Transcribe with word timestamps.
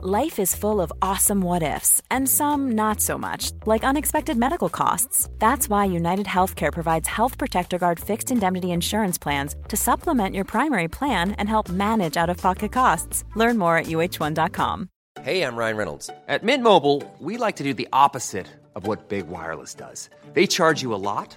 Life 0.00 0.38
is 0.38 0.54
full 0.54 0.80
of 0.80 0.92
awesome 1.02 1.40
what 1.40 1.64
ifs, 1.64 2.00
and 2.08 2.28
some 2.28 2.70
not 2.76 3.00
so 3.00 3.18
much, 3.18 3.50
like 3.66 3.82
unexpected 3.82 4.36
medical 4.36 4.68
costs. 4.68 5.28
That's 5.40 5.68
why 5.68 5.86
United 5.86 6.26
Healthcare 6.26 6.72
provides 6.72 7.08
Health 7.08 7.36
Protector 7.36 7.78
Guard 7.78 7.98
fixed 7.98 8.30
indemnity 8.30 8.70
insurance 8.70 9.18
plans 9.18 9.56
to 9.66 9.76
supplement 9.76 10.36
your 10.36 10.44
primary 10.44 10.86
plan 10.86 11.32
and 11.32 11.48
help 11.48 11.68
manage 11.68 12.16
out 12.16 12.30
of 12.30 12.36
pocket 12.36 12.70
costs. 12.70 13.24
Learn 13.34 13.58
more 13.58 13.76
at 13.76 13.86
uh1.com. 13.86 14.88
Hey, 15.20 15.42
I'm 15.42 15.56
Ryan 15.56 15.76
Reynolds. 15.76 16.10
At 16.28 16.44
Mint 16.44 16.62
Mobile, 16.62 17.02
we 17.18 17.36
like 17.36 17.56
to 17.56 17.64
do 17.64 17.74
the 17.74 17.88
opposite 17.92 18.46
of 18.76 18.86
what 18.86 19.08
Big 19.08 19.26
Wireless 19.26 19.74
does. 19.74 20.10
They 20.32 20.46
charge 20.46 20.80
you 20.80 20.94
a 20.94 21.02
lot, 21.02 21.36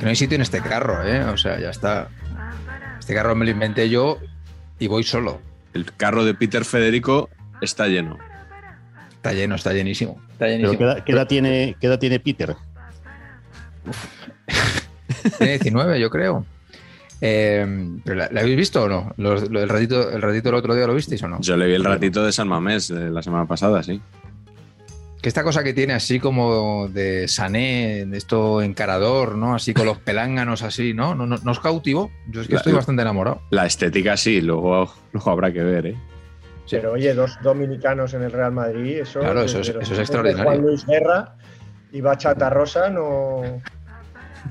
Que 0.00 0.04
no 0.06 0.08
hay 0.10 0.16
sitio 0.16 0.34
en 0.34 0.42
este 0.42 0.60
carro, 0.60 1.06
¿eh? 1.06 1.22
O 1.24 1.36
sea, 1.36 1.60
ya 1.60 1.70
está. 1.70 2.08
Este 2.98 3.14
carro 3.14 3.36
me 3.36 3.44
lo 3.44 3.50
inventé 3.52 3.88
yo 3.88 4.18
y 4.78 4.86
voy 4.88 5.04
solo. 5.04 5.40
El 5.74 5.84
carro 5.92 6.24
de 6.24 6.34
Peter 6.34 6.64
Federico 6.64 7.28
está 7.60 7.86
lleno. 7.86 8.18
Está 9.12 9.32
lleno, 9.34 9.54
está 9.54 9.72
llenísimo. 9.74 10.18
Está 10.32 10.46
Pero 10.46 10.50
llenísimo. 10.72 10.78
¿qué 10.78 10.84
edad, 10.84 11.04
qué 11.04 11.12
edad 11.12 11.26
tiene, 11.28 11.76
qué 11.80 11.86
edad 11.86 11.98
tiene 11.98 12.18
Peter? 12.18 12.56
Tiene 15.38 15.52
19, 15.58 16.00
yo 16.00 16.08
creo. 16.10 16.46
Eh, 17.20 17.66
¿pero 18.04 18.16
la, 18.16 18.28
la 18.32 18.40
habéis 18.40 18.56
visto 18.56 18.84
o 18.84 18.88
no? 18.88 19.12
Los- 19.18 19.50
lo 19.50 19.60
del 19.60 19.68
ratito, 19.68 20.10
¿El 20.10 20.22
ratito 20.22 20.48
el 20.48 20.54
otro 20.54 20.74
día 20.74 20.86
lo 20.86 20.94
visteis 20.94 21.22
o 21.22 21.28
no? 21.28 21.38
Yo 21.42 21.56
le 21.56 21.66
vi 21.66 21.74
el 21.74 21.84
ratito 21.84 22.24
de 22.24 22.32
San 22.32 22.48
Mamés 22.48 22.88
de 22.88 23.10
la 23.10 23.22
semana 23.22 23.44
pasada, 23.46 23.82
sí. 23.82 24.00
Que 25.22 25.28
esta 25.28 25.42
cosa 25.44 25.62
que 25.62 25.74
tiene 25.74 25.92
así 25.92 26.18
como 26.18 26.88
de 26.88 27.28
sané, 27.28 28.06
de 28.06 28.16
esto 28.16 28.62
encarador, 28.62 29.36
¿no? 29.36 29.54
Así 29.54 29.74
con 29.74 29.84
los 29.86 29.98
pelánganos 30.04 30.62
así, 30.62 30.94
¿no? 30.94 31.14
¿No, 31.14 31.26
no, 31.26 31.36
no 31.36 31.50
os 31.50 31.60
cautivó? 31.60 32.10
Yo 32.28 32.40
es 32.40 32.46
que 32.46 32.54
La- 32.54 32.60
estoy 32.60 32.72
bastante 32.72 33.02
enamorado. 33.02 33.42
La 33.50 33.66
estética 33.66 34.16
sí, 34.16 34.40
luego, 34.40 34.92
luego 35.12 35.30
habrá 35.30 35.52
que 35.52 35.62
ver, 35.62 35.86
¿eh? 35.86 35.96
Sí. 36.64 36.76
Pero 36.76 36.92
oye, 36.92 37.12
dos 37.14 37.36
dominicanos 37.42 38.14
en 38.14 38.22
el 38.22 38.32
Real 38.32 38.52
Madrid, 38.52 38.98
eso, 39.00 39.20
Claro, 39.20 39.42
eso 39.42 39.60
es- 39.60 39.68
eso 39.68 39.92
es 39.92 39.98
extraordinario. 39.98 40.44
Juan 40.44 40.62
Luis 40.62 40.86
Guerra 40.86 41.36
y 41.92 42.00
Bachata 42.00 42.48
Rosa 42.48 42.88
no, 42.88 43.42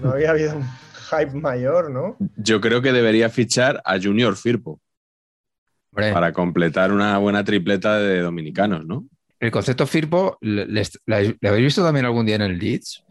no 0.04 0.12
había 0.12 0.32
habido 0.32 0.58
un 0.58 0.68
hype 1.10 1.32
mayor, 1.40 1.90
¿no? 1.90 2.18
Yo 2.36 2.60
creo 2.62 2.82
que 2.82 2.92
debería 2.92 3.30
fichar 3.30 3.82
a 3.86 3.98
Junior 4.00 4.36
Firpo 4.36 4.80
Hombre, 5.92 6.14
para 6.14 6.32
completar 6.34 6.92
una 6.92 7.18
buena 7.18 7.44
tripleta 7.44 7.98
de 7.98 8.20
dominicanos, 8.20 8.86
¿no? 8.86 9.06
El 9.40 9.52
concepto 9.52 9.86
Firpo, 9.88 10.38
¿le, 10.42 10.66
les- 10.66 11.00
la- 11.06 11.22
¿le 11.22 11.50
habéis 11.50 11.66
visto 11.66 11.84
también 11.84 12.06
algún 12.06 12.26
día 12.26 12.36
en 12.36 12.42
el 12.44 12.58
Leeds? 12.58 13.04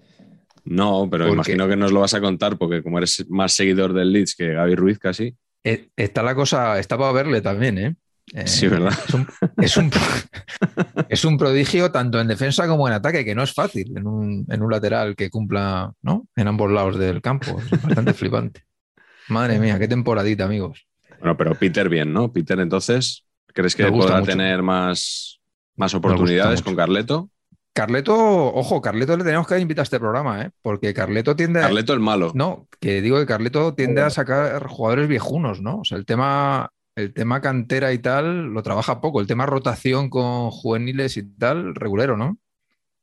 No, 0.65 1.09
pero 1.11 1.25
¿Por 1.27 1.35
imagino 1.35 1.67
que 1.69 1.77
nos 1.77 1.93
lo 1.93 2.01
vas 2.01 2.15
a 2.15 2.21
contar 2.21 2.59
porque 2.59 2.83
como 2.83 2.99
eres 2.99 3.25
más 3.31 3.53
seguidor 3.55 3.93
del 3.95 4.13
Leeds 4.13 4.35
que 4.35 4.53
Gaby 4.53 4.75
Ruiz 4.75 4.99
casi. 4.99 5.35
Eh, 5.65 5.89
Está 5.97 6.23
la 6.23 6.35
cosa, 6.35 6.79
está 6.79 6.99
para 6.99 7.13
verle 7.13 7.41
también, 7.41 7.79
¿eh? 7.79 7.97
Eh, 8.35 8.47
Sí, 8.47 8.69
¿verdad? 8.69 8.93
Es 9.07 9.15
un, 9.15 9.27
es, 9.57 9.77
un, 9.79 9.91
es 11.09 11.25
un 11.25 11.39
prodigio 11.39 11.91
tanto 11.91 12.21
en 12.21 12.29
defensa 12.29 12.67
como 12.69 12.87
en 12.87 12.95
ataque, 12.95 13.25
que 13.25 13.35
no 13.35 13.43
es 13.43 13.55
fácil 13.55 13.97
en 13.97 14.07
un, 14.07 14.47
en 14.51 14.63
un 14.63 14.71
lateral 14.71 15.17
que 15.17 15.31
cumpla 15.31 15.93
¿no? 16.03 16.29
en 16.37 16.47
ambos 16.49 16.71
lados 16.71 16.99
del 16.99 17.23
campo. 17.23 17.59
Es 17.73 17.83
bastante 17.83 18.13
flipante. 18.13 18.65
Madre 19.29 19.59
mía, 19.59 19.79
qué 19.79 19.89
temporadita, 19.89 20.45
amigos. 20.45 20.87
Bueno, 21.19 21.37
pero 21.39 21.55
Peter 21.55 21.89
bien, 21.89 22.13
¿no? 22.13 22.31
Peter 22.31 22.61
entonces, 22.61 23.25
¿crees 23.47 23.75
que 23.75 23.87
podrá 23.91 24.21
mucho. 24.21 24.31
tener 24.33 24.63
más, 24.63 25.38
más 25.79 25.95
oportunidades 25.95 26.63
con 26.63 26.77
Carleto? 26.77 27.31
Carleto, 27.73 28.15
ojo, 28.55 28.83
Carleto 28.83 29.17
le 29.17 29.23
tenemos 29.23 29.47
que 29.47 29.59
invitar 29.59 29.83
a 29.83 29.85
este 29.85 30.01
programa, 30.01 30.43
¿eh? 30.43 30.51
porque 30.63 30.93
Carleto 30.93 31.37
tiende 31.37 31.61
a... 31.61 31.63
Carleto 31.63 31.93
el 31.93 32.01
malo. 32.01 32.33
No, 32.35 32.67
que 32.81 33.01
digo 33.01 33.19
que 33.19 33.27
Carleto 33.27 33.75
tiende 33.75 34.03
a 34.03 34.11
sacar 34.11 34.67
jugadores 34.67 35.07
viejunos, 35.07 35.63
¿no? 35.63 35.81
O 35.81 35.85
sea, 35.85 35.97
el 35.97 36.05
tema, 36.05 36.73
el 36.97 37.15
tema 37.15 37.41
cantera 37.41 37.93
y 37.93 37.99
tal 37.99 38.47
lo 38.47 38.63
trabaja 38.65 39.01
poco. 39.01 39.21
El 39.21 39.29
tema 39.29 39.47
rotación 39.47 40.11
con 40.11 40.51
juveniles 40.51 41.17
y 41.17 41.23
tal, 41.23 41.77
regulero, 41.77 42.17
¿no? 42.17 42.39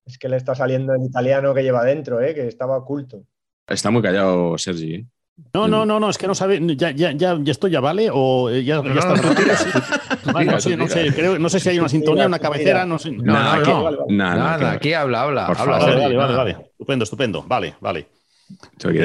Es 0.05 0.17
que 0.17 0.27
le 0.27 0.35
está 0.35 0.55
saliendo 0.55 0.93
el 0.93 1.03
italiano 1.03 1.53
que 1.53 1.63
lleva 1.63 1.83
dentro, 1.85 2.21
¿eh? 2.21 2.35
que 2.35 2.45
estaba 2.47 2.77
oculto. 2.77 3.23
Está 3.67 3.91
muy 3.91 4.01
callado 4.01 4.57
Sergi. 4.57 4.95
¿eh? 4.95 5.05
No, 5.53 5.67
no, 5.67 5.85
no, 5.85 5.99
no, 5.99 6.09
es 6.09 6.17
que 6.17 6.27
no 6.27 6.35
sabe. 6.35 6.59
Ya, 6.77 6.91
ya, 6.91 7.11
ya, 7.11 7.37
ya 7.41 7.51
esto 7.51 7.67
ya 7.67 7.79
vale 7.81 8.09
o 8.11 8.49
eh, 8.49 8.63
ya, 8.63 8.77
ya 8.77 8.89
No, 8.89 8.99
está 8.99 10.43
no, 10.43 10.59
sé, 10.61 10.77
no 10.77 10.87
sé, 10.87 11.13
creo- 11.13 11.39
no 11.39 11.49
sé 11.49 11.59
si 11.59 11.69
hay 11.69 11.79
una 11.79 11.89
sintonía, 11.89 12.25
una 12.25 12.39
cabecera, 12.39 12.85
no 12.85 12.97
sé. 12.99 13.11
No, 13.11 13.33
Nada, 13.33 13.57
no, 13.57 13.63
que- 13.63 13.69
no. 13.71 13.83
vale, 13.83 13.97
vale. 13.97 14.13
Nada, 14.17 14.71
aquí 14.71 14.93
habla, 14.93 15.21
habla. 15.23 15.47
Por 15.47 15.57
habla, 15.59 15.79
favor. 15.79 15.93
Vale, 15.95 16.15
vale, 16.15 16.15
vale, 16.17 16.35
vale. 16.35 16.51
Estupendo, 16.71 17.03
estupendo. 17.03 17.43
Vale, 17.43 17.75
vale. 17.81 18.07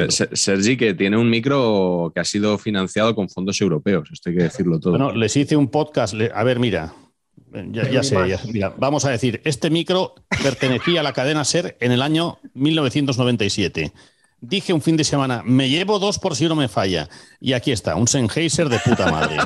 Se- 0.09 0.35
Sergi 0.35 0.77
que 0.77 0.93
tiene 0.93 1.17
un 1.17 1.29
micro 1.29 2.11
que 2.13 2.21
ha 2.21 2.25
sido 2.25 2.57
financiado 2.57 3.15
con 3.15 3.27
fondos 3.29 3.59
europeos, 3.59 4.09
esto 4.11 4.29
hay 4.29 4.35
que 4.37 4.43
decirlo 4.43 4.79
todo. 4.79 4.91
Bueno, 4.91 5.11
les 5.13 5.35
hice 5.35 5.55
un 5.55 5.67
podcast. 5.69 6.13
le- 6.13 6.31
a 6.33 6.43
ver, 6.43 6.59
mira. 6.59 6.93
Ya, 7.71 7.89
ya 7.89 8.01
sé, 8.03 8.15
ya- 8.29 8.39
mira, 8.53 8.73
vamos 8.77 9.03
a 9.03 9.09
decir, 9.09 9.41
este 9.43 9.69
micro 9.69 10.13
pertenecía 10.41 11.01
a 11.01 11.03
la 11.03 11.11
cadena 11.11 11.43
SER 11.43 11.75
en 11.81 11.91
el 11.91 12.01
año 12.01 12.37
1997. 12.53 13.91
Dije 14.41 14.73
un 14.73 14.81
fin 14.81 14.97
de 14.97 15.03
semana, 15.03 15.43
me 15.45 15.69
llevo 15.69 15.99
dos 15.99 16.17
por 16.17 16.35
si 16.35 16.47
uno 16.47 16.55
me 16.55 16.67
falla. 16.67 17.07
Y 17.39 17.53
aquí 17.53 17.71
está, 17.71 17.95
un 17.95 18.07
Sennheiser 18.07 18.69
de 18.69 18.79
puta 18.79 19.11
madre. 19.11 19.37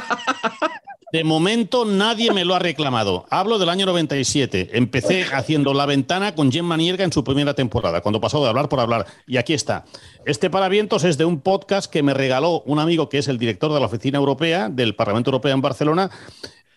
De 1.12 1.24
momento 1.24 1.86
nadie 1.86 2.32
me 2.32 2.46
lo 2.46 2.56
ha 2.56 2.60
reclamado. 2.60 3.26
Hablo 3.30 3.60
del 3.60 3.70
año 3.70 3.86
97. 3.86 4.70
Empecé 4.74 5.24
haciendo 5.34 5.74
La 5.74 5.86
Ventana 5.86 6.34
con 6.34 6.52
Gemma 6.52 6.78
Nierga 6.78 7.04
en 7.04 7.12
su 7.12 7.24
primera 7.24 7.54
temporada, 7.54 8.02
cuando 8.02 8.22
pasó 8.22 8.42
de 8.42 8.50
hablar 8.50 8.70
por 8.70 8.80
hablar. 8.80 9.06
Y 9.28 9.36
aquí 9.36 9.54
está. 9.54 9.86
Este 10.26 10.50
paravientos 10.50 11.04
es 11.04 11.18
de 11.18 11.26
un 11.26 11.42
podcast 11.42 11.92
que 11.92 12.02
me 12.02 12.14
regaló 12.14 12.62
un 12.66 12.80
amigo 12.80 13.10
que 13.10 13.18
es 13.18 13.28
el 13.28 13.38
director 13.38 13.74
de 13.74 13.80
la 13.82 13.86
Oficina 13.88 14.18
Europea 14.18 14.70
del 14.70 14.96
Parlamento 14.96 15.30
Europeo 15.30 15.54
en 15.54 15.62
Barcelona. 15.62 16.10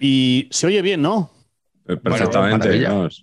Y 0.01 0.49
se 0.51 0.67
oye 0.67 0.83
bien, 0.83 1.03
¿no? 1.03 1.31
Eh, 1.89 1.97
Perfectamente. 1.97 2.69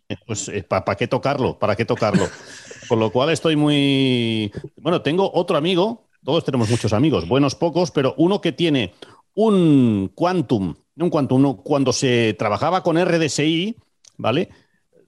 Eh, 0.10 0.18
Pues 0.26 0.52
¿para 0.68 0.96
qué 0.96 1.08
tocarlo? 1.08 1.58
¿Para 1.58 1.76
qué 1.76 1.86
tocarlo? 1.86 2.28
Con 2.90 3.00
lo 3.00 3.12
cual 3.12 3.30
estoy 3.30 3.56
muy... 3.56 4.52
Bueno, 4.78 5.02
tengo 5.02 5.32
otro 5.34 5.58
amigo, 5.58 6.08
todos 6.24 6.44
tenemos 6.44 6.70
muchos 6.70 6.94
amigos, 6.94 7.28
buenos 7.28 7.56
pocos, 7.56 7.92
pero 7.92 8.14
uno 8.18 8.42
que 8.42 8.52
tiene 8.52 8.94
un 9.34 10.12
Quantum, 10.14 10.76
un 10.98 11.10
Quantum, 11.10 11.56
cuando 11.64 11.94
se 11.94 12.36
trabajaba 12.38 12.84
con 12.84 12.98
RDSI, 12.98 13.76
¿vale? 14.18 14.50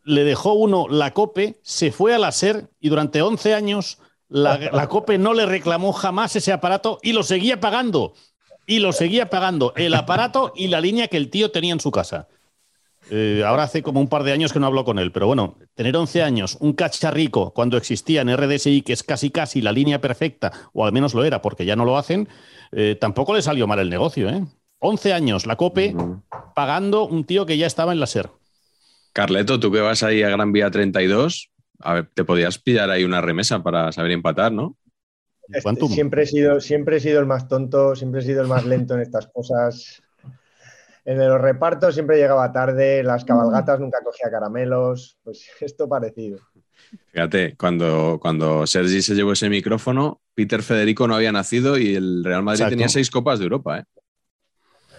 Le 0.04 0.24
dejó 0.24 0.54
uno 0.54 0.88
la 0.90 1.14
COPE, 1.14 1.60
se 1.64 1.92
fue 1.92 2.14
a 2.14 2.20
la 2.20 2.32
SER 2.32 2.70
y 2.80 2.90
durante 2.90 3.22
11 3.22 3.54
años 3.54 4.00
la, 4.28 4.58
la 4.58 4.88
COPE 4.88 5.18
no 5.18 5.34
le 5.34 5.46
reclamó 5.46 5.94
jamás 5.94 6.36
ese 6.36 6.52
aparato 6.52 7.00
y 7.02 7.14
lo 7.14 7.24
seguía 7.24 7.60
pagando. 7.60 8.14
Y 8.66 8.80
lo 8.80 8.92
seguía 8.92 9.30
pagando, 9.30 9.72
el 9.78 9.94
aparato 9.94 10.52
y 10.54 10.68
la 10.68 10.82
línea 10.82 11.08
que 11.08 11.16
el 11.16 11.30
tío 11.30 11.52
tenía 11.52 11.72
en 11.72 11.80
su 11.80 11.90
casa. 11.90 12.28
Eh, 13.10 13.44
ahora 13.46 13.64
hace 13.64 13.82
como 13.82 14.02
un 14.02 14.08
par 14.08 14.24
de 14.24 14.34
años 14.34 14.52
que 14.52 14.60
no 14.60 14.66
hablo 14.66 14.84
con 14.84 15.00
él, 15.00 15.12
pero 15.12 15.28
bueno, 15.28 15.58
tener 15.76 15.96
11 15.96 16.24
años, 16.24 16.58
un 16.60 16.74
cacharrico 16.74 17.54
cuando 17.54 17.78
existía 17.78 18.22
en 18.22 18.36
RDSI, 18.36 18.82
que 18.82 18.94
es 18.94 19.04
casi 19.04 19.32
casi 19.32 19.62
la 19.62 19.72
línea 19.72 20.02
perfecta, 20.02 20.52
o 20.74 20.86
al 20.86 20.92
menos 20.92 21.14
lo 21.14 21.24
era 21.24 21.42
porque 21.42 21.66
ya 21.66 21.76
no 21.76 21.86
lo 21.86 21.98
hacen, 21.98 22.28
eh, 22.72 22.98
tampoco 23.00 23.34
le 23.34 23.42
salió 23.42 23.66
mal 23.66 23.80
el 23.80 23.90
negocio. 23.90 24.30
¿eh? 24.30 24.44
11 24.80 25.14
años, 25.14 25.46
la 25.46 25.56
COPE, 25.56 25.96
pagando 26.54 27.08
un 27.08 27.24
tío 27.24 27.46
que 27.46 27.58
ya 27.58 27.66
estaba 27.66 27.94
en 27.94 28.00
la 28.00 28.08
SER. 28.08 28.30
Carleto, 29.14 29.60
tú 29.60 29.72
que 29.72 29.80
vas 29.80 30.04
ahí 30.04 30.22
a 30.22 30.30
Gran 30.30 30.52
Vía 30.52 30.70
32, 30.70 31.50
a 31.80 31.94
ver, 31.94 32.10
te 32.14 32.24
podías 32.24 32.60
pillar 32.60 32.90
ahí 32.90 33.04
una 33.04 33.22
remesa 33.22 33.64
para 33.64 33.92
saber 33.92 34.12
empatar, 34.12 34.52
¿no? 34.52 34.76
Este, 35.50 35.88
siempre, 35.88 36.24
he 36.24 36.26
sido, 36.26 36.60
siempre 36.60 36.98
he 36.98 37.00
sido 37.00 37.22
el 37.22 37.26
más 37.26 37.48
tonto, 37.48 37.96
siempre 37.96 38.20
he 38.20 38.24
sido 38.24 38.42
el 38.42 38.48
más 38.48 38.66
lento 38.66 38.96
en 38.96 39.02
estas 39.02 39.28
cosas. 39.28 40.04
En 41.08 41.18
los 41.26 41.40
repartos 41.40 41.94
siempre 41.94 42.18
llegaba 42.18 42.52
tarde, 42.52 43.02
las 43.02 43.24
cabalgatas 43.24 43.80
nunca 43.80 44.04
cogía 44.04 44.30
caramelos, 44.30 45.18
pues 45.24 45.50
esto 45.62 45.88
parecido. 45.88 46.40
Fíjate, 47.14 47.56
cuando, 47.56 48.20
cuando 48.22 48.68
Sergi 48.68 49.02
se 49.02 49.16
llevó 49.16 49.32
ese 49.32 49.50
micrófono, 49.50 50.20
Peter 50.34 50.62
Federico 50.62 51.08
no 51.08 51.16
había 51.16 51.32
nacido 51.32 51.78
y 51.78 51.96
el 51.96 52.26
Real 52.26 52.44
Madrid 52.44 52.60
Exacto. 52.60 52.72
tenía 52.72 52.90
seis 52.90 53.10
copas 53.10 53.40
de 53.40 53.46
Europa. 53.46 53.80
¿eh? 53.80 53.84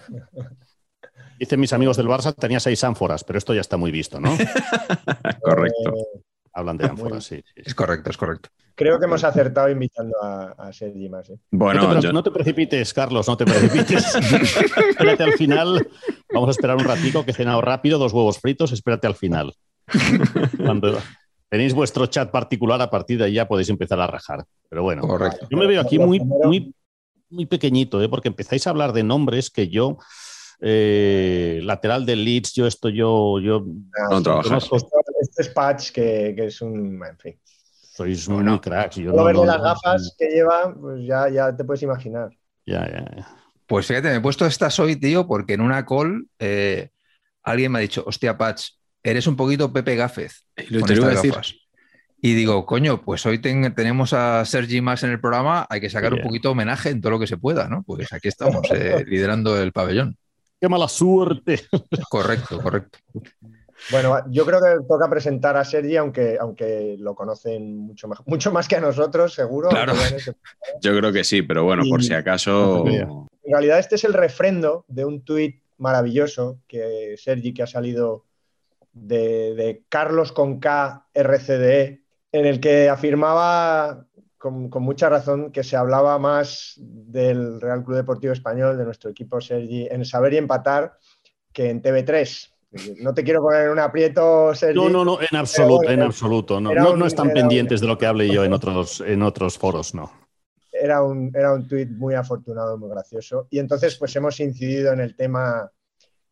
Dicen 1.38 1.60
mis 1.60 1.74
amigos 1.74 1.98
del 1.98 2.08
Barça, 2.08 2.34
tenía 2.34 2.58
seis 2.58 2.82
ánforas, 2.84 3.22
pero 3.22 3.38
esto 3.38 3.52
ya 3.52 3.60
está 3.60 3.76
muy 3.76 3.90
visto, 3.90 4.18
¿no? 4.18 4.34
Correcto. 5.42 5.94
Eh, 5.94 6.22
Hablan 6.54 6.78
de 6.78 6.86
ánforas, 6.86 7.22
sí. 7.22 7.44
Es 7.54 7.74
correcto, 7.74 8.08
es 8.08 8.16
correcto. 8.16 8.48
Creo 8.78 8.98
que 9.00 9.06
hemos 9.06 9.24
acertado 9.24 9.68
invitando 9.68 10.14
a, 10.22 10.52
a 10.56 10.72
Sergi 10.72 11.08
más. 11.08 11.28
¿eh? 11.30 11.38
Bueno, 11.50 11.82
no, 11.88 11.94
te, 11.96 12.00
yo- 12.06 12.12
no 12.12 12.22
te 12.22 12.30
precipites, 12.30 12.94
Carlos, 12.94 13.26
no 13.26 13.36
te 13.36 13.44
precipites. 13.44 14.14
espérate 14.90 15.24
al 15.24 15.32
final. 15.32 15.88
Vamos 16.32 16.48
a 16.48 16.50
esperar 16.52 16.76
un 16.76 16.84
ratico 16.84 17.24
que 17.24 17.32
he 17.32 17.34
cenado 17.34 17.60
rápido, 17.60 17.98
dos 17.98 18.12
huevos 18.12 18.38
fritos, 18.38 18.70
espérate 18.72 19.08
al 19.08 19.16
final. 19.16 19.52
Cuando 20.64 20.96
tenéis 21.48 21.74
vuestro 21.74 22.06
chat 22.06 22.30
particular, 22.30 22.80
a 22.80 22.88
partir 22.88 23.18
de 23.18 23.24
ahí 23.24 23.32
ya 23.34 23.48
podéis 23.48 23.68
empezar 23.70 24.00
a 24.00 24.06
rajar. 24.06 24.44
Pero 24.68 24.82
bueno, 24.84 25.02
Correcto. 25.02 25.48
yo 25.50 25.58
me 25.58 25.66
veo 25.66 25.80
aquí 25.80 25.98
muy, 25.98 26.20
muy, 26.20 26.72
muy 27.30 27.46
pequeñito, 27.46 28.00
¿eh? 28.00 28.08
porque 28.08 28.28
empezáis 28.28 28.66
a 28.66 28.70
hablar 28.70 28.92
de 28.92 29.02
nombres 29.02 29.50
que 29.50 29.68
yo, 29.68 29.98
eh, 30.60 31.60
lateral 31.64 32.04
de 32.06 32.16
Leeds, 32.16 32.52
yo 32.54 32.66
esto, 32.66 32.88
yo, 32.90 33.40
yo 33.40 33.64
No 34.10 34.22
trabajas. 34.22 34.64
esto 34.64 35.42
es 35.42 35.48
Patch, 35.48 35.90
que, 35.90 36.34
que 36.36 36.46
es 36.46 36.60
un. 36.60 37.00
En 37.04 37.18
fin. 37.18 37.38
Sois 37.98 38.28
muy, 38.28 38.44
muy 38.44 38.60
cracks. 38.60 38.96
Yo 38.96 39.12
no- 39.12 39.24
verle 39.24 39.40
no- 39.40 39.46
las 39.46 39.58
no- 39.58 39.62
gafas 39.64 40.14
que 40.18 40.28
lleva, 40.28 40.72
pues 40.74 41.04
ya, 41.06 41.28
ya 41.28 41.56
te 41.56 41.64
puedes 41.64 41.82
imaginar. 41.82 42.30
Ya, 42.64 42.86
ya, 42.88 43.04
ya. 43.16 43.28
Pues 43.66 43.86
fíjate, 43.86 44.08
me 44.08 44.16
he 44.16 44.20
puesto 44.20 44.46
estas 44.46 44.78
hoy, 44.78 44.96
tío, 44.96 45.26
porque 45.26 45.54
en 45.54 45.60
una 45.60 45.84
call 45.84 46.26
eh, 46.38 46.90
alguien 47.42 47.72
me 47.72 47.78
ha 47.78 47.82
dicho, 47.82 48.04
hostia, 48.06 48.38
Patch, 48.38 48.70
eres 49.02 49.26
un 49.26 49.36
poquito 49.36 49.72
Pepe 49.72 49.96
Gáfez 49.96 50.44
Lo 50.70 50.80
con 50.80 50.88
te 50.88 50.94
estas 50.94 51.10
decir. 51.14 51.30
gafas. 51.32 51.54
Y 52.20 52.34
digo, 52.34 52.66
coño, 52.66 53.00
pues 53.02 53.24
hoy 53.26 53.38
ten- 53.40 53.74
tenemos 53.74 54.12
a 54.12 54.44
Sergi 54.44 54.80
más 54.80 55.02
en 55.04 55.10
el 55.10 55.20
programa, 55.20 55.66
hay 55.70 55.80
que 55.80 55.90
sacar 55.90 56.10
Bien. 56.12 56.22
un 56.22 56.28
poquito 56.28 56.48
de 56.48 56.52
homenaje 56.52 56.90
en 56.90 57.00
todo 57.00 57.12
lo 57.12 57.18
que 57.18 57.26
se 57.28 57.36
pueda, 57.36 57.68
¿no? 57.68 57.82
Pues 57.84 58.12
aquí 58.12 58.28
estamos, 58.28 58.62
eh, 58.74 59.04
liderando 59.06 59.56
el 59.60 59.72
pabellón. 59.72 60.16
¡Qué 60.60 60.68
mala 60.68 60.88
suerte! 60.88 61.60
Correcto, 62.10 62.60
correcto. 62.60 62.98
Bueno, 63.90 64.22
yo 64.30 64.44
creo 64.44 64.60
que 64.60 64.84
toca 64.86 65.08
presentar 65.08 65.56
a 65.56 65.64
Sergi, 65.64 65.96
aunque, 65.96 66.36
aunque 66.40 66.96
lo 66.98 67.14
conocen 67.14 67.78
mucho 67.78 68.08
más, 68.08 68.20
mucho 68.26 68.52
más 68.52 68.68
que 68.68 68.76
a 68.76 68.80
nosotros, 68.80 69.34
seguro. 69.34 69.68
Claro. 69.68 69.94
Yo 70.80 70.96
creo 70.96 71.12
que 71.12 71.24
sí, 71.24 71.42
pero 71.42 71.64
bueno, 71.64 71.84
por 71.88 72.02
si 72.02 72.12
acaso. 72.12 72.84
En 72.86 73.52
realidad, 73.52 73.78
este 73.78 73.94
es 73.94 74.04
el 74.04 74.12
refrendo 74.12 74.84
de 74.88 75.04
un 75.04 75.24
tuit 75.24 75.62
maravilloso 75.78 76.58
que 76.66 77.14
Sergi, 77.16 77.54
que 77.54 77.62
ha 77.62 77.66
salido 77.66 78.26
de, 78.92 79.54
de 79.54 79.82
Carlos 79.88 80.32
con 80.32 80.60
K 80.60 81.06
RCDE, 81.14 82.02
en 82.32 82.46
el 82.46 82.60
que 82.60 82.88
afirmaba 82.88 84.06
con, 84.36 84.68
con 84.68 84.82
mucha 84.82 85.08
razón 85.08 85.50
que 85.50 85.64
se 85.64 85.76
hablaba 85.76 86.18
más 86.18 86.74
del 86.76 87.60
Real 87.60 87.84
Club 87.84 87.96
Deportivo 87.96 88.32
Español, 88.32 88.76
de 88.76 88.84
nuestro 88.84 89.10
equipo 89.10 89.40
Sergi, 89.40 89.88
en 89.90 90.04
saber 90.04 90.34
y 90.34 90.38
empatar 90.38 90.98
que 91.52 91.70
en 91.70 91.80
TV3. 91.80 92.57
No 93.00 93.14
te 93.14 93.24
quiero 93.24 93.40
poner 93.40 93.64
en 93.66 93.70
un 93.70 93.78
aprieto, 93.78 94.54
Sergi. 94.54 94.76
No, 94.78 94.88
no, 94.90 95.04
no, 95.04 95.18
en 95.20 95.36
absoluto, 95.36 95.88
en 95.90 96.02
absoluto. 96.02 96.60
No, 96.60 96.96
no, 96.96 97.06
están 97.06 97.28
un- 97.28 97.34
pendientes 97.34 97.80
de 97.80 97.86
lo 97.86 97.96
que 97.96 98.06
hable 98.06 98.28
yo 98.28 98.44
en 98.44 98.52
otros, 98.52 99.00
en 99.00 99.22
otros 99.22 99.56
foros, 99.58 99.94
no. 99.94 100.10
era 100.70 101.02
un, 101.02 101.32
era 101.34 101.54
un 101.54 101.66
tuit 101.66 101.88
muy 101.90 102.14
afortunado, 102.14 102.78
muy 102.78 102.88
gracioso. 102.90 103.48
Y 103.50 103.58
entonces, 103.58 103.96
pues 103.96 104.14
hemos 104.16 104.38
incidido 104.38 104.92
en 104.92 105.00
el 105.00 105.16
tema 105.16 105.68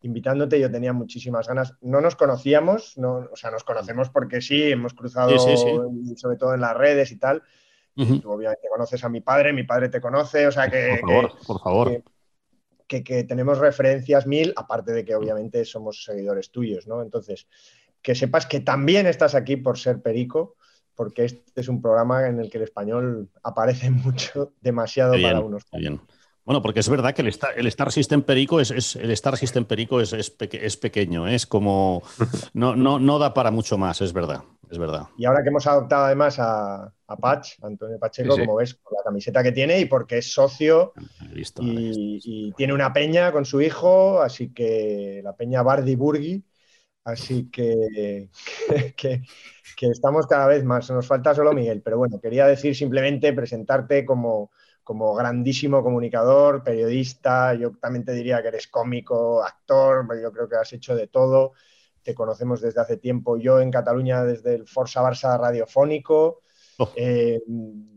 invitándote. 0.02 0.60
Yo 0.60 0.70
tenía 0.70 0.92
muchísimas 0.92 1.48
ganas. 1.48 1.74
No 1.80 2.00
nos 2.00 2.14
conocíamos, 2.14 2.96
no, 2.96 3.26
o 3.32 3.34
sea, 3.36 3.50
nos 3.50 3.64
conocemos 3.64 4.10
porque 4.10 4.40
sí, 4.40 4.62
hemos 4.70 4.94
cruzado, 4.94 5.36
Sí, 5.38 5.56
sí, 5.56 6.16
sobre 6.16 6.36
todo 6.36 6.54
en 6.54 6.60
las 6.60 6.76
redes 6.76 7.10
y 7.12 7.16
tal. 7.18 7.42
Tú 7.96 8.30
obviamente 8.30 8.68
conoces 8.70 9.02
a 9.02 9.08
mi 9.08 9.20
padre, 9.22 9.52
mi 9.54 9.64
padre 9.64 9.88
te 9.88 10.00
conoce, 10.02 10.46
o 10.46 10.52
sea 10.52 10.70
que, 10.70 10.98
Por 11.00 11.10
favor, 11.10 11.32
por 11.46 11.60
favor. 11.60 11.88
que- 11.90 12.02
que- 12.86 13.02
que 13.04 13.24
tenemos 13.24 13.58
referencias 13.58 14.26
mil, 14.26 14.52
aparte 14.56 14.92
de 14.92 15.04
que 15.04 15.14
obviamente 15.14 15.64
somos 15.64 16.04
seguidores 16.04 16.50
tuyos, 16.50 16.86
¿no? 16.86 17.02
Entonces, 17.02 17.46
que 18.02 18.14
sepas 18.14 18.46
que 18.46 18.60
también 18.60 19.06
estás 19.06 19.34
aquí 19.34 19.56
por 19.56 19.78
ser 19.78 20.00
perico, 20.00 20.56
porque 20.94 21.24
este 21.24 21.60
es 21.60 21.68
un 21.68 21.82
programa 21.82 22.26
en 22.28 22.40
el 22.40 22.50
que 22.50 22.58
el 22.58 22.64
español 22.64 23.28
aparece 23.42 23.90
mucho, 23.90 24.52
demasiado 24.60 25.14
bien, 25.14 25.28
para 25.32 25.40
unos. 25.40 25.62
bien. 25.72 26.00
Bueno, 26.44 26.62
porque 26.62 26.78
es 26.78 26.88
verdad 26.88 27.12
que 27.12 27.22
el 27.22 27.28
Star, 27.28 27.58
el 27.58 27.66
Star 27.66 27.90
System 27.90 28.22
Perico 28.22 28.60
es, 28.60 28.70
es- 28.70 28.94
el 28.94 29.10
Star 29.10 29.36
System 29.36 29.64
Perico 29.64 30.00
es, 30.00 30.12
es, 30.12 30.30
peque- 30.30 30.64
es 30.64 30.76
pequeño, 30.76 31.26
¿eh? 31.26 31.34
es 31.34 31.44
como 31.44 32.04
no, 32.54 32.76
no, 32.76 33.00
no 33.00 33.18
da 33.18 33.34
para 33.34 33.50
mucho 33.50 33.76
más, 33.76 34.00
es 34.00 34.12
verdad, 34.12 34.44
es 34.70 34.78
verdad. 34.78 35.08
Y 35.16 35.24
ahora 35.24 35.42
que 35.42 35.48
hemos 35.48 35.66
adoptado 35.66 36.04
además 36.06 36.38
a, 36.38 36.84
a 37.06 37.16
Patch, 37.20 37.54
Antonio 37.62 37.98
Pacheco, 37.98 38.32
Sí, 38.34 38.42
sí. 38.42 38.46
como 38.46 38.56
ves, 38.56 38.74
por 38.74 38.92
la 38.94 39.02
camiseta 39.04 39.42
que 39.42 39.52
tiene 39.52 39.80
y 39.80 39.86
porque 39.86 40.18
es 40.18 40.32
socio 40.32 40.96
y 41.58 42.52
tiene 42.54 42.74
una 42.74 42.92
peña 42.92 43.32
con 43.32 43.44
su 43.44 43.60
hijo, 43.62 44.20
así 44.22 44.52
que 44.52 45.20
la 45.24 45.36
peña 45.36 45.62
Bardi 45.62 45.96
Burgi, 45.96 46.44
así 47.04 47.50
que, 47.50 48.30
que, 48.96 49.22
que 49.76 49.86
estamos 49.88 50.26
cada 50.26 50.46
vez 50.48 50.64
más. 50.64 50.90
Nos 50.90 51.06
falta 51.06 51.34
solo 51.34 51.52
Miguel, 51.52 51.82
pero 51.82 51.98
bueno, 51.98 52.20
quería 52.20 52.46
decir 52.46 52.76
simplemente 52.76 53.32
presentarte 53.32 54.04
como, 54.06 54.50
como 54.84 55.14
grandísimo 55.14 55.82
comunicador, 55.82 56.64
periodista, 56.64 57.54
yo 57.54 57.72
también 57.78 58.04
te 58.04 58.12
diría 58.12 58.42
que 58.42 58.48
eres 58.48 58.68
cómico, 58.68 59.42
actor, 59.44 60.06
yo 60.22 60.32
creo 60.32 60.48
que 60.48 60.56
has 60.56 60.72
hecho 60.72 60.94
de 60.96 61.08
todo. 61.08 61.52
Te 62.06 62.14
conocemos 62.14 62.60
desde 62.60 62.80
hace 62.80 62.96
tiempo, 62.98 63.36
yo 63.36 63.58
en 63.60 63.72
Cataluña 63.72 64.22
desde 64.22 64.54
el 64.54 64.68
Forza 64.68 65.02
Barça 65.02 65.36
radiofónico, 65.40 66.40
Oh. 66.78 66.88
eh, 66.94 67.40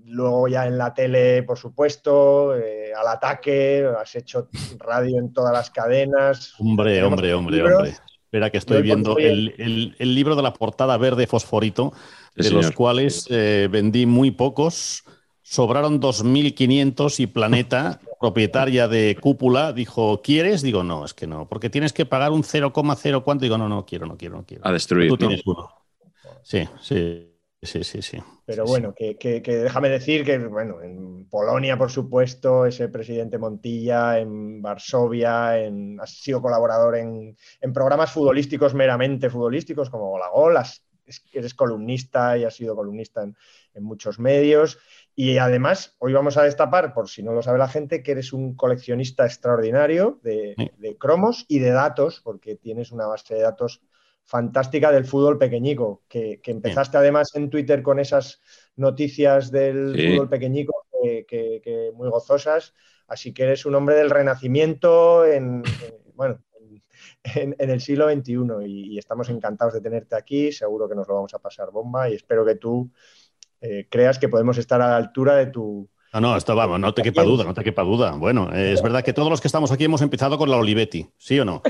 luego 0.06 0.48
ya 0.48 0.66
en 0.66 0.78
la 0.80 0.94
tele, 0.94 1.44
por 1.44 1.58
supuesto, 1.60 2.56
eh, 2.56 2.92
al 2.98 3.08
ataque, 3.08 3.86
has 4.00 4.16
hecho 4.16 4.48
radio 4.80 5.20
en 5.20 5.32
todas 5.32 5.54
las 5.54 5.70
cadenas. 5.70 6.56
Hombre, 6.60 6.96
Tenemos 6.96 7.12
hombre, 7.14 7.34
hombre, 7.36 7.56
libros. 7.58 7.76
hombre. 7.76 7.94
Espera 8.24 8.50
que 8.50 8.58
estoy 8.58 8.82
viendo 8.82 9.18
el, 9.20 9.54
el- 9.60 9.96
el 10.00 10.16
libro 10.16 10.36
de 10.36 10.42
la 10.44 10.54
portada 10.54 10.98
verde 10.98 11.28
fosforito, 11.28 11.94
Sí, 12.36 12.44
de 12.46 12.50
los 12.52 12.72
cuales 12.72 13.28
eh, 13.30 13.68
vendí 13.70 14.06
muy 14.08 14.32
pocos. 14.32 15.04
Sobraron 15.50 16.00
2.500 16.00 17.20
y 17.20 17.26
Planeta, 17.26 18.00
propietaria 18.20 18.88
de 18.88 19.18
Cúpula, 19.20 19.74
dijo, 19.74 20.22
¿quieres? 20.22 20.62
Digo, 20.62 20.84
no, 20.84 21.04
es 21.06 21.16
que 21.16 21.26
no, 21.26 21.50
porque 21.50 21.72
tienes 21.72 21.92
que 21.92 22.06
pagar 22.06 22.32
un 22.32 22.44
0,0 22.44 23.24
cuánto. 23.24 23.46
Digo, 23.46 23.58
no, 23.58 23.68
no 23.68 23.84
quiero, 23.84 24.06
no 24.06 24.16
quiero, 24.16 24.38
no 24.38 24.46
quiero. 24.46 24.68
A 24.68 24.72
destruir. 24.72 25.10
Tú 25.10 25.16
¿no? 25.16 25.18
tienes 25.18 25.42
uno. 25.48 25.68
Sí, 26.44 26.70
sí, 26.80 27.34
sí, 27.64 27.84
sí, 27.84 28.00
sí. 28.04 28.20
Pero 28.46 28.64
Sí, 28.68 28.70
bueno, 28.70 28.94
que, 28.96 29.18
que- 29.18 29.42
que 29.42 29.58
déjame 29.58 29.90
decir 29.90 30.24
que, 30.24 30.38
bueno, 30.38 30.84
en 30.84 31.28
Polonia, 31.28 31.80
por 31.80 31.90
supuesto, 31.90 32.68
ese 32.68 32.88
presidente 32.90 33.40
Montilla, 33.40 34.20
en 34.20 34.62
Varsovia, 34.62 35.60
en, 35.60 36.00
has 36.00 36.12
sido 36.12 36.44
colaborador 36.44 36.96
en, 36.96 37.36
en 37.60 37.74
programas 37.74 38.12
futbolísticos, 38.12 38.76
meramente 38.76 39.32
futbolísticos, 39.32 39.90
como 39.90 40.12
Gola 40.12 40.30
Gol, 40.30 40.58
eres 41.34 41.54
columnista 41.54 42.38
y 42.38 42.44
has 42.44 42.56
sido 42.56 42.76
columnista 42.76 43.24
en, 43.24 43.36
en 43.74 43.84
muchos 43.84 44.20
medios. 44.20 44.78
Y 45.22 45.38
además, 45.38 45.98
hoy 46.00 46.14
vamos 46.14 46.38
a 46.38 46.44
destapar, 46.44 46.94
por 46.94 47.10
si 47.10 47.24
no 47.24 47.34
lo 47.34 47.42
sabe 47.42 47.58
la 47.60 47.68
gente, 47.68 48.02
que 48.02 48.14
eres 48.14 48.32
un 48.32 48.56
coleccionista 48.56 49.26
extraordinario 49.26 50.18
de, 50.24 50.56
Sí. 50.58 50.72
de 50.78 50.98
cromos 50.98 51.44
y 51.50 51.60
de 51.60 51.72
datos, 51.72 52.22
porque 52.24 52.56
tienes 52.56 52.94
una 52.94 53.06
base 53.06 53.36
de 53.36 53.42
datos 53.42 53.82
fantástica 54.24 54.94
del 54.94 55.04
fútbol 55.04 55.38
pequeñico, 55.38 56.04
que, 56.08 56.40
que 56.42 56.52
empezaste 56.52 56.96
además 56.98 57.32
en 57.36 57.50
Twitter 57.50 57.82
con 57.84 58.00
esas 58.00 58.42
noticias 58.78 59.52
del 59.52 59.94
Sí. 59.98 60.08
fútbol 60.14 60.30
pequeñico 60.30 60.86
que, 61.04 61.26
que- 61.28 61.60
que 61.62 61.92
muy 61.94 62.08
gozosas, 62.10 62.74
así 63.06 63.34
que 63.34 63.44
eres 63.44 63.66
un 63.66 63.76
hombre 63.76 63.96
del 63.96 64.10
renacimiento 64.12 65.26
en, 65.26 65.64
en- 65.66 66.14
bueno, 66.16 66.42
en, 67.36 67.58
en 67.60 67.70
el 67.70 67.82
siglo 67.82 68.08
XXI 68.10 68.66
y, 68.66 68.94
y 68.94 68.98
estamos 68.98 69.28
encantados 69.30 69.74
de 69.74 69.82
tenerte 69.82 70.16
aquí, 70.16 70.54
seguro 70.54 70.88
que 70.88 70.96
nos 70.96 71.10
lo 71.10 71.16
vamos 71.16 71.34
a 71.34 71.40
pasar 71.40 71.72
bomba 71.72 72.10
y 72.10 72.14
espero 72.16 72.46
que 72.46 72.56
tú 72.56 72.90
eh, 73.62 73.88
creas 73.90 74.20
que 74.20 74.30
podemos 74.30 74.58
estar 74.58 74.82
a 74.82 74.90
la 74.90 74.98
altura 74.98 75.36
de 75.36 75.48
tu... 75.48 75.90
No, 76.14 76.22
no, 76.22 76.36
esto 76.36 76.56
vamos, 76.56 76.80
no 76.80 76.94
te 76.94 77.04
quepa 77.04 77.24
duda, 77.24 77.44
no 77.44 77.54
te 77.54 77.64
quepa 77.64 77.84
duda. 77.84 78.12
Bueno, 78.14 78.50
eh, 78.54 78.74
es 78.74 78.82
verdad 78.82 79.04
que 79.04 79.14
todos 79.14 79.30
los 79.30 79.42
que 79.42 79.48
estamos 79.48 79.72
aquí 79.72 79.84
hemos 79.84 80.02
empezado 80.02 80.38
con 80.38 80.50
la 80.50 80.58
Olivetti, 80.58 81.08
¿sí 81.18 81.40
o 81.40 81.46
no? 81.46 81.62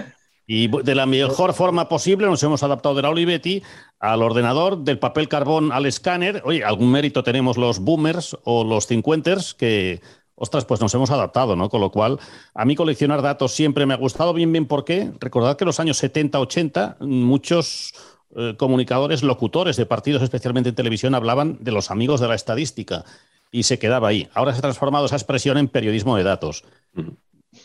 Y 0.52 0.68
de 0.68 0.96
la 0.96 1.06
mejor 1.06 1.54
forma 1.54 1.88
posible 1.88 2.26
nos 2.26 2.42
hemos 2.42 2.64
adaptado 2.64 2.96
de 2.96 3.04
la 3.04 3.12
Olivetti 3.12 3.62
al 4.00 4.24
ordenador, 4.24 4.80
del 4.80 4.98
papel 4.98 5.28
carbón 5.28 5.72
al 5.72 5.86
escáner. 5.86 6.42
Oye, 6.44 6.64
algún 6.64 6.92
mérito 6.92 7.24
tenemos 7.24 7.56
los 7.56 7.78
boomers 7.78 8.36
o 8.46 8.64
los 8.64 8.88
cincuenters 8.88 9.54
que, 9.54 10.02
ostras, 10.34 10.66
pues 10.66 10.82
nos 10.82 10.92
hemos 10.96 11.12
adaptado, 11.12 11.56
¿no? 11.56 11.70
Con 11.70 11.82
lo 11.82 11.92
cual, 11.92 12.18
a 12.56 12.66
mí 12.66 12.76
coleccionar 12.76 13.22
datos 13.22 13.52
siempre 13.52 13.86
me 13.86 13.94
ha 13.94 13.98
gustado. 13.98 14.34
Bien, 14.34 14.52
bien, 14.52 14.66
¿por 14.66 14.86
qué? 14.86 15.12
Recordad 15.20 15.56
que 15.56 15.66
en 15.66 15.68
los 15.68 15.80
años 15.80 15.98
70, 15.98 16.40
80, 16.40 16.98
muchos 17.02 17.94
eh, 18.36 18.56
comunicadores, 18.58 19.24
locutores 19.24 19.76
de 19.78 19.86
partidos, 19.86 20.22
especialmente 20.22 20.70
en 20.70 20.76
televisión, 20.76 21.16
hablaban 21.16 21.58
de 21.62 21.72
los 21.72 21.92
amigos 21.92 22.20
de 22.20 22.28
la 22.28 22.36
estadística 22.36 23.04
y 23.52 23.64
se 23.64 23.80
quedaba 23.80 24.10
ahí. 24.10 24.28
Ahora 24.34 24.52
se 24.54 24.60
ha 24.60 24.62
transformado 24.62 25.06
esa 25.08 25.16
expresión 25.16 25.58
en 25.58 25.68
periodismo 25.68 26.16
de 26.18 26.24
datos. 26.24 26.64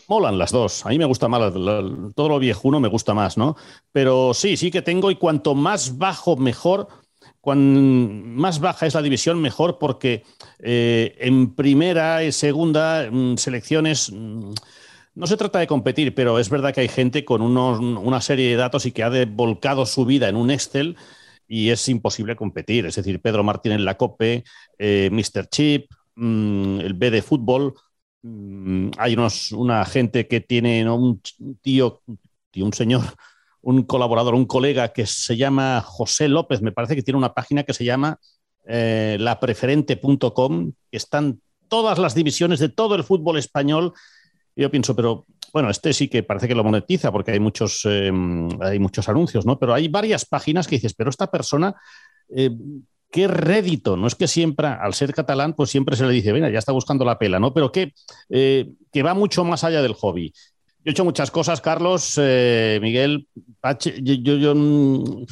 Molan 0.07 0.37
las 0.37 0.51
dos. 0.51 0.85
A 0.85 0.89
mí 0.89 0.97
me 0.97 1.05
gusta 1.05 1.27
más, 1.27 1.53
la- 1.53 1.81
la- 1.81 2.11
todo 2.15 2.29
lo 2.29 2.39
viejuno 2.39 2.79
me 2.79 2.87
gusta 2.87 3.13
más, 3.13 3.37
¿no? 3.37 3.55
Pero 3.91 4.33
sí, 4.33 4.57
sí 4.57 4.71
que 4.71 4.81
tengo 4.81 5.11
y 5.11 5.15
cuanto 5.15 5.53
más 5.55 5.97
bajo, 5.97 6.35
mejor. 6.37 6.87
cuan 7.41 8.35
más 8.35 8.59
baja 8.59 8.87
es 8.87 8.95
la 8.95 9.03
división, 9.03 9.39
mejor, 9.39 9.77
porque 9.77 10.23
eh, 10.57 11.15
en 11.19 11.53
primera 11.53 12.23
y 12.23 12.31
segunda 12.31 13.07
mm, 13.11 13.37
selecciones 13.37 14.11
mm, 14.11 14.51
no 15.15 15.27
se 15.27 15.37
trata 15.37 15.59
de 15.59 15.67
competir, 15.67 16.13
pero 16.13 16.39
es 16.39 16.49
verdad 16.49 16.73
que 16.73 16.81
hay 16.81 16.87
gente 16.89 17.23
con 17.25 17.41
unos- 17.41 17.79
una 17.79 18.21
serie 18.21 18.49
de 18.49 18.55
datos 18.55 18.85
y 18.85 18.91
que 18.91 19.03
ha 19.03 19.25
volcado 19.25 19.85
su 19.85 20.05
vida 20.05 20.27
en 20.29 20.35
un 20.35 20.51
Excel 20.51 20.97
y 21.47 21.69
es 21.69 21.87
imposible 21.89 22.35
competir. 22.35 22.85
Es 22.85 22.95
decir, 22.95 23.21
Pedro 23.21 23.43
Martín 23.43 23.71
en 23.73 23.85
la 23.85 23.95
COPE, 23.97 24.43
eh, 24.79 25.09
Mr. 25.11 25.47
Chip, 25.49 25.91
mm, 26.15 26.79
el 26.81 26.93
B 26.93 27.11
de 27.11 27.21
fútbol. 27.21 27.73
mm, 28.27 28.91
hay 28.97 29.13
unos, 29.13 29.51
una 29.51 29.85
gente 29.85 30.27
que 30.27 30.41
tiene 30.41 30.89
un 30.89 31.21
tío, 31.61 32.01
un 32.57 32.73
señor, 32.73 33.01
un 33.61 33.83
colaborador, 33.83 34.33
un 34.35 34.45
colega 34.45 34.93
que 34.93 35.05
se 35.05 35.37
llama 35.37 35.81
José 35.81 36.27
López, 36.27 36.61
me 36.61 36.71
parece 36.71 36.95
que 36.95 37.03
tiene 37.03 37.17
una 37.17 37.33
página 37.33 37.63
que 37.63 37.73
se 37.73 37.85
llama 37.85 38.17
eh, 38.67 39.17
lapreferente.com, 39.19 40.71
están 40.91 41.39
todas 41.67 41.99
las 41.99 42.15
divisiones 42.15 42.59
de 42.59 42.69
todo 42.69 42.95
el 42.95 43.03
fútbol 43.03 43.37
español. 43.37 43.93
Yo 44.55 44.71
pienso, 44.71 44.95
pero 44.95 45.25
bueno, 45.51 45.69
este 45.69 45.93
sí 45.93 46.07
que 46.07 46.23
parece 46.23 46.47
que 46.47 46.55
lo 46.55 46.63
monetiza 46.63 47.11
porque 47.11 47.31
hay 47.31 47.39
muchos, 47.39 47.81
eh, 47.85 48.11
hay 48.61 48.79
muchos 48.79 49.09
anuncios, 49.09 49.45
¿no? 49.45 49.59
Pero 49.59 49.73
hay 49.73 49.87
varias 49.87 50.25
páginas 50.25 50.67
que 50.67 50.75
dices, 50.75 50.93
pero 50.93 51.09
esta 51.09 51.29
persona, 51.29 51.75
eh, 52.35 52.51
qué 53.11 53.27
rédito, 53.27 53.97
no 53.97 54.07
es 54.07 54.15
que 54.15 54.27
siempre, 54.27 54.67
al 54.67 54.93
ser 54.93 55.13
catalán, 55.13 55.53
pues 55.53 55.69
siempre 55.69 55.95
se 55.95 56.05
le 56.05 56.13
dice, 56.13 56.31
venga, 56.31 56.49
ya 56.49 56.59
está 56.59 56.71
buscando 56.71 57.03
la 57.05 57.17
pela, 57.19 57.39
¿no? 57.39 57.53
Pero 57.53 57.71
que, 57.71 57.93
eh, 58.29 58.69
que 58.91 59.03
va 59.03 59.13
mucho 59.13 59.43
más 59.43 59.63
allá 59.63 59.81
del 59.81 59.93
hobby. 59.93 60.31
Yo 60.83 60.89
he 60.89 60.91
hecho 60.91 61.05
muchas 61.05 61.31
cosas, 61.31 61.61
Carlos, 61.61 62.17
Miguel, 62.17 63.27
Pache, 63.59 63.95
yo, 64.01 64.13
yo- 64.15 64.37
yo, 64.37 64.53
mm, 64.55 65.25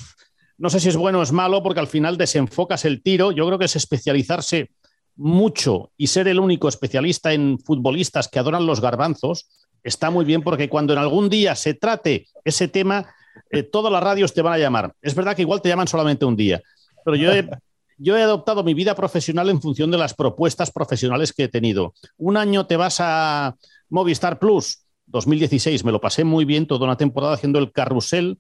no 0.58 0.70
sé 0.70 0.80
si 0.80 0.90
es 0.90 0.96
bueno 0.98 1.20
o 1.20 1.24
es 1.24 1.32
malo 1.32 1.62
porque 1.62 1.80
al 1.80 1.88
final 1.88 2.18
desenfocas 2.18 2.86
el 2.86 3.02
tiro. 3.04 3.32
Yo 3.32 3.46
creo 3.46 3.60
que 3.60 3.66
es 3.66 3.76
especializarse 3.76 4.72
mucho 5.16 5.92
y 5.98 6.08
ser 6.08 6.28
el 6.28 6.40
único 6.40 6.68
especialista 6.68 7.34
en 7.34 7.60
futbolistas 7.60 8.28
que 8.28 8.40
adoran 8.40 8.66
los 8.66 8.82
garbanzos 8.82 9.48
está 9.84 10.10
muy 10.10 10.26
bien 10.26 10.42
porque 10.42 10.70
cuando 10.70 10.94
en 10.94 11.00
algún 11.00 11.30
día 11.30 11.56
se 11.56 11.74
trate 11.74 12.28
ese 12.46 12.68
tema, 12.68 13.14
eh, 13.52 13.64
todas 13.64 13.92
las 13.92 14.04
radios 14.04 14.34
te 14.34 14.42
van 14.42 14.54
a 14.54 14.58
llamar. 14.58 14.94
Es 15.02 15.14
verdad 15.14 15.36
que 15.36 15.42
igual 15.42 15.62
te 15.62 15.70
llaman 15.70 15.88
solamente 15.88 16.26
un 16.26 16.36
día, 16.36 16.62
pero 17.04 17.16
yo 17.18 17.32
he, 17.32 17.48
yo 17.98 18.18
he 18.18 18.24
adoptado 18.24 18.64
mi 18.64 18.74
vida 18.74 18.96
profesional 18.96 19.50
en 19.50 19.62
función 19.62 19.92
de 19.92 19.98
las 19.98 20.14
propuestas 20.14 20.72
profesionales 20.72 21.34
que 21.34 21.44
he 21.44 21.48
tenido. 21.50 21.94
Un 22.18 22.38
año 22.38 22.66
te 22.66 22.78
vas 22.78 22.98
a 23.00 23.56
Movistar 23.90 24.40
Plus, 24.40 24.86
2016, 25.08 25.84
me 25.84 25.92
lo 25.92 26.00
pasé 26.02 26.24
muy 26.24 26.46
bien 26.46 26.66
toda 26.66 26.86
una 26.86 26.98
temporada 26.98 27.34
haciendo 27.34 27.60
el 27.60 27.72
carrusel 27.72 28.40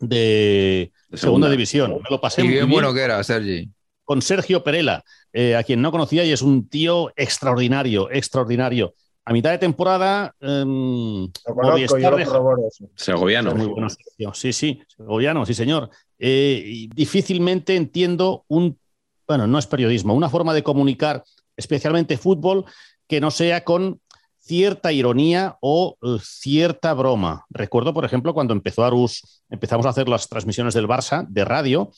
de, 0.00 0.92
De 1.08 1.16
segunda. 1.16 1.46
segunda. 1.46 1.50
división. 1.50 1.90
Me 2.02 2.10
lo 2.10 2.20
pasé 2.20 2.42
Y 2.42 2.44
muy 2.44 2.54
bien 2.54 2.66
bien 2.66 2.72
bueno 2.72 2.92
que 2.92 3.00
era, 3.00 3.22
Sergi. 3.22 3.70
Con 4.08 4.22
Sergio 4.22 4.64
Perela, 4.64 5.04
eh, 5.34 5.54
a 5.54 5.62
quien 5.62 5.82
no 5.82 5.90
conocía 5.90 6.24
y 6.24 6.32
es 6.32 6.40
un 6.40 6.66
tío 6.66 7.12
extraordinario, 7.14 8.10
extraordinario. 8.10 8.94
A 9.26 9.34
mitad 9.34 9.50
de 9.50 9.58
temporada, 9.58 10.34
em, 10.40 11.24
Lo 11.46 11.54
conozco, 11.54 11.72
Movistar 11.72 12.00
yo 12.00 12.10
lo 12.12 12.16
dejó- 12.16 12.30
corroboro 12.32 12.62
eso. 12.66 12.88
Segoviano. 12.94 13.54
muy 13.54 13.66
bueno, 13.66 13.90
Sergio. 13.90 14.32
Sí, 14.32 14.54
sí, 14.54 14.80
segoviano, 14.96 15.44
sí, 15.44 15.52
señor. 15.52 15.90
Eh, 16.18 16.88
difícilmente 16.94 17.76
entiendo 17.76 18.46
un, 18.48 18.78
bueno, 19.26 19.46
no 19.46 19.58
es 19.58 19.66
periodismo, 19.66 20.14
una 20.14 20.30
forma 20.30 20.54
de 20.54 20.62
comunicar, 20.62 21.22
especialmente 21.54 22.16
fútbol, 22.16 22.64
que 23.06 23.20
no 23.20 23.30
sea 23.30 23.62
con 23.62 24.00
cierta 24.38 24.90
ironía 24.90 25.58
o 25.60 25.98
eh, 26.00 26.16
cierta 26.22 26.94
broma. 26.94 27.44
Recuerdo, 27.50 27.92
por 27.92 28.06
ejemplo, 28.06 28.32
cuando 28.32 28.54
empezó 28.54 28.82
Arus, 28.84 29.42
empezamos 29.50 29.84
a 29.84 29.90
hacer 29.90 30.08
las 30.08 30.26
transmisiones 30.30 30.72
del 30.72 30.88
Barça 30.88 31.26
de 31.28 31.44
radio, 31.44 31.90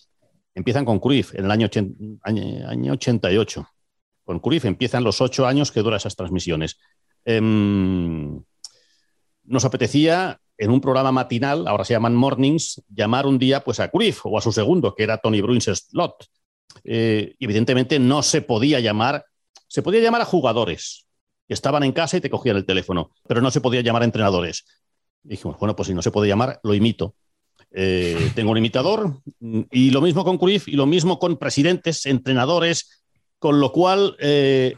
empiezan 0.55 0.85
con 0.85 0.99
Cruyff 0.99 1.35
en 1.35 1.45
el 1.45 1.51
año, 1.51 1.69
año, 2.23 2.69
año 2.69 2.93
88. 2.93 3.69
Con 4.25 4.41
Cruyff 4.41 4.65
empiezan 4.65 5.05
los 5.05 5.21
ocho 5.21 5.47
años 5.47 5.73
que 5.73 5.81
duran 5.81 5.97
esas 5.97 6.17
transmisiones. 6.17 6.79
Em, 7.25 8.43
nos 9.45 9.65
apetecía 9.65 10.41
en 10.57 10.71
un 10.71 10.81
programa 10.81 11.11
matinal, 11.11 11.67
ahora 11.67 11.85
se 11.85 11.95
llaman 11.95 12.15
mornings, 12.15 12.83
llamar 12.89 13.27
un 13.27 13.39
día 13.39 13.65
pues 13.65 13.81
a 13.81 13.89
Cruyff 13.89 14.27
o 14.27 14.37
a 14.39 14.43
su 14.43 14.53
segundo, 14.53 14.95
que 14.95 15.05
era 15.05 15.19
Tony 15.19 15.41
Bruins 15.41 15.65
Slot. 15.65 16.27
Eh, 16.85 17.35
evidentemente 17.41 17.99
no 17.99 18.23
se 18.23 18.43
podía 18.43 18.79
llamar, 18.81 19.25
se 19.67 19.83
podía 19.83 20.01
llamar 20.01 20.21
a 20.21 20.27
jugadores 20.27 21.07
que 21.49 21.55
estaban 21.55 21.83
en 21.83 21.93
casa 21.93 22.17
y 22.17 22.21
te 22.21 22.31
cogían 22.31 22.57
el 22.57 22.67
teléfono, 22.67 23.11
pero 23.27 23.41
no 23.41 23.51
se 23.51 23.61
podía 23.61 23.81
llamar 23.81 24.03
a 24.03 24.05
entrenadores. 24.05 24.65
Dijimos, 25.23 25.59
bueno, 25.59 25.75
pues 25.75 25.89
si 25.89 25.95
no 25.95 26.03
se 26.03 26.11
puede 26.11 26.29
llamar, 26.29 26.61
lo 26.63 26.75
imito. 26.75 27.15
Eh, 27.73 28.33
tengo 28.35 28.51
un 28.51 28.59
imitador 28.59 29.21
y 29.71 29.91
lo 29.91 30.01
mismo 30.01 30.25
con 30.25 30.39
Cruyff 30.39 30.67
y 30.67 30.73
lo 30.73 30.87
mismo 30.87 31.19
con 31.19 31.37
presidentes, 31.37 32.05
entrenadores, 32.07 33.05
con 33.39 33.61
lo 33.61 33.71
cual 33.71 34.17
eh, 34.19 34.77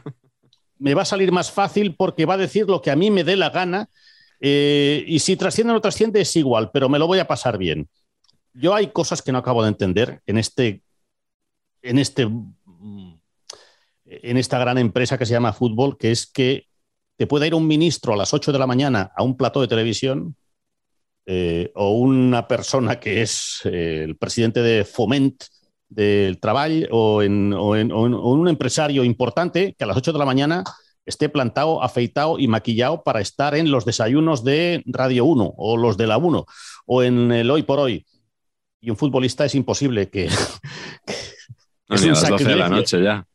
me 0.77 0.93
va 0.93 1.01
a 1.01 1.05
salir 1.05 1.31
más 1.31 1.51
fácil 1.51 1.95
porque 1.95 2.25
va 2.25 2.35
a 2.35 2.37
decir 2.37 2.67
lo 2.67 2.81
que 2.81 2.91
a 2.91 2.95
mí 2.95 3.09
me 3.09 3.23
dé 3.23 3.35
la 3.35 3.49
gana 3.49 3.89
eh, 4.39 5.03
y 5.07 5.19
si 5.19 5.35
trasciende 5.35 5.71
o 5.71 5.73
no 5.73 5.81
trasciende 5.81 6.21
es 6.21 6.35
igual, 6.35 6.69
pero 6.71 6.87
me 6.87 6.99
lo 6.99 7.07
voy 7.07 7.19
a 7.19 7.27
pasar 7.27 7.57
bien. 7.57 7.89
Yo 8.53 8.75
hay 8.75 8.87
cosas 8.87 9.23
que 9.23 9.31
no 9.31 9.39
acabo 9.39 9.63
de 9.63 9.69
entender 9.69 10.21
en 10.27 10.37
este, 10.37 10.83
en 11.81 11.97
este, 11.97 12.29
en 14.05 14.37
esta 14.37 14.59
gran 14.59 14.77
empresa 14.77 15.17
que 15.17 15.25
se 15.25 15.33
llama 15.33 15.53
fútbol, 15.53 15.97
que 15.97 16.11
es 16.11 16.27
que 16.27 16.67
te 17.15 17.25
pueda 17.25 17.47
ir 17.47 17.55
un 17.55 17.65
ministro 17.65 18.13
a 18.13 18.17
las 18.17 18.33
8 18.33 18.51
de 18.51 18.59
la 18.59 18.67
mañana 18.67 19.11
a 19.15 19.23
un 19.23 19.35
plató 19.35 19.61
de 19.61 19.67
televisión 19.67 20.35
eh, 21.25 21.71
o 21.75 21.91
una 21.91 22.47
persona 22.47 22.99
que 22.99 23.21
es 23.21 23.61
eh, 23.65 24.03
el 24.03 24.17
presidente 24.17 24.61
de 24.61 24.83
Foment 24.83 25.43
del 25.89 26.39
Trabajo 26.39 26.73
o, 26.91 27.21
en, 27.21 27.53
o, 27.53 27.75
en, 27.75 27.91
o, 27.91 28.05
en, 28.05 28.13
o 28.13 28.29
un 28.31 28.47
empresario 28.47 29.03
importante 29.03 29.75
que 29.77 29.83
a 29.83 29.87
las 29.87 29.97
8 29.97 30.11
de 30.11 30.19
la 30.19 30.25
mañana 30.25 30.63
esté 31.05 31.29
plantado, 31.29 31.83
afeitado 31.83 32.39
y 32.39 32.47
maquillado 32.47 33.03
para 33.03 33.21
estar 33.21 33.55
en 33.55 33.71
los 33.71 33.85
desayunos 33.85 34.43
de 34.43 34.83
Radio 34.85 35.25
1 35.25 35.53
o 35.57 35.77
los 35.77 35.97
de 35.97 36.07
la 36.07 36.17
1 36.17 36.45
o 36.85 37.03
en 37.03 37.31
el 37.31 37.49
Hoy 37.51 37.63
por 37.63 37.79
Hoy. 37.79 38.05
Y 38.81 38.89
un 38.89 38.97
futbolista 38.97 39.45
es 39.45 39.55
imposible 39.55 40.09
que... 40.09 40.27
que 41.05 41.13
no, 41.89 41.95
es 41.95 42.01
ni 42.01 42.09
a 42.09 42.11
las 42.11 42.29
12 42.29 42.43
de 42.43 42.55
la 42.55 42.69
noche 42.69 43.01
ya. 43.01 43.25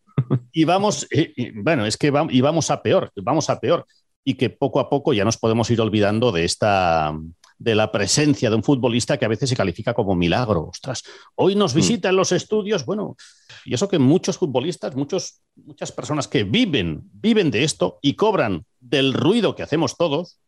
Y 0.52 0.64
vamos, 0.64 1.06
eh, 1.10 1.52
bueno, 1.54 1.86
es 1.86 1.96
que 1.96 2.10
vamos, 2.10 2.34
y 2.34 2.40
vamos 2.40 2.70
a 2.70 2.82
peor, 2.82 3.10
vamos 3.16 3.48
a 3.50 3.60
peor. 3.60 3.86
Y 4.24 4.34
que 4.34 4.50
poco 4.50 4.80
a 4.80 4.90
poco 4.90 5.12
ya 5.14 5.24
nos 5.24 5.38
podemos 5.38 5.70
ir 5.70 5.80
olvidando 5.80 6.32
de 6.32 6.44
esta, 6.44 7.16
de 7.58 7.74
la 7.74 7.90
presencia 7.90 8.50
de 8.50 8.56
un 8.56 8.62
futbolista 8.62 9.18
que 9.18 9.24
a 9.24 9.28
veces 9.28 9.50
se 9.50 9.56
califica 9.56 9.92
como 9.92 10.14
milagro. 10.14 10.68
Ostras, 10.68 11.02
hoy 11.34 11.56
nos 11.56 11.74
visita 11.74 12.08
en 12.08 12.16
los 12.16 12.32
estudios, 12.32 12.84
bueno, 12.84 13.16
y 13.64 13.74
eso 13.74 13.88
que 13.88 13.98
muchos 13.98 14.38
futbolistas, 14.38 14.94
muchos, 14.94 15.42
muchas 15.56 15.90
personas 15.92 16.28
que 16.28 16.44
viven, 16.44 17.02
viven 17.12 17.50
de 17.50 17.64
esto 17.64 17.98
y 18.00 18.14
cobran 18.14 18.64
del 18.78 19.12
ruido 19.12 19.56
que 19.56 19.64
hacemos 19.64 19.96
todos, 19.96 20.38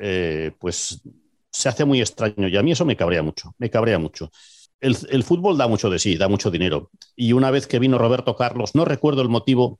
eh, 0.00 0.52
pues 0.58 1.02
se 1.50 1.68
hace 1.68 1.84
muy 1.84 2.00
extraño. 2.00 2.48
Y 2.48 2.56
a 2.56 2.62
mí 2.62 2.72
eso 2.72 2.84
me 2.84 2.96
cabrea 2.96 3.22
mucho, 3.22 3.54
me 3.58 3.70
cabrea 3.70 3.98
mucho. 3.98 4.30
El, 4.80 4.96
el, 5.10 5.22
fútbol 5.22 5.56
da 5.56 5.68
mucho 5.68 5.88
de 5.88 5.98
sí, 5.98 6.16
da 6.16 6.28
mucho 6.28 6.50
dinero. 6.50 6.90
Y 7.16 7.32
una 7.32 7.50
vez 7.50 7.66
que 7.66 7.78
vino 7.78 7.96
Roberto 7.96 8.36
Carlos, 8.36 8.74
no 8.74 8.84
recuerdo 8.84 9.22
el 9.22 9.28
motivo, 9.28 9.78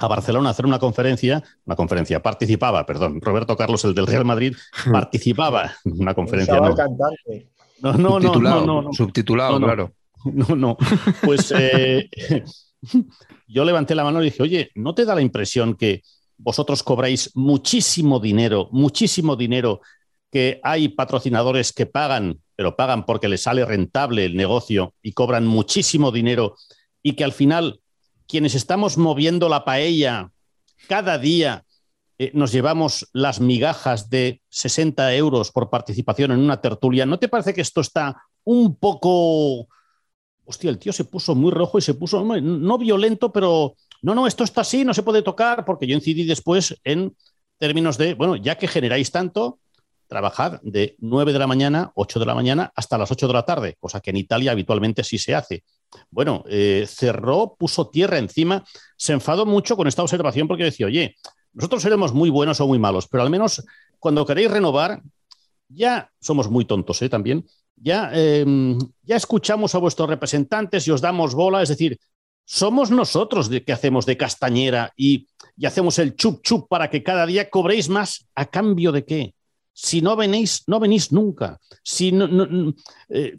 a 0.00 0.08
Barcelona 0.08 0.48
a 0.48 0.52
hacer 0.52 0.64
una 0.64 0.78
conferencia, 0.78 1.42
una 1.66 1.76
conferencia, 1.76 2.22
participaba, 2.22 2.86
perdón, 2.86 3.20
Roberto 3.20 3.56
Carlos, 3.56 3.84
el 3.84 3.94
del 3.94 4.06
Real 4.06 4.24
Madrid, 4.24 4.56
participaba 4.90 5.72
en 5.84 6.00
una 6.00 6.14
conferencia. 6.14 6.58
No. 6.58 6.74
Cantante. 6.74 7.48
No, 7.82 7.92
no, 7.92 8.20
no, 8.20 8.34
no, 8.34 8.64
no, 8.64 8.82
no, 8.82 8.92
Subtitulado, 8.92 9.58
no, 9.58 9.66
claro. 9.66 9.92
No, 10.24 10.56
no. 10.56 10.76
Pues 11.22 11.52
eh, 11.56 12.08
yo 13.46 13.64
levanté 13.64 13.94
la 13.94 14.04
mano 14.04 14.22
y 14.22 14.26
dije, 14.26 14.42
oye, 14.42 14.70
¿no 14.74 14.94
te 14.94 15.04
da 15.04 15.14
la 15.14 15.22
impresión 15.22 15.74
que 15.74 16.02
vosotros 16.38 16.82
cobráis 16.82 17.30
muchísimo 17.34 18.20
dinero, 18.20 18.68
muchísimo 18.72 19.36
dinero, 19.36 19.80
que 20.30 20.60
hay 20.62 20.88
patrocinadores 20.88 21.72
que 21.72 21.86
pagan, 21.86 22.40
pero 22.56 22.76
pagan 22.76 23.04
porque 23.04 23.28
les 23.28 23.42
sale 23.42 23.64
rentable 23.64 24.24
el 24.24 24.36
negocio 24.36 24.94
y 25.02 25.12
cobran 25.12 25.46
muchísimo 25.46 26.10
dinero 26.10 26.56
y 27.02 27.14
que 27.14 27.24
al 27.24 27.32
final 27.32 27.79
quienes 28.30 28.54
estamos 28.54 28.96
moviendo 28.96 29.48
la 29.48 29.64
paella 29.64 30.30
cada 30.88 31.18
día 31.18 31.64
eh, 32.18 32.30
nos 32.34 32.52
llevamos 32.52 33.08
las 33.12 33.40
migajas 33.40 34.08
de 34.08 34.40
60 34.50 35.14
euros 35.14 35.50
por 35.50 35.70
participación 35.70 36.32
en 36.32 36.38
una 36.38 36.60
tertulia. 36.60 37.06
¿No 37.06 37.18
te 37.18 37.28
parece 37.28 37.54
que 37.54 37.60
esto 37.60 37.80
está 37.80 38.22
un 38.44 38.76
poco... 38.76 39.68
Hostia, 40.44 40.70
el 40.70 40.78
tío 40.78 40.92
se 40.92 41.04
puso 41.04 41.34
muy 41.34 41.50
rojo 41.50 41.78
y 41.78 41.82
se 41.82 41.94
puso, 41.94 42.24
no, 42.24 42.40
no 42.40 42.78
violento, 42.78 43.32
pero 43.32 43.74
no, 44.02 44.14
no, 44.14 44.26
esto 44.26 44.44
está 44.44 44.62
así, 44.62 44.84
no 44.84 44.94
se 44.94 45.02
puede 45.02 45.22
tocar, 45.22 45.64
porque 45.64 45.86
yo 45.86 45.94
incidí 45.94 46.24
después 46.24 46.78
en 46.84 47.16
términos 47.56 47.98
de, 47.98 48.14
bueno, 48.14 48.36
ya 48.36 48.58
que 48.58 48.66
generáis 48.68 49.10
tanto, 49.10 49.60
trabajad 50.08 50.60
de 50.62 50.96
9 50.98 51.32
de 51.32 51.38
la 51.38 51.46
mañana, 51.46 51.92
8 51.94 52.18
de 52.18 52.26
la 52.26 52.34
mañana, 52.34 52.72
hasta 52.74 52.98
las 52.98 53.10
8 53.10 53.28
de 53.28 53.32
la 53.32 53.44
tarde, 53.44 53.76
cosa 53.78 54.00
que 54.00 54.10
en 54.10 54.16
Italia 54.16 54.52
habitualmente 54.52 55.04
sí 55.04 55.18
se 55.18 55.34
hace. 55.34 55.62
Bueno, 56.10 56.44
eh, 56.48 56.86
cerró, 56.88 57.56
puso 57.58 57.88
tierra 57.88 58.18
encima, 58.18 58.64
se 58.96 59.12
enfadó 59.12 59.46
mucho 59.46 59.76
con 59.76 59.86
esta 59.86 60.02
observación 60.02 60.48
porque 60.48 60.64
decía, 60.64 60.86
oye, 60.86 61.16
nosotros 61.52 61.82
seremos 61.82 62.12
muy 62.12 62.30
buenos 62.30 62.60
o 62.60 62.66
muy 62.66 62.78
malos, 62.78 63.08
pero 63.08 63.22
al 63.22 63.30
menos 63.30 63.64
cuando 63.98 64.24
queréis 64.26 64.50
renovar, 64.50 65.02
ya 65.68 66.10
somos 66.20 66.50
muy 66.50 66.64
tontos 66.64 67.00
¿eh? 67.02 67.08
también, 67.08 67.44
ya, 67.76 68.10
eh, 68.12 68.44
ya 69.02 69.16
escuchamos 69.16 69.74
a 69.74 69.78
vuestros 69.78 70.08
representantes 70.08 70.86
y 70.86 70.90
os 70.90 71.00
damos 71.00 71.34
bola, 71.34 71.62
es 71.62 71.68
decir, 71.68 71.98
somos 72.44 72.90
nosotros 72.90 73.48
de 73.48 73.64
que 73.64 73.72
hacemos 73.72 74.06
de 74.06 74.16
castañera 74.16 74.92
y, 74.96 75.28
y 75.56 75.66
hacemos 75.66 75.98
el 75.98 76.16
chup 76.16 76.42
chup 76.42 76.68
para 76.68 76.90
que 76.90 77.02
cada 77.02 77.24
día 77.24 77.48
cobréis 77.48 77.88
más 77.88 78.26
a 78.34 78.46
cambio 78.46 78.90
de 78.90 79.04
qué. 79.04 79.34
Si 79.72 80.02
no 80.02 80.16
venís, 80.16 80.64
no 80.66 80.80
venís 80.80 81.12
nunca. 81.12 81.60
Si 81.82 82.10
no, 82.10 82.26
no, 82.26 82.74
eh, 83.08 83.38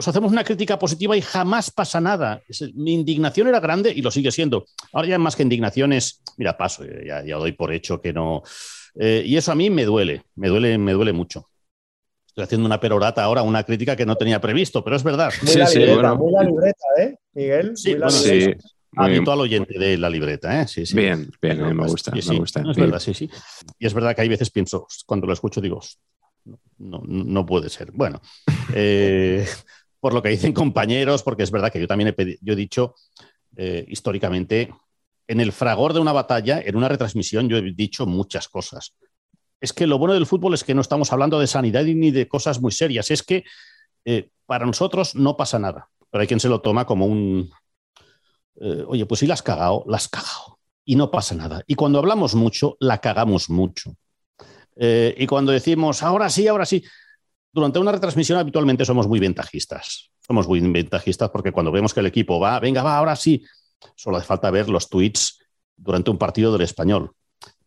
os 0.00 0.08
hacemos 0.08 0.32
una 0.32 0.44
crítica 0.44 0.78
positiva 0.78 1.14
y 1.14 1.20
jamás 1.20 1.70
pasa 1.70 2.00
nada. 2.00 2.42
Mi 2.74 2.94
indignación 2.94 3.48
era 3.48 3.60
grande 3.60 3.92
y 3.94 4.00
lo 4.00 4.10
sigue 4.10 4.32
siendo. 4.32 4.64
Ahora 4.94 5.08
ya 5.08 5.18
más 5.18 5.36
que 5.36 5.42
indignación 5.42 5.92
es, 5.92 6.22
mira, 6.38 6.56
paso, 6.56 6.84
ya, 7.06 7.22
ya 7.22 7.36
doy 7.36 7.52
por 7.52 7.70
hecho 7.70 8.00
que 8.00 8.12
no. 8.14 8.42
Eh, 8.98 9.22
y 9.26 9.36
eso 9.36 9.52
a 9.52 9.54
mí 9.54 9.68
me 9.68 9.84
duele, 9.84 10.22
me 10.36 10.48
duele, 10.48 10.78
me 10.78 10.92
duele 10.92 11.12
mucho. 11.12 11.46
Estoy 12.28 12.44
haciendo 12.44 12.64
una 12.66 12.80
perorata 12.80 13.22
ahora, 13.22 13.42
una 13.42 13.62
crítica 13.62 13.94
que 13.94 14.06
no 14.06 14.16
tenía 14.16 14.40
previsto, 14.40 14.82
pero 14.82 14.96
es 14.96 15.02
verdad. 15.02 15.30
Muy, 15.42 15.54
la, 15.54 15.68
libreta, 15.68 15.94
bueno. 15.94 16.16
muy 16.16 16.32
la 16.32 16.42
libreta, 16.44 16.86
¿eh, 16.98 17.16
Miguel? 17.34 17.76
Sí, 17.76 17.90
muy 17.90 17.98
la 17.98 18.06
bueno, 18.06 18.22
libreta. 18.22 18.58
sí. 18.62 18.68
Habitual 18.96 19.40
oyente 19.40 19.78
de 19.78 19.98
la 19.98 20.08
libreta, 20.08 20.62
¿eh? 20.62 20.66
Sí, 20.66 20.86
sí. 20.86 20.96
Bien, 20.96 21.18
bien, 21.20 21.58
Pero, 21.58 21.66
me 21.68 21.74
pues, 21.76 21.92
gusta, 21.92 22.10
sí, 22.10 22.16
me 22.16 22.22
sí, 22.22 22.38
gusta. 22.38 22.60
Es 22.62 22.74
Sí. 22.74 22.80
verdad, 22.80 22.98
sí, 22.98 23.14
sí. 23.14 23.30
Y 23.78 23.86
es 23.86 23.92
verdad 23.94 24.16
que 24.16 24.22
hay 24.22 24.28
veces 24.28 24.50
pienso, 24.50 24.86
cuando 25.06 25.26
lo 25.28 25.32
escucho, 25.34 25.60
digo, 25.60 25.80
no, 26.78 27.02
no 27.06 27.44
puede 27.46 27.68
ser. 27.68 27.92
Bueno, 27.92 28.20
eh, 28.74 29.46
por 30.00 30.14
lo 30.14 30.22
que 30.22 30.30
dicen 30.30 30.52
compañeros, 30.54 31.22
porque 31.22 31.42
es 31.42 31.50
verdad 31.50 31.70
que 31.70 31.80
yo 31.80 31.86
también 31.86 32.14
he, 32.16 32.38
yo 32.40 32.54
he 32.54 32.56
dicho 32.56 32.94
eh, 33.56 33.84
históricamente, 33.88 34.72
en 35.26 35.40
el 35.40 35.52
fragor 35.52 35.92
de 35.92 36.00
una 36.00 36.12
batalla, 36.12 36.60
en 36.60 36.76
una 36.76 36.88
retransmisión, 36.88 37.48
yo 37.48 37.56
he 37.58 37.72
dicho 37.72 38.06
muchas 38.06 38.48
cosas. 38.48 38.94
Es 39.60 39.72
que 39.72 39.86
lo 39.86 39.98
bueno 39.98 40.14
del 40.14 40.26
fútbol 40.26 40.54
es 40.54 40.64
que 40.64 40.74
no 40.74 40.80
estamos 40.80 41.12
hablando 41.12 41.38
de 41.38 41.46
sanidad 41.46 41.84
ni 41.84 42.10
de 42.10 42.26
cosas 42.26 42.60
muy 42.60 42.72
serias. 42.72 43.10
Es 43.10 43.22
que 43.22 43.44
eh, 44.04 44.30
para 44.46 44.66
nosotros 44.66 45.14
no 45.14 45.36
pasa 45.36 45.58
nada. 45.58 45.88
Pero 46.10 46.22
hay 46.22 46.26
quien 46.26 46.40
se 46.40 46.48
lo 46.48 46.60
toma 46.60 46.86
como 46.86 47.06
un, 47.06 47.50
eh, 48.60 48.84
oye, 48.88 49.06
pues 49.06 49.20
si 49.20 49.26
la 49.26 49.34
has 49.34 49.42
cagado, 49.42 49.84
la 49.86 49.98
has 49.98 50.08
cagado. 50.08 50.58
Y 50.84 50.96
no 50.96 51.10
pasa 51.10 51.34
nada. 51.34 51.62
Y 51.66 51.74
cuando 51.74 51.98
hablamos 51.98 52.34
mucho, 52.34 52.76
la 52.80 52.98
cagamos 52.98 53.50
mucho. 53.50 53.94
Y 54.82 55.26
cuando 55.26 55.52
decimos, 55.52 56.02
ahora 56.02 56.30
sí, 56.30 56.48
ahora 56.48 56.64
sí, 56.64 56.82
durante 57.52 57.78
una 57.78 57.92
retransmisión 57.92 58.38
habitualmente 58.38 58.84
somos 58.84 59.06
muy 59.08 59.18
ventajistas. 59.20 60.10
Somos 60.26 60.46
muy 60.46 60.60
ventajistas 60.60 61.30
porque 61.30 61.52
cuando 61.52 61.72
vemos 61.72 61.92
que 61.94 62.00
el 62.00 62.06
equipo 62.06 62.38
va, 62.38 62.58
venga, 62.60 62.82
va, 62.82 62.96
ahora 62.96 63.16
sí, 63.16 63.44
solo 63.96 64.16
hace 64.18 64.26
falta 64.26 64.50
ver 64.50 64.68
los 64.68 64.88
tweets 64.88 65.38
durante 65.76 66.10
un 66.10 66.18
partido 66.18 66.52
del 66.52 66.62
español. 66.62 67.12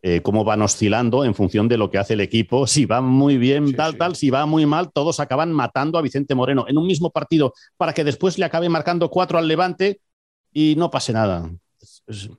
Eh, 0.02 0.22
cómo 0.22 0.44
van 0.44 0.62
oscilando 0.62 1.24
en 1.24 1.34
función 1.34 1.68
de 1.70 1.78
lo 1.78 1.90
que 1.90 1.98
hace 1.98 2.14
el 2.14 2.22
equipo. 2.22 2.68
Si 2.68 2.86
va 2.86 3.00
muy 3.02 3.38
bien, 3.38 3.68
Sí, 3.70 3.74
tal, 3.74 3.94
sí. 3.94 3.98
tal, 3.98 4.16
si 4.16 4.30
va 4.30 4.46
muy 4.46 4.66
mal, 4.66 4.92
todos 4.92 5.20
acaban 5.20 5.52
matando 5.54 5.98
a 5.98 6.02
Vicente 6.02 6.36
Moreno 6.36 6.66
en 6.68 6.78
un 6.78 6.86
mismo 6.88 7.10
partido 7.10 7.54
para 7.78 7.94
que 7.94 8.04
después 8.04 8.38
le 8.38 8.46
acabe 8.46 8.68
marcando 8.70 9.10
cuatro 9.10 9.38
al 9.38 9.48
Levante 9.48 10.02
y 10.52 10.76
no 10.78 10.92
pase 10.92 11.14
nada. 11.14 11.50
Es, 11.82 12.04
es- 12.08 12.30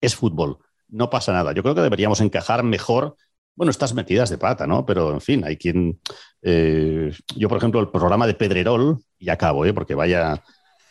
es 0.00 0.14
fútbol, 0.14 0.58
no 0.88 1.10
pasa 1.10 1.32
nada. 1.32 1.52
Yo 1.52 1.62
creo 1.62 1.74
que 1.74 1.82
deberíamos 1.82 2.20
encajar 2.20 2.62
mejor. 2.62 3.16
Bueno, 3.60 3.72
estas 3.72 3.92
metidas 3.92 4.30
de 4.30 4.38
pata, 4.38 4.66
¿no? 4.66 4.86
Pero 4.86 5.12
en 5.12 5.20
fin, 5.20 5.44
hay 5.44 5.58
quien. 5.58 6.00
eh, 6.40 7.12
yo, 7.36 7.46
por 7.46 7.58
ejemplo, 7.58 7.78
el 7.78 7.90
programa 7.90 8.26
de 8.26 8.32
Pedrerol, 8.32 8.96
y 9.18 9.28
acabo, 9.28 9.66
¿eh? 9.66 9.74
Porque 9.74 9.94
vaya. 9.94 10.42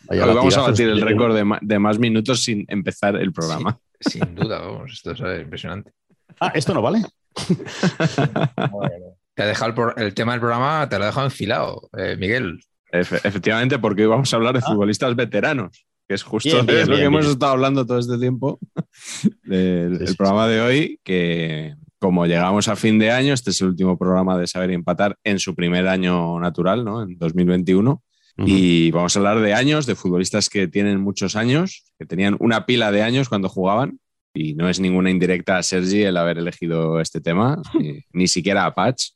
vaya 0.04 0.24
Hoy 0.24 0.34
vamos 0.36 0.56
a 0.56 0.60
batir 0.60 0.88
el 0.88 1.00
récord 1.00 1.34
de, 1.34 1.78
más 1.80 1.98
minutos 1.98 2.44
sin 2.44 2.64
empezar 2.68 3.16
el 3.16 3.32
programa. 3.32 3.76
Sin 3.98 4.36
duda, 4.36 4.60
vamos, 4.60 4.92
esto 4.92 5.10
es 5.10 5.20
eh, 5.20 5.40
impresionante. 5.42 5.90
Ah, 6.38 6.52
esto 6.54 6.72
no 6.72 6.80
vale. 6.80 7.02
Bueno, 8.70 9.16
Te 9.34 9.42
ha 9.42 9.46
dejado 9.46 9.92
el, 9.96 10.04
el 10.04 10.14
tema 10.14 10.30
del 10.30 10.40
programa, 10.40 10.88
te 10.88 10.96
lo 10.96 11.02
ha 11.02 11.06
dejado 11.08 11.26
enfilado, 11.26 11.90
eh, 11.98 12.16
Miguel. 12.20 12.60
Efe- 12.92 13.20
efectivamente, 13.24 13.80
porque 13.80 14.02
hoy 14.02 14.08
vamos 14.10 14.32
a 14.32 14.36
hablar 14.36 14.54
de 14.54 14.60
Ah. 14.62 14.68
futbolistas 14.68 15.16
veteranos, 15.16 15.86
que 16.06 16.14
es 16.14 16.22
justo 16.22 16.50
Bien, 16.50 16.66
bien, 16.66 16.78
de 16.78 16.84
lo 16.86 16.90
que 16.92 17.00
bien, 17.00 17.06
hemos 17.14 17.26
estado 17.26 17.50
hablando 17.50 17.84
todo 17.84 17.98
este 17.98 18.16
tiempo 18.16 18.60
del 19.42 19.96
Sí, 19.96 20.02
el 20.02 20.08
sí, 20.08 20.14
programa 20.14 20.46
de 20.46 20.60
hoy, 20.60 21.00
que 21.02 21.74
como 22.00 22.26
llegamos 22.26 22.66
a 22.68 22.76
fin 22.76 22.98
de 22.98 23.10
año, 23.10 23.34
este 23.34 23.50
es 23.50 23.60
el 23.60 23.68
último 23.68 23.98
programa 23.98 24.38
de 24.38 24.46
Saber 24.46 24.70
y 24.70 24.74
Empatar 24.74 25.18
en 25.22 25.38
su 25.38 25.54
primer 25.54 25.86
año 25.86 26.40
natural, 26.40 26.82
¿no? 26.82 27.02
En 27.02 27.18
2021. 27.18 28.02
Y 28.46 28.90
vamos 28.90 29.14
a 29.14 29.18
hablar 29.18 29.40
de 29.40 29.52
años, 29.52 29.84
de 29.84 29.94
futbolistas 29.94 30.48
que 30.48 30.66
tienen 30.66 30.98
muchos 30.98 31.36
años, 31.36 31.84
que 31.98 32.06
tenían 32.06 32.38
una 32.40 32.64
pila 32.64 32.90
de 32.90 33.02
años 33.02 33.28
cuando 33.28 33.50
jugaban. 33.50 34.00
Y 34.32 34.54
no 34.54 34.70
es 34.70 34.80
ninguna 34.80 35.10
indirecta 35.10 35.58
a 35.58 35.62
Sergi 35.62 36.04
el 36.04 36.16
haber 36.16 36.38
elegido 36.38 37.00
este 37.02 37.20
tema, 37.20 37.60
ni, 37.78 38.00
ni 38.14 38.28
siquiera 38.28 38.64
a 38.64 38.74
Patch. 38.74 39.10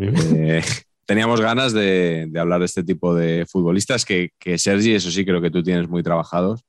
Eh, 0.00 0.62
teníamos 1.04 1.42
ganas 1.42 1.74
de, 1.74 2.28
de 2.30 2.40
hablar 2.40 2.60
de 2.60 2.66
este 2.66 2.82
tipo 2.82 3.14
de 3.14 3.44
futbolistas 3.46 4.06
que, 4.06 4.30
que 4.38 4.56
Sergi, 4.56 4.94
eso 4.94 5.10
sí, 5.10 5.26
creo 5.26 5.42
que 5.42 5.50
tú 5.50 5.62
tienes 5.62 5.86
muy 5.86 6.02
trabajados. 6.02 6.64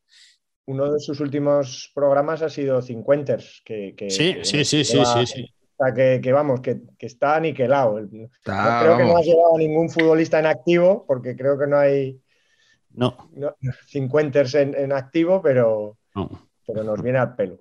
Uno 0.66 0.92
de 0.94 1.00
sus 1.00 1.20
últimos 1.20 1.92
programas 1.94 2.42
ha 2.42 2.50
sido 2.50 2.82
Cincuenters, 2.82 3.62
que, 3.66 3.94
que- 3.96 4.10
Sí, 4.10 4.36
que- 4.36 4.46
sí, 4.46 4.64
sí, 4.66 4.84
sí, 4.84 4.94
lleva- 4.98 5.26
sí, 5.26 5.34
sí. 5.34 5.54
o 5.78 5.84
sea, 5.86 5.94
que, 5.94 6.22
que 6.22 6.32
vamos, 6.32 6.62
que, 6.62 6.82
que 6.98 7.06
está 7.08 7.36
aniquilado. 7.38 8.00
No 8.02 8.26
Está, 8.26 8.80
creo 8.84 8.98
que 8.98 9.04
no 9.04 9.10
vamos, 9.10 9.22
has 9.22 9.26
llevado 9.28 9.56
a 9.56 9.60
ningún 9.60 9.90
futbolista 9.90 10.40
en 10.40 10.46
activo, 10.46 11.06
porque 11.08 11.36
creo 11.36 11.58
que 11.58 11.68
no 11.68 11.78
hay 11.78 12.20
No, 12.92 13.30
no, 13.34 13.56
Cincuenters 13.88 14.54
en, 14.56 14.76
en 14.76 14.92
activo, 14.92 15.42
pero, 15.42 15.98
no. 16.16 16.30
pero 16.68 16.84
nos 16.84 17.02
viene 17.02 17.20
al 17.20 17.36
pelo. 17.36 17.60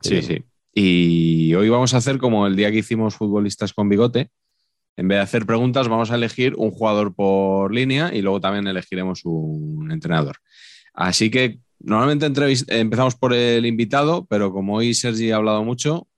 Sí, 0.00 0.22
sí. 0.22 0.42
Y 0.72 1.54
hoy 1.54 1.68
vamos 1.68 1.92
a 1.94 1.96
hacer 1.98 2.18
como 2.18 2.46
el 2.46 2.54
día 2.56 2.70
que 2.70 2.78
hicimos 2.78 3.14
futbolistas 3.16 3.72
con 3.72 3.88
bigote. 3.88 4.30
En 4.96 5.06
vez 5.08 5.18
de 5.18 5.22
hacer 5.22 5.46
preguntas, 5.46 5.86
vamos 5.88 6.10
a 6.10 6.16
elegir 6.16 6.54
un 6.56 6.70
jugador 6.72 7.14
por 7.14 7.72
línea 7.72 8.12
y 8.12 8.20
luego 8.22 8.40
también 8.40 8.66
elegiremos 8.66 9.24
un 9.24 9.90
entrenador. 9.92 10.36
Así 10.94 11.30
que 11.30 11.58
normalmente 11.80 12.26
entrevis- 12.26 12.64
empezamos 12.68 13.14
por 13.16 13.34
el 13.34 13.66
invitado, 13.66 14.26
pero 14.26 14.52
como 14.52 14.76
hoy 14.76 14.94
Sergi 14.94 15.30
ha 15.32 15.36
hablado 15.36 15.64
mucho, 15.64 16.08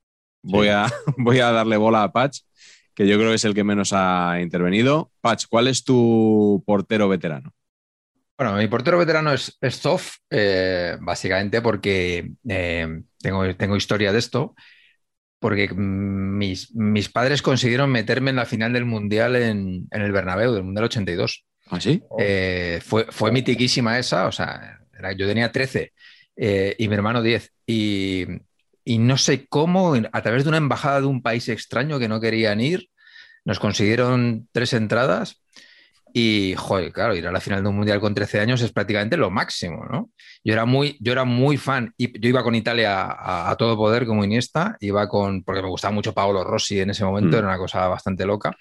voy, 0.42 0.68
a, 0.68 0.86
voy 1.18 1.40
a 1.40 1.52
darle 1.52 1.76
bola 1.76 2.02
a 2.02 2.12
Patch, 2.12 2.40
que 2.94 3.06
yo 3.06 3.16
creo 3.16 3.30
que 3.30 3.36
es 3.36 3.44
el 3.44 3.54
que 3.54 3.64
menos 3.64 3.92
ha 3.92 4.38
intervenido. 4.40 5.12
Patch, 5.20 5.46
¿cuál 5.48 5.68
es 5.68 5.84
tu 5.84 6.62
portero 6.66 7.08
veterano? 7.08 7.52
Bueno, 8.38 8.56
mi 8.56 8.68
portero 8.68 8.98
veterano 8.98 9.32
es, 9.32 9.58
es 9.60 9.80
Zoff, 9.80 10.16
eh, 10.30 10.96
básicamente 11.00 11.60
porque 11.60 12.32
eh, 12.48 13.02
tengo, 13.18 13.54
tengo 13.54 13.76
historia 13.76 14.12
de 14.12 14.18
esto, 14.18 14.54
porque 15.38 15.70
mis, 15.74 16.74
mis 16.74 17.08
padres 17.10 17.42
consiguieron 17.42 17.90
meterme 17.90 18.30
en 18.30 18.36
la 18.36 18.46
final 18.46 18.72
del 18.72 18.86
Mundial 18.86 19.36
en, 19.36 19.86
en 19.90 20.02
el 20.02 20.12
Bernabéu, 20.12 20.52
del 20.52 20.64
Mundial 20.64 20.86
82. 20.86 21.44
¿Ah, 21.70 21.80
sí? 21.80 22.02
Eh, 22.18 22.80
fue, 22.82 23.06
fue 23.10 23.30
mitiquísima 23.30 23.98
esa, 23.98 24.26
o 24.26 24.32
sea, 24.32 24.79
era- 25.00 25.12
yo 25.12 25.26
tenía 25.26 25.50
13 25.52 25.92
eh, 26.36 26.74
y 26.78 26.88
mi 26.88 26.94
hermano 26.94 27.22
10. 27.22 27.52
Y, 27.66 28.26
y 28.84 28.98
no 28.98 29.16
sé 29.18 29.46
cómo, 29.48 29.94
a 29.94 30.22
través 30.22 30.44
de 30.44 30.48
una 30.48 30.58
embajada 30.58 31.00
de 31.00 31.06
un 31.06 31.22
país 31.22 31.48
extraño 31.48 31.98
que 31.98 32.08
no 32.08 32.20
querían 32.20 32.60
ir, 32.60 32.88
nos 33.44 33.58
consiguieron 33.58 34.48
tres 34.52 34.72
entradas. 34.72 35.42
Y, 36.12 36.54
joder, 36.56 36.90
claro, 36.92 37.14
ir 37.14 37.24
a 37.28 37.30
la 37.30 37.40
final 37.40 37.62
de 37.62 37.68
un 37.68 37.76
mundial 37.76 38.00
con 38.00 38.14
13 38.14 38.40
años 38.40 38.60
es 38.62 38.72
prácticamente 38.72 39.16
lo 39.16 39.30
máximo, 39.30 39.84
¿no? 39.88 40.10
Yo 40.42 40.52
era 40.52 40.64
muy, 40.64 40.96
yo 40.98 41.12
era 41.12 41.22
muy 41.24 41.56
fan, 41.56 41.94
y 41.96 42.18
yo 42.18 42.28
iba 42.28 42.42
con 42.42 42.56
Italia 42.56 43.02
a, 43.02 43.48
a 43.48 43.56
todo 43.56 43.76
poder 43.76 44.06
como 44.06 44.24
Iniesta, 44.24 44.76
iba 44.80 45.06
con, 45.08 45.44
porque 45.44 45.62
me 45.62 45.68
gustaba 45.68 45.94
mucho 45.94 46.12
Paolo 46.12 46.42
Rossi 46.42 46.80
en 46.80 46.90
ese 46.90 47.04
momento, 47.04 47.36
Mm. 47.36 47.38
era 47.38 47.46
una 47.46 47.58
cosa 47.58 47.86
bastante 47.86 48.26
loca. 48.26 48.56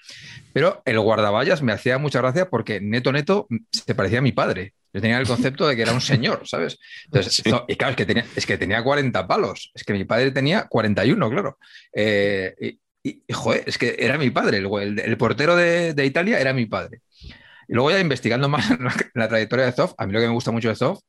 Pero 0.52 0.80
el 0.84 1.00
guardaballas 1.00 1.60
me 1.60 1.72
hacía 1.72 1.98
mucha 1.98 2.20
gracia 2.20 2.48
porque 2.48 2.80
neto 2.80 3.10
neto 3.10 3.48
se 3.72 3.96
parecía 3.96 4.20
a 4.20 4.22
mi 4.22 4.30
padre. 4.30 4.74
Yo 4.92 5.00
tenía 5.00 5.18
el 5.18 5.26
concepto 5.26 5.66
de 5.68 5.76
que 5.76 5.82
era 5.82 5.92
un 5.92 6.00
señor, 6.00 6.42
¿sabes? 6.48 6.78
Entonces, 7.06 7.34
Sí. 7.36 7.50
y 7.68 7.76
claro, 7.76 7.90
es 7.92 7.96
que, 7.96 8.06
tenía, 8.06 8.26
es 8.34 8.46
que 8.46 8.58
tenía 8.58 8.82
40 8.82 9.26
palos. 9.26 9.70
Es 9.74 9.84
que 9.84 9.92
mi 9.92 10.04
padre 10.04 10.30
tenía 10.32 10.66
41, 10.68 11.30
claro. 11.30 11.58
Eh, 11.94 12.54
y, 13.02 13.22
y, 13.26 13.32
joder, 13.32 13.64
es 13.66 13.78
que 13.78 13.96
era 13.98 14.18
mi 14.18 14.30
padre. 14.30 14.58
El, 14.58 14.66
el- 14.80 14.98
el 15.00 15.16
portero 15.16 15.56
de, 15.56 15.94
de 15.94 16.06
Italia 16.06 16.40
era 16.40 16.52
mi 16.52 16.66
padre. 16.66 17.00
Y 17.68 17.74
luego 17.74 17.90
ya 17.92 18.00
investigando 18.00 18.48
más 18.48 18.70
en 18.70 18.84
la, 18.84 18.90
en 18.92 19.10
la 19.14 19.28
trayectoria 19.28 19.66
de 19.66 19.72
Zoff, 19.72 19.94
a 19.96 20.06
mí 20.06 20.12
lo 20.12 20.20
que 20.20 20.26
me 20.26 20.32
gusta 20.34 20.50
mucho 20.50 20.68
de 20.68 20.76
Zoff, 20.76 21.00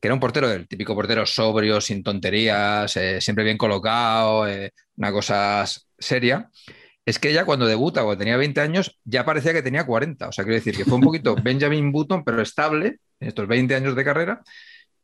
que 0.00 0.08
era 0.08 0.14
un 0.14 0.20
portero 0.20 0.48
del 0.48 0.66
típico 0.68 0.94
portero 0.94 1.24
sobrio, 1.26 1.80
sin 1.80 2.02
tonterías, 2.02 2.96
eh, 2.96 3.20
siempre 3.20 3.44
bien 3.44 3.58
colocado, 3.58 4.46
eh, 4.48 4.72
una 4.96 5.12
cosa 5.12 5.64
seria 5.98 6.50
es 7.04 7.20
que 7.20 7.30
ella 7.30 7.44
cuando 7.44 7.66
debuta, 7.66 8.02
cuando 8.02 8.18
tenía 8.18 8.36
20 8.36 8.60
años, 8.60 8.98
ya 9.04 9.24
parecía 9.24 9.52
que 9.52 9.62
tenía 9.62 9.86
40. 9.86 10.28
O 10.28 10.32
sea, 10.32 10.44
quiero 10.44 10.56
decir 10.56 10.76
que 10.76 10.84
fue 10.84 10.94
un 10.96 11.02
poquito 11.02 11.36
Benjamin 11.42 11.92
Button, 11.92 12.24
pero 12.24 12.42
estable 12.42 12.98
en 13.20 13.28
estos 13.28 13.46
20 13.48 13.74
años 13.74 13.94
de 13.96 14.04
carrera. 14.04 14.42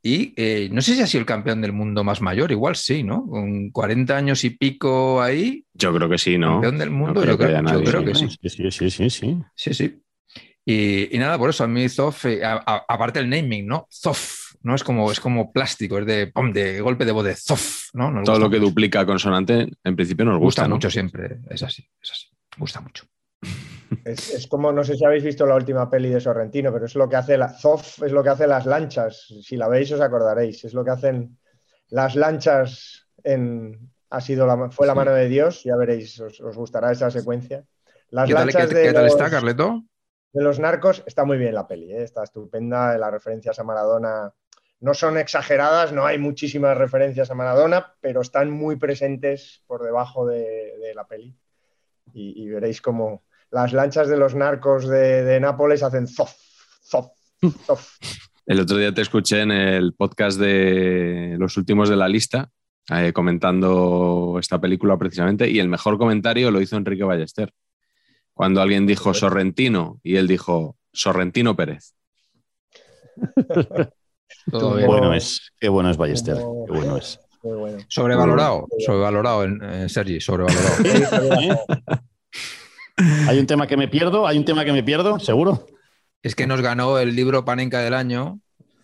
Y 0.05 0.35
eh, 0.37 0.69
no 0.73 0.83
sé 0.83 0.95
si 0.97 1.01
ha 1.03 1.07
sido 1.07 1.21
el 1.21 1.27
campeón 1.27 1.61
del 1.61 1.73
mundo 1.73 2.03
más 2.03 2.21
mayor, 2.21 2.51
igual 2.51 2.75
sí, 2.75 3.05
¿no? 3.05 3.25
Con 3.27 3.71
40 3.71 4.17
años 4.17 4.43
y 4.43 4.51
pico 4.51 5.23
ahí, 5.23 5.65
Yo 5.75 5.95
creo 5.95 6.09
que 6.09 6.19
sí, 6.19 6.39
¿no? 6.39 6.55
campeón 6.55 6.79
del 6.79 6.91
mundo, 6.91 7.21
creo 7.21 7.33
yo, 7.35 7.39
que 7.39 7.45
creo, 7.45 8.01
yo 8.01 8.05
que 8.07 8.15
sí. 8.15 8.29
Sí, 8.49 8.71
sí, 8.71 8.91
sí, 8.91 9.11
sí, 9.11 9.11
sí. 9.55 9.73
Sí. 9.73 10.03
Y, 10.65 11.15
y 11.15 11.19
nada, 11.19 11.39
por 11.39 11.51
eso 11.51 11.65
a 11.65 11.69
mí 11.69 11.89
Zoff, 11.89 12.25
eh, 12.27 12.45
a- 12.45 12.63
a- 12.65 12.85
aparte 12.89 13.19
el 13.21 13.29
naming, 13.29 13.67
¿no? 13.67 13.87
Zoff, 13.93 14.55
¿no? 14.63 14.75
Es 14.75 14.85
como, 14.85 15.11
es 15.11 15.19
como 15.21 15.53
plástico, 15.53 15.99
es 15.99 16.07
de, 16.07 16.33
de 16.53 16.81
golpe 16.81 17.05
de 17.05 17.13
voz 17.13 17.25
de 17.25 17.35
Zoff, 17.37 17.89
¿no? 17.95 18.11
Nos 18.11 18.25
Todo 18.25 18.39
lo 18.39 18.51
que 18.51 18.59
mucho. 18.59 18.69
duplica 18.71 19.05
consonante, 19.07 19.69
en 19.85 19.97
principio 19.97 20.25
nos 20.25 20.39
gusta 20.39 20.63
gusta, 20.63 20.69
¿no? 20.69 20.77
mucho 20.77 20.91
siempre, 20.91 21.39
es 21.51 21.63
así, 21.63 21.85
es 22.01 22.11
así, 22.13 22.27
gusta 22.59 22.81
mucho. 22.81 23.05
Es, 24.05 24.35
es 24.35 24.47
como, 24.47 24.73
no 24.73 24.83
sé 24.85 24.97
si 24.97 25.05
habéis 25.05 25.25
visto 25.25 25.47
la 25.47 25.55
última 25.57 25.89
peli 25.91 26.09
de 26.11 26.21
Sorrentino, 26.21 26.73
pero 26.73 26.87
es 26.87 26.95
lo 26.95 27.09
que 27.09 27.17
hace 27.17 27.37
la 27.37 27.49
Zoff, 27.49 28.03
es 28.03 28.13
lo 28.13 28.23
que 28.23 28.29
hace 28.31 28.47
las 28.47 28.67
lanchas. 28.67 29.27
Si 29.43 29.57
la 29.57 29.69
veis 29.69 29.91
os 29.93 30.01
acordaréis. 30.01 30.65
Es 30.65 30.75
lo 30.75 30.85
que 30.85 30.91
hacen 30.91 31.39
las 31.89 32.15
lanchas 32.17 33.07
en 33.25 33.91
ha 34.11 34.21
sido 34.21 34.47
la, 34.47 34.71
fue 34.71 34.87
la 34.87 34.95
mano 34.95 35.13
de 35.13 35.27
Dios, 35.29 35.63
ya 35.65 35.75
veréis, 35.77 36.21
os, 36.21 36.39
os 36.41 36.57
gustará 36.57 36.93
esa 36.93 37.11
secuencia. 37.11 37.65
Las 38.11 38.29
¿Qué 38.29 38.35
tal, 38.35 38.45
lanchas 38.47 38.69
qué- 38.69 38.75
de, 38.75 38.83
qué 38.89 38.93
tal 38.93 39.05
los, 39.05 39.13
está, 39.15 39.31
Carleto? 39.31 39.83
de 40.35 40.43
los 40.45 40.59
narcos 40.59 41.03
está 41.07 41.25
muy 41.25 41.39
bien 41.39 41.55
la 41.55 41.67
peli, 41.67 41.93
¿eh? 41.93 42.03
está 42.03 42.23
estupenda, 42.23 42.99
las 42.99 43.11
referencias 43.11 43.59
a 43.59 43.65
Maradona 43.65 44.31
no 44.81 44.93
son 44.95 45.17
exageradas, 45.17 45.93
no 45.93 46.05
hay 46.05 46.19
muchísimas 46.19 46.77
referencias 46.77 47.31
a 47.31 47.35
Maradona, 47.35 47.95
pero 48.03 48.21
están 48.21 48.51
muy 48.51 48.77
presentes 48.77 49.63
por 49.67 49.83
debajo 49.83 50.27
de, 50.27 50.77
de 50.79 50.95
la 50.95 51.07
peli. 51.07 51.35
Y, 52.13 52.43
y 52.43 52.49
veréis 52.51 52.83
como 52.83 53.23
las 53.53 53.73
lanchas 53.73 54.09
de 54.09 54.17
los 54.17 54.35
narcos 54.35 54.89
de, 54.89 55.23
de 55.23 55.39
Nápoles 55.41 55.83
hacen 55.83 56.07
zof, 56.09 56.33
zof, 56.85 57.07
zof. 57.67 57.97
El 58.47 58.61
otro 58.61 58.77
día 58.79 58.93
te 58.93 59.03
escuché 59.03 59.41
en 59.43 59.53
el 59.53 59.95
podcast 59.95 60.39
de 60.41 61.37
Los 61.39 61.57
Últimos 61.57 61.89
de 61.89 61.97
la 61.97 62.09
Lista, 62.09 62.49
eh, 62.91 63.13
comentando 63.13 64.37
esta 64.41 64.61
película 64.61 64.97
precisamente, 64.97 65.49
y 65.49 65.59
el 65.61 65.69
mejor 65.69 65.97
comentario 65.99 66.51
lo 66.51 66.61
hizo 66.61 66.77
Enrique 66.77 67.05
Ballester. 67.05 67.53
Cuando 68.35 68.61
alguien 68.63 68.87
dijo 68.87 69.15
Sorrentino 69.15 70.01
y 70.03 70.17
él 70.17 70.27
dijo 70.27 70.77
Sorrentino 70.93 71.55
Pérez. 71.55 71.95
Todo 74.51 74.73
Qué 74.73 74.77
bien. 74.79 74.87
Bueno 74.89 75.15
es, 75.15 75.53
qué 75.61 75.69
bueno 75.69 75.91
es 75.91 75.97
Ballester, 75.97 76.37
qué 76.37 76.73
bueno 76.73 76.97
es. 76.97 77.21
Bueno. 77.43 77.79
Sobrevalorado, 77.89 78.67
sobrevalorado, 78.79 79.45
en- 79.45 79.63
en 79.63 79.89
Sergi, 79.89 80.21
sobrevalorado. 80.21 80.77
Hay 83.29 83.39
un 83.39 83.47
tema 83.47 83.67
que 83.67 83.77
me 83.77 83.89
pierdo, 83.89 84.27
hay 84.27 84.39
un 84.39 84.45
tema 84.45 84.65
que 84.65 84.73
me 84.73 84.83
pierdo, 84.83 85.19
seguro. 85.19 85.67
Es 86.23 86.35
que 86.35 86.47
nos 86.47 86.61
ganó 86.61 86.99
el 86.99 87.17
libro 87.17 87.45
Panenka 87.45 87.81
del 87.81 87.95
año. 87.95 88.39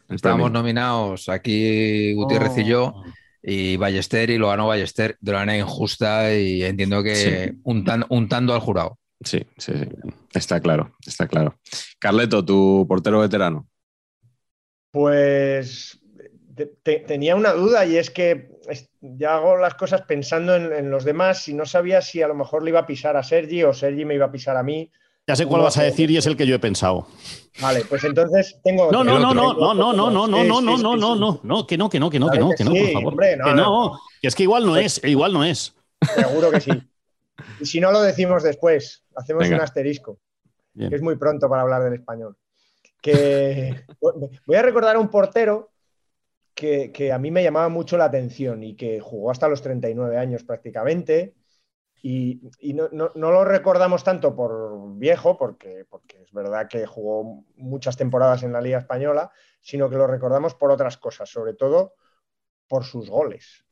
El 0.09 0.17
Estábamos 0.17 0.47
premio. 0.47 0.61
nominados 0.61 1.29
aquí 1.29 2.15
Gutiérrez 2.15 2.57
y 2.59 2.65
yo, 2.65 3.03
y 3.43 3.77
Ballester, 3.77 4.31
y 4.31 4.39
lo 4.39 4.49
ganó 4.49 4.67
Ballester 4.67 5.17
de 5.21 5.31
una 5.33 5.41
manera 5.41 5.59
injusta 5.59 6.35
y 6.35 6.63
entiendo 6.65 7.03
que 7.03 7.15
Sí. 7.15 7.61
untan- 7.65 8.07
untando 8.09 8.55
al 8.55 8.61
jurado. 8.61 8.99
Sí, 9.23 9.45
sí, 9.59 9.73
sí. 9.75 9.89
Está 10.33 10.61
claro, 10.61 10.97
está 11.07 11.27
claro. 11.29 11.55
Carleto, 11.99 12.45
tu 12.45 12.87
portero 12.89 13.21
veterano. 13.21 13.67
Pues 14.91 15.99
te- 16.57 16.67
te- 16.83 17.01
tenía 17.01 17.37
una 17.37 17.53
duda 17.53 17.85
y 17.85 17.97
es 17.97 18.11
que 18.11 18.51
ya 19.01 19.37
hago 19.37 19.57
las 19.57 19.75
cosas 19.75 20.03
pensando 20.03 20.55
en, 20.55 20.73
en 20.73 20.91
los 20.91 21.05
demás 21.05 21.49
y 21.49 21.55
no 21.55 21.67
sabía 21.67 22.01
si 22.03 22.23
a 22.23 22.29
lo 22.29 22.35
mejor 22.35 22.63
le 22.63 22.71
iba 22.71 22.81
a 22.81 22.87
pisar 22.87 23.17
a 23.17 23.23
Sergi 23.23 23.65
o 23.65 23.73
Sergi 23.73 24.05
me 24.05 24.15
iba 24.15 24.27
a 24.27 24.33
pisar 24.33 24.57
a 24.57 24.63
mí. 24.63 24.91
Ya 25.29 25.37
sé 25.37 25.45
cuál 25.45 25.61
No 25.61 25.65
vas 25.65 25.77
a 25.77 25.83
decir 25.83 26.11
y 26.11 26.17
es 26.17 26.25
el 26.25 26.39
que 26.39 26.47
yo 26.47 26.55
he 26.55 26.59
pensado. 26.59 27.07
Vale, 27.61 27.85
pues 27.87 28.03
entonces 28.05 28.59
tengo. 28.65 28.91
No, 28.91 29.05
no, 29.05 29.19
no, 29.19 29.35
no, 29.35 29.53
no, 29.53 29.75
no, 29.75 29.93
no, 29.93 30.11
no, 30.11 30.27
no, 30.27 30.43
no, 30.43 30.61
no, 30.63 30.79
no, 30.79 30.97
no, 30.97 31.17
no, 31.17 31.41
no, 31.43 31.67
que 31.67 31.77
no, 31.77 31.91
que 31.91 32.01
no, 32.01 32.09
que 32.09 32.19
no, 32.19 32.31
que 32.31 32.39
no, 32.39 32.51
que 32.57 32.65
no, 32.65 32.71
por 32.71 32.93
favor. 32.93 33.17
que 33.19 33.37
no. 33.37 33.55
no, 33.55 34.01
que 34.23 34.29
es 34.29 34.35
que 34.35 34.45
igual 34.45 34.65
no 34.65 34.79
es, 34.79 35.03
igual 35.05 35.35
no 35.35 35.45
es. 35.45 35.75
Seguro 36.15 36.51
que 36.51 36.61
sí. 36.61 36.71
Y 37.61 37.67
si 37.67 37.79
no 37.79 37.93
lo 37.93 38.01
decimos 38.01 38.43
después, 38.43 39.05
hacemos 39.15 39.43
Venga. 39.43 39.57
un 39.57 39.63
asterisco, 39.63 40.19
Bien. 40.73 40.89
que 40.89 40.97
es 40.97 41.03
muy 41.03 41.17
pronto 41.17 41.47
para 41.49 41.61
hablar 41.61 41.85
del 41.85 41.93
español. 41.93 42.35
Que 43.03 43.85
voy 44.47 44.57
a 44.57 44.63
recordar 44.63 44.97
a 44.97 44.99
un 44.99 45.09
portero 45.09 45.71
que, 46.59 47.13
a 47.13 47.19
mí 47.19 47.31
me 47.31 47.43
llamaba 47.43 47.69
mucho 47.69 47.97
la 47.97 48.07
atención 48.07 48.63
y 48.65 48.75
que 48.77 49.01
jugó 49.01 49.31
hasta 49.31 49.49
los 49.49 49.63
39 49.63 50.17
años 50.17 50.43
prácticamente. 50.45 51.35
Y, 52.03 52.41
no, 52.75 52.89
no- 52.93 53.11
no 53.15 53.33
lo 53.33 53.45
recordamos 53.45 54.05
tanto 54.05 54.35
por 54.37 54.97
viejo, 54.99 55.37
porque, 55.39 55.85
porque 55.89 56.23
es 56.23 56.33
verdad 56.33 56.69
que 56.69 56.87
jugó 56.87 57.45
muchas 57.57 57.97
temporadas 57.97 58.43
en 58.45 58.53
la 58.53 58.61
Liga 58.61 58.79
Española, 58.79 59.31
sino 59.61 59.91
que 59.91 59.97
lo 59.97 60.07
recordamos 60.07 60.55
por 60.55 60.71
otras 60.73 60.97
cosas, 60.99 61.31
sobre 61.31 61.55
todo 61.55 61.95
por 62.69 62.85
sus 62.85 63.11
goles. 63.11 63.65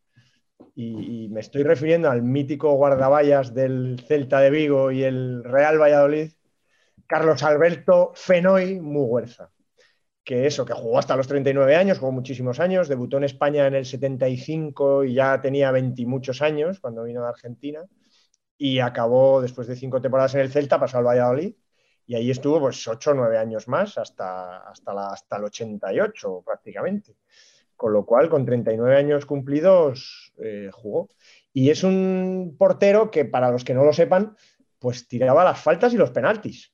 Y, 0.75 1.25
y 1.27 1.29
me 1.29 1.41
estoy 1.41 1.63
refiriendo 1.65 2.11
al 2.11 2.23
mítico 2.23 2.73
guardaballas 2.75 3.55
del 3.55 4.01
Celta 4.07 4.41
de 4.41 4.51
Vigo 4.51 4.93
y 4.93 5.05
el 5.05 5.45
Real 5.45 5.81
Valladolid, 5.81 6.33
Carlos 7.07 7.43
Alberto 7.43 8.13
Fenoy 8.15 8.81
Muguerza. 8.81 9.51
Que 10.27 10.47
eso, 10.47 10.65
que 10.67 10.73
jugó 10.75 10.99
hasta 10.99 11.15
los 11.17 11.29
39 11.29 11.77
años, 11.77 11.99
jugó 12.01 12.11
muchísimos 12.11 12.59
años, 12.59 12.89
debutó 12.89 13.17
en 13.17 13.25
España 13.25 13.67
en 13.69 13.77
el 13.77 13.87
75 13.87 15.05
y 15.05 15.15
ya 15.15 15.41
tenía 15.41 15.71
20 15.71 16.03
y 16.03 16.07
muchos 16.07 16.43
años 16.43 16.81
cuando 16.81 17.05
vino 17.05 17.23
de 17.23 17.29
Argentina. 17.29 17.85
Y 18.59 18.81
acabó 18.81 19.41
después 19.41 19.69
de 19.69 19.77
cinco 19.77 20.01
temporadas 20.01 20.35
en 20.35 20.41
el 20.41 20.51
Celta, 20.51 20.81
pasó 20.81 20.99
al 20.99 21.05
Valladolid 21.07 21.55
y 22.09 22.15
ahí 22.17 22.31
estuvo 22.31 22.59
pues 22.59 22.87
8 22.89 23.13
o 23.13 23.15
9 23.15 23.39
años 23.39 23.69
más, 23.69 23.99
hasta, 23.99 24.59
hasta, 24.69 24.93
la- 24.95 25.11
hasta 25.13 25.37
el 25.37 25.45
88 25.45 26.43
prácticamente. 26.45 27.17
Con 27.77 27.93
lo 27.93 28.05
cual, 28.07 28.29
con 28.29 28.45
39 28.45 28.97
años 28.97 29.27
cumplidos, 29.27 30.33
eh, 30.43 30.71
jugó. 30.73 31.09
Y 31.53 31.71
es 31.71 31.85
un 31.85 32.57
portero 32.59 33.11
que, 33.11 33.27
para 33.27 33.51
los 33.51 33.63
que 33.65 33.75
no 33.75 33.85
lo 33.85 33.93
sepan, 33.93 34.35
pues 34.79 35.07
tiraba 35.07 35.45
las 35.45 35.61
faltas 35.61 35.93
y 35.95 35.99
los 35.99 36.11
penaltis. 36.11 36.73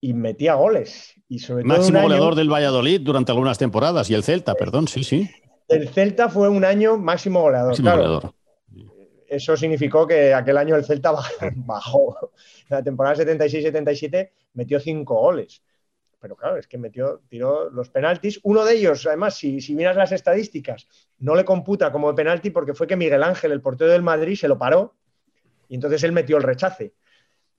Y 0.00 0.14
metía 0.14 0.54
goles. 0.54 1.14
Y 1.28 1.40
sobre 1.40 1.64
todo 1.64 1.74
Máximo 1.76 1.98
año- 1.98 2.08
goleador 2.08 2.34
del 2.34 2.52
Valladolid 2.52 3.00
durante 3.00 3.32
algunas 3.32 3.58
temporadas 3.58 4.08
y 4.10 4.14
el 4.14 4.22
Celta, 4.22 4.54
perdón, 4.54 4.88
sí, 4.88 5.02
sí. 5.04 5.28
el 5.68 5.88
Celta 5.88 6.28
fue 6.28 6.48
un 6.48 6.64
año 6.64 6.96
máximo 6.96 7.42
goleador. 7.42 7.68
Máximo 7.70 7.84
claro. 7.86 8.02
goleador. 8.02 8.34
Eso 9.26 9.56
significó 9.58 10.06
que 10.06 10.32
aquel 10.32 10.56
año 10.56 10.74
el 10.76 10.84
Celta 10.84 11.12
baj- 11.12 11.52
bajó. 11.56 12.30
En 12.70 12.76
la 12.76 12.82
temporada 12.82 13.16
76-77 13.16 14.30
metió 14.54 14.80
cinco 14.80 15.16
goles. 15.16 15.62
Pero 16.20 16.34
claro, 16.34 16.56
es 16.56 16.66
que 16.66 16.78
metió, 16.78 17.20
tiró 17.28 17.70
los 17.70 17.90
penaltis. 17.90 18.40
Uno 18.42 18.64
de 18.64 18.74
ellos, 18.74 19.06
además, 19.06 19.36
si, 19.36 19.60
si 19.60 19.74
miras 19.74 19.96
las 19.96 20.10
estadísticas, 20.12 20.88
no 21.18 21.34
le 21.36 21.44
computa 21.44 21.92
como 21.92 22.12
penalti 22.14 22.50
porque 22.50 22.74
fue 22.74 22.86
que 22.86 22.96
Miguel 22.96 23.22
Ángel, 23.22 23.52
el 23.52 23.60
portero 23.60 23.92
del 23.92 24.02
Madrid, 24.02 24.34
se 24.36 24.48
lo 24.48 24.58
paró 24.58 24.96
y 25.68 25.74
entonces 25.76 26.02
él 26.02 26.12
metió 26.12 26.36
el 26.38 26.42
rechace. 26.42 26.94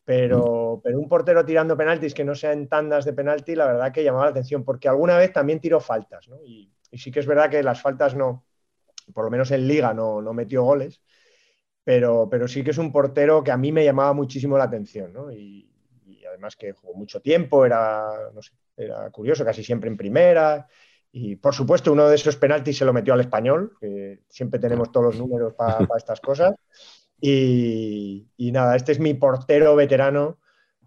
Pero, 0.05 0.81
pero 0.83 0.99
un 0.99 1.07
portero 1.07 1.45
tirando 1.45 1.77
penaltis 1.77 2.13
que 2.13 2.23
no 2.23 2.33
sea 2.33 2.51
en 2.53 2.67
tandas 2.67 3.05
de 3.05 3.13
penalti, 3.13 3.55
la 3.55 3.67
verdad 3.67 3.91
que 3.91 4.03
llamaba 4.03 4.25
la 4.25 4.31
atención, 4.31 4.63
porque 4.63 4.89
alguna 4.89 5.17
vez 5.17 5.31
también 5.31 5.59
tiró 5.59 5.79
faltas, 5.79 6.27
¿no? 6.27 6.43
Y, 6.43 6.73
y 6.91 6.97
sí 6.97 7.11
que 7.11 7.19
es 7.19 7.27
verdad 7.27 7.49
que 7.49 7.61
las 7.61 7.81
faltas 7.81 8.15
no, 8.15 8.45
por 9.13 9.25
lo 9.25 9.31
menos 9.31 9.51
en 9.51 9.67
liga 9.67 9.93
no, 9.93 10.21
no 10.21 10.33
metió 10.33 10.63
goles, 10.63 11.01
pero, 11.83 12.27
pero 12.29 12.47
sí 12.47 12.63
que 12.63 12.71
es 12.71 12.77
un 12.77 12.91
portero 12.91 13.43
que 13.43 13.51
a 13.51 13.57
mí 13.57 13.71
me 13.71 13.85
llamaba 13.85 14.13
muchísimo 14.13 14.57
la 14.57 14.65
atención, 14.65 15.13
¿no? 15.13 15.31
Y, 15.31 15.69
y 16.05 16.25
además 16.25 16.55
que 16.55 16.71
jugó 16.71 16.93
mucho 16.93 17.21
tiempo, 17.21 17.65
era, 17.65 18.31
no 18.33 18.41
sé, 18.41 18.53
era 18.75 19.09
curioso, 19.11 19.45
casi 19.45 19.63
siempre 19.63 19.89
en 19.89 19.97
primera. 19.97 20.67
Y 21.11 21.35
por 21.37 21.55
supuesto, 21.55 21.91
uno 21.91 22.07
de 22.07 22.15
esos 22.15 22.35
penaltis 22.37 22.77
se 22.77 22.85
lo 22.85 22.93
metió 22.93 23.13
al 23.13 23.21
español, 23.21 23.75
que 23.79 24.21
siempre 24.29 24.59
tenemos 24.59 24.91
todos 24.91 25.07
los 25.07 25.17
números 25.17 25.53
para 25.55 25.87
estas 25.97 26.21
cosas. 26.21 26.53
Y, 27.21 28.27
y 28.37 28.51
nada, 28.51 28.75
este 28.75 28.91
es 28.93 28.99
mi 28.99 29.13
portero 29.13 29.75
veterano 29.75 30.37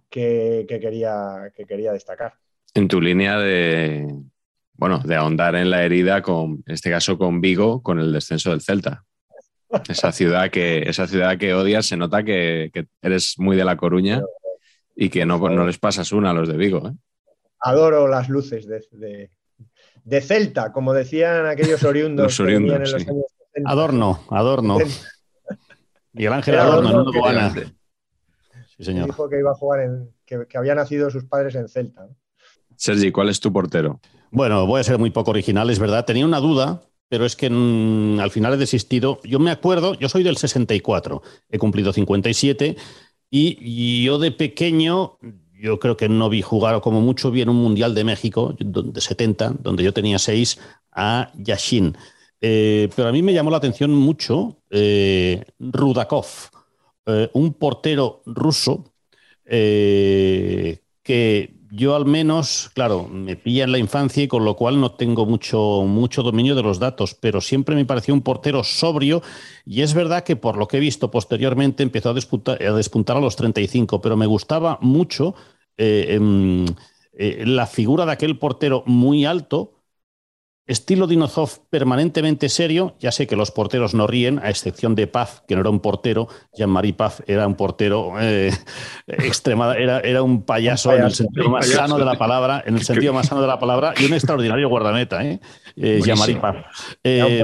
que, 0.08 0.64
que 0.68 0.80
quería, 0.80 1.52
que 1.54 1.64
quería 1.64 1.92
destacar. 1.92 2.34
En 2.74 2.88
tu 2.88 3.00
línea 3.00 3.38
de, 3.38 4.08
bueno, 4.74 4.98
de 5.00 5.14
ahondar 5.14 5.56
en 5.56 5.70
la 5.70 5.84
herida, 5.84 6.22
con, 6.22 6.62
en 6.66 6.74
este 6.74 6.90
caso 6.90 7.18
con 7.18 7.40
Vigo, 7.40 7.82
con 7.82 7.98
el 7.98 8.12
descenso 8.12 8.50
del 8.50 8.62
Celta. 8.62 9.04
Esa 9.88 10.12
ciudad 10.12 10.50
que, 10.50 10.80
esa 10.86 11.06
ciudad 11.06 11.38
que 11.38 11.54
odias, 11.54 11.86
se 11.86 11.96
nota 11.96 12.22
que, 12.22 12.70
que 12.72 12.86
eres 13.00 13.38
muy 13.38 13.56
de 13.56 13.64
La 13.64 13.76
Coruña 13.76 14.20
y 14.94 15.08
que 15.08 15.24
no, 15.24 15.38
no 15.38 15.66
les 15.66 15.78
pasas 15.78 16.12
una 16.12 16.30
a 16.30 16.34
los 16.34 16.48
de 16.48 16.56
Vigo. 16.56 16.88
¿eh? 16.88 16.92
Adoro 17.60 18.06
las 18.08 18.28
luces 18.28 18.66
de, 18.66 18.84
de, 18.92 19.30
de 20.04 20.20
Celta, 20.20 20.72
como 20.72 20.92
decían 20.92 21.46
aquellos 21.46 21.84
oriundos, 21.84 22.24
Los 22.24 22.36
que 22.36 22.42
oriundos, 22.42 22.74
en 22.74 22.80
los 22.80 22.90
sí. 22.90 23.08
años 23.08 23.24
60. 23.54 23.70
Adorno, 23.70 24.20
Adorno. 24.30 24.78
Miguel 26.12 26.32
Ángel 26.32 26.58
Adorno, 26.58 26.88
Adorno, 26.88 27.02
en 27.02 27.08
Uruguana. 27.08 27.46
efectivamente. 27.46 27.82
Sí, 28.76 28.84
señor. 28.84 29.06
Dijo 29.06 29.28
que 29.28 29.38
iba 29.38 29.50
a 29.50 29.54
jugar 29.54 29.80
en, 29.80 30.10
que, 30.24 30.46
que 30.48 30.58
había 30.58 30.74
nacido 30.74 31.10
sus 31.10 31.24
padres 31.24 31.54
en 31.54 31.68
Celta. 31.68 32.06
¿no? 32.06 32.16
Sergi, 32.76 33.12
¿cuál 33.12 33.28
es 33.28 33.40
tu 33.40 33.52
portero? 33.52 34.00
Bueno, 34.30 34.66
voy 34.66 34.80
a 34.80 34.84
ser 34.84 34.98
muy 34.98 35.10
poco 35.10 35.30
original, 35.30 35.70
es 35.70 35.78
verdad. 35.78 36.04
Tenía 36.04 36.24
una 36.24 36.40
duda, 36.40 36.82
pero 37.08 37.26
es 37.26 37.36
que 37.36 37.50
mm, 37.50 38.18
al 38.20 38.30
final 38.30 38.54
he 38.54 38.56
desistido. 38.56 39.20
Yo 39.24 39.38
me 39.38 39.50
acuerdo, 39.50 39.94
yo 39.94 40.08
soy 40.08 40.22
del 40.22 40.36
64, 40.36 41.22
he 41.50 41.58
cumplido 41.58 41.92
57 41.92 42.76
y, 43.30 43.58
y 43.60 44.04
yo 44.04 44.18
de 44.18 44.32
pequeño, 44.32 45.18
yo 45.52 45.78
creo 45.78 45.96
que 45.96 46.08
no 46.08 46.28
vi 46.28 46.42
jugar 46.42 46.80
como 46.80 47.00
mucho 47.00 47.30
bien 47.30 47.48
un 47.48 47.56
Mundial 47.56 47.94
de 47.94 48.04
México 48.04 48.56
de 48.58 49.00
70, 49.00 49.56
donde 49.60 49.84
yo 49.84 49.92
tenía 49.92 50.18
6, 50.18 50.58
a 50.92 51.30
Yashin. 51.34 51.96
Eh, 52.44 52.90
pero 52.96 53.08
a 53.08 53.12
mí 53.12 53.22
me 53.22 53.32
llamó 53.32 53.52
la 53.52 53.58
atención 53.58 53.94
mucho 53.94 54.58
eh, 54.68 55.44
Rudakov, 55.60 56.26
eh, 57.06 57.30
un 57.34 57.54
portero 57.54 58.22
ruso 58.26 58.92
que 59.44 60.80
yo 61.70 61.94
al 61.94 62.06
menos, 62.06 62.70
claro, 62.74 63.06
me 63.06 63.36
pilla 63.36 63.64
en 63.64 63.72
la 63.72 63.78
infancia 63.78 64.22
y 64.22 64.28
con 64.28 64.44
lo 64.44 64.56
cual 64.56 64.80
no 64.80 64.92
tengo 64.92 65.26
mucho, 65.26 65.84
mucho 65.86 66.22
dominio 66.22 66.54
de 66.54 66.62
los 66.62 66.78
datos, 66.78 67.14
pero 67.14 67.40
siempre 67.40 67.76
me 67.76 67.84
pareció 67.84 68.14
un 68.14 68.22
portero 68.22 68.64
sobrio 68.64 69.22
y 69.66 69.82
es 69.82 69.94
verdad 69.94 70.24
que 70.24 70.36
por 70.36 70.56
lo 70.56 70.68
que 70.68 70.78
he 70.78 70.80
visto 70.80 71.10
posteriormente 71.10 71.82
empezó 71.82 72.10
a 72.10 72.14
despuntar 72.14 72.62
a, 72.62 72.72
despuntar 72.72 73.18
a 73.18 73.20
los 73.20 73.36
35, 73.36 74.00
pero 74.00 74.16
me 74.16 74.26
gustaba 74.26 74.78
mucho 74.80 75.34
em, 75.76 76.66
la 77.12 77.66
figura 77.66 78.06
de 78.06 78.12
aquel 78.12 78.38
portero 78.38 78.84
muy 78.86 79.26
alto 79.26 79.81
Estilo 80.66 81.08
Dinozov 81.08 81.66
permanentemente 81.70 82.48
serio. 82.48 82.94
Ya 83.00 83.10
sé 83.10 83.26
que 83.26 83.34
los 83.34 83.50
porteros 83.50 83.94
no 83.94 84.06
ríen, 84.06 84.38
a 84.38 84.48
excepción 84.48 84.94
de 84.94 85.08
Paz, 85.08 85.42
que 85.48 85.54
no 85.54 85.62
era 85.62 85.70
un 85.70 85.80
portero. 85.80 86.28
Jean-Marie 86.56 86.94
Paz 86.94 87.22
era 87.26 87.46
un 87.46 87.56
portero 87.56 88.14
eh, 88.20 88.52
era, 89.06 90.00
era, 90.00 90.22
un 90.22 90.44
payaso, 90.44 90.92
en 90.94 91.02
el 91.02 91.12
sentido 91.12 91.48
más 91.50 91.66
sano 91.66 91.98
de 91.98 92.04
la 92.04 92.16
palabra, 92.16 92.62
en 92.64 92.76
el 92.76 92.82
sentido 92.84 93.12
más 93.12 93.26
sano 93.26 93.40
de 93.40 93.48
la 93.48 93.58
palabra, 93.58 93.92
y 93.98 94.04
un 94.04 94.14
extraordinario 94.14 94.68
guardameta, 94.68 95.24
¿eh? 95.24 95.40
eh 95.76 96.00
Jean-Marie 96.04 96.36
Paz. 96.36 96.56
Eh, 97.02 97.42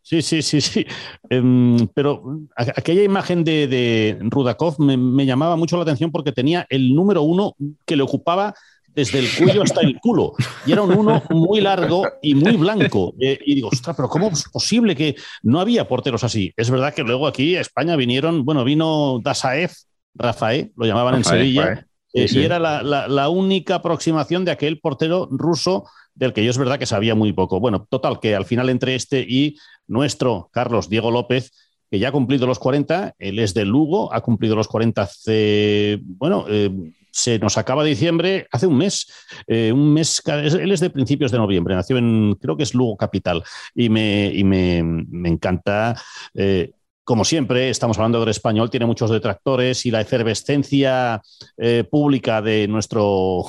sí, 0.00 0.22
sí, 0.22 0.40
sí, 0.40 0.62
sí. 0.62 0.86
Em, 1.28 1.86
pero 1.92 2.22
aquella 2.56 3.02
imagen 3.02 3.44
de, 3.44 4.16
Rudakov 4.22 4.80
me 4.80 5.26
llamaba 5.26 5.56
mucho 5.56 5.76
la 5.76 5.82
atención 5.82 6.10
porque 6.10 6.32
tenía 6.32 6.66
el 6.70 6.94
número 6.94 7.22
uno 7.22 7.54
que 7.84 7.96
le 7.96 8.02
ocupaba 8.02 8.54
desde 8.96 9.18
el 9.18 9.28
cuello 9.38 9.62
hasta 9.62 9.82
el 9.82 10.00
culo. 10.00 10.32
Y 10.64 10.72
era 10.72 10.80
un 10.80 10.90
uno 10.90 11.22
muy 11.28 11.60
largo 11.60 12.04
y 12.22 12.34
muy 12.34 12.56
blanco. 12.56 13.14
Eh, 13.20 13.38
y 13.44 13.56
digo, 13.56 13.68
ostras, 13.68 13.94
pero 13.94 14.08
¿cómo 14.08 14.28
es 14.28 14.48
posible 14.48 14.96
que 14.96 15.14
no 15.42 15.60
había 15.60 15.86
porteros 15.86 16.24
así? 16.24 16.52
Es 16.56 16.70
verdad 16.70 16.94
que 16.94 17.02
luego 17.02 17.26
aquí 17.26 17.56
a 17.56 17.60
España 17.60 17.94
vinieron, 17.94 18.46
bueno, 18.46 18.64
vino 18.64 19.20
Dasaev, 19.22 19.70
Rafael, 20.14 20.72
lo 20.76 20.86
llamaban 20.86 21.16
en 21.16 21.24
Sevilla. 21.24 21.86
Eh, 22.14 22.26
y 22.30 22.38
era 22.42 22.58
la, 22.58 23.28
única 23.28 23.74
aproximación 23.74 24.46
de 24.46 24.52
aquel 24.52 24.80
portero 24.80 25.28
ruso 25.30 25.84
del 26.14 26.32
que 26.32 26.42
yo 26.42 26.50
es 26.50 26.56
verdad 26.56 26.78
que 26.78 26.86
sabía 26.86 27.14
muy 27.14 27.34
poco. 27.34 27.60
Bueno, 27.60 27.86
total, 27.90 28.18
que 28.18 28.34
al 28.34 28.46
final 28.46 28.70
entre 28.70 28.94
este 28.94 29.20
y 29.20 29.58
nuestro 29.86 30.48
Carlos 30.50 30.88
Diego 30.88 31.10
López, 31.10 31.52
que 31.90 31.98
ya 31.98 32.08
ha 32.08 32.12
cumplido 32.12 32.46
los 32.46 32.58
40, 32.58 33.14
él 33.18 33.38
es 33.38 33.52
de 33.52 33.66
Lugo, 33.66 34.14
ha 34.14 34.22
cumplido 34.22 34.56
los 34.56 34.68
40 34.68 35.02
hace, 35.02 36.00
bueno, 36.02 36.46
eh, 36.48 36.70
se 37.16 37.38
nos 37.38 37.56
acaba 37.56 37.82
diciembre, 37.82 38.46
hace 38.52 38.66
un 38.66 38.76
mes, 38.76 39.10
eh, 39.46 39.72
un 39.72 39.94
mes, 39.94 40.22
él 40.26 40.70
es 40.70 40.80
de 40.80 40.90
principios 40.90 41.32
de 41.32 41.38
noviembre, 41.38 41.74
nació 41.74 41.96
en, 41.96 42.34
creo 42.34 42.58
que 42.58 42.64
es 42.64 42.74
Lugo 42.74 42.94
Capital, 42.98 43.42
y 43.74 43.88
me, 43.88 44.30
me, 44.44 45.28
encanta. 45.28 45.98
Eh, 46.34 46.72
como 47.04 47.24
siempre, 47.24 47.70
estamos 47.70 47.96
hablando 47.96 48.20
del 48.20 48.28
español, 48.28 48.68
tiene 48.68 48.84
muchos 48.84 49.10
detractores 49.10 49.86
y 49.86 49.90
la 49.90 50.02
efervescencia 50.02 51.22
eh, 51.56 51.84
pública 51.90 52.42
de 52.42 52.68
nuestro 52.68 53.46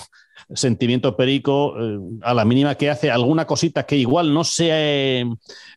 sentimiento 0.53 1.17
perico, 1.17 1.75
eh, 1.79 1.99
a 2.21 2.33
la 2.33 2.45
mínima 2.45 2.75
que 2.75 2.89
hace 2.89 3.12
alguna 3.12 3.45
cosita 3.45 3.86
que 3.86 3.97
igual 3.97 4.33
no 4.33 4.43
sea, 4.43 5.25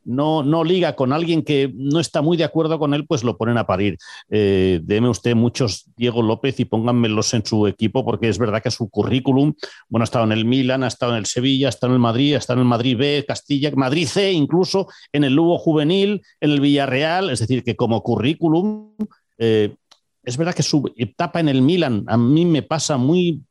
no, 0.04 0.42
no 0.42 0.64
liga 0.64 0.94
con 0.94 1.12
alguien 1.12 1.42
que 1.42 1.72
no 1.74 1.98
está 1.98 2.22
muy 2.22 2.36
de 2.36 2.44
acuerdo 2.44 2.78
con 2.78 2.94
él, 2.94 3.06
pues 3.06 3.24
lo 3.24 3.36
ponen 3.36 3.58
a 3.58 3.66
parir. 3.66 3.98
Eh, 4.30 4.80
deme 4.82 5.08
usted 5.08 5.34
muchos 5.34 5.86
Diego 5.96 6.22
López 6.22 6.60
y 6.60 6.64
pónganmelos 6.64 7.34
en 7.34 7.44
su 7.44 7.66
equipo, 7.66 8.04
porque 8.04 8.28
es 8.28 8.38
verdad 8.38 8.62
que 8.62 8.70
su 8.70 8.88
currículum, 8.88 9.54
bueno, 9.88 10.02
ha 10.02 10.04
estado 10.04 10.24
en 10.24 10.32
el 10.32 10.44
Milan, 10.44 10.84
ha 10.84 10.88
estado 10.88 11.12
en 11.12 11.18
el 11.18 11.26
Sevilla, 11.26 11.68
ha 11.68 11.70
estado 11.70 11.92
en 11.92 11.96
el 11.96 12.00
Madrid, 12.00 12.34
ha 12.34 12.38
estado 12.38 12.60
en 12.60 12.66
el 12.66 12.68
Madrid 12.68 12.96
B, 12.96 13.24
Castilla, 13.26 13.72
Madrid 13.74 14.06
C, 14.06 14.32
incluso 14.32 14.88
en 15.12 15.24
el 15.24 15.34
Lugo 15.34 15.58
Juvenil, 15.58 16.22
en 16.40 16.50
el 16.50 16.60
Villarreal, 16.60 17.30
es 17.30 17.40
decir, 17.40 17.64
que 17.64 17.76
como 17.76 18.02
currículum... 18.02 18.94
Eh, 19.38 19.74
es 20.22 20.36
verdad 20.36 20.54
que 20.54 20.62
su 20.62 20.92
etapa 20.96 21.40
en 21.40 21.48
el 21.48 21.62
Milan 21.62 22.04
a 22.06 22.18
mí 22.18 22.44
me 22.44 22.62
pasa 22.62 22.98
muy 22.98 23.42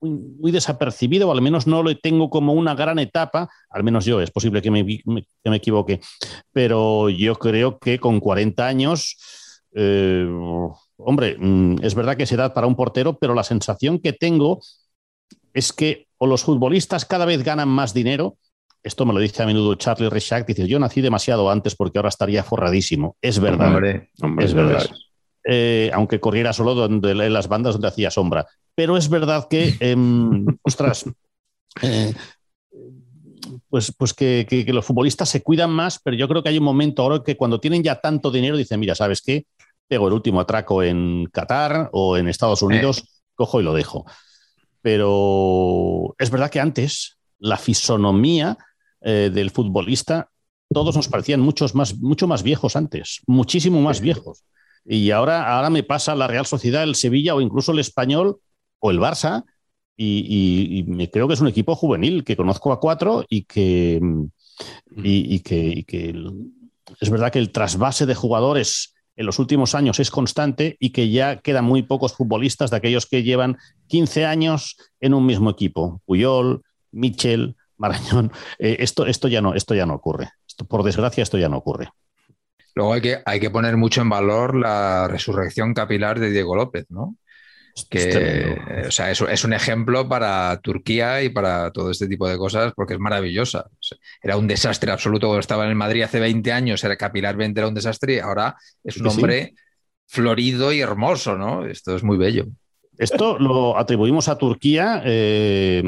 muy, 0.00 0.52
desapercibido, 0.52 1.28
o 1.28 1.32
al 1.32 1.42
menos 1.42 1.66
no 1.66 1.82
lo 1.82 1.96
tengo 1.96 2.30
como 2.30 2.52
una 2.52 2.74
gran 2.74 2.98
etapa, 2.98 3.48
al 3.70 3.84
menos 3.84 4.04
yo, 4.04 4.20
es 4.20 4.30
posible 4.30 4.62
que 4.62 4.70
me, 4.70 5.56
equivoque, 5.56 6.00
pero 6.52 7.08
yo 7.08 7.34
creo 7.36 7.78
que 7.78 7.98
con 7.98 8.20
40 8.20 8.66
años, 8.66 9.16
eh, 9.74 10.26
hombre, 10.96 11.36
mm, 11.38 11.76
es 11.82 11.94
verdad 11.94 12.16
que 12.16 12.24
es 12.24 12.32
edad 12.32 12.54
para 12.54 12.66
un 12.66 12.76
portero, 12.76 13.18
pero 13.18 13.34
la 13.34 13.44
sensación 13.44 13.98
que 13.98 14.12
tengo 14.12 14.60
es 15.52 15.72
que 15.72 16.06
o 16.18 16.26
los 16.26 16.42
futbolistas 16.42 17.04
cada 17.04 17.24
vez 17.24 17.42
ganan 17.44 17.68
más 17.68 17.94
dinero, 17.94 18.36
esto 18.82 19.04
me 19.04 19.12
lo 19.12 19.20
dice 19.20 19.42
a 19.42 19.46
menudo 19.46 19.74
Charlie 19.74 20.08
Richard, 20.08 20.46
dice, 20.46 20.66
yo 20.66 20.78
nací 20.78 21.00
demasiado 21.00 21.50
antes 21.50 21.74
porque 21.74 21.98
ahora 21.98 22.08
estaría 22.08 22.42
forradísimo. 22.42 23.16
Es 23.20 23.38
verdad. 23.38 23.82
es 24.40 24.54
verdad. 24.54 24.86
Eh, 25.44 25.90
aunque 25.94 26.20
corriera 26.20 26.52
solo 26.52 26.74
donde, 26.74 27.12
en 27.12 27.32
las 27.32 27.48
bandas 27.48 27.74
donde 27.74 27.88
hacía 27.88 28.10
sombra 28.10 28.46
pero 28.78 28.96
es 28.96 29.08
verdad 29.08 29.48
que, 29.50 29.74
em, 29.80 30.46
ostras, 30.62 31.04
eh, 31.82 32.14
pues, 33.68 33.92
pues 33.98 34.14
que, 34.14 34.64
los 34.68 34.86
futbolistas 34.86 35.28
se 35.28 35.42
cuidan 35.42 35.70
más, 35.70 35.98
pero 35.98 36.16
yo 36.16 36.28
creo 36.28 36.44
que 36.44 36.50
hay 36.50 36.58
un 36.58 36.64
momento 36.64 37.02
ahora 37.02 37.24
que 37.24 37.36
cuando 37.36 37.58
tienen 37.58 37.82
ya 37.82 38.00
tanto 38.00 38.30
dinero 38.30 38.56
dicen, 38.56 38.78
mira, 38.78 38.94
¿sabes 38.94 39.20
qué? 39.20 39.46
Pego 39.88 40.06
el 40.06 40.14
último 40.14 40.38
atraco 40.38 40.84
en 40.84 41.26
Qatar 41.32 41.90
o 41.92 42.16
en 42.16 42.28
Estados 42.28 42.62
Unidos, 42.62 43.24
cojo 43.34 43.60
y 43.60 43.64
lo 43.64 43.74
dejo. 43.74 44.06
Pero 44.80 46.14
es 46.16 46.30
verdad 46.30 46.48
que 46.48 46.60
antes 46.60 47.18
la 47.40 47.56
fisonomía 47.56 48.56
eh, 49.00 49.28
del 49.34 49.50
futbolista, 49.50 50.30
todos 50.72 50.94
nos 50.94 51.08
parecían 51.08 51.40
muchos 51.40 51.74
más, 51.74 51.98
mucho 51.98 52.28
más 52.28 52.44
viejos 52.44 52.76
antes, 52.76 53.22
muchísimo 53.26 53.82
más 53.82 54.00
viejos. 54.00 54.44
Y 54.90 55.10
ahora, 55.10 55.54
ahora 55.54 55.68
me 55.68 55.82
pasa 55.82 56.14
la 56.14 56.26
Real 56.26 56.46
Sociedad, 56.46 56.82
el 56.82 56.94
Sevilla 56.94 57.34
o 57.34 57.42
incluso 57.42 57.72
el 57.72 57.78
Español, 57.78 58.40
o 58.78 58.90
el 58.90 58.98
Barça, 58.98 59.44
y, 60.00 60.84
me 60.86 61.10
creo 61.10 61.26
que 61.28 61.34
es 61.34 61.40
un 61.40 61.48
equipo 61.48 61.74
juvenil 61.74 62.24
que 62.24 62.36
conozco 62.36 62.72
a 62.72 62.80
cuatro 62.80 63.24
y 63.28 63.42
que, 63.42 64.00
y, 64.96 65.40
que, 65.40 65.84
es 67.00 67.10
verdad 67.10 67.32
que 67.32 67.40
el 67.40 67.50
trasvase 67.50 68.06
de 68.06 68.14
jugadores 68.14 68.94
en 69.16 69.26
los 69.26 69.40
últimos 69.40 69.74
años 69.74 69.98
es 69.98 70.10
constante 70.10 70.76
y 70.78 70.90
que 70.90 71.10
ya 71.10 71.40
quedan 71.40 71.64
muy 71.64 71.82
pocos 71.82 72.14
futbolistas 72.14 72.70
de 72.70 72.76
aquellos 72.76 73.06
que 73.06 73.24
llevan 73.24 73.58
15 73.88 74.24
años 74.24 74.76
en 75.00 75.14
un 75.14 75.26
mismo 75.26 75.50
equipo. 75.50 76.00
Puyol, 76.06 76.62
Michel, 76.92 77.56
Marañón. 77.76 78.32
Eh, 78.60 78.76
esto, 78.80 79.04
esto, 79.04 79.28
ya 79.28 79.42
no, 79.42 79.54
esto 79.54 79.74
ya 79.74 79.84
no 79.84 79.94
ocurre. 79.94 80.30
Esto, 80.46 80.64
por 80.64 80.84
desgracia, 80.84 81.22
esto 81.22 81.38
ya 81.38 81.48
no 81.48 81.58
ocurre. 81.58 81.90
Luego 82.78 82.92
hay 82.92 83.00
que, 83.00 83.18
hay 83.26 83.40
que 83.40 83.50
poner 83.50 83.76
mucho 83.76 84.02
en 84.02 84.08
valor 84.08 84.54
la 84.54 85.08
resurrección 85.08 85.74
capilar 85.74 86.20
de 86.20 86.30
Diego 86.30 86.54
López, 86.54 86.86
¿no? 86.90 87.16
que 87.90 88.56
o 88.86 88.90
sea, 88.92 89.10
es, 89.10 89.44
un 89.44 89.52
ejemplo 89.52 90.08
para 90.08 90.60
Turquía 90.60 91.20
y 91.22 91.28
para 91.28 91.72
todo 91.72 91.90
este 91.90 92.06
tipo 92.06 92.28
de 92.28 92.38
cosas 92.38 92.72
porque 92.76 92.94
es 92.94 93.00
maravillosa. 93.00 93.66
Era 94.22 94.36
un 94.36 94.46
desastre 94.46 94.92
absoluto 94.92 95.26
cuando 95.26 95.40
estaba 95.40 95.64
en 95.64 95.70
el 95.70 95.76
Madrid 95.76 96.02
hace 96.02 96.20
20 96.20 96.52
años, 96.52 96.84
era 96.84 96.96
capilarmente 96.96 97.58
era 97.58 97.68
un 97.68 97.74
desastre 97.74 98.14
y 98.14 98.18
ahora 98.20 98.54
es 98.84 98.96
un 98.98 99.08
hombre 99.08 99.54
florido 100.06 100.72
y 100.72 100.80
hermoso, 100.80 101.36
¿no? 101.36 101.66
Esto 101.66 101.96
es 101.96 102.04
muy 102.04 102.16
bello. 102.16 102.46
Esto 102.98 103.38
lo 103.38 103.78
atribuimos 103.78 104.26
a 104.26 104.38
Turquía, 104.38 105.00
eh, 105.04 105.82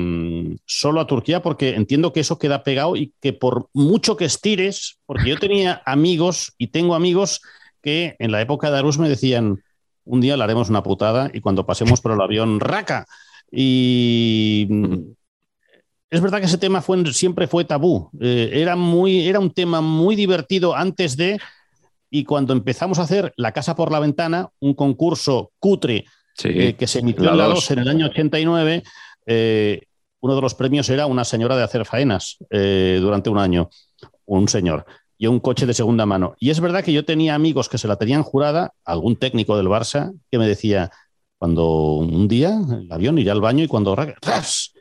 solo 0.65 1.01
a 1.01 1.09
Turquía, 1.09 1.43
porque 1.43 1.75
entiendo 1.75 2.13
que 2.13 2.21
eso 2.21 2.39
queda 2.39 2.63
pegado 2.63 2.95
y 2.95 3.13
que 3.21 3.33
por 3.33 3.69
mucho 3.73 4.17
que 4.17 4.27
estires, 4.27 5.01
porque 5.07 5.31
yo 5.31 5.37
tenía 5.37 5.83
amigos 5.85 6.55
y 6.57 6.69
tengo 6.69 6.95
amigos 6.95 7.41
que 7.83 8.15
en 8.21 8.31
la 8.31 8.41
época 8.41 8.71
de 8.71 8.79
Arús 8.79 8.99
me 8.99 9.09
decían, 9.09 9.61
un 10.05 10.21
día 10.21 10.37
le 10.37 10.45
haremos 10.45 10.71
una 10.71 10.85
putada 10.85 11.31
y 11.35 11.41
cuando 11.41 11.67
pasemos 11.67 12.01
por 12.01 12.13
el 12.13 12.21
avión, 12.21 12.61
raca. 12.61 13.07
Y 13.51 14.69
es 16.11 16.21
verdad 16.21 16.39
que 16.39 16.47
ese 16.47 16.59
tema 16.59 16.81
fue, 16.81 17.13
siempre 17.13 17.49
fue 17.49 17.65
tabú. 17.65 18.09
Eh, 18.21 18.51
era, 18.55 18.77
muy, 18.77 19.27
era 19.27 19.41
un 19.41 19.51
tema 19.51 19.81
muy 19.81 20.15
divertido 20.15 20.77
antes 20.77 21.17
de, 21.17 21.41
y 22.09 22.23
cuando 22.23 22.53
empezamos 22.53 23.01
a 23.01 23.03
hacer 23.03 23.33
La 23.37 23.51
Casa 23.51 23.75
por 23.75 23.91
la 23.91 23.99
Ventana, 23.99 24.51
un 24.61 24.75
concurso 24.75 25.51
cutre 25.59 26.05
eh, 26.45 26.75
que 26.75 26.87
se 26.87 27.01
emitió 27.01 27.31
en 27.31 27.39
la 27.39 27.47
2 27.47 27.71
en 27.73 27.79
el 27.81 27.89
año 27.89 28.07
89, 28.07 28.83
eh, 29.27 29.83
uno 30.21 30.35
de 30.35 30.43
los 30.43 30.55
premios 30.55 30.89
era 30.89 31.07
una 31.07 31.25
señora 31.25 31.57
de 31.57 31.63
hacer 31.63 31.85
faenas 31.87 32.37
durante 32.51 33.31
un 33.31 33.39
año, 33.39 33.71
un 34.27 34.49
señor 34.49 34.85
y 35.17 35.27
un 35.27 35.41
coche 35.41 35.67
de 35.67 35.75
segunda 35.75 36.07
mano. 36.07 36.35
Y 36.39 36.51
es 36.51 36.61
verdad 36.61 36.83
que 36.83 36.95
yo 36.95 37.05
tenía 37.05 37.35
amigos 37.35 37.69
que 37.69 37.77
se 37.79 37.87
la 37.87 37.97
tenían 37.97 38.23
jurada, 38.23 38.73
algún 38.85 39.17
técnico 39.17 39.57
del 39.57 39.67
Barça, 39.67 40.13
que 40.31 40.39
me 40.39 40.47
decía, 40.49 40.91
cuando 41.37 41.97
un 41.97 42.29
día 42.29 42.59
el 42.71 42.91
avión 42.91 43.19
irá 43.19 43.33
al 43.33 43.41
baño 43.41 43.65
y 43.65 43.69
cuando... 43.69 43.95
¡ras! 43.95 44.73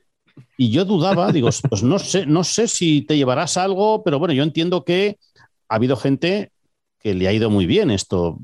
Y 0.57 0.71
yo 0.71 0.85
dudaba, 0.85 1.31
digo, 1.33 1.49
pues 1.69 1.83
no 1.83 1.99
sé, 1.99 2.25
no 2.25 2.43
sé 2.43 2.67
si 2.67 3.01
te 3.01 3.17
llevarás 3.17 3.57
algo, 3.57 4.03
pero 4.03 4.19
bueno, 4.19 4.33
yo 4.33 4.43
entiendo 4.43 4.83
que 4.83 5.17
ha 5.67 5.75
habido 5.75 5.97
gente 5.97 6.51
que 6.99 7.13
le 7.13 7.27
ha 7.27 7.33
ido 7.33 7.49
muy 7.49 7.65
bien 7.65 7.91
esto, 7.91 8.37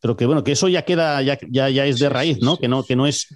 pero 0.00 0.16
que 0.16 0.26
bueno, 0.26 0.44
que 0.44 0.52
eso 0.52 0.68
ya 0.68 0.82
queda, 0.82 1.22
ya, 1.22 1.38
ya, 1.50 1.68
ya 1.68 1.86
es 1.86 1.98
de 1.98 2.08
raíz, 2.08 2.40
¿no? 2.40 2.56
Que 2.56 2.68
no, 2.68 2.84
que 2.84 2.96
no 2.96 3.06
es 3.06 3.28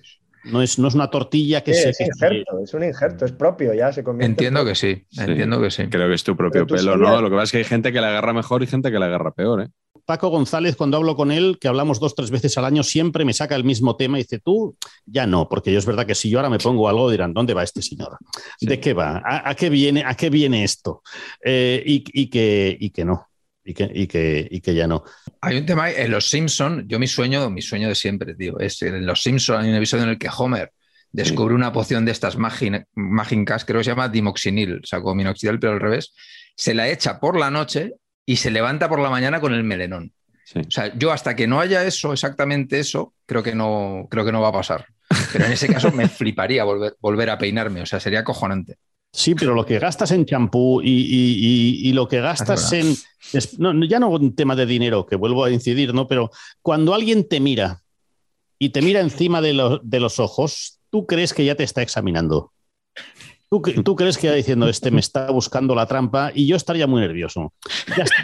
no 0.45 0.63
es, 0.63 0.79
no 0.79 0.89
es 0.89 0.95
una 0.95 1.11
tortilla 1.11 1.63
que 1.63 1.75
se. 1.75 1.91
Es, 1.91 2.01
injerto, 2.01 2.59
es 2.63 2.75
un 2.75 2.85
injerto, 2.85 3.25
es 3.25 3.33
propio, 3.33 3.75
ya 3.75 3.93
se 3.93 4.03
convierte. 4.03 4.31
Entiendo 4.31 4.65
que 4.65 4.75
sí, 4.75 5.05
entiendo 5.19 5.61
que 5.61 5.71
sí. 5.71 5.89
Creo 5.89 6.09
que 6.09 6.15
es 6.15 6.25
tu 6.25 6.37
propio 6.37 6.67
pelo, 6.67 6.97
¿no? 6.97 7.21
Lo 7.21 7.31
que 7.31 7.37
pasa 7.37 7.45
es 7.45 7.53
que 7.53 7.59
hay 7.59 7.65
gente 7.65 7.93
que 7.93 8.01
la 8.01 8.09
agarra 8.09 8.33
mejor 8.33 8.63
y 8.63 8.67
gente 8.67 8.91
que 8.91 8.99
la 8.99 9.07
agarra 9.07 9.33
peor, 9.33 9.63
¿eh? 9.63 9.69
Paco 10.09 10.31
González, 10.31 10.75
cuando 10.75 10.97
hablo 10.97 11.15
con 11.17 11.31
él, 11.31 11.59
que 11.61 11.69
hablamos 11.69 12.01
dos, 12.01 12.15
tres 12.15 12.31
veces 12.31 12.57
al 12.57 12.65
año, 12.65 12.83
siempre 12.83 13.27
me 13.27 13.35
saca 13.35 13.55
el 13.55 13.63
mismo 13.65 13.95
tema 13.95 14.19
y 14.19 14.23
dice, 14.23 14.39
tú 14.39 14.75
ya 15.05 15.27
no, 15.27 15.51
porque 15.51 15.71
yo 15.71 15.79
es 15.79 15.85
verdad 15.85 16.07
que 16.07 16.15
si 16.15 16.31
yo 16.31 16.39
ahora 16.39 16.49
me 16.49 16.59
pongo 16.59 16.89
algo, 16.89 17.11
dirán, 17.11 17.35
¿dónde 17.35 17.53
va 17.53 17.63
este 17.63 17.83
señor? 17.83 18.17
¿De 18.59 18.81
qué 18.81 18.95
va? 18.95 19.21
¿A, 19.23 19.55
qué, 19.55 19.69
viene, 19.69 20.05
a 20.07 20.15
qué 20.15 20.31
viene 20.31 20.65
esto? 20.65 21.03
Eh, 21.45 21.83
y, 21.85 22.31
que, 22.31 22.75
y 22.81 22.89
que 22.89 23.05
no. 23.05 23.28
Y 23.69 23.75
que, 23.75 23.91
y, 23.93 24.07
que, 24.07 24.49
y 24.51 24.63
que, 24.63 24.75
ya 24.75 24.87
no. 24.87 25.05
Hay 25.43 25.59
un 25.59 25.67
tema 25.67 25.91
en 25.91 26.11
Los 26.11 26.31
Simpson, 26.31 26.89
yo 26.89 26.99
mi 26.99 27.07
sueño, 27.07 27.51
mi 27.51 27.61
sueño 27.61 27.89
de 27.89 27.95
siempre, 27.95 28.35
tío, 28.35 28.59
es 28.59 28.81
en 28.81 29.05
Los 29.05 29.23
Simpson 29.23 29.61
hay 29.61 29.69
un 29.69 29.75
episodio 29.75 30.05
en 30.05 30.09
el 30.09 30.19
que 30.19 30.31
Homer 30.35 30.73
descubre 31.13 31.55
una 31.55 31.71
poción 31.71 32.07
de 32.07 32.13
estas 32.13 32.39
mágicas, 32.39 33.67
creo 33.67 33.81
que 33.81 33.85
se 33.85 33.91
llama 33.91 34.09
dimoxinil, 34.09 34.81
o 34.83 34.87
sea, 34.87 35.03
como 35.03 35.17
minoxidil, 35.17 35.59
pero 35.59 35.75
al 35.75 35.81
revés, 35.81 36.15
se 36.57 36.73
la 36.73 36.89
echa 36.89 37.21
por 37.21 37.39
la 37.39 37.51
noche 37.51 37.93
y 38.25 38.37
se 38.37 38.51
levanta 38.51 38.89
por 38.89 39.01
la 39.01 39.11
mañana 39.11 39.39
con 39.39 39.53
el 39.53 39.65
melenón. 39.65 40.15
O 40.57 40.71
sea, 40.71 40.97
yo 40.97 41.13
hasta 41.13 41.37
que 41.37 41.47
no 41.47 41.61
haya 41.61 41.85
eso, 41.85 42.15
exactamente 42.15 42.79
eso, 42.79 43.13
creo 43.27 43.43
que 43.43 43.55
no, 43.55 44.09
creo 44.11 44.25
que 44.25 44.33
no 44.33 44.41
va 44.41 44.49
a 44.49 44.53
pasar. 44.53 44.87
Pero 45.31 45.45
en 45.45 45.53
ese 45.53 45.69
caso 45.69 45.93
me 45.93 46.09
fliparía 46.09 46.65
volver, 46.65 46.97
volver 47.01 47.29
a 47.29 47.37
peinarme, 47.37 47.83
o 47.83 47.87
sea, 47.87 48.01
sería 48.01 48.21
acojonante. 48.21 48.79
Sí, 49.13 49.35
pero 49.35 49.55
lo 49.55 49.65
que 49.65 49.79
gastas 49.79 50.11
en 50.11 50.27
champú 50.27 50.81
y, 50.83 51.93
lo 51.93 52.09
que 52.09 52.21
gastas 52.21 52.73
en... 52.73 52.95
ya 53.89 53.99
no 53.99 54.11
un 54.11 54.35
tema 54.35 54.55
de 54.55 54.67
dinero, 54.67 55.07
que 55.07 55.17
vuelvo 55.17 55.45
a 55.45 55.51
incidir, 55.51 55.95
¿no? 55.95 56.07
Pero 56.07 56.31
cuando 56.63 56.95
alguien 56.95 57.27
te 57.27 57.41
mira 57.41 57.83
y 58.59 58.71
te 58.71 58.83
mira 58.83 59.01
encima 59.01 59.41
de, 59.41 59.81
de 59.83 60.01
los 60.01 60.19
ojos, 60.19 60.79
tú 60.91 61.07
crees 61.07 61.33
que 61.33 61.45
ya 61.45 61.55
te 61.55 61.65
está 61.65 61.83
examinando. 61.83 62.53
¿Tú, 63.51 63.63
¿Tú, 63.63 63.97
crees 63.97 64.19
que 64.19 64.27
ya 64.27 64.35
diciendo, 64.35 64.69
este 64.69 64.91
me 64.91 65.01
está 65.01 65.31
buscando 65.31 65.75
la 65.75 65.87
trampa 65.87 66.31
y 66.35 66.47
yo 66.47 66.57
estaría 66.57 66.87
muy 66.87 67.01
nervioso? 67.01 67.55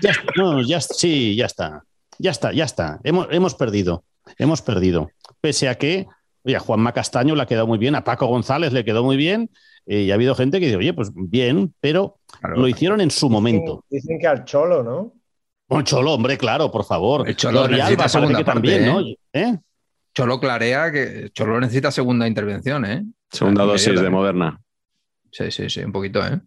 Ya, 0.02 0.12
no, 0.36 0.60
ya, 0.62 0.80
sí, 0.80 1.34
ya 1.34 1.46
está. 1.46 1.82
Ya 2.18 2.30
está, 2.30 2.52
ya 2.52 2.64
está. 2.64 3.00
Hemos, 3.04 3.28
hemos 3.30 3.54
perdido. 3.54 4.04
Hemos 4.38 4.60
perdido. 4.60 5.10
Pese 5.40 5.68
a 5.68 5.76
que, 5.76 6.06
oye, 6.42 6.56
a 6.56 6.60
Juanma 6.60 6.92
Castaño 6.92 7.34
le 7.34 7.42
ha 7.42 7.46
quedado 7.46 7.66
muy 7.66 7.78
bien, 7.78 7.94
a 7.94 8.04
Paco 8.04 8.26
González 8.26 8.72
le 8.72 8.84
quedó 8.84 9.02
muy 9.02 9.16
bien, 9.16 9.50
eh, 9.86 10.02
y 10.02 10.10
ha 10.10 10.14
habido 10.14 10.34
gente 10.34 10.60
que 10.60 10.66
dice, 10.66 10.76
oye, 10.76 10.94
pues 10.94 11.10
bien, 11.14 11.74
pero 11.80 12.18
lo 12.56 12.66
hicieron 12.68 13.00
en 13.00 13.10
su 13.10 13.28
momento. 13.28 13.84
Dicen, 13.90 14.18
que 14.18 14.26
al 14.26 14.44
Cholo, 14.44 14.82
¿no? 14.82 15.12
Un 15.68 15.84
Cholo, 15.84 16.12
hombre, 16.12 16.36
claro, 16.38 16.70
por 16.70 16.84
favor. 16.84 17.28
El 17.28 17.36
Cholo 17.36 17.68
necesita 17.68 18.08
segunda 18.08 18.44
también, 18.44 18.86
¿no? 18.86 19.00
¿Eh? 19.32 19.58
Cholo 20.14 20.38
clarea 20.38 20.92
que 20.92 21.30
Cholo 21.32 21.60
necesita 21.60 21.90
segunda 21.90 22.28
intervención, 22.28 22.84
¿eh? 22.84 23.04
Segunda 23.30 23.64
dosis 23.64 24.00
de 24.00 24.10
Moderna. 24.10 24.60
Sí, 25.30 25.50
sí, 25.50 25.68
sí, 25.68 25.80
un 25.82 25.92
poquito, 25.92 26.24
¿eh? 26.24 26.40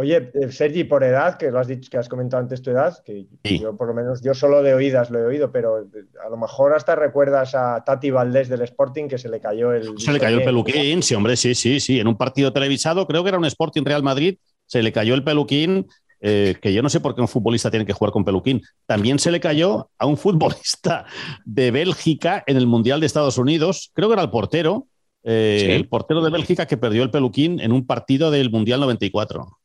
Oye, 0.00 0.30
eh, 0.32 0.50
Sergi, 0.50 0.84
por 0.84 1.04
edad, 1.04 1.36
que 1.36 1.50
lo 1.50 1.58
has 1.58 1.66
dicho, 1.66 1.90
que 1.90 1.98
has 1.98 2.08
comentado 2.08 2.42
antes 2.42 2.62
tu 2.62 2.70
edad, 2.70 2.96
que 3.04 3.26
yo 3.44 3.76
por 3.76 3.86
lo 3.86 3.92
menos, 3.92 4.22
yo 4.22 4.32
solo 4.32 4.62
de 4.62 4.72
oídas 4.72 5.10
lo 5.10 5.18
he 5.18 5.24
oído, 5.26 5.52
pero 5.52 5.76
a 6.24 6.28
lo 6.30 6.38
mejor 6.38 6.72
hasta 6.72 6.96
recuerdas 6.96 7.54
a 7.54 7.84
Tati 7.84 8.10
Valdés 8.10 8.48
del 8.48 8.62
Sporting 8.62 9.08
que 9.08 9.18
se 9.18 9.28
le 9.28 9.40
cayó 9.40 9.74
el. 9.74 9.98
Se 9.98 10.10
le 10.10 10.18
cayó 10.18 10.38
el 10.38 10.44
peluquín, 10.44 11.02
sí, 11.02 11.14
hombre, 11.14 11.36
sí, 11.36 11.54
sí, 11.54 11.80
sí. 11.80 12.00
En 12.00 12.08
un 12.08 12.16
partido 12.16 12.50
televisado, 12.50 13.06
creo 13.06 13.22
que 13.22 13.28
era 13.28 13.36
un 13.36 13.44
Sporting 13.44 13.84
Real 13.84 14.02
Madrid, 14.02 14.38
se 14.64 14.82
le 14.82 14.90
cayó 14.90 15.12
el 15.12 15.22
peluquín. 15.22 15.86
Eh, 16.22 16.56
que 16.62 16.72
yo 16.72 16.82
no 16.82 16.88
sé 16.88 17.00
por 17.00 17.14
qué 17.14 17.20
un 17.20 17.28
futbolista 17.28 17.70
tiene 17.70 17.84
que 17.84 17.92
jugar 17.92 18.10
con 18.10 18.24
peluquín. 18.24 18.62
También 18.86 19.18
se 19.18 19.30
le 19.30 19.40
cayó 19.40 19.90
a 19.98 20.06
un 20.06 20.16
futbolista 20.16 21.04
de 21.44 21.70
Bélgica 21.70 22.42
en 22.46 22.56
el 22.56 22.66
Mundial 22.66 23.00
de 23.00 23.06
Estados 23.06 23.36
Unidos, 23.36 23.90
creo 23.92 24.08
que 24.08 24.14
era 24.14 24.22
el 24.22 24.30
portero, 24.30 24.86
eh, 25.24 25.76
el 25.76 25.88
portero 25.88 26.22
de 26.22 26.30
Bélgica 26.30 26.66
que 26.66 26.78
perdió 26.78 27.02
el 27.02 27.10
peluquín 27.10 27.60
en 27.60 27.72
un 27.72 27.86
partido 27.86 28.30
del 28.30 28.50
Mundial 28.50 28.80
94. 28.80 29.59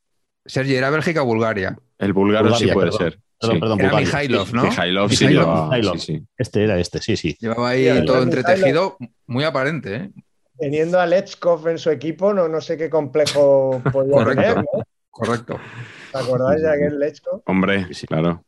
Sergi, 0.46 0.76
¿era 0.76 0.90
Bélgica 0.90 1.24
o 1.24 1.26
Bulgaria? 1.26 1.78
El 1.98 2.14
búlgaro 2.14 2.54
sí 2.56 2.68
puede 2.68 2.92
ser. 2.92 3.20
Perdón, 3.40 3.60
perdón, 3.60 3.82
era 3.82 3.98
Mijailov, 3.98 4.54
¿no? 4.54 4.64
Mijailov, 4.64 5.10
sí. 5.10 5.98
Sí, 6.00 6.24
Este 6.38 6.64
era 6.64 6.80
este, 6.80 7.02
sí, 7.02 7.18
sí. 7.18 7.36
Llevaba 7.40 7.70
ahí 7.70 8.06
todo 8.06 8.24
entretejido, 8.24 8.98
muy 9.28 9.44
aparente. 9.44 9.96
¿eh? 9.96 10.12
Teniendo 10.58 11.00
a 11.00 11.06
Lechkov 11.06 11.68
en 11.68 11.78
su 11.78 11.90
equipo, 11.90 12.34
no, 12.34 12.48
no 12.48 12.62
sé 12.62 12.78
qué 12.78 12.90
complejo 12.90 13.82
podía 13.92 14.14
Correcto. 14.14 14.42
tener. 14.42 14.58
¿no? 14.58 14.84
Correcto. 15.10 15.60
¿Te 16.12 16.18
acordáis 16.18 16.62
de 16.62 16.70
aquel 16.70 17.00
Lechkov? 17.00 17.42
Hombre, 17.46 17.88
claro. 18.08 18.44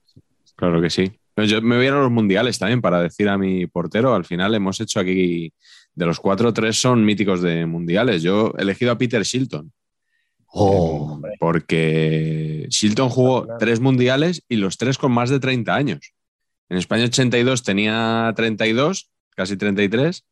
Claro 0.55 0.81
que 0.81 0.89
sí. 0.89 1.19
Yo 1.35 1.61
me 1.61 1.75
voy 1.77 1.87
a 1.87 1.91
los 1.91 2.09
mundiales 2.09 2.57
también 2.57 2.81
para 2.81 3.01
decir 3.01 3.29
a 3.29 3.37
mi 3.37 3.67
portero. 3.67 4.15
Al 4.15 4.25
final 4.25 4.55
hemos 4.55 4.79
hecho 4.79 4.99
aquí 4.99 5.53
de 5.93 6.05
los 6.05 6.19
cuatro, 6.19 6.51
tres 6.51 6.79
son 6.79 7.05
míticos 7.05 7.41
de 7.41 7.65
mundiales. 7.65 8.23
Yo 8.23 8.53
he 8.57 8.63
elegido 8.63 8.91
a 8.91 8.97
Peter 8.97 9.21
Shilton. 9.21 9.71
Oh, 10.59 11.21
porque 11.39 12.65
Shilton 12.69 13.09
jugó 13.09 13.45
tres 13.59 13.79
mundiales 13.79 14.43
y 14.49 14.55
los 14.55 14.77
tres 14.77 14.97
con 14.97 15.11
más 15.11 15.29
de 15.29 15.39
30 15.39 15.75
años. 15.75 16.13
En 16.69 16.77
España 16.77 17.05
82 17.05 17.61
tenía 17.61 18.33
32, 18.35 19.11
casi 19.35 19.55
33. 19.55 20.25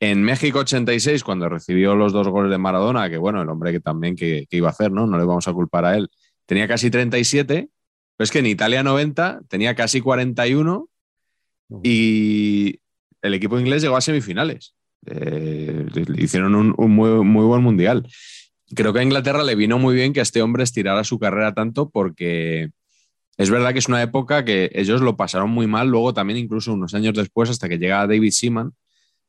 En 0.00 0.24
México 0.24 0.58
86, 0.58 1.22
cuando 1.22 1.48
recibió 1.48 1.94
los 1.94 2.12
dos 2.12 2.26
goles 2.26 2.50
de 2.50 2.58
Maradona, 2.58 3.08
que 3.08 3.18
bueno, 3.18 3.40
el 3.40 3.48
hombre 3.48 3.70
que 3.70 3.78
también 3.78 4.16
que, 4.16 4.48
iba 4.50 4.66
a 4.66 4.72
hacer, 4.72 4.90
¿no? 4.90 5.06
No 5.06 5.16
le 5.16 5.24
vamos 5.24 5.46
a 5.46 5.52
culpar 5.52 5.84
a 5.84 5.96
él. 5.96 6.10
Tenía 6.44 6.66
casi 6.66 6.90
37. 6.90 7.68
Pero 8.16 8.24
es 8.24 8.30
que 8.32 8.40
en 8.40 8.46
Italia 8.46 8.82
90 8.82 9.42
tenía 9.48 9.76
casi 9.76 10.00
41 10.00 10.88
y 11.84 12.80
el 13.22 13.34
equipo 13.34 13.60
inglés 13.60 13.80
llegó 13.80 13.96
a 13.96 14.00
semifinales. 14.00 14.74
Eh, 15.06 15.86
hicieron 16.16 16.54
un, 16.54 16.74
muy, 16.90 17.44
buen 17.44 17.62
mundial. 17.62 18.06
Creo 18.74 18.92
que 18.92 19.00
a 19.00 19.02
Inglaterra 19.02 19.44
le 19.44 19.54
vino 19.54 19.78
muy 19.78 19.94
bien 19.94 20.12
que 20.12 20.20
a 20.20 20.22
este 20.22 20.40
hombre 20.42 20.64
estirara 20.64 21.04
su 21.04 21.18
carrera 21.18 21.52
tanto 21.52 21.90
porque 21.90 22.70
es 23.36 23.50
verdad 23.50 23.72
que 23.72 23.78
es 23.78 23.88
una 23.88 24.02
época 24.02 24.44
que 24.44 24.70
ellos 24.74 25.00
lo 25.00 25.16
pasaron 25.16 25.50
muy 25.50 25.66
mal, 25.66 25.88
luego 25.88 26.14
también 26.14 26.38
incluso 26.38 26.72
unos 26.72 26.94
años 26.94 27.14
después 27.14 27.50
hasta 27.50 27.68
que 27.68 27.78
llega 27.78 28.06
David 28.06 28.30
Seaman, 28.30 28.72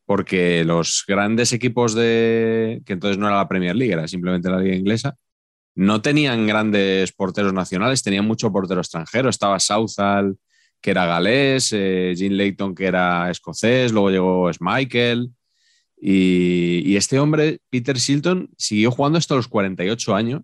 porque 0.05 0.63
los 0.63 1.03
grandes 1.07 1.53
equipos 1.53 1.93
de, 1.93 2.81
que 2.85 2.93
entonces 2.93 3.17
no 3.17 3.27
era 3.27 3.37
la 3.37 3.47
Premier 3.47 3.75
League, 3.75 3.93
era 3.93 4.07
simplemente 4.07 4.49
la 4.49 4.59
liga 4.59 4.75
inglesa, 4.75 5.15
no 5.75 6.01
tenían 6.01 6.45
grandes 6.47 7.11
porteros 7.13 7.53
nacionales, 7.53 8.03
tenían 8.03 8.25
mucho 8.25 8.51
portero 8.51 8.81
extranjero, 8.81 9.29
estaba 9.29 9.59
Southall, 9.59 10.37
que 10.81 10.91
era 10.91 11.05
galés, 11.05 11.71
eh, 11.73 12.13
Leighton, 12.17 12.75
que 12.75 12.85
era 12.85 13.31
escocés, 13.31 13.91
luego 13.91 14.09
llegó 14.11 14.51
Michael 14.59 15.31
y, 16.05 16.97
este 16.97 17.17
hombre, 17.17 17.59
Peter 17.69 17.95
Shilton, 17.95 18.49
siguió 18.57 18.91
jugando 18.91 19.17
hasta 19.17 19.35
los 19.35 19.47
48 19.47 20.13
años. 20.13 20.41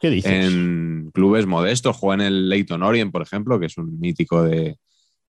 ¿Qué 0.00 0.08
dices? 0.08 0.32
En 0.32 1.10
clubes 1.12 1.44
modestos. 1.44 1.94
Jugó 1.94 2.14
en 2.14 2.22
el 2.22 2.48
Leighton 2.48 2.82
Orient, 2.82 3.12
por 3.12 3.20
ejemplo, 3.20 3.60
que 3.60 3.66
es 3.66 3.76
un 3.76 4.00
mítico 4.00 4.42
de, 4.42 4.78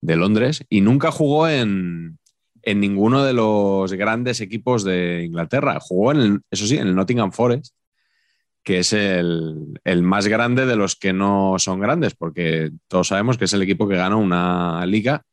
Londres. 0.02 0.62
Y 0.68 0.82
nunca 0.82 1.10
jugó 1.10 1.48
en, 1.48 2.18
ninguno 2.66 3.24
de 3.24 3.32
los 3.32 3.94
grandes 3.94 4.42
equipos 4.42 4.84
de 4.84 5.24
Inglaterra. 5.24 5.78
Jugó 5.80 6.12
en 6.12 6.18
el, 6.18 6.40
eso 6.50 6.66
sí, 6.66 6.76
en 6.76 6.88
el 6.88 6.94
Nottingham 6.94 7.32
Forest, 7.32 7.74
que 8.62 8.80
es 8.80 8.92
el, 8.92 9.80
el, 9.84 10.02
más 10.02 10.26
grande 10.26 10.66
de 10.66 10.76
los 10.76 10.96
que 10.96 11.14
no 11.14 11.54
son 11.58 11.80
grandes, 11.80 12.14
porque 12.14 12.72
todos 12.88 13.08
sabemos 13.08 13.38
que 13.38 13.46
es 13.46 13.54
el 13.54 13.62
equipo 13.62 13.88
que 13.88 13.96
gana 13.96 14.16
una 14.16 14.84
liga 14.84 15.24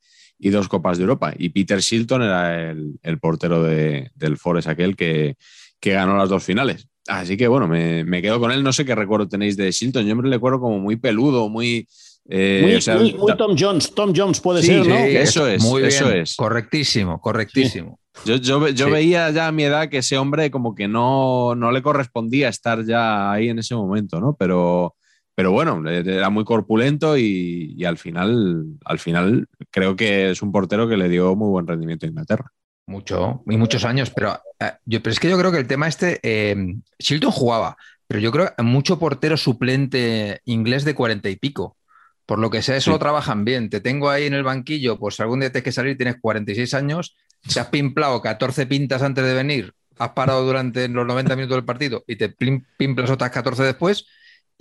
y 0.43 0.49
dos 0.49 0.67
Copas 0.67 0.97
de 0.97 1.03
Europa. 1.03 1.33
Y 1.37 1.49
Peter 1.49 1.79
Shilton 1.79 2.21
era 2.21 2.69
el, 2.69 3.19
portero 3.19 3.63
del 3.63 4.37
Forest, 4.37 4.67
aquel 4.67 4.95
que, 4.97 5.37
ganó 5.81 6.17
las 6.17 6.27
dos 6.27 6.43
finales. 6.43 6.87
Así 7.07 7.37
que 7.37 7.47
bueno, 7.47 7.67
me, 7.67 8.21
quedo 8.21 8.41
con 8.41 8.51
él. 8.51 8.61
No 8.61 8.73
sé 8.73 8.83
qué 8.83 8.93
recuerdo 8.93 9.29
tenéis 9.29 9.55
de 9.55 9.71
Shilton. 9.71 10.05
Yo 10.05 10.15
me 10.17 10.27
le 10.27 10.35
recuerdo 10.35 10.59
como 10.59 10.79
muy 10.79 10.97
peludo, 10.97 11.47
muy. 11.47 11.87
Eh, 12.29 12.79
muy, 13.17 13.35
Tom 13.37 13.55
Jones. 13.57 13.93
Tom 13.95 14.13
Jones 14.13 14.41
puede 14.41 14.61
ser, 14.63 14.85
¿no? 14.85 14.95
eso 14.95 15.47
es. 15.47 15.63
Muy 15.63 15.83
eso 15.83 16.11
es. 16.11 16.35
Correctísimo, 16.35 17.21
correctísimo. 17.21 17.99
Yo, 18.25 18.35
yo, 18.35 18.89
veía 18.89 19.31
ya 19.31 19.47
a 19.47 19.51
mi 19.51 19.63
edad 19.63 19.89
que 19.89 19.99
ese 19.99 20.17
hombre 20.17 20.51
como 20.51 20.75
que 20.75 20.87
no, 20.87 21.55
no 21.55 21.71
le 21.71 21.81
correspondía 21.81 22.49
estar 22.49 22.85
ya 22.85 23.31
ahí 23.31 23.49
en 23.49 23.59
ese 23.59 23.75
momento, 23.75 24.19
¿no? 24.19 24.35
Pero, 24.37 24.95
pero 25.35 25.51
bueno, 25.51 25.87
era 25.89 26.29
muy 26.29 26.45
corpulento 26.45 27.17
y, 27.17 27.83
al, 27.85 27.97
final, 27.97 28.65
al 28.85 28.99
final 28.99 29.47
creo 29.71 29.95
que 29.95 30.31
es 30.31 30.41
un 30.41 30.51
portero 30.51 30.87
que 30.87 30.97
le 30.97 31.09
dio 31.09 31.35
muy 31.35 31.49
buen 31.49 31.67
rendimiento 31.67 32.05
a 32.05 32.09
Inglaterra. 32.09 32.51
Mucho, 32.85 33.41
y 33.47 33.57
muchos 33.57 33.85
años, 33.85 34.11
pero, 34.11 34.39
eh, 34.59 34.73
yo, 34.85 35.01
pero 35.01 35.13
es 35.13 35.19
que 35.19 35.29
yo 35.29 35.37
creo 35.37 35.51
que 35.51 35.57
el 35.57 35.67
tema 35.67 35.87
este, 35.87 36.19
eh, 36.21 36.75
Shilton 36.99 37.31
jugaba, 37.31 37.77
pero 38.07 38.19
yo 38.19 38.31
creo 38.31 38.53
que 38.55 38.61
mucho 38.61 38.99
portero 38.99 39.37
suplente 39.37 40.41
inglés 40.45 40.83
de 40.83 40.93
cuarenta 40.93 41.29
y 41.29 41.37
pico. 41.37 41.77
Por 42.25 42.39
lo 42.39 42.49
que 42.49 42.61
sea, 42.61 42.77
eso 42.77 42.91
lo 42.91 42.99
trabajan 42.99 43.43
bien. 43.43 43.69
Te 43.69 43.81
tengo 43.81 44.09
ahí 44.09 44.25
en 44.25 44.33
el 44.33 44.43
banquillo, 44.43 44.97
pues 44.97 45.19
algún 45.19 45.41
día 45.41 45.51
tienes 45.51 45.63
que 45.63 45.71
salir, 45.73 45.97
tienes 45.97 46.17
46 46.21 46.73
años, 46.73 47.15
te 47.51 47.59
has 47.59 47.67
pimplado 47.67 48.21
14 48.21 48.65
pintas 48.65 49.01
antes 49.01 49.25
de 49.25 49.33
venir, 49.33 49.73
has 49.97 50.11
parado 50.11 50.45
durante 50.45 50.87
los 50.87 51.05
90 51.05 51.35
minutos 51.35 51.57
del 51.57 51.65
partido 51.65 52.03
y 52.07 52.15
te 52.15 52.29
pimplas 52.29 53.09
otras 53.09 53.31
14 53.31 53.63
después 53.63 54.05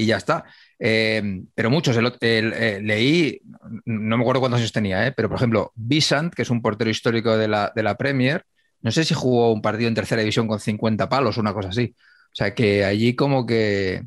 y 0.02 0.06
ya 0.06 0.16
está. 0.16 0.44
Eh, 0.78 1.42
pero 1.54 1.70
muchos, 1.70 1.96
eh, 2.20 2.80
leí, 2.82 3.40
no 3.84 4.16
me 4.16 4.22
acuerdo 4.22 4.40
cuántos 4.40 4.60
años 4.60 4.72
tenía, 4.72 5.06
eh, 5.06 5.12
pero 5.12 5.28
por 5.28 5.36
ejemplo, 5.36 5.72
Bisant, 5.76 6.34
que 6.34 6.42
es 6.42 6.50
un 6.50 6.60
portero 6.60 6.90
histórico 6.90 7.36
de 7.36 7.48
la, 7.48 7.72
de 7.74 7.82
la 7.82 7.96
Premier, 7.96 8.44
no 8.80 8.90
sé 8.90 9.04
si 9.04 9.14
jugó 9.14 9.52
un 9.52 9.62
partido 9.62 9.88
en 9.88 9.94
tercera 9.94 10.20
división 10.20 10.48
con 10.48 10.58
50 10.58 11.08
palos 11.08 11.38
o 11.38 11.40
una 11.40 11.54
cosa 11.54 11.68
así. 11.68 11.94
O 11.96 12.34
sea, 12.34 12.54
que 12.54 12.84
allí 12.84 13.14
como 13.14 13.46
que... 13.46 14.02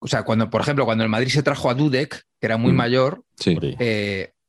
O 0.00 0.06
sea, 0.06 0.22
cuando, 0.22 0.48
por 0.50 0.62
ejemplo, 0.62 0.84
cuando 0.84 1.04
el 1.04 1.10
Madrid 1.10 1.28
se 1.28 1.42
trajo 1.42 1.70
a 1.70 1.74
Dudek, 1.74 2.24
que 2.40 2.46
era 2.46 2.56
muy 2.56 2.72
mm, 2.72 2.76
mayor, 2.76 3.24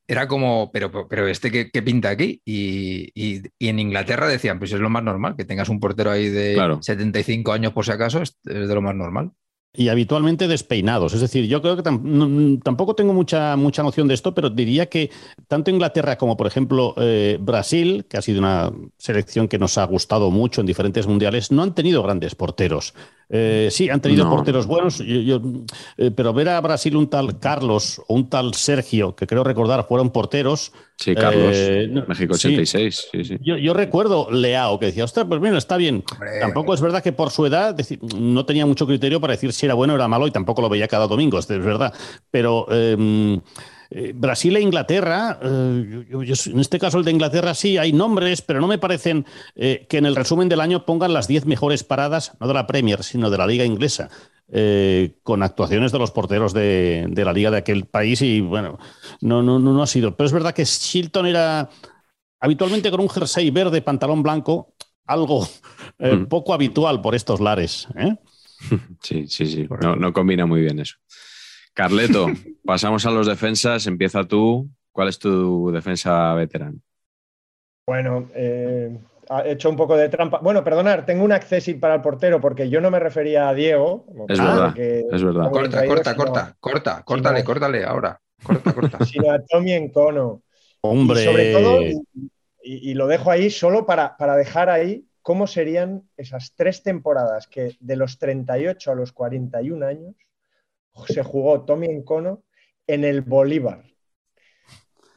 era 0.08 0.28
como, 0.28 0.70
pero, 0.74 1.08
pero 1.08 1.28
este 1.28 1.52
que, 1.52 1.82
pinta 1.82 2.10
aquí. 2.10 2.42
Y, 2.44 3.42
en 3.60 3.80
Inglaterra 3.80 4.28
decían, 4.28 4.60
pues 4.60 4.74
es 4.74 4.80
lo 4.80 4.90
más 4.90 5.04
normal, 5.04 5.36
que 5.38 5.46
tengas 5.46 5.70
un 5.70 5.80
portero 5.80 6.12
ahí 6.12 6.28
de 6.30 6.78
75 6.82 7.54
años 7.54 7.72
por 7.72 7.86
si 7.86 7.92
acaso, 7.92 8.22
es 8.22 8.38
de 8.44 8.76
lo 8.76 8.82
más 8.82 8.96
normal 8.96 9.32
y 9.74 9.88
habitualmente 9.88 10.48
despeinados. 10.48 11.14
Es 11.14 11.22
decir, 11.22 11.48
yo 11.48 11.62
creo 11.62 11.78
que 11.78 11.84
tampoco 11.84 12.94
tengo 12.94 13.14
mucha, 13.14 13.56
mucha 13.56 13.84
noción 13.84 14.08
de 14.08 14.16
esto, 14.16 14.34
pero 14.34 14.50
diría 14.50 14.88
que 14.88 15.12
tanto 15.48 15.72
Inglaterra 15.72 16.18
como, 16.18 16.36
por 16.36 16.48
ejemplo, 16.48 16.94
eh, 16.98 17.38
Brasil, 17.40 18.06
que 18.10 18.18
ha 18.18 18.22
sido 18.22 18.40
una 18.40 18.72
selección 18.98 19.48
que 19.48 19.60
nos 19.60 19.78
ha 19.78 19.86
gustado 19.86 20.30
mucho 20.30 20.60
en 20.62 20.68
diferentes 20.68 21.08
mundiales, 21.08 21.52
no 21.52 21.64
han 21.64 21.74
tenido 21.74 22.04
grandes 22.04 22.36
porteros. 22.36 22.94
Eh, 23.34 23.70
sí, 23.72 23.90
han 23.90 24.02
tenido 24.02 24.30
porteros 24.30 24.68
buenos, 24.68 25.02
eh, 25.06 26.12
pero 26.14 26.34
ver 26.34 26.50
a 26.50 26.60
Brasil 26.60 26.98
un 26.98 27.10
tal 27.10 27.40
Carlos 27.40 28.02
o 28.08 28.14
un 28.14 28.30
tal 28.30 28.54
Sergio, 28.54 29.16
que 29.16 29.26
creo 29.26 29.44
recordar 29.46 29.88
fueron 29.88 30.10
porteros. 30.10 30.74
Sí, 30.98 31.16
Carlos, 31.16 31.56
México 32.08 32.34
86. 32.34 33.08
Sí. 33.12 33.24
Sí, 33.24 33.38
yo, 33.42 33.74
recuerdo 33.74 34.30
Leao, 34.30 34.78
que 34.80 34.88
decía, 34.88 35.06
ostras, 35.06 35.26
pues 35.30 35.40
bien, 35.40 35.56
está 35.56 35.78
bien. 35.78 36.04
Tampoco 36.42 36.74
es 36.74 36.82
verdad 36.82 37.02
que 37.02 37.14
por 37.14 37.32
su 37.32 37.46
edad 37.46 37.76
no 38.20 38.46
tenía 38.46 38.66
mucho 38.66 38.86
criterio 38.86 39.22
para 39.22 39.34
decir 39.34 39.54
si 39.54 39.66
era 39.66 39.76
bueno 39.76 39.94
o 39.94 39.96
era 39.96 40.10
malo 40.10 40.28
y 40.28 40.32
tampoco 40.32 40.62
lo 40.62 40.70
veía 40.70 40.88
cada 40.88 41.08
domingo, 41.08 41.40
es 41.40 41.48
verdad. 41.48 41.94
Pero. 42.30 42.68
Eh, 43.94 44.14
Brasil 44.16 44.56
e 44.56 44.62
Inglaterra, 44.62 45.38
eh, 45.42 46.06
en 46.10 46.60
este 46.62 46.80
caso 46.80 46.98
el 46.98 47.04
de 47.04 47.12
Inglaterra 47.12 47.54
sí, 47.54 47.78
hay 47.78 47.92
nombres, 47.92 48.42
pero 48.42 48.62
no 48.62 48.68
me 48.68 48.78
parecen 48.78 49.26
eh, 49.54 49.86
que 49.90 49.98
en 49.98 50.06
el 50.06 50.16
resumen 50.16 50.48
del 50.48 50.62
año 50.62 50.86
pongan 50.86 51.12
las 51.12 51.28
10 51.28 51.46
mejores 51.46 51.84
paradas, 51.84 52.32
no 52.40 52.48
de 52.48 52.54
la 52.54 52.68
Premier, 52.68 53.04
sino 53.04 53.30
de 53.30 53.38
la 53.38 53.46
liga 53.46 53.66
inglesa. 53.66 54.10
con 55.24 55.44
actuaciones 55.44 55.92
de 55.92 56.00
los 56.00 56.12
porteros 56.12 56.54
de, 56.54 57.10
la 57.16 57.34
liga 57.34 57.52
de 57.52 57.58
aquel 57.58 57.86
país 57.86 58.22
y 58.22 58.42
bueno, 58.42 58.80
no, 59.22 59.42
no, 59.44 59.60
no, 59.60 59.84
ha 59.84 59.88
sido. 59.88 60.16
Pero 60.16 60.28
es 60.28 60.34
verdad 60.34 60.54
que 60.54 60.66
Shilton 60.66 61.26
era 61.26 61.70
habitualmente 62.40 62.92
con 62.92 63.00
un 63.00 63.10
jersey 63.10 63.50
verde, 63.52 63.82
pantalón 63.82 64.24
blanco, 64.24 64.74
algo 65.06 65.48
mm. 66.00 66.26
poco 66.26 66.54
habitual 66.54 67.02
por 67.02 67.14
estos 67.16 67.42
lares. 67.42 67.88
Sí, 69.02 69.26
sí, 69.28 69.48
sí. 69.48 69.68
no 69.98 70.14
combina 70.14 70.46
muy 70.46 70.62
bien 70.62 70.78
eso. 70.80 70.96
Carleto, 71.74 72.28
pasamos 72.66 73.06
a 73.06 73.12
los 73.12 73.28
defensas. 73.28 73.88
Empieza 73.88 74.24
tú. 74.24 74.70
¿Cuál 74.92 75.08
es 75.08 75.20
tu 75.20 75.72
defensa 75.72 76.34
veterano? 76.34 76.80
Bueno, 77.88 78.28
eh, 78.36 78.98
he 79.46 79.52
hecho 79.52 79.70
un 79.70 79.78
poco 79.78 79.96
de 79.96 80.10
trampa. 80.10 80.40
Bueno, 80.40 80.64
perdonar, 80.64 81.06
tengo 81.06 81.24
un 81.24 81.32
accessit 81.32 81.80
para 81.80 81.96
el 81.96 82.02
portero 82.02 82.42
porque 82.42 82.70
yo 82.70 82.82
no 82.82 82.92
me 82.92 83.00
refería 83.00 83.48
a 83.48 83.54
Diego. 83.54 84.06
Es 84.28 84.40
verdad, 84.40 84.78
es 84.78 85.24
verdad. 85.24 85.50
Corta, 85.50 85.86
corta, 85.86 86.16
corta, 86.16 86.56
corta, 86.60 87.04
córtale, 87.04 87.44
córtale 87.44 87.84
ahora. 87.86 88.20
Corta, 88.44 88.74
corta. 88.74 88.98
Sino 89.06 89.32
a 89.32 89.40
Tommy 89.40 89.74
Encono. 89.74 90.42
Hombre. 90.82 91.22
Y 91.22 91.26
sobre 91.26 91.54
todo, 91.54 91.80
y, 92.64 92.94
lo 92.94 93.08
dejo 93.08 93.32
ahí 93.32 93.50
solo 93.50 93.86
para, 93.86 94.18
para 94.18 94.36
dejar 94.36 94.70
ahí 94.70 95.06
cómo 95.22 95.48
serían 95.48 96.04
esas 96.18 96.54
tres 96.56 96.84
temporadas 96.84 97.48
que 97.48 97.76
de 97.80 97.96
los 97.96 98.18
38 98.18 98.92
a 98.92 98.96
los 98.96 99.12
41 99.12 99.86
años 99.86 100.16
se 101.08 101.24
jugó 101.24 101.66
Tommy 101.66 101.88
Encono 101.88 102.44
en 102.88 103.04
el 103.04 103.22
Bolívar, 103.22 103.84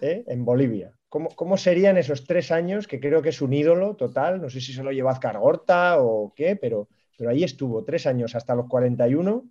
¿eh? 0.00 0.24
en 0.26 0.44
Bolivia. 0.44 0.94
¿Cómo, 1.08 1.56
serían 1.56 1.96
esos 1.96 2.26
tres 2.26 2.50
años? 2.50 2.88
Que 2.88 2.98
creo 2.98 3.22
que 3.22 3.28
es 3.28 3.40
un 3.40 3.52
ídolo 3.52 3.94
total. 3.94 4.42
No 4.42 4.50
sé 4.50 4.60
si 4.60 4.72
se 4.72 4.82
lo 4.82 4.90
llevó 4.90 5.10
Azcar 5.10 5.38
Gorta 5.38 6.00
o 6.00 6.32
qué, 6.34 6.56
pero, 6.56 6.88
pero 7.16 7.30
ahí 7.30 7.44
estuvo 7.44 7.84
tres 7.84 8.08
años 8.08 8.34
hasta 8.34 8.56
los 8.56 8.66
41 8.66 9.44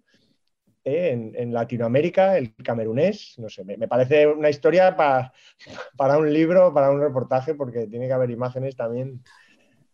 ¿eh? 0.84 1.32
en, 1.36 1.54
Latinoamérica, 1.54 2.38
el 2.38 2.54
camerunés. 2.56 3.36
No 3.38 3.48
sé, 3.48 3.64
me, 3.64 3.88
parece 3.88 4.28
una 4.28 4.50
historia 4.50 4.98
para 5.98 6.18
un 6.18 6.34
libro, 6.34 6.74
para 6.74 6.92
un 6.92 7.00
reportaje, 7.00 7.56
porque 7.56 7.88
tiene 7.88 8.08
que 8.08 8.14
haber 8.14 8.32
imágenes 8.32 8.76
también 8.76 9.24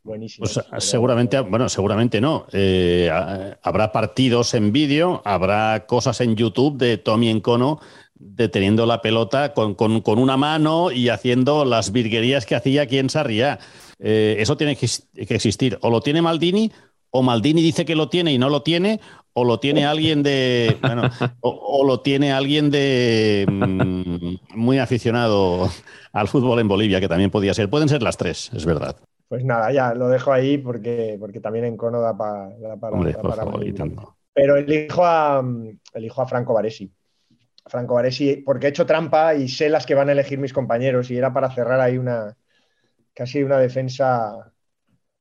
Buenísimo. 0.04 0.46
Pues, 0.46 0.84
seguramente, 0.84 1.40
bueno, 1.42 1.70
seguramente 1.70 2.22
no. 2.22 2.48
Eh, 2.52 3.12
habrá 3.62 3.92
partidos 3.92 4.54
en 4.54 4.72
vídeo, 4.72 5.22
habrá 5.26 5.86
cosas 5.86 6.22
en 6.22 6.36
YouTube 6.36 6.78
de 6.78 6.98
Tommy 6.98 7.30
Encono 7.30 7.80
deteniendo 8.20 8.86
la 8.86 9.02
pelota 9.02 9.54
con, 9.54 9.76
una 10.06 10.38
mano 10.38 10.92
y 10.92 11.10
haciendo 11.10 11.64
las 11.64 11.92
virguerías 11.92 12.46
que 12.46 12.56
hacía 12.56 12.84
aquí 12.84 12.98
en 12.98 13.10
Sarriá. 13.10 13.60
Eh, 14.00 14.36
eso 14.40 14.58
tiene 14.58 14.76
que, 14.76 14.88
existir. 15.14 15.78
O 15.82 15.90
lo 15.90 16.02
tiene 16.02 16.22
Maldini, 16.22 16.72
o 17.12 17.24
Maldini 17.24 17.62
dice 17.62 17.86
que 17.86 17.96
lo 17.96 18.10
tiene 18.10 18.34
y 18.34 18.38
no 18.38 18.50
lo 18.50 18.62
tiene, 18.62 19.00
o 19.34 19.46
lo 19.46 19.60
tiene 19.60 19.86
alguien 19.86 20.22
de. 20.22 20.78
Bueno, 20.82 21.10
o, 21.42 21.86
lo 21.86 22.02
tiene 22.02 22.34
alguien 22.34 22.70
de 22.72 23.46
mm, 23.50 24.58
muy 24.58 24.80
aficionado 24.80 25.70
al 26.12 26.28
fútbol 26.28 26.60
en 26.60 26.68
Bolivia, 26.68 27.00
que 27.00 27.08
también 27.08 27.32
podía 27.32 27.54
ser. 27.54 27.70
Pueden 27.70 27.90
ser 27.90 28.04
las 28.04 28.18
tres, 28.18 28.52
es 28.54 28.66
verdad. 28.66 28.98
Pues 29.30 29.46
nada, 29.46 29.72
ya 29.72 29.94
lo 29.94 30.10
dejo 30.10 30.34
ahí 30.34 30.58
porque, 30.58 31.16
porque 31.20 31.40
también 31.40 31.66
en 31.66 31.78
Cono 31.78 32.02
da, 32.02 32.18
para... 32.18 32.50
Pero 34.34 34.58
elijo 34.58 35.06
a, 35.06 35.44
elijo 35.94 36.22
a 36.22 36.28
Franco 36.28 36.54
Baresi. 36.54 36.92
Franco 37.68 37.94
Baresi, 37.94 38.38
porque 38.38 38.66
he 38.66 38.70
hecho 38.70 38.88
trampa 38.88 39.36
y 39.36 39.48
sé 39.48 39.70
las 39.70 39.86
que 39.86 39.94
van 39.94 40.10
a 40.10 40.14
elegir 40.14 40.40
mis 40.40 40.52
compañeros 40.52 41.12
y 41.12 41.18
era 41.18 41.32
para 41.32 41.52
cerrar 41.52 41.80
ahí 41.80 41.98
una 41.98 42.36
casi 43.14 43.44
una 43.44 43.60
defensa 43.60 44.52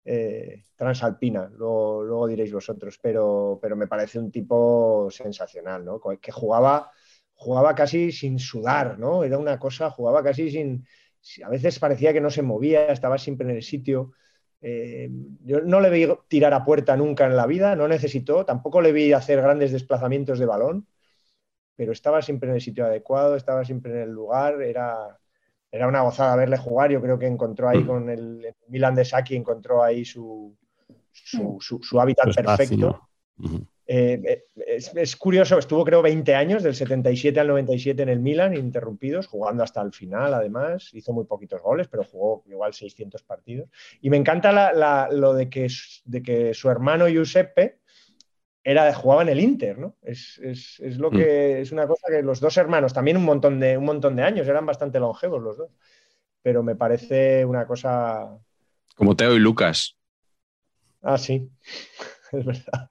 eh, 0.05 0.65
transalpina, 0.77 1.51
luego, 1.55 2.05
luego, 2.05 2.29
diréis 2.29 2.53
vosotros, 2.53 2.99
pero, 3.03 3.59
pero 3.61 3.77
me 3.77 3.89
parece 3.89 4.19
un 4.19 4.31
tipo 4.31 5.09
sensacional, 5.11 5.85
¿no? 5.85 6.01
Que 6.21 6.33
jugaba, 6.33 6.91
jugaba 7.35 7.75
casi 7.75 8.11
sin 8.13 8.39
sudar, 8.39 8.99
¿no? 8.99 9.25
Era 9.25 9.37
una 9.37 9.59
cosa, 9.59 9.91
jugaba 9.91 10.23
casi 10.23 10.51
sin, 10.51 10.87
a 11.45 11.49
veces 11.49 11.79
parecía 11.79 12.13
que 12.13 12.21
no 12.21 12.31
se 12.31 12.43
movía, 12.43 12.87
estaba 12.87 13.19
siempre 13.19 13.49
en 13.49 13.57
el 13.57 13.63
sitio. 13.63 14.13
Eh, 14.61 15.09
yo 15.45 15.61
no 15.61 15.81
le 15.81 15.91
vi 15.91 16.09
tirar 16.27 16.53
a 16.55 16.65
puerta 16.65 16.97
nunca 16.97 17.27
en 17.27 17.37
la 17.37 17.47
vida, 17.47 17.77
no 17.77 17.87
necesitó, 17.87 18.45
tampoco 18.45 18.81
le 18.81 18.93
vi 18.93 19.13
hacer 19.13 19.41
grandes 19.41 19.73
desplazamientos 19.73 20.39
de 20.39 20.47
balón, 20.47 20.87
pero 21.77 21.93
estaba 21.93 22.23
siempre 22.23 22.49
en 22.49 22.57
el 22.57 22.61
sitio 22.61 22.87
adecuado, 22.87 23.37
estaba 23.37 23.65
siempre 23.65 23.93
en 23.93 23.99
el 23.99 24.11
lugar, 24.11 24.61
era, 24.63 25.19
era 25.71 25.87
una 25.87 26.01
gozada 26.01 26.35
verle 26.35 26.57
jugar. 26.57 26.91
Yo 26.91 27.01
creo 27.01 27.19
que 27.19 27.27
encontró 27.27 27.69
ahí 27.69 27.85
con 27.85 28.11
el, 28.11 28.55
Milan 28.69 28.97
de 28.97 29.05
Saki, 29.05 29.37
encontró 29.37 29.83
ahí 29.83 30.05
su, 30.05 30.57
su, 31.13 32.01
hábitat 32.01 32.35
perfecto. 32.35 33.09
Eh, 33.91 34.45
es, 34.55 35.17
curioso, 35.17 35.59
estuvo 35.59 35.83
creo 35.83 36.03
20 36.03 36.35
años, 36.35 36.63
del 36.63 36.75
77 36.75 37.41
al 37.41 37.49
97 37.49 38.03
en 38.03 38.11
el 38.11 38.21
Milan, 38.21 38.55
interrumpidos, 38.55 39.27
jugando 39.27 39.63
hasta 39.65 39.81
el 39.81 39.95
final 39.95 40.35
además, 40.35 40.91
hizo 40.93 41.15
muy 41.15 41.25
poquitos 41.25 41.63
goles, 41.63 41.89
pero 41.89 42.05
jugó 42.05 42.45
igual 42.49 42.75
600 42.75 43.23
partidos. 43.23 43.71
Y 44.03 44.11
me 44.11 44.19
encanta 44.19 45.09
lo 45.11 45.33
de 45.33 45.49
que, 45.49 45.69
de 46.05 46.23
que 46.23 46.53
su 46.53 46.69
hermano 46.69 47.09
Giuseppe 47.09 47.79
era, 48.63 48.93
jugaba 48.93 49.23
en 49.23 49.31
el 49.31 49.41
Inter, 49.41 49.79
¿no? 49.79 49.97
Es, 50.03 50.39
lo 50.99 51.11
que, 51.11 51.57
mm. 51.57 51.63
es 51.63 51.73
una 51.73 51.87
cosa 51.87 52.09
que 52.11 52.21
los 52.21 52.41
dos 52.41 52.59
hermanos, 52.59 52.93
también 52.93 53.17
un 53.17 53.25
montón, 53.25 53.59
de, 53.59 53.79
un 53.79 53.87
montón 53.87 54.17
de 54.17 54.23
años, 54.23 54.47
eran 54.49 54.67
bastante 54.67 55.01
longevos 55.01 55.43
los 55.43 55.57
dos, 55.57 55.71
pero 56.43 56.63
me 56.63 56.77
parece 56.77 57.43
una 57.47 57.67
cosa... 57.67 58.37
Como 58.95 59.17
Teo 59.17 59.35
y 59.35 59.39
Lucas. 59.39 59.97
Ah, 61.01 61.17
sí, 61.17 61.49
es 62.33 62.45
verdad. 62.45 62.91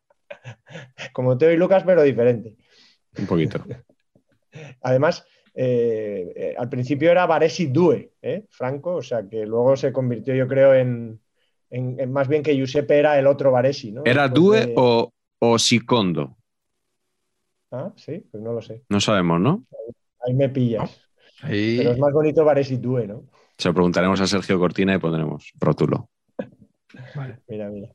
Como 1.14 1.38
Teo 1.38 1.52
y 1.52 1.58
Lucas, 1.58 1.84
pero 1.86 2.04
diferente. 2.04 2.56
Un 3.18 3.26
poquito. 3.26 3.64
Además, 4.82 5.26
eh, 5.54 6.34
eh, 6.36 6.56
al 6.58 6.70
principio 6.70 7.12
era 7.12 7.26
Varesi 7.26 7.68
Due, 7.68 8.12
¿eh? 8.22 8.46
Franco, 8.50 8.96
o 8.96 9.02
sea 9.02 9.28
que 9.28 9.46
luego 9.46 9.76
se 9.76 9.92
convirtió, 9.92 10.36
yo 10.36 10.48
creo, 10.48 10.74
en, 10.74 11.20
más 12.10 12.28
bien 12.28 12.44
que 12.44 12.56
Giuseppe 12.56 13.00
era 13.00 13.18
el 13.18 13.28
otro 13.28 13.52
Varesi, 13.52 13.92
¿no? 13.92 14.04
¿Era 14.06 14.28
Due 14.28 14.74
o, 14.78 15.12
o 15.40 15.60
Sicondo? 15.60 16.38
Ah, 17.72 17.92
sí, 17.96 18.24
pues 18.32 18.42
no 18.42 18.54
lo 18.54 18.62
sé. 18.62 18.84
No 18.90 19.00
sabemos, 19.02 19.42
¿no? 19.42 19.66
Ahí, 20.26 20.34
me 20.34 20.50
pillas. 20.50 21.02
Pero 21.42 21.92
es 21.92 22.00
más 22.00 22.14
bonito 22.14 22.46
Varesi 22.46 22.78
Due, 22.78 23.08
¿no? 23.08 23.24
Se 23.58 23.70
lo 23.70 23.74
preguntaremos 23.74 24.22
a 24.22 24.28
Sergio 24.28 24.60
Cortina 24.60 24.94
y 24.94 25.00
pondremos 25.00 25.52
rótulo. 25.60 26.10
Vale. 27.16 27.40
Mira, 27.48 27.70
mira. 27.70 27.90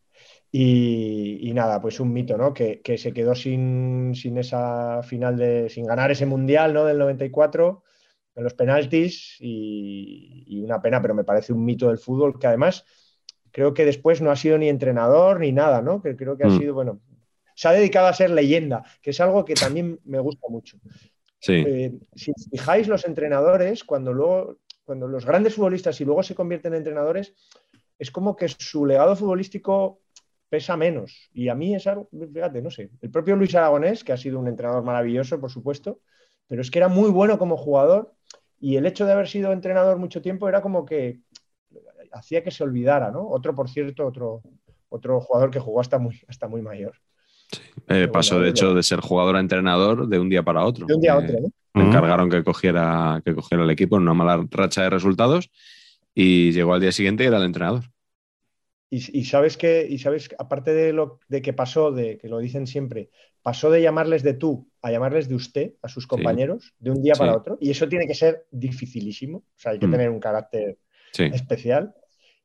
Y, 0.55 1.51
nada, 1.55 1.81
pues 1.81 1.99
un 1.99 2.13
mito, 2.13 2.37
¿no? 2.37 2.53
Que, 2.53 2.83
se 2.99 3.15
quedó 3.15 3.35
sin, 3.35 4.13
esa 4.37 5.03
final 5.03 5.39
de. 5.39 5.71
sin 5.71 5.87
ganar 5.87 6.11
ese 6.11 6.27
mundial, 6.27 6.75
¿no? 6.75 6.85
Del 6.85 6.99
94 6.99 7.83
en 8.35 8.45
los 8.45 8.53
penaltis 8.53 9.37
y, 9.41 10.63
una 10.63 10.81
pena, 10.83 11.01
pero 11.01 11.15
me 11.15 11.25
parece 11.25 11.55
un 11.55 11.65
mito 11.65 11.89
del 11.89 11.99
fútbol 11.99 12.39
que 12.39 12.47
además 12.47 12.85
creo 13.51 13.73
que 13.73 13.87
después 13.87 14.21
no 14.21 14.31
ha 14.31 14.37
sido 14.37 14.59
ni 14.59 14.69
entrenador 14.69 15.41
ni 15.41 15.53
nada, 15.53 15.81
¿no? 15.81 16.03
Que 16.03 16.17
creo 16.17 16.37
que 16.37 16.45
ha 16.45 16.49
mm. 16.49 16.59
sido, 16.59 16.75
bueno, 16.75 17.01
se 17.55 17.69
ha 17.69 17.73
dedicado 17.73 18.09
a 18.09 18.13
ser 18.13 18.31
leyenda, 18.31 18.85
que 19.01 19.11
es 19.11 19.21
algo 19.21 19.47
que 19.47 19.55
también 19.55 20.01
me 20.05 20.21
gusta 20.21 20.49
mucho. 20.51 20.79
Sí. 21.39 21.65
Eh, 21.67 21.93
si 22.15 22.33
fijáis 22.51 22.89
los 22.89 23.07
entrenadores, 23.07 23.85
cuando 23.85 24.13
luego, 24.13 24.59
cuando 24.85 25.09
los 25.09 25.25
grandes 25.25 25.55
futbolistas 25.55 25.99
y 26.01 26.05
luego 26.05 26.23
se 26.23 26.35
convierten 26.35 26.75
en 26.75 26.79
entrenadores, 26.79 27.35
es 27.99 28.11
como 28.11 28.37
que 28.37 28.49
su 28.49 28.85
legado 28.85 29.17
futbolístico 29.17 30.02
pesa 30.53 30.77
menos. 30.77 31.31
Y 31.33 31.49
a 31.49 31.55
mí 31.55 31.75
es 31.75 31.87
algo, 31.87 32.11
fíjate, 32.13 32.61
no 32.61 32.71
sé, 32.71 32.91
el 33.01 33.11
propio 33.11 33.37
Luis 33.37 33.55
Aragonés, 33.55 34.05
que 34.05 34.13
ha 34.13 34.19
sido 34.19 34.39
un 34.39 34.49
entrenador 34.49 34.85
maravilloso, 34.85 35.41
por 35.41 35.51
supuesto, 35.51 36.01
pero 36.47 36.61
es 36.61 36.71
que 36.71 36.79
era 36.79 36.89
muy 36.89 37.09
bueno 37.09 37.39
como 37.39 37.57
jugador 37.57 38.13
y 38.61 38.77
el 38.77 38.85
hecho 38.85 39.07
de 39.07 39.13
haber 39.13 39.29
sido 39.29 39.51
entrenador 39.51 39.97
mucho 39.97 40.21
tiempo 40.21 40.51
era 40.51 40.61
como 40.61 40.85
que 40.85 41.21
hacía 42.13 42.45
que 42.45 42.51
se 42.51 42.63
olvidara, 42.65 43.11
¿no? 43.11 43.27
Otro, 43.31 43.55
por 43.55 43.71
cierto, 43.71 44.07
otro, 44.07 44.43
otro 44.91 45.23
jugador 45.23 45.51
que 45.51 45.59
jugó 45.59 45.81
hasta 45.81 45.99
muy, 45.99 46.21
hasta 46.29 46.49
muy 46.49 46.61
mayor. 46.61 46.97
Eh, 47.89 48.09
pasó, 48.13 48.39
de 48.39 48.51
hecho, 48.51 48.75
de 48.75 48.83
ser 48.83 49.01
jugador 49.01 49.37
a 49.37 49.41
entrenador 49.41 50.07
de 50.07 50.19
un 50.19 50.29
día 50.29 50.43
para 50.43 50.67
otro. 50.67 50.85
De 50.85 50.95
un 50.95 51.01
día 51.01 51.15
a 51.15 51.17
otro, 51.17 51.41
¿no? 51.41 51.49
Me 51.73 51.89
encargaron 51.89 52.29
que 52.29 52.45
cogiera, 52.45 53.23
que 53.25 53.35
cogiera 53.35 53.65
el 53.65 53.71
equipo 53.71 53.97
en 53.97 54.03
una 54.03 54.13
mala 54.13 54.47
racha 54.51 54.83
de 54.83 54.91
resultados 54.91 55.51
y 56.15 56.53
llegó 56.53 56.75
al 56.75 56.83
día 56.83 56.93
siguiente 56.93 57.25
y 57.25 57.29
era 57.29 57.39
el 57.39 57.45
entrenador. 57.45 57.85
Y, 58.95 59.25
sabes 59.25 59.57
que, 59.57 59.87
y 59.89 59.99
sabes, 60.01 60.29
aparte 60.39 60.75
de 60.75 60.93
lo 60.93 61.19
de 61.27 61.41
que 61.41 61.55
pasó, 61.55 61.93
de 61.93 62.19
que 62.19 62.29
lo 62.29 62.41
dicen 62.41 62.67
siempre, 62.67 63.09
pasó 63.41 63.71
de 63.71 63.81
llamarles 63.81 64.23
de 64.23 64.35
tú 64.35 64.69
a 64.83 64.91
llamarles 64.91 65.31
de 65.31 65.35
usted 65.35 65.73
a 65.81 65.89
sus 65.89 66.07
compañeros 66.07 66.75
de 66.79 66.91
un 66.91 67.03
día 67.03 67.15
para 67.15 67.35
otro. 67.35 67.57
Y 67.59 67.71
eso 67.71 67.89
tiene 67.89 68.07
que 68.07 68.15
ser 68.15 68.45
dificilísimo. 68.51 69.39
O 69.39 69.45
sea, 69.57 69.73
hay 69.73 69.79
que 69.79 69.87
mm. 69.87 69.93
tener 69.93 70.11
un 70.11 70.21
carácter 70.21 70.77
especial. 71.17 71.95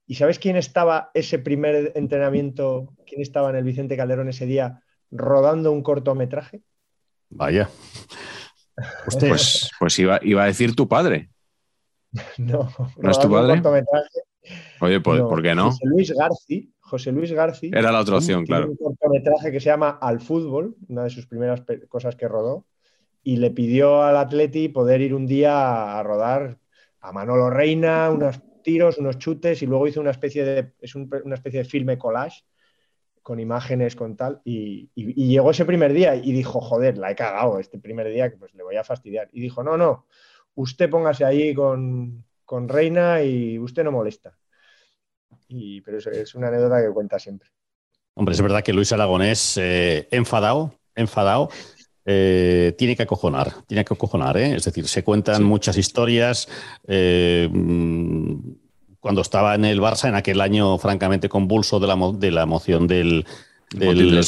¿Y 0.05 0.15
sabes 0.15 0.39
quién 0.39 0.55
estaba 0.55 1.11
ese 1.13 1.37
primer 1.37 1.91
entrenamiento? 1.95 2.93
¿Quién 3.05 3.21
estaba 3.21 3.49
en 3.49 3.57
el 3.57 3.65
Vicente 3.65 3.97
Calderón 3.97 4.29
ese 4.29 4.45
día 4.45 4.81
rodando 5.11 5.73
un 5.73 5.83
cortometraje? 5.83 6.61
Vaya. 7.27 7.69
Pues, 9.03 9.69
pues 9.77 9.99
iba, 9.99 10.21
iba, 10.21 10.43
a 10.43 10.47
decir 10.47 10.77
tu 10.77 10.87
padre. 10.87 11.29
No, 12.37 12.71
¿No 12.95 13.11
es 13.11 13.19
tu 13.19 13.29
padre? 13.29 13.61
Oye, 14.81 14.99
pues, 14.99 15.21
¿por 15.21 15.41
qué 15.41 15.55
no? 15.55 15.71
José 15.71 15.85
Luis 15.85 16.13
Garci. 16.13 16.73
José 16.79 17.11
Luis 17.11 17.31
Garci. 17.31 17.71
Era 17.73 17.91
la 17.91 17.99
otra 17.99 18.17
opción, 18.17 18.45
claro. 18.45 18.69
Un 18.69 18.77
cortometraje 18.77 19.51
que 19.51 19.59
se 19.59 19.65
llama 19.65 19.97
Al 20.01 20.21
fútbol, 20.21 20.75
una 20.87 21.03
de 21.03 21.09
sus 21.09 21.27
primeras 21.27 21.63
cosas 21.89 22.15
que 22.15 22.27
rodó, 22.27 22.65
y 23.23 23.37
le 23.37 23.51
pidió 23.51 24.03
al 24.03 24.15
Atleti 24.15 24.69
poder 24.69 25.01
ir 25.01 25.13
un 25.13 25.27
día 25.27 25.99
a 25.99 26.03
rodar 26.03 26.59
a 27.01 27.11
Manolo 27.11 27.49
Reina, 27.49 28.09
unos 28.09 28.39
tiros, 28.63 28.97
unos 28.97 29.17
chutes, 29.17 29.61
y 29.61 29.65
luego 29.65 29.87
hizo 29.87 29.99
una 29.99 30.11
especie 30.11 30.45
de, 30.45 30.73
es 30.79 30.95
una 30.95 31.35
especie 31.35 31.59
de 31.59 31.65
filme 31.65 31.97
collage 31.97 32.43
con 33.21 33.41
imágenes, 33.41 33.97
con 33.97 34.15
tal, 34.15 34.41
y, 34.45 34.89
llegó 34.95 35.51
ese 35.51 35.65
primer 35.65 35.91
día 35.91 36.15
y 36.15 36.31
dijo, 36.31 36.61
joder, 36.61 36.97
la 36.97 37.11
he 37.11 37.15
cagado 37.15 37.59
este 37.59 37.77
primer 37.77 38.07
día, 38.09 38.29
que 38.29 38.37
pues 38.37 38.53
le 38.55 38.63
voy 38.63 38.77
a 38.77 38.85
fastidiar. 38.85 39.27
Y 39.33 39.41
dijo, 39.41 39.61
no, 39.63 39.75
no, 39.75 40.05
usted 40.55 40.89
póngase 40.89 41.25
ahí 41.25 41.53
con, 41.53 42.23
con 42.47 42.69
Reina 42.69 43.21
y 43.21 43.59
usted 43.59 43.83
no 43.83 43.91
molesta. 43.91 44.35
Y, 45.49 45.81
pero 45.81 45.97
es, 45.97 46.33
una 46.33 46.47
anécdota 46.47 46.81
que 46.81 46.93
cuenta 46.93 47.19
siempre. 47.19 47.49
Hombre, 48.15 48.33
es 48.33 48.41
verdad 48.41 48.63
que 48.63 48.73
Luis 48.73 48.91
Aragonés, 48.93 49.57
eh, 49.57 50.07
enfadado, 50.11 50.73
enfadado, 50.95 51.49
eh, 52.05 52.73
tiene 52.77 52.95
que 52.95 53.03
acojonar, 53.03 53.51
tiene 53.67 53.83
que 53.83 53.93
acojonar, 53.93 54.37
¿eh? 54.37 54.55
es 54.55 54.63
decir, 54.63 54.87
se 54.87 55.03
cuentan 55.03 55.43
muchas 55.43 55.77
historias. 55.77 56.47
Mm, 56.87 58.37
cuando 59.01 59.21
estaba 59.21 59.53
en 59.55 59.65
el 59.65 59.81
Barça, 59.81 60.07
en 60.07 60.15
aquel 60.15 60.39
año 60.39 60.77
francamente 60.77 61.27
convulso 61.27 61.81
de 61.81 61.87
la, 61.87 61.97
de 62.13 62.31
la 62.31 62.45
moción 62.45 62.87
del, 62.87 63.25
del 63.72 64.24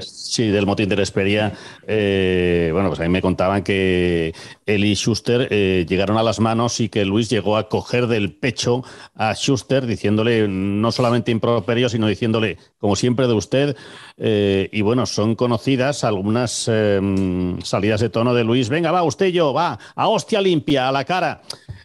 sí, 0.00 0.48
del 0.48 0.64
motín 0.64 0.88
de 0.88 0.96
la 0.96 1.02
Esperia. 1.02 1.52
Eh, 1.86 2.70
bueno, 2.72 2.88
pues 2.88 3.00
a 3.00 3.02
mí 3.02 3.10
me 3.10 3.20
contaban 3.20 3.62
que 3.62 4.34
él 4.64 4.84
y 4.84 4.94
Schuster 4.94 5.48
eh, 5.50 5.84
llegaron 5.86 6.16
a 6.16 6.22
las 6.22 6.40
manos 6.40 6.80
y 6.80 6.88
que 6.88 7.04
Luis 7.04 7.28
llegó 7.28 7.58
a 7.58 7.68
coger 7.68 8.06
del 8.06 8.32
pecho 8.32 8.82
a 9.14 9.34
Schuster 9.34 9.86
diciéndole 9.86 10.48
no 10.48 10.92
solamente 10.92 11.30
improperio, 11.30 11.90
sino 11.90 12.06
diciéndole, 12.06 12.56
como 12.78 12.96
siempre 12.96 13.26
de 13.26 13.34
usted. 13.34 13.76
Eh, 14.22 14.68
y 14.70 14.82
bueno, 14.82 15.06
son 15.06 15.34
conocidas 15.34 16.04
algunas 16.04 16.70
salidas 17.62 18.00
de 18.00 18.10
tono 18.10 18.34
de 18.34 18.44
Luis. 18.44 18.68
Venga, 18.68 18.92
va, 18.92 19.02
usted 19.02 19.28
yo, 19.28 19.54
va, 19.54 19.78
a 19.94 20.08
hostia 20.08 20.40
limpia, 20.40 20.88
a 20.88 20.92
la 20.92 21.04
cara. 21.04 21.40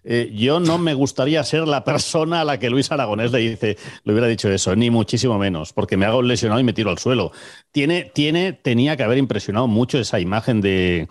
Eh, 0.08 0.32
yo 0.36 0.60
no 0.60 0.78
me 0.78 0.94
gustaría 0.94 1.44
ser 1.44 1.68
la 1.68 1.84
persona 1.84 2.42
a 2.42 2.46
la 2.46 2.60
que 2.60 2.70
Luis 2.70 2.92
Aragonés 2.92 3.32
le 3.32 3.40
dice, 3.40 3.78
le 4.04 4.14
hubiera 4.14 4.28
dicho 4.28 4.52
eso, 4.52 4.76
ni 4.76 4.92
muchísimo 4.92 5.40
menos, 5.40 5.74
porque 5.74 5.98
me 5.98 6.06
hago 6.06 6.22
lesionado 6.22 6.62
y 6.62 6.64
me 6.64 6.74
tiro 6.74 6.92
al 6.92 7.00
suelo. 7.00 7.32
Tiene, 7.72 8.12
tiene, 8.14 8.54
tenía 8.54 8.96
que 8.96 9.04
haber 9.04 9.18
impresionado 9.18 9.68
mucho 9.68 9.98
esa 9.98 10.20
imagen 10.20 10.62
de 10.62 11.08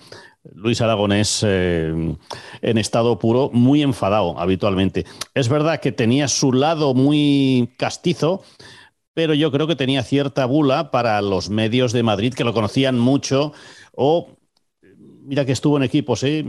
Luis 0.54 0.80
Aragonés 0.80 1.42
eh, 1.44 2.14
en 2.62 2.78
estado 2.78 3.18
puro, 3.18 3.50
muy 3.52 3.82
enfadado 3.82 4.38
habitualmente. 4.38 5.06
Es 5.34 5.48
verdad 5.48 5.80
que 5.80 5.90
tenía 5.90 6.28
su 6.28 6.52
lado 6.52 6.94
muy 6.94 7.70
castizo, 7.76 8.44
pero 9.14 9.34
yo 9.34 9.50
creo 9.50 9.66
que 9.66 9.76
tenía 9.76 10.02
cierta 10.02 10.44
bula 10.44 10.90
para 10.90 11.20
los 11.22 11.48
medios 11.48 11.92
de 11.92 12.02
Madrid 12.02 12.34
que 12.34 12.44
lo 12.44 12.52
conocían 12.52 12.98
mucho 12.98 13.52
o 13.92 14.28
mira 15.22 15.44
que 15.44 15.52
estuvo 15.52 15.76
en 15.76 15.84
equipos, 15.84 16.22
¿eh? 16.24 16.44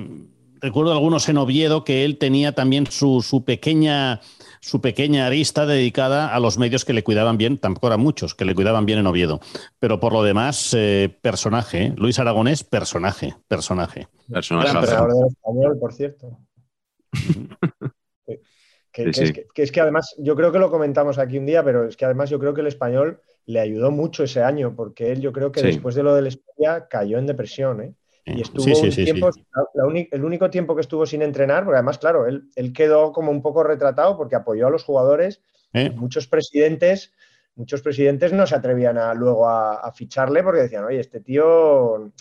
recuerdo 0.65 0.91
algunos 0.91 1.29
en 1.29 1.37
Oviedo 1.37 1.83
que 1.83 2.05
él 2.05 2.17
tenía 2.17 2.53
también 2.53 2.87
su, 2.87 3.43
pequeña 3.45 4.21
su 4.61 4.81
pequeña 4.81 5.27
arista 5.27 5.65
dedicada 5.65 6.33
a 6.33 6.39
los 6.39 6.57
medios 6.57 6.85
que 6.85 6.93
le 6.93 7.03
cuidaban 7.03 7.37
bien, 7.37 7.57
tampoco 7.59 7.87
eran 7.87 7.99
muchos, 7.99 8.33
que 8.33 8.45
le 8.45 8.55
cuidaban 8.55 8.85
bien 8.85 8.97
en 8.97 9.05
Oviedo. 9.05 9.39
Pero 9.79 9.99
por 9.99 10.11
lo 10.11 10.23
demás, 10.23 10.73
eh, 10.75 11.15
personaje. 11.21 11.85
¿eh? 11.85 11.93
Luis 11.95 12.17
Aragonés, 12.17 12.63
personaje, 12.63 13.35
personaje. 13.47 14.07
Personaje. 14.27 14.69
español, 15.27 15.77
por 15.79 15.93
cierto. 15.93 16.39
que, 18.95 19.63
es 19.63 19.71
que, 19.71 19.81
además, 19.81 20.15
yo 20.17 20.35
creo 20.35 20.51
que 20.51 20.59
lo 20.59 20.71
comentamos 20.71 21.17
aquí 21.19 21.37
un 21.37 21.45
día, 21.45 21.63
pero 21.63 21.85
es 21.85 21.97
que 21.97 22.05
además 22.05 22.29
yo 22.29 22.39
creo 22.39 22.53
que 22.53 22.61
el 22.61 22.67
español 22.67 23.19
le 23.45 23.59
ayudó 23.59 23.91
mucho 23.91 24.23
ese 24.23 24.41
año, 24.41 24.73
porque 24.73 25.11
él 25.11 25.19
yo 25.19 25.33
creo 25.33 25.51
que 25.51 25.61
después 25.61 25.95
de 25.95 26.03
lo 26.03 26.15
del 26.15 26.27
España 26.27 26.87
cayó 26.87 27.17
en 27.17 27.27
depresión. 27.27 27.81
¿eh? 27.81 27.93
Y 28.25 28.41
estuvo 28.41 28.63
un 28.63 28.89
tiempo, 28.89 29.29
el 30.11 30.23
único 30.23 30.49
tiempo 30.49 30.75
que 30.75 30.81
estuvo 30.81 31.05
sin 31.05 31.21
entrenar, 31.21 31.65
porque 31.65 31.77
además, 31.77 31.97
claro, 31.97 32.25
él, 32.25 32.49
él 32.55 32.71
quedó 32.71 33.11
como 33.11 33.31
un 33.31 33.41
poco 33.41 33.63
retratado 33.63 34.15
porque 34.15 34.35
apoyó 34.35 34.67
a 34.67 34.71
los 34.71 34.83
jugadores. 34.83 35.41
¿Eh? 35.73 35.89
Muchos 35.89 36.27
presidentes, 36.27 37.11
muchos 37.55 37.81
presidentes 37.81 38.31
no 38.31 38.47
se 38.47 38.55
atrevían 38.55 38.97
a, 38.97 39.13
luego 39.13 39.49
a, 39.49 39.91
ficharle 39.93 40.41
porque 40.41 40.61
decían, 40.61 40.85
oye, 40.85 41.01
este 41.01 41.19
tío, 41.19 42.11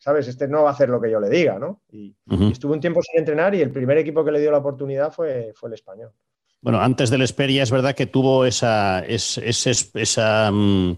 ¿sabes? 0.00 0.26
Este 0.26 0.48
no 0.48 0.64
va 0.64 0.70
a 0.70 0.72
hacer 0.72 0.88
lo 0.88 1.00
que 1.00 1.10
yo 1.12 1.20
le 1.20 1.30
diga, 1.30 1.60
¿no? 1.60 1.82
Y, 1.92 2.16
estuvo 2.50 2.72
un 2.72 2.80
tiempo 2.80 3.00
sin 3.02 3.20
entrenar 3.20 3.54
y 3.54 3.60
el 3.60 3.70
primer 3.70 3.98
equipo 3.98 4.24
que 4.24 4.32
le 4.32 4.40
dio 4.40 4.50
la 4.50 4.58
oportunidad 4.58 5.12
fue, 5.12 5.52
fue 5.54 5.68
el 5.68 5.74
español. 5.74 6.10
Bueno, 6.60 6.80
antes 6.80 7.08
del 7.10 7.22
Esperia 7.22 7.62
es 7.62 7.70
verdad 7.70 7.94
que 7.94 8.06
tuvo 8.06 8.44
esa, 8.44 9.04
esa 9.06 10.50
mm, 10.52 10.92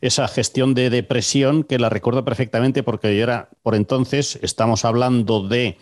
esa 0.00 0.28
gestión 0.28 0.74
de 0.74 0.90
depresión 0.90 1.62
que 1.64 1.78
la 1.78 1.88
recuerdo 1.88 2.24
perfectamente 2.24 2.82
porque 2.82 3.16
yo 3.16 3.22
era, 3.22 3.50
por 3.62 3.74
entonces, 3.74 4.38
estamos 4.42 4.84
hablando 4.84 5.46
de 5.46 5.76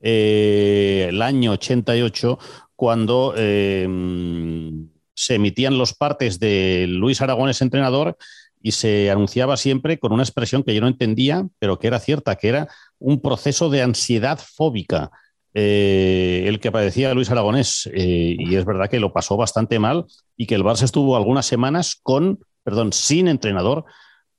eh, 0.00 1.06
el 1.08 1.22
año 1.22 1.52
88, 1.52 2.38
cuando 2.76 3.34
em, 3.36 4.88
se 5.14 5.36
emitían 5.36 5.78
los 5.78 5.94
partes 5.94 6.38
de 6.38 6.86
Luis 6.88 7.22
Aragones 7.22 7.62
entrenador 7.62 8.16
y 8.62 8.72
se 8.72 9.10
anunciaba 9.10 9.56
siempre 9.56 9.98
con 9.98 10.12
una 10.12 10.22
expresión 10.22 10.62
que 10.62 10.74
yo 10.74 10.80
no 10.80 10.88
entendía, 10.88 11.46
pero 11.58 11.78
que 11.78 11.88
era 11.88 11.98
cierta, 11.98 12.36
que 12.36 12.48
era 12.48 12.68
un 12.98 13.20
proceso 13.20 13.70
de 13.70 13.82
ansiedad 13.82 14.38
fóbica. 14.38 15.10
Eh, 15.54 16.44
el 16.46 16.60
que 16.60 16.72
padecía 16.72 17.12
Luis 17.12 17.30
Aragonés, 17.30 17.90
eh, 17.92 18.36
y 18.38 18.54
es 18.54 18.64
verdad 18.64 18.88
que 18.88 19.00
lo 19.00 19.12
pasó 19.12 19.36
bastante 19.36 19.78
mal 19.78 20.06
y 20.34 20.46
que 20.46 20.54
el 20.54 20.64
Barça 20.64 20.84
estuvo 20.84 21.14
algunas 21.14 21.44
semanas 21.44 22.00
con 22.02 22.38
perdón, 22.62 22.92
sin 22.92 23.28
entrenador, 23.28 23.84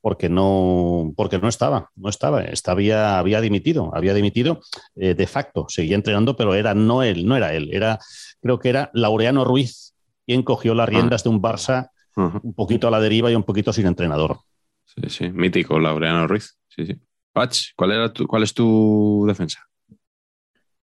porque 0.00 0.28
no, 0.28 1.12
porque 1.16 1.38
no 1.38 1.48
estaba, 1.48 1.90
no 1.96 2.10
estaba, 2.10 2.42
estaba 2.42 3.18
había, 3.18 3.40
dimitido, 3.40 3.90
había 3.94 4.14
dimitido 4.14 4.60
eh, 4.96 5.14
de 5.14 5.26
facto, 5.26 5.66
seguía 5.68 5.96
entrenando, 5.96 6.36
pero 6.36 6.54
era 6.54 6.74
no 6.74 7.02
él, 7.02 7.26
no 7.26 7.36
era 7.36 7.54
él, 7.54 7.70
era, 7.72 7.98
creo 8.40 8.58
que 8.58 8.68
era 8.68 8.90
Laureano 8.92 9.44
Ruiz 9.44 9.94
quien 10.26 10.42
cogió 10.42 10.74
las 10.74 10.88
riendas 10.88 11.22
de 11.22 11.30
un 11.30 11.42
Barça 11.42 11.90
un 12.16 12.54
poquito 12.54 12.88
a 12.88 12.90
la 12.90 13.00
deriva 13.00 13.30
y 13.30 13.34
un 13.34 13.42
poquito 13.42 13.72
sin 13.72 13.86
entrenador. 13.86 14.38
Sí, 14.84 15.08
sí, 15.08 15.30
mítico 15.30 15.78
Laureano 15.78 16.26
Ruiz. 16.26 16.56
Sí, 16.68 16.86
sí. 16.86 16.96
Pach, 17.32 17.56
¿cuál, 17.76 17.92
era 17.92 18.12
tu, 18.12 18.26
¿cuál 18.26 18.44
es 18.44 18.54
tu 18.54 19.24
defensa? 19.26 19.66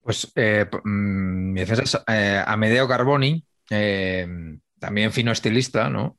Pues 0.00 0.32
eh, 0.34 0.66
mm, 0.84 1.52
mi 1.52 1.60
defensa 1.60 1.82
es 1.82 1.98
eh, 2.06 2.42
Amedeo 2.46 2.88
Carboni, 2.88 3.44
también 4.78 5.12
fino 5.12 5.32
estilista, 5.32 5.90
¿no? 5.90 6.16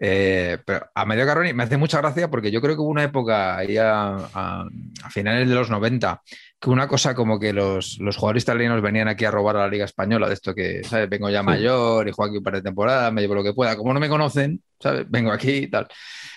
Eh, 0.00 0.58
pero 0.64 0.86
a 0.94 1.04
medio 1.04 1.26
Carroni 1.26 1.52
me 1.52 1.64
hace 1.64 1.76
mucha 1.76 1.98
gracia 1.98 2.30
porque 2.30 2.52
yo 2.52 2.60
creo 2.60 2.76
que 2.76 2.80
hubo 2.80 2.90
una 2.90 3.02
época 3.02 3.56
ahí 3.56 3.76
a, 3.76 4.64
finales 5.10 5.48
de 5.48 5.54
los 5.54 5.70
90 5.70 6.22
que 6.60 6.70
una 6.70 6.88
cosa 6.88 7.14
como 7.14 7.38
que 7.38 7.52
los, 7.52 7.98
los, 8.00 8.16
jugadores 8.16 8.42
italianos 8.42 8.82
venían 8.82 9.06
aquí 9.08 9.24
a 9.24 9.30
robar 9.30 9.56
a 9.56 9.60
la 9.60 9.68
Liga 9.68 9.84
Española, 9.84 10.26
de 10.26 10.34
esto 10.34 10.54
que, 10.54 10.82
¿sabes? 10.82 11.08
Vengo 11.08 11.30
ya 11.30 11.42
mayor 11.42 12.08
y 12.08 12.12
juego 12.12 12.28
aquí 12.28 12.38
un 12.38 12.44
par 12.44 12.54
de 12.54 12.62
temporadas, 12.62 13.12
me 13.12 13.20
llevo 13.20 13.36
lo 13.36 13.44
que 13.44 13.54
pueda. 13.54 13.76
Como 13.76 13.94
no 13.94 14.00
me 14.00 14.08
conocen, 14.08 14.62
¿sabes? 14.80 15.06
Vengo 15.10 15.30
aquí 15.30 15.50
y 15.50 15.70
tal. 15.70 15.86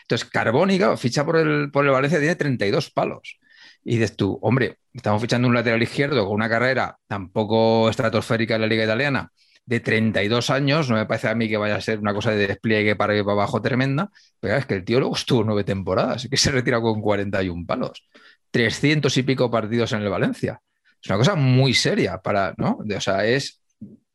Entonces, 0.04 0.30
Carbónica, 0.30 0.96
ficha 0.98 1.26
por 1.26 1.38
el, 1.38 1.72
por 1.72 1.86
el 1.86 1.92
Valencia, 1.92 2.20
tiene 2.20 2.36
32 2.36 2.92
palos. 2.92 3.40
Y 3.84 3.94
dices 3.98 4.16
tú, 4.16 4.38
hombre, 4.44 4.78
estamos 4.94 5.22
fichando 5.22 5.48
un 5.48 5.56
lateral 5.56 5.82
izquierdo 5.82 6.26
con 6.26 6.36
una 6.36 6.50
carrera 6.50 6.98
tampoco 7.08 7.90
estratosférica 7.90 8.56
en 8.56 8.62
la 8.62 8.68
Liga 8.68 8.84
Italiana 8.84 9.32
de 9.66 9.80
32 9.80 10.50
años, 10.50 10.90
no 10.90 10.96
me 10.96 11.06
parece 11.06 11.30
a 11.30 11.36
mí 11.36 11.48
que 11.48 11.58
vaya 11.58 11.76
a 11.76 11.82
ser 11.82 12.00
una 12.00 12.14
cosa 12.14 12.32
de 12.32 12.48
despliegue 12.48 12.96
para 12.96 13.16
ir 13.16 13.24
para 13.24 13.34
abajo 13.34 13.62
tremenda, 13.62 14.10
pero 14.40 14.56
es 14.58 14.66
que 14.66 14.74
el 14.74 14.84
tío 14.84 15.00
luego 15.00 15.16
estuvo 15.16 15.44
nueve 15.44 15.64
temporadas 15.64 16.26
y 16.26 16.30
que 16.30 16.38
se 16.38 16.52
retira 16.52 16.82
con 16.82 17.02
41 17.02 17.66
palos, 17.66 18.08
300 18.52 19.16
y 19.18 19.24
pico 19.24 19.50
partidos 19.50 19.94
en 19.94 20.02
el 20.02 20.10
Valencia. 20.10 20.62
es 21.02 21.10
una 21.10 21.18
cosa 21.18 21.36
muy 21.36 21.74
seria 21.74 22.22
para, 22.22 22.54
¿no? 22.58 22.80
O 22.96 23.02
sea, 23.02 23.26
es 23.26 23.62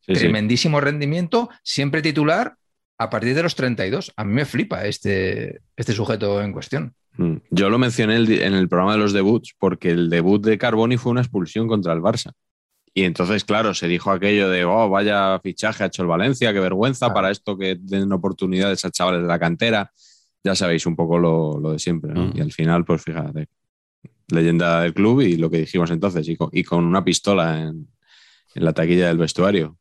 tremendísimo 0.06 0.80
rendimiento, 0.80 1.48
siempre 1.62 2.02
titular 2.02 2.56
a 2.98 3.10
partir 3.10 3.34
de 3.34 3.42
los 3.42 3.54
32. 3.54 4.12
A 4.16 4.24
mí 4.24 4.32
me 4.32 4.44
flipa 4.44 4.86
este, 4.86 5.60
este 5.76 5.92
sujeto 5.92 6.40
en 6.42 6.52
cuestión. 6.52 6.94
Mm. 7.16 7.36
Yo 7.50 7.70
lo 7.70 7.78
mencioné 7.78 8.16
en 8.16 8.54
el 8.54 8.68
programa 8.68 8.92
de 8.92 8.98
los 8.98 9.12
debuts 9.12 9.54
porque 9.58 9.90
el 9.90 10.10
debut 10.10 10.44
de 10.44 10.58
Carboni 10.58 10.96
fue 10.96 11.12
una 11.12 11.22
expulsión 11.22 11.66
contra 11.66 11.92
el 11.92 12.00
Barça. 12.00 12.32
Y 12.94 13.04
entonces, 13.04 13.44
claro, 13.44 13.74
se 13.74 13.88
dijo 13.88 14.10
aquello 14.10 14.48
de, 14.48 14.64
oh, 14.64 14.88
vaya 14.88 15.38
fichaje 15.40 15.84
ha 15.84 15.88
hecho 15.88 16.00
el 16.00 16.08
Valencia, 16.08 16.52
qué 16.54 16.60
vergüenza 16.60 17.12
para 17.12 17.30
esto 17.30 17.58
que 17.58 17.76
den 17.78 18.10
oportunidades 18.10 18.86
a 18.86 18.90
chavales 18.90 19.20
de 19.20 19.28
la 19.28 19.38
cantera. 19.38 19.92
Ya 20.42 20.54
sabéis 20.54 20.86
un 20.86 20.96
poco 20.96 21.18
lo, 21.18 21.72
de 21.72 21.78
siempre, 21.78 22.14
¿no? 22.14 22.28
Mm. 22.28 22.32
Y 22.36 22.40
al 22.40 22.52
final, 22.52 22.86
pues 22.86 23.02
fíjate, 23.02 23.48
leyenda 24.28 24.80
del 24.80 24.94
club 24.94 25.20
y 25.20 25.36
lo 25.36 25.50
que 25.50 25.58
dijimos 25.58 25.90
entonces, 25.90 26.28
y 26.28 26.64
con, 26.64 26.84
una 26.84 27.04
pistola 27.04 27.60
en, 27.62 27.88
la 28.54 28.72
taquilla 28.72 29.08
del 29.08 29.18
vestuario. 29.18 29.78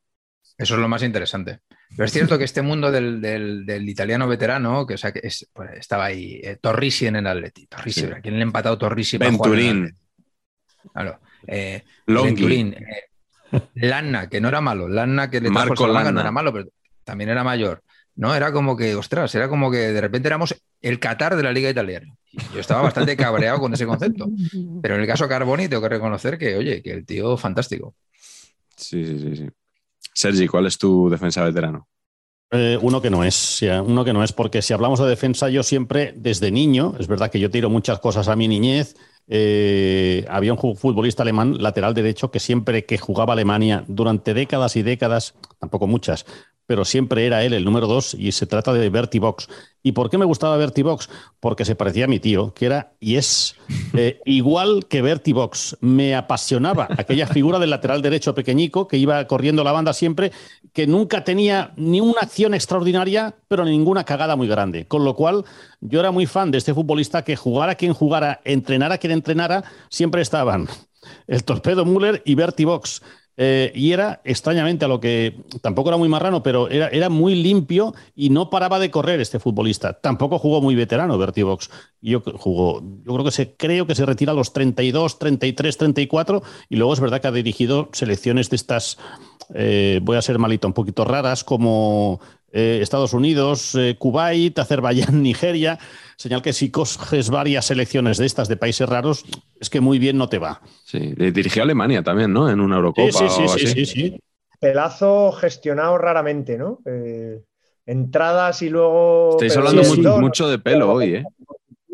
Eso 0.58 0.76
es 0.76 0.80
lo 0.80 0.88
más 0.88 1.04
interesante. 1.04 1.60
Pero 1.90 2.06
es 2.06 2.12
cierto 2.12 2.38
que 2.38 2.44
este 2.44 2.62
mundo 2.62 2.92
del, 2.92 3.88
italiano 3.88 4.28
veterano, 4.28 4.86
que, 4.86 4.96
o 4.96 4.98
sea, 4.98 5.12
que 5.12 5.22
pues, 5.54 5.70
estaba 5.76 6.06
ahí, 6.06 6.40
eh, 6.44 6.58
Torrisi 6.60 7.08
en 7.08 7.18
el 7.18 7.28
Atleti. 7.28 7.68
Torrisi, 7.68 8.06
¿a 8.06 8.22
quién 8.22 8.36
le 8.36 8.42
ha 8.42 8.44
empatado 8.44 8.78
Torrisi? 8.78 9.18
Venturín. 9.18 9.94
Claro. 10.94 11.20
Eh, 11.48 11.84
Venturín. 12.06 12.74
Eh, 12.74 13.60
Lanna, 13.76 14.28
que 14.28 14.42
no 14.42 14.50
era 14.50 14.62
malo. 14.62 14.88
Lanna, 14.88 15.30
que 15.30 15.40
le 15.40 15.50
Marco 15.50 15.88
Lanna. 15.88 16.12
no 16.12 16.22
era 16.22 16.32
malo, 16.32 16.52
pero 16.52 16.68
también 17.04 17.30
era 17.30 17.44
mayor. 17.44 17.84
¿No? 18.16 18.34
Era 18.36 18.52
como 18.52 18.76
que, 18.78 18.96
ostras, 18.96 19.34
era 19.36 19.50
como 19.50 19.70
que 19.72 19.78
de 19.78 20.02
repente 20.02 20.28
éramos 20.28 20.56
el 20.82 21.00
Qatar 21.00 21.36
de 21.36 21.44
la 21.44 21.52
Liga 21.52 21.70
Italiana. 21.70 22.16
yo 22.54 22.60
estaba 22.60 22.82
bastante 22.82 23.16
cabreado 23.18 23.60
con 23.60 23.74
ese 23.74 23.86
concepto. 23.86 24.30
Pero 24.82 24.96
en 24.96 25.02
el 25.02 25.08
caso 25.08 25.28
Carboni 25.28 25.68
tengo 25.68 25.82
que 25.82 25.90
reconocer 25.90 26.38
que, 26.38 26.56
oye, 26.56 26.82
que 26.82 26.92
el 26.92 27.06
tío 27.06 27.38
fantástico. 27.38 27.96
Sí, 28.76 29.06
sí, 29.06 29.20
sí. 29.20 29.36
sí. 29.36 29.50
Sergi, 30.14 30.48
¿cuál 30.48 30.66
es 30.68 30.78
tu 30.78 31.10
defensa 31.10 31.44
veterano? 31.44 31.88
Eh, 32.52 32.78
uno 32.82 33.02
que 33.02 33.10
no 33.10 33.24
es, 33.24 33.62
uno 33.86 34.06
que 34.06 34.14
no 34.14 34.24
es, 34.24 34.32
porque 34.32 34.62
si 34.62 34.74
hablamos 34.74 35.00
de 35.00 35.08
defensa, 35.08 35.50
yo 35.50 35.62
siempre, 35.64 36.14
desde 36.16 36.52
niño, 36.52 36.96
es 37.00 37.08
verdad 37.08 37.30
que 37.30 37.40
yo 37.40 37.50
tiro 37.50 37.70
muchas 37.70 38.00
cosas 38.00 38.28
a 38.28 38.36
mi 38.36 38.48
niñez. 38.48 38.96
Eh, 39.28 40.26
había 40.30 40.54
un 40.54 40.78
futbolista 40.78 41.24
alemán, 41.24 41.62
lateral 41.62 41.94
derecho, 41.94 42.32
que 42.32 42.40
siempre 42.40 42.86
que 42.86 42.98
jugaba 42.98 43.34
Alemania 43.34 43.84
durante 43.88 44.34
décadas 44.34 44.76
y 44.76 44.84
décadas, 44.84 45.34
tampoco 45.60 45.88
muchas, 45.88 46.26
pero 46.68 46.86
siempre 46.86 47.26
era 47.26 47.44
él 47.44 47.54
el 47.54 47.66
número 47.66 47.88
dos 47.88 48.14
y 48.14 48.32
se 48.32 48.46
trata 48.46 48.74
de 48.74 48.90
Bertie 48.90 49.20
Box. 49.20 49.48
¿Y 49.84 49.92
por 49.92 50.10
qué 50.10 50.18
me 50.18 50.26
gustaba 50.26 50.58
Bertie 50.58 50.84
Box? 50.84 51.10
Porque 51.40 51.64
se 51.64 51.76
parecía 51.76 52.06
a 52.06 52.08
mi 52.08 52.20
tío, 52.20 52.54
que 52.54 52.66
era 52.66 52.94
y 53.00 53.18
es 53.18 53.56
eh, 53.94 54.20
igual 54.26 54.88
que 54.90 55.02
Bertie 55.04 55.34
Box. 55.34 55.78
Me 55.82 56.16
apasionaba 56.16 56.88
aquella 56.98 57.28
figura 57.28 57.60
del 57.60 57.70
lateral 57.70 58.02
derecho 58.02 58.34
pequeñico 58.34 58.88
que 58.88 58.98
iba 58.98 59.26
corriendo 59.28 59.64
la 59.64 59.72
banda 59.72 59.94
siempre, 59.94 60.32
que 60.74 60.88
nunca 60.88 61.24
tenía 61.24 61.74
ni 61.78 62.02
una 62.02 62.22
acción 62.22 62.54
extraordinaria, 62.56 63.36
pero 63.48 63.64
ninguna 63.64 64.04
cagada 64.04 64.36
muy 64.36 64.48
grande. 64.48 64.88
Con 64.88 65.06
lo 65.06 65.14
cual, 65.14 65.46
yo 65.82 66.00
era 66.00 66.12
muy 66.12 66.26
fan 66.26 66.50
de 66.50 66.58
este 66.58 66.74
futbolista 66.74 67.24
que 67.24 67.36
jugara 67.36 67.76
quien 67.76 67.94
jugara, 67.94 68.42
entrenara 68.44 68.98
quien 68.98 69.14
entrenara, 69.14 69.64
siempre 69.90 70.22
estaban 70.22 70.68
el 71.28 71.44
torpedo 71.44 71.86
Müller 71.86 72.22
y 72.26 72.36
Bertie 72.36 72.66
Box. 72.66 73.02
Eh, 73.38 73.72
y 73.76 73.92
era 73.92 74.22
extrañamente 74.24 74.86
a 74.86 74.88
lo 74.88 75.00
que 75.00 75.36
tampoco 75.62 75.90
era 75.90 75.98
muy 75.98 76.08
marrano, 76.08 76.42
pero 76.42 76.70
era, 76.70 76.88
era, 76.88 77.10
muy 77.10 77.36
limpio 77.36 77.94
y 78.16 78.30
no 78.30 78.50
paraba 78.50 78.80
de 78.80 78.90
correr 78.90 79.20
este 79.20 79.40
futbolista. 79.40 79.94
Tampoco 79.94 80.40
jugó 80.40 80.62
muy 80.62 80.76
veterano 80.76 81.18
Bertie 81.18 81.44
Box. 81.44 81.70
Yo 82.02 82.22
jugó, 82.22 82.82
yo 82.82 83.14
creo 83.14 83.26
que 83.26 83.32
se 83.32 83.56
creo 83.56 83.88
que 83.88 83.96
se 83.96 84.06
retira 84.06 84.32
a 84.32 84.36
los 84.36 84.54
32, 84.54 85.20
33, 85.20 85.78
34 85.78 86.44
y 86.70 86.76
luego 86.78 86.94
es 86.94 87.00
verdad 87.00 87.20
que 87.20 87.28
ha 87.28 87.32
dirigido 87.32 87.90
selecciones 87.92 88.50
de 88.50 88.56
estas 88.56 88.98
eh, 89.54 90.00
voy 90.02 90.18
a 90.18 90.22
ser 90.22 90.40
malito, 90.40 90.68
un 90.68 90.74
poquito 90.74 91.06
raras 91.06 91.44
como 91.44 92.20
eh, 92.52 92.80
Estados 92.82 93.14
Unidos, 93.14 93.78
Kuwait, 93.98 94.58
Azerbaiyán, 94.58 95.22
Nigeria. 95.24 95.80
Señal 96.18 96.42
que 96.42 96.54
si 96.54 96.72
coges 96.72 97.30
varias 97.30 97.66
selecciones 97.66 98.18
de 98.18 98.26
estas 98.26 98.48
de 98.48 98.56
países 98.58 98.88
raros, 98.88 99.26
es 99.60 99.70
que 99.70 99.82
muy 99.82 100.00
bien 100.00 100.18
no 100.18 100.30
te 100.30 100.40
va. 100.40 100.62
Sí, 100.86 101.14
dirigió 101.18 101.62
a 101.62 101.66
Alemania 101.66 102.04
también, 102.04 102.32
¿no? 102.32 102.50
En 102.50 102.62
una 102.62 102.78
Eurocopa. 102.78 103.12
Sí, 103.12 103.26
sí, 103.30 103.48
sí, 103.48 103.68
sí, 103.68 103.86
sí, 103.86 104.20
Pelazo 104.60 105.32
gestionado 105.34 105.98
raramente, 105.98 106.58
¿no? 106.58 106.80
Eh, 106.86 107.42
entradas 107.86 108.62
y 108.62 108.70
luego. 108.70 109.32
Estáis 109.32 109.58
hablando 109.58 110.20
mucho 110.20 110.48
de 110.48 110.60
pelo 110.60 110.94
hoy, 110.94 111.16
¿eh? 111.16 111.24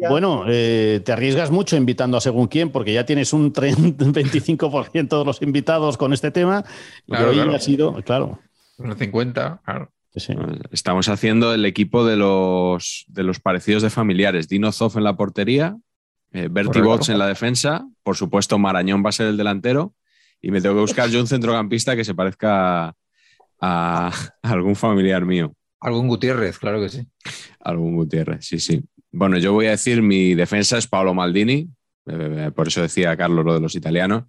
Bueno, 0.09 0.45
eh, 0.47 1.01
te 1.05 1.11
arriesgas 1.11 1.51
mucho 1.51 1.77
invitando 1.77 2.17
a 2.17 2.21
según 2.21 2.47
quién, 2.47 2.71
porque 2.71 2.93
ya 2.93 3.05
tienes 3.05 3.33
un 3.33 3.53
25% 3.53 5.09
de 5.19 5.25
los 5.25 5.41
invitados 5.41 5.97
con 5.97 6.11
este 6.11 6.31
tema. 6.31 6.63
y 7.05 7.15
hoy 7.15 7.39
ha 7.39 7.59
sido, 7.59 7.93
claro. 8.03 8.39
Unos 8.77 8.97
50, 8.97 9.61
claro. 9.63 9.91
Estamos 10.72 11.07
haciendo 11.07 11.53
el 11.53 11.66
equipo 11.66 12.05
de 12.05 12.18
los, 12.18 13.05
de 13.07 13.24
los 13.24 13.39
parecidos 13.39 13.82
de 13.82 13.89
familiares. 13.89 14.49
Dino 14.49 14.72
Zoff 14.72 14.97
en 14.97 15.05
la 15.05 15.16
portería, 15.16 15.78
eh, 16.34 16.49
Bertie 16.51 16.82
Bots 16.82 17.09
en 17.09 17.18
la 17.18 17.28
defensa, 17.28 17.88
por 18.03 18.18
supuesto 18.18 18.59
Marañón 18.59 19.03
va 19.05 19.09
a 19.09 19.14
ser 19.14 19.28
el 19.28 19.38
delantero 19.38 19.93
y 20.41 20.51
me 20.51 20.62
tengo 20.62 20.76
que 20.76 20.82
buscar 20.82 21.09
yo 21.09 21.20
un 21.20 21.28
centrocampista 21.28 21.95
que 21.95 22.03
se 22.03 22.14
parezca 22.14 22.95
a, 23.59 24.12
algún 24.41 24.76
familiar 24.76 25.26
mío. 25.26 25.53
Algún 25.80 26.07
Gutiérrez, 26.07 26.59
claro 26.59 26.82
que 26.82 26.89
sí. 26.89 27.07
Algún 27.59 27.95
Gutiérrez, 27.95 28.45
sí, 28.45 28.59
sí. 28.59 28.84
Bueno, 29.12 29.38
yo 29.38 29.53
voy 29.53 29.68
a 29.68 29.72
decir, 29.72 30.01
mi 30.01 30.36
defensa 30.36 30.78
es 30.78 30.88
Paolo 30.88 31.14
Maldini, 31.14 31.70
eh, 32.05 32.47
eh, 32.47 32.51
por 32.53 32.68
eso 32.68 32.82
decía 32.82 33.16
Carlos 33.16 33.45
lo 33.45 33.53
de 33.53 33.62
los 33.62 33.76
italianos, 33.76 34.26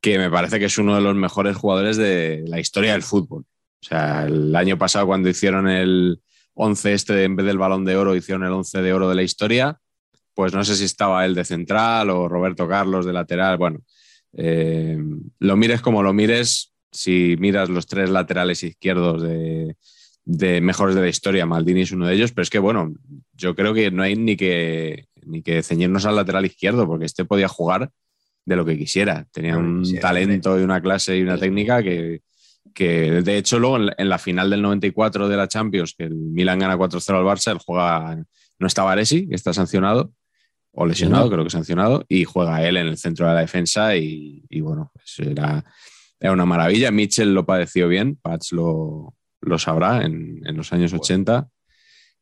que 0.00 0.18
me 0.18 0.30
parece 0.30 0.58
que 0.58 0.66
es 0.66 0.78
uno 0.78 0.94
de 0.94 1.00
los 1.00 1.14
mejores 1.14 1.56
jugadores 1.56 1.96
de 1.96 2.44
la 2.46 2.60
historia 2.60 2.92
del 2.92 3.02
fútbol. 3.02 3.44
O 3.86 3.88
sea, 3.88 4.26
el 4.26 4.54
año 4.56 4.76
pasado 4.76 5.06
cuando 5.06 5.28
hicieron 5.28 5.68
el 5.68 6.20
11 6.54 6.92
este, 6.92 7.22
en 7.22 7.36
vez 7.36 7.46
del 7.46 7.56
balón 7.56 7.84
de 7.84 7.96
oro, 7.96 8.16
hicieron 8.16 8.42
el 8.42 8.50
11 8.50 8.82
de 8.82 8.92
oro 8.92 9.08
de 9.08 9.14
la 9.14 9.22
historia, 9.22 9.78
pues 10.34 10.52
no 10.52 10.64
sé 10.64 10.74
si 10.74 10.84
estaba 10.84 11.24
él 11.24 11.36
de 11.36 11.44
central 11.44 12.10
o 12.10 12.28
Roberto 12.28 12.66
Carlos 12.66 13.06
de 13.06 13.12
lateral. 13.12 13.58
Bueno, 13.58 13.78
eh, 14.32 14.98
lo 15.38 15.56
mires 15.56 15.82
como 15.82 16.02
lo 16.02 16.12
mires, 16.12 16.74
si 16.90 17.36
miras 17.38 17.68
los 17.68 17.86
tres 17.86 18.10
laterales 18.10 18.64
izquierdos 18.64 19.22
de, 19.22 19.76
mejores 20.60 20.96
de 20.96 21.02
la 21.02 21.08
historia, 21.08 21.46
Maldini 21.46 21.82
es 21.82 21.92
uno 21.92 22.08
de 22.08 22.14
ellos, 22.16 22.32
pero 22.32 22.42
es 22.42 22.50
que 22.50 22.58
bueno, 22.58 22.92
yo 23.34 23.54
creo 23.54 23.72
que 23.72 23.92
no 23.92 24.02
hay 24.02 24.16
ni 24.16 24.36
que, 24.36 25.06
ni 25.24 25.42
que 25.42 25.62
ceñirnos 25.62 26.06
al 26.06 26.16
lateral 26.16 26.44
izquierdo, 26.44 26.88
porque 26.88 27.04
este 27.04 27.24
podía 27.24 27.46
jugar 27.46 27.92
de 28.44 28.56
lo 28.56 28.64
que 28.64 28.76
quisiera. 28.76 29.28
Tenía 29.30 29.56
un 29.56 29.84
talento 30.00 30.58
y 30.58 30.64
una 30.64 30.80
clase 30.80 31.16
y 31.16 31.22
una 31.22 31.38
técnica 31.38 31.84
que, 31.84 32.22
que 32.76 33.22
de 33.22 33.38
hecho 33.38 33.58
luego 33.58 33.78
en 33.96 34.08
la 34.08 34.18
final 34.18 34.50
del 34.50 34.60
94 34.60 35.28
de 35.28 35.36
la 35.36 35.48
Champions, 35.48 35.94
que 35.96 36.04
el 36.04 36.14
Milan 36.14 36.58
gana 36.58 36.76
4-0 36.76 37.16
al 37.16 37.24
Barça, 37.24 37.50
él 37.52 37.58
juega, 37.58 38.22
no 38.58 38.66
estaba 38.66 38.92
Aresi, 38.92 39.26
que 39.26 39.34
está 39.34 39.54
sancionado, 39.54 40.12
o 40.72 40.84
lesionado, 40.84 41.30
creo 41.30 41.42
que 41.42 41.48
sancionado, 41.48 42.04
y 42.06 42.24
juega 42.24 42.62
él 42.68 42.76
en 42.76 42.88
el 42.88 42.98
centro 42.98 43.26
de 43.26 43.32
la 43.32 43.40
defensa 43.40 43.96
y, 43.96 44.42
bueno, 44.60 44.92
pues 44.92 45.26
era, 45.26 45.64
era, 46.20 46.32
una 46.32 46.44
maravilla. 46.44 46.90
Mitchell 46.90 47.32
lo 47.32 47.46
padeció 47.46 47.88
bien, 47.88 48.16
Pats 48.16 48.52
lo, 48.52 49.14
lo 49.40 49.58
sabrá 49.58 50.02
en, 50.02 50.42
en, 50.44 50.54
los 50.54 50.70
años 50.74 50.92
80. 50.92 51.48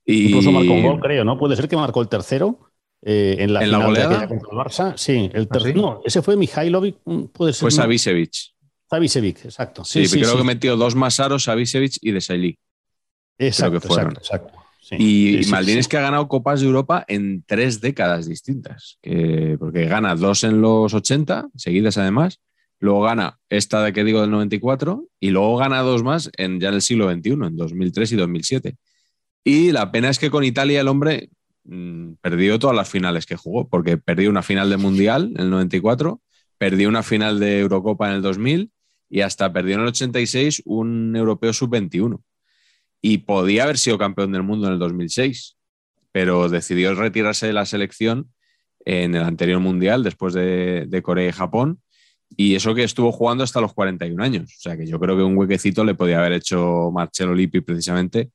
Y... 0.04 0.28
Incluso 0.28 0.52
marcó 0.52 0.72
un 0.72 0.82
gol, 0.82 1.00
creo, 1.00 1.24
¿no? 1.24 1.36
Puede 1.36 1.56
ser 1.56 1.68
que 1.68 1.76
marcó 1.76 2.00
el 2.00 2.08
tercero. 2.08 2.70
Eh, 3.02 3.36
en 3.40 3.52
la, 3.52 3.62
¿En 3.64 3.72
la 3.72 3.84
goleada? 3.84 4.28
contra 4.28 4.48
el 4.52 4.56
Barça. 4.56 4.96
Sí, 4.96 5.28
el 5.34 5.42
¿Ah, 5.42 5.52
tercero. 5.52 5.82
No, 5.82 6.00
ese 6.04 6.22
fue 6.22 6.36
Mihailovic, 6.36 6.98
mm, 7.04 7.24
puede 7.24 7.52
ser. 7.52 7.60
Fue 7.60 7.70
Savicevic. 7.72 8.53
Savicevic, 8.94 9.44
exacto. 9.44 9.84
Sí, 9.84 10.06
sí 10.06 10.20
creo 10.20 10.36
que 10.36 10.44
metió 10.44 10.76
dos 10.76 10.94
más 10.94 11.18
aros, 11.18 11.44
Savicevic 11.44 11.98
y 12.00 12.12
de 12.12 12.56
Exacto, 13.38 13.78
exacto, 13.78 14.20
exacto. 14.20 14.64
Y 14.92 15.40
Maldini 15.48 15.80
es 15.80 15.88
que 15.88 15.96
ha 15.96 16.02
ganado 16.02 16.28
Copas 16.28 16.60
de 16.60 16.66
Europa 16.66 17.04
en 17.08 17.42
tres 17.44 17.80
décadas 17.80 18.28
distintas, 18.28 18.98
porque 19.58 19.86
gana 19.86 20.14
dos 20.14 20.44
en 20.44 20.60
los 20.60 20.94
80, 20.94 21.48
seguidas 21.56 21.98
además, 21.98 22.40
luego 22.78 23.02
gana 23.02 23.38
esta 23.48 23.82
de 23.82 23.92
que 23.92 24.04
digo 24.04 24.20
del 24.20 24.30
94 24.30 25.08
y 25.18 25.30
luego 25.30 25.56
gana 25.56 25.80
dos 25.80 26.02
más 26.04 26.30
en 26.36 26.60
ya 26.60 26.68
en 26.68 26.74
el 26.74 26.82
siglo 26.82 27.10
XXI, 27.10 27.30
en 27.30 27.56
2003 27.56 28.12
y 28.12 28.16
2007. 28.16 28.76
Y 29.42 29.72
la 29.72 29.90
pena 29.90 30.10
es 30.10 30.18
que 30.18 30.30
con 30.30 30.44
Italia 30.44 30.80
el 30.80 30.88
hombre 30.88 31.30
mm, 31.64 32.14
perdió 32.20 32.58
todas 32.58 32.76
las 32.76 32.88
finales 32.88 33.26
que 33.26 33.36
jugó, 33.36 33.68
porque 33.68 33.96
perdió 33.96 34.30
una 34.30 34.42
final 34.42 34.70
de 34.70 34.76
Mundial 34.76 35.32
en 35.34 35.40
el 35.40 35.50
94, 35.50 36.20
perdió 36.58 36.88
una 36.88 37.02
final 37.02 37.40
de 37.40 37.60
Eurocopa 37.60 38.08
en 38.08 38.16
el 38.16 38.22
2000 38.22 38.70
y 39.08 39.20
hasta 39.20 39.52
perdió 39.52 39.74
en 39.74 39.82
el 39.82 39.88
86 39.88 40.62
un 40.64 41.14
europeo 41.16 41.52
sub-21 41.52 42.20
y 43.06 43.18
podía 43.18 43.64
haber 43.64 43.76
sido 43.76 43.98
campeón 43.98 44.32
del 44.32 44.42
mundo 44.42 44.66
en 44.66 44.72
el 44.72 44.78
2006, 44.78 45.58
pero 46.10 46.48
decidió 46.48 46.94
retirarse 46.94 47.46
de 47.46 47.52
la 47.52 47.66
selección 47.66 48.30
en 48.86 49.14
el 49.14 49.22
anterior 49.22 49.60
mundial 49.60 50.02
después 50.02 50.32
de, 50.32 51.00
Corea 51.02 51.28
y 51.28 51.32
Japón. 51.32 51.80
Y 52.36 52.54
eso 52.54 52.74
que 52.74 52.82
estuvo 52.82 53.12
jugando 53.12 53.44
hasta 53.44 53.60
los 53.60 53.74
41 53.74 54.24
años. 54.24 54.54
O 54.56 54.60
sea 54.60 54.76
que 54.76 54.86
yo 54.86 54.98
creo 54.98 55.16
que 55.16 55.22
un 55.22 55.36
huequecito 55.36 55.84
le 55.84 55.94
podía 55.94 56.18
haber 56.18 56.32
hecho 56.32 56.90
Marcelo 56.92 57.34
Lippi 57.34 57.60
precisamente 57.60 58.30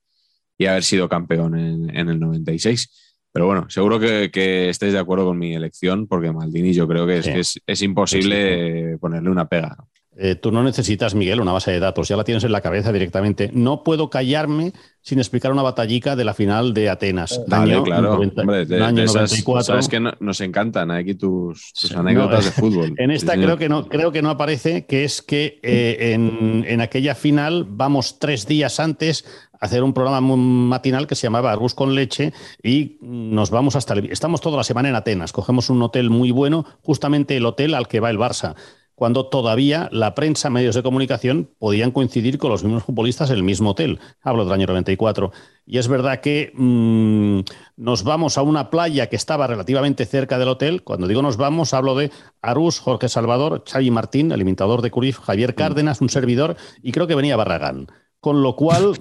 y 0.56 0.68
haber 0.68 0.84
sido 0.84 1.10
campeón 1.10 1.58
en, 1.58 2.10
el 2.10 2.20
96. 2.20 3.16
Pero 3.32 3.48
bueno, 3.48 3.68
seguro 3.70 4.00
que, 4.00 4.30
que 4.32 4.70
estéis 4.70 4.94
de 4.94 5.00
acuerdo 5.00 5.26
con 5.26 5.40
mi 5.40 5.56
elección, 5.56 6.08
porque 6.08 6.32
Maldini 6.32 6.74
yo 6.74 6.88
creo 6.88 7.08
que 7.08 7.18
es, 7.18 7.26
Sí. 7.26 7.32
que 7.34 7.40
es, 7.40 7.60
es 7.66 7.82
imposible 7.82 8.98
ponerle 9.00 9.32
una 9.32 9.48
pega. 9.48 9.78
Eh, 10.18 10.36
tú 10.36 10.52
no 10.52 10.64
necesitas, 10.64 11.16
Miguel, 11.16 11.40
una 11.40 11.54
base 11.54 11.72
de 11.72 11.80
datos, 11.80 12.08
ya 12.10 12.18
la 12.18 12.24
tienes 12.26 12.44
en 12.44 12.52
la 12.52 12.60
cabeza 12.62 12.92
directamente. 12.92 13.52
No 13.54 13.84
puedo 13.84 14.10
callarme 14.10 14.74
sin 15.02 15.20
explicar 15.20 15.52
una 15.52 15.62
batallica 15.62 16.16
de 16.18 16.26
la 16.26 16.34
final 16.34 16.74
de 16.74 16.90
Atenas. 16.90 17.40
Año 17.50 17.84
claro. 17.84 18.16
90, 18.16 18.42
Hombre, 18.42 18.66
de, 18.66 18.84
año 18.84 18.98
de 18.98 19.04
esas, 19.04 19.32
94. 19.32 19.64
sabes 19.64 19.88
que 19.88 20.00
no- 20.02 20.12
nos 20.20 20.42
encantan 20.42 20.92
aquí 20.92 21.16
tus, 21.16 21.72
tus 21.74 21.90
Sí, 21.92 21.96
anécdotas 21.96 22.40
no, 22.40 22.46
de 22.46 22.52
fútbol. 22.52 22.94
En 22.98 23.12
esta 23.12 23.34
Sí, 23.36 23.40
creo 23.40 23.58
que 23.58 23.70
no, 23.70 23.88
creo 23.88 24.12
que 24.12 24.22
no 24.22 24.30
aparece, 24.32 24.86
que 24.86 25.06
es 25.06 25.22
que 25.22 25.60
eh, 25.64 26.12
en, 26.14 26.66
en 26.68 26.82
aquella 26.82 27.16
final 27.16 27.66
vamos 27.70 28.20
tres 28.20 28.46
días 28.46 28.80
antes 28.82 29.24
a 29.54 29.66
hacer 29.68 29.84
un 29.84 29.94
programa 29.94 30.36
matinal 30.36 31.08
que 31.08 31.16
se 31.16 31.28
llamaba 31.28 31.52
Argus 31.52 31.76
con 31.76 31.96
leche 31.96 32.34
y 32.62 32.98
nos 33.02 33.52
vamos 33.52 33.76
hasta 33.78 33.94
el, 33.94 34.12
estamos 34.12 34.42
toda 34.42 34.58
la 34.58 34.64
semana 34.66 34.90
en 34.90 34.96
Atenas. 34.96 35.32
Cogemos 35.32 35.70
un 35.70 35.82
hotel 35.82 36.10
muy 36.10 36.32
bueno, 36.32 36.66
justamente 36.82 37.38
el 37.38 37.46
hotel 37.46 37.74
al 37.74 37.88
que 37.88 38.00
va 38.02 38.10
el 38.10 38.18
Barça. 38.18 38.56
Cuando 39.00 39.28
todavía 39.28 39.88
la 39.94 40.14
prensa, 40.14 40.50
medios 40.50 40.76
de 40.76 40.84
comunicación 40.84 41.50
podían 41.58 41.92
coincidir 41.92 42.38
con 42.38 42.50
los 42.50 42.66
mismos 42.66 42.84
futbolistas 42.84 43.30
en 43.30 43.38
el 43.38 43.44
mismo 43.44 43.70
hotel. 43.70 43.98
Hablo 44.22 44.44
del 44.44 44.52
año 44.52 44.68
94. 44.68 45.32
Y 45.66 45.78
es 45.78 45.88
verdad 45.88 46.20
que 46.20 46.52
mm, 46.54 47.40
nos 47.78 48.04
vamos 48.04 48.38
a 48.38 48.42
una 48.42 48.70
playa 48.70 49.08
que 49.08 49.16
estaba 49.16 49.48
relativamente 49.48 50.06
cerca 50.06 50.38
del 50.38 50.50
hotel. 50.50 50.84
Cuando 50.84 51.08
digo 51.08 51.22
nos 51.22 51.38
vamos, 51.38 51.74
hablo 51.74 51.96
de 51.96 52.12
Arús, 52.42 52.80
Jorge 52.80 53.08
Salvador, 53.08 53.64
Xavi 53.66 53.90
Martín, 53.90 54.34
el 54.34 54.42
imitador 54.42 54.82
de 54.82 54.92
Curif, 54.92 55.20
Javier 55.20 55.56
Cárdenas, 55.56 56.02
un 56.02 56.10
servidor, 56.10 56.58
y 56.84 56.92
creo 56.92 57.08
que 57.08 57.16
venía 57.16 57.38
Barragán. 57.38 57.88
Con 58.20 58.44
lo 58.44 58.58
cual, 58.58 58.96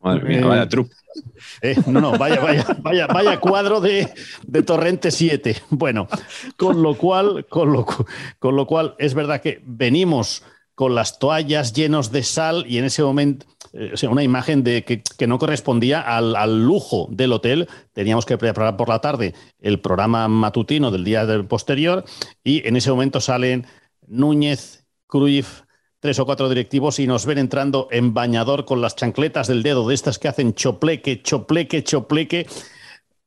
Madre 0.00 0.24
mía, 0.28 0.38
eh, 0.40 0.44
vaya 0.44 0.68
truco. 0.68 0.90
eh, 1.62 1.76
no, 1.86 2.00
no, 2.00 2.18
vaya, 2.18 2.40
vaya, 2.40 2.66
vaya, 2.80 3.06
vaya 3.06 3.40
cuadro 3.40 3.80
de, 3.80 4.08
de 4.46 4.62
Torrente 4.62 5.10
7. 5.10 5.56
Bueno, 5.70 6.08
con 6.56 6.82
lo 6.82 6.96
cual, 6.96 7.46
con 7.48 7.72
lo, 7.72 7.86
con 8.38 8.56
lo 8.56 8.66
cual 8.66 8.94
es 8.98 9.14
verdad 9.14 9.40
que 9.40 9.60
venimos 9.64 10.42
con 10.74 10.94
las 10.94 11.18
toallas 11.18 11.74
llenos 11.74 12.10
de 12.10 12.22
sal 12.22 12.64
y 12.66 12.78
en 12.78 12.86
ese 12.86 13.02
momento, 13.02 13.44
eh, 13.74 13.90
o 13.92 13.96
sea, 13.98 14.08
una 14.08 14.22
imagen 14.22 14.64
de 14.64 14.82
que, 14.82 15.02
que 15.18 15.26
no 15.26 15.38
correspondía 15.38 16.00
al, 16.00 16.34
al 16.34 16.64
lujo 16.64 17.06
del 17.10 17.34
hotel. 17.34 17.68
Teníamos 17.92 18.24
que 18.24 18.38
preparar 18.38 18.78
por 18.78 18.88
la 18.88 19.00
tarde 19.00 19.34
el 19.58 19.80
programa 19.80 20.26
matutino 20.28 20.90
del 20.90 21.04
día 21.04 21.26
del 21.26 21.44
posterior 21.44 22.04
y 22.42 22.66
en 22.66 22.76
ese 22.76 22.90
momento 22.90 23.20
salen 23.20 23.66
Núñez, 24.06 24.86
Cruyff, 25.06 25.62
tres 26.00 26.18
o 26.18 26.26
cuatro 26.26 26.48
directivos 26.48 26.98
y 26.98 27.06
nos 27.06 27.26
ven 27.26 27.38
entrando 27.38 27.88
en 27.90 28.14
bañador 28.14 28.64
con 28.64 28.80
las 28.80 28.96
chancletas 28.96 29.46
del 29.46 29.62
dedo 29.62 29.86
de 29.86 29.94
estas 29.94 30.18
que 30.18 30.28
hacen 30.28 30.54
chopleque, 30.54 31.22
chopleque, 31.22 31.84
chopleque. 31.84 32.46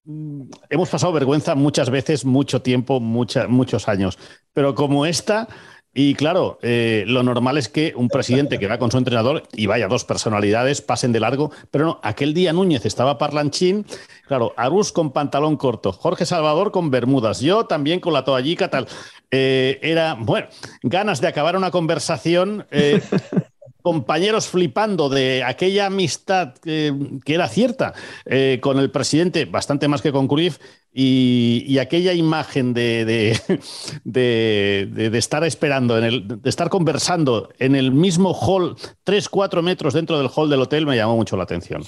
Mm, 0.05 0.43
Hemos 0.69 0.89
pasado 0.89 1.13
vergüenza 1.13 1.55
muchas 1.55 1.89
veces, 1.89 2.25
mucho 2.25 2.61
tiempo, 2.61 2.99
muchos 2.99 3.87
años. 3.87 4.17
Pero 4.53 4.73
como 4.73 5.05
esta, 5.05 5.47
y 5.93 6.15
claro, 6.15 6.57
eh, 6.63 7.03
lo 7.07 7.21
normal 7.21 7.57
es 7.57 7.69
que 7.69 7.93
un 7.95 8.07
presidente 8.07 8.57
que 8.57 8.67
va 8.67 8.79
con 8.79 8.89
su 8.89 8.97
entrenador 8.97 9.43
y 9.53 9.67
vaya 9.67 9.87
dos 9.87 10.05
personalidades 10.05 10.81
pasen 10.81 11.11
de 11.11 11.19
largo, 11.19 11.51
pero 11.69 11.85
no, 11.85 11.99
aquel 12.01 12.33
día 12.33 12.51
Núñez 12.51 12.85
estaba 12.85 13.19
parlanchín, 13.19 13.85
claro, 14.27 14.53
Arús 14.57 14.91
con 14.91 15.11
pantalón 15.11 15.55
corto, 15.55 15.91
Jorge 15.91 16.25
Salvador 16.25 16.71
con 16.71 16.89
bermudas, 16.89 17.41
yo 17.41 17.65
también 17.65 17.99
con 17.99 18.13
la 18.13 18.23
toallica 18.23 18.69
tal. 18.69 18.87
Eh, 19.29 19.79
era, 19.81 20.15
bueno, 20.19 20.47
ganas 20.81 21.21
de 21.21 21.27
acabar 21.27 21.55
una 21.55 21.71
conversación. 21.71 22.65
eh, 22.71 23.01
compañeros 23.83 24.47
flipando 24.47 25.09
de 25.09 25.43
aquella 25.43 25.85
amistad 25.85 26.55
que 26.63 26.95
era 27.27 27.47
cierta 27.47 27.93
eh, 28.25 28.57
con 28.61 28.79
el 28.79 28.89
presidente, 28.89 29.45
bastante 29.45 29.87
más 29.87 30.01
que 30.01 30.11
con 30.11 30.27
Cruyff, 30.27 30.57
y, 30.91 31.63
y 31.67 31.77
aquella 31.79 32.13
imagen 32.13 32.73
de, 32.73 33.05
de, 33.05 33.39
de- 34.03 34.89
de- 34.91 35.09
de 35.11 35.17
estar 35.19 35.43
esperando, 35.43 35.97
en 35.97 36.03
el, 36.05 36.27
de 36.41 36.49
estar 36.49 36.69
conversando 36.69 37.49
en 37.59 37.75
el 37.75 37.91
mismo 37.91 38.33
hall, 38.33 38.75
3, 39.03 39.29
4 39.29 39.61
metros 39.61 39.93
dentro 39.93 40.17
del 40.17 40.29
hall 40.35 40.49
del 40.49 40.61
hotel, 40.61 40.85
me 40.87 40.95
llamó 40.95 41.15
mucho 41.15 41.37
la 41.37 41.43
atención. 41.43 41.83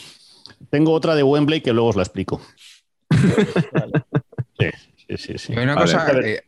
Tengo 0.70 0.92
otra 0.92 1.16
de 1.16 1.24
Wembley 1.24 1.62
que 1.62 1.74
luego 1.74 1.90
os 1.90 1.96
la 1.96 2.04
explico. 2.04 2.42
Sí, 4.60 4.68
sí, 5.08 5.18
sí. 5.18 5.38
sí. 5.38 5.54
Y 5.54 5.58
una 5.58 5.76
Vale. 5.76 5.92
cosa, 5.92 6.12
eh, 6.22 6.42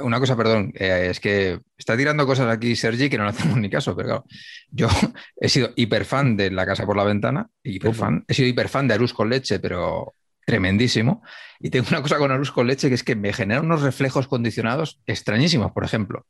una 0.00 0.18
cosa, 0.18 0.36
perdón, 0.36 0.72
eh, 0.74 1.08
es 1.10 1.20
que 1.20 1.60
está 1.76 1.96
tirando 1.96 2.26
cosas 2.26 2.48
aquí 2.48 2.76
Sergi 2.76 3.08
que 3.08 3.18
no 3.18 3.24
le 3.24 3.30
hacemos 3.30 3.56
ni 3.58 3.70
caso, 3.70 3.96
pero 3.96 4.08
claro, 4.08 4.24
yo 4.70 4.88
he 5.40 5.48
sido 5.48 5.70
hiperfan 5.76 6.36
de 6.36 6.50
La 6.50 6.66
Casa 6.66 6.86
por 6.86 6.96
la 6.96 7.04
Ventana, 7.04 7.48
hiperfan, 7.62 8.24
he 8.28 8.34
sido 8.34 8.48
hiperfan 8.48 8.88
de 8.88 8.94
Arús 8.94 9.12
con 9.12 9.28
leche, 9.28 9.60
pero 9.60 10.14
tremendísimo. 10.44 11.22
Y 11.60 11.70
tengo 11.70 11.86
una 11.90 12.02
cosa 12.02 12.18
con 12.18 12.32
Arús 12.32 12.50
con 12.50 12.66
leche 12.66 12.88
que 12.88 12.94
es 12.94 13.04
que 13.04 13.14
me 13.14 13.32
genera 13.32 13.60
unos 13.60 13.82
reflejos 13.82 14.26
condicionados 14.26 15.00
extrañísimos, 15.06 15.72
por 15.72 15.84
ejemplo. 15.84 16.26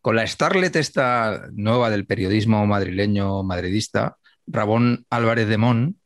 Con 0.00 0.16
la 0.16 0.26
Starlet 0.26 0.74
esta 0.76 1.48
nueva 1.52 1.90
del 1.90 2.06
periodismo 2.06 2.66
madrileño 2.66 3.42
madridista, 3.42 4.16
Rabón 4.46 5.06
Álvarez 5.10 5.46
de 5.46 5.58
Mon, 5.58 5.99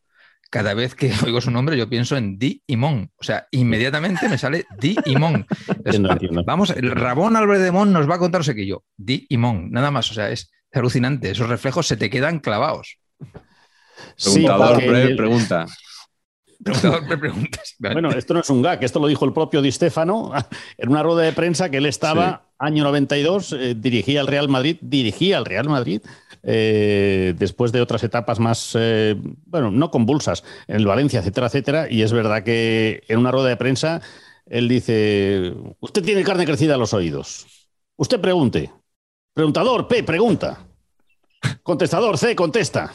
cada 0.55 0.73
vez 0.73 0.95
que 0.95 1.11
oigo 1.27 1.41
su 1.41 1.51
nombre 1.51 1.77
yo 1.77 1.89
pienso 1.89 2.17
en 2.17 2.39
Di 2.39 2.63
y 2.65 2.77
Mon. 2.77 3.11
O 3.17 3.25
sea, 3.25 3.49
inmediatamente 3.51 4.29
me 4.29 4.39
sale 4.39 4.67
Di 4.79 4.95
y 5.05 5.17
Mon. 5.17 5.45
Entonces. 5.85 6.31
Vamos, 6.47 6.71
el 6.71 6.93
Rabón 6.93 7.35
Álvarez 7.35 7.61
de 7.61 7.73
Mon 7.73 7.93
nos 7.93 8.09
va 8.09 8.15
a 8.15 8.19
contar 8.21 8.39
no 8.39 8.45
sé 8.45 8.55
qué 8.55 8.65
yo. 8.65 8.85
Di 8.97 9.27
y 9.29 9.37
Mon, 9.37 9.73
nada 9.73 9.91
más. 9.91 10.09
O 10.13 10.15
sea, 10.15 10.31
es 10.31 10.53
alucinante. 10.71 11.29
Esos 11.29 11.49
reflejos 11.49 11.89
se 11.89 11.97
te 11.97 12.09
quedan 12.09 12.39
clavados. 12.39 12.99
Sí, 14.15 14.45
Preguntador 14.45 14.77
pre- 14.77 15.17
pregunta. 15.17 15.67
Preguntador, 16.63 17.09
me 17.09 17.19
preguntas. 17.19 17.75
Bueno, 17.81 18.11
esto 18.13 18.33
no 18.35 18.41
es 18.41 18.49
un 18.49 18.63
gag, 18.63 18.83
esto 18.85 19.01
lo 19.01 19.09
dijo 19.09 19.25
el 19.25 19.33
propio 19.33 19.61
Di 19.61 19.73
Stefano 19.73 20.33
en 20.79 20.89
una 20.89 21.03
rueda 21.03 21.23
de 21.23 21.33
prensa 21.33 21.69
que 21.69 21.79
él 21.79 21.87
estaba, 21.87 22.47
año 22.59 22.85
92, 22.85 23.53
eh, 23.53 23.75
dirigía 23.77 24.21
al 24.21 24.29
Real 24.29 24.49
Madrid, 24.49 24.77
dirigía 24.81 25.37
al 25.39 25.45
Real 25.47 25.69
Madrid, 25.69 26.01
eh, 26.45 27.35
después 27.39 27.73
de 27.73 27.81
otras 27.81 28.05
etapas 28.05 28.39
más, 28.39 28.77
eh, 28.79 29.17
bueno, 29.47 29.71
no 29.71 29.91
convulsas, 29.91 30.45
en 30.69 30.77
el 30.77 30.87
Valencia, 30.87 31.21
etcétera, 31.21 31.47
etcétera, 31.47 31.87
y 31.91 32.03
es 32.03 32.13
verdad 32.13 32.43
que 32.43 33.03
en 33.09 33.19
una 33.19 33.31
rueda 33.31 33.49
de 33.49 33.57
prensa 33.57 34.01
él 34.47 34.69
dice, 34.69 35.55
usted 35.81 36.03
tiene 36.03 36.23
carne 36.23 36.45
crecida 36.45 36.75
a 36.75 36.79
los 36.79 36.93
oídos, 36.93 37.47
usted 37.97 38.21
pregunte, 38.21 38.71
preguntador, 39.33 39.89
P, 39.89 40.03
pregunta, 40.03 40.67
contestador, 41.63 42.19
C, 42.19 42.35
contesta. 42.37 42.93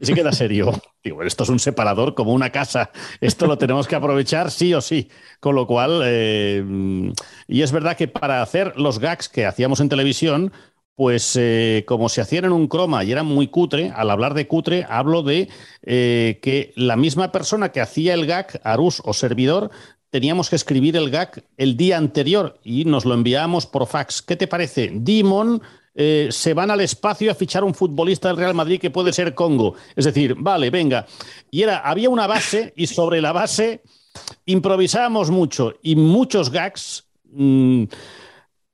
Y 0.00 0.06
se 0.06 0.14
queda 0.14 0.32
serio. 0.32 0.72
Digo, 1.04 1.22
esto 1.22 1.44
es 1.44 1.50
un 1.50 1.58
separador 1.58 2.14
como 2.14 2.32
una 2.32 2.50
casa. 2.50 2.90
Esto 3.20 3.46
lo 3.46 3.58
tenemos 3.58 3.86
que 3.86 3.96
aprovechar 3.96 4.50
sí 4.50 4.72
o 4.72 4.80
sí. 4.80 5.10
Con 5.40 5.54
lo 5.54 5.66
cual, 5.66 6.00
eh, 6.04 6.64
y 7.46 7.62
es 7.62 7.70
verdad 7.70 7.96
que 7.96 8.08
para 8.08 8.40
hacer 8.40 8.78
los 8.78 8.98
gags 8.98 9.28
que 9.28 9.44
hacíamos 9.44 9.80
en 9.80 9.90
televisión, 9.90 10.52
pues 10.94 11.36
eh, 11.36 11.84
como 11.86 12.08
se 12.08 12.20
hacían 12.20 12.44
en 12.44 12.52
un 12.52 12.68
croma 12.68 13.04
y 13.04 13.12
era 13.12 13.22
muy 13.22 13.48
cutre, 13.48 13.90
al 13.94 14.10
hablar 14.10 14.34
de 14.34 14.46
cutre, 14.46 14.86
hablo 14.88 15.22
de 15.22 15.48
eh, 15.82 16.38
que 16.42 16.72
la 16.76 16.96
misma 16.96 17.32
persona 17.32 17.72
que 17.72 17.80
hacía 17.80 18.14
el 18.14 18.26
gag, 18.26 18.60
Arús 18.64 19.00
o 19.04 19.14
servidor, 19.14 19.70
teníamos 20.10 20.50
que 20.50 20.56
escribir 20.56 20.96
el 20.96 21.10
gag 21.10 21.44
el 21.56 21.76
día 21.76 21.96
anterior 21.96 22.58
y 22.64 22.84
nos 22.84 23.04
lo 23.04 23.14
enviábamos 23.14 23.66
por 23.66 23.86
fax. 23.86 24.22
¿Qué 24.22 24.36
te 24.36 24.46
parece? 24.46 24.90
Dimon 24.92 25.62
eh, 25.94 26.28
se 26.30 26.54
van 26.54 26.70
al 26.70 26.80
espacio 26.80 27.30
a 27.30 27.34
fichar 27.34 27.64
un 27.64 27.74
futbolista 27.74 28.28
del 28.28 28.36
Real 28.36 28.54
Madrid 28.54 28.80
que 28.80 28.90
puede 28.90 29.12
ser 29.12 29.34
Congo. 29.34 29.74
Es 29.96 30.04
decir, 30.04 30.34
vale, 30.38 30.70
venga. 30.70 31.06
Y 31.50 31.62
era, 31.62 31.78
había 31.78 32.10
una 32.10 32.26
base 32.26 32.72
y 32.76 32.86
sobre 32.86 33.20
la 33.20 33.32
base 33.32 33.82
improvisábamos 34.46 35.30
mucho 35.30 35.74
y 35.82 35.96
muchos 35.96 36.50
gags. 36.50 37.04
mm, 37.32 37.84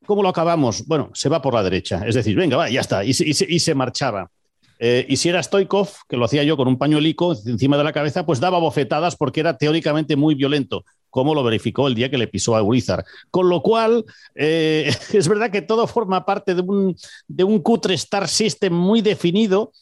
¿Cómo 0.06 0.22
lo 0.22 0.28
acabamos? 0.28 0.86
Bueno, 0.86 1.10
se 1.12 1.28
va 1.28 1.42
por 1.42 1.52
la 1.52 1.62
derecha. 1.62 2.06
Es 2.06 2.14
decir, 2.14 2.36
venga, 2.36 2.56
va, 2.56 2.70
ya 2.70 2.80
está. 2.80 3.04
Y 3.04 3.12
se, 3.12 3.74
marchaba. 3.74 4.30
Eh, 4.78 5.04
y 5.08 5.16
si 5.16 5.28
era 5.28 5.42
Stoikov, 5.42 5.88
que 6.08 6.16
lo 6.16 6.24
hacía 6.26 6.44
yo 6.44 6.56
con 6.56 6.68
un 6.68 6.78
pañuelico 6.78 7.34
encima 7.46 7.76
de 7.76 7.84
la 7.84 7.92
cabeza, 7.92 8.24
pues 8.24 8.40
daba 8.40 8.58
bofetadas 8.58 9.16
porque 9.16 9.40
era 9.40 9.56
teóricamente 9.56 10.16
muy 10.16 10.34
violento, 10.34 10.84
como 11.10 11.34
lo 11.34 11.42
verificó 11.42 11.88
el 11.88 11.94
día 11.94 12.10
que 12.10 12.18
le 12.18 12.28
pisó 12.28 12.56
a 12.56 12.62
Urizar. 12.62 13.04
Con 13.30 13.48
lo 13.48 13.62
cual, 13.62 14.04
eh, 14.34 14.94
es 15.12 15.28
verdad 15.28 15.50
que 15.50 15.62
todo 15.62 15.86
forma 15.86 16.24
parte 16.24 16.54
de 16.54 16.62
un, 16.62 16.96
de 17.26 17.44
un 17.44 17.60
cutre 17.60 17.94
Star 17.94 18.28
System 18.28 18.72
muy 18.72 19.00
definido, 19.00 19.72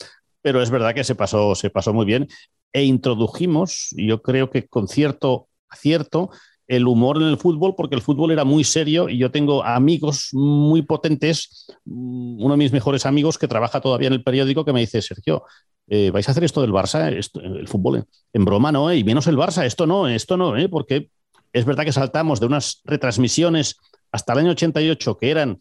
pero 0.41 0.63
es 0.63 0.71
verdad 0.71 0.95
que 0.95 1.05
se 1.05 1.15
pasó, 1.15 1.55
se 1.55 1.71
pasó 1.71 1.93
muy 1.93 2.07
bien. 2.07 2.29
E 2.73 2.85
introdujimos, 2.85 3.95
yo 3.97 4.23
creo 4.23 4.51
que 4.51 4.67
con 4.67 4.89
cierto 4.89 5.49
acierto, 5.69 6.31
el 6.67 6.87
humor 6.87 7.19
en 7.19 7.29
el 7.29 7.37
fútbol, 7.37 7.75
porque 7.77 7.95
el 7.95 8.01
fútbol 8.01 8.31
era 8.31 8.45
muy 8.45 8.65
serio 8.65 9.09
y 9.09 9.19
yo 9.19 9.31
tengo 9.31 9.63
amigos 9.65 10.31
muy 10.33 10.83
potentes, 10.83 11.67
mm, 11.85 12.43
uno 12.43 12.55
de 12.55 12.59
mis 12.59 12.73
mejores 12.73 13.07
amigos 13.07 13.39
que 13.39 13.49
trabaja 13.49 13.81
todavía 13.81 14.09
en 14.09 14.15
el 14.15 14.23
periódico 14.23 14.65
que 14.65 14.73
me 14.73 14.81
dice, 14.81 15.03
Sergio, 15.03 15.45
eh, 15.89 16.11
¿vais 16.11 16.27
a 16.29 16.33
hacer 16.33 16.45
esto 16.45 16.63
del 16.63 16.73
Barça? 16.73 17.09
El 17.09 17.69
fútbol 17.69 17.97
en, 17.97 18.07
en 18.33 18.45
broma, 18.45 18.73
¿no? 18.73 18.91
eh? 18.91 18.97
Y 18.97 19.05
menos 19.05 19.27
el 19.27 19.37
Barça, 19.37 19.65
esto 19.65 19.87
no, 19.87 20.09
esto 20.09 20.37
no, 20.37 20.57
¿eh? 20.57 20.69
porque 20.69 21.11
es 21.53 21.65
verdad 21.65 21.85
que 21.85 21.93
saltamos 21.93 22.41
de 22.41 22.47
unas 22.47 22.81
retransmisiones 22.85 23.77
hasta 24.11 24.33
el 24.33 24.41
año 24.41 24.51
88 24.53 25.17
que 25.19 25.31
eran 25.31 25.61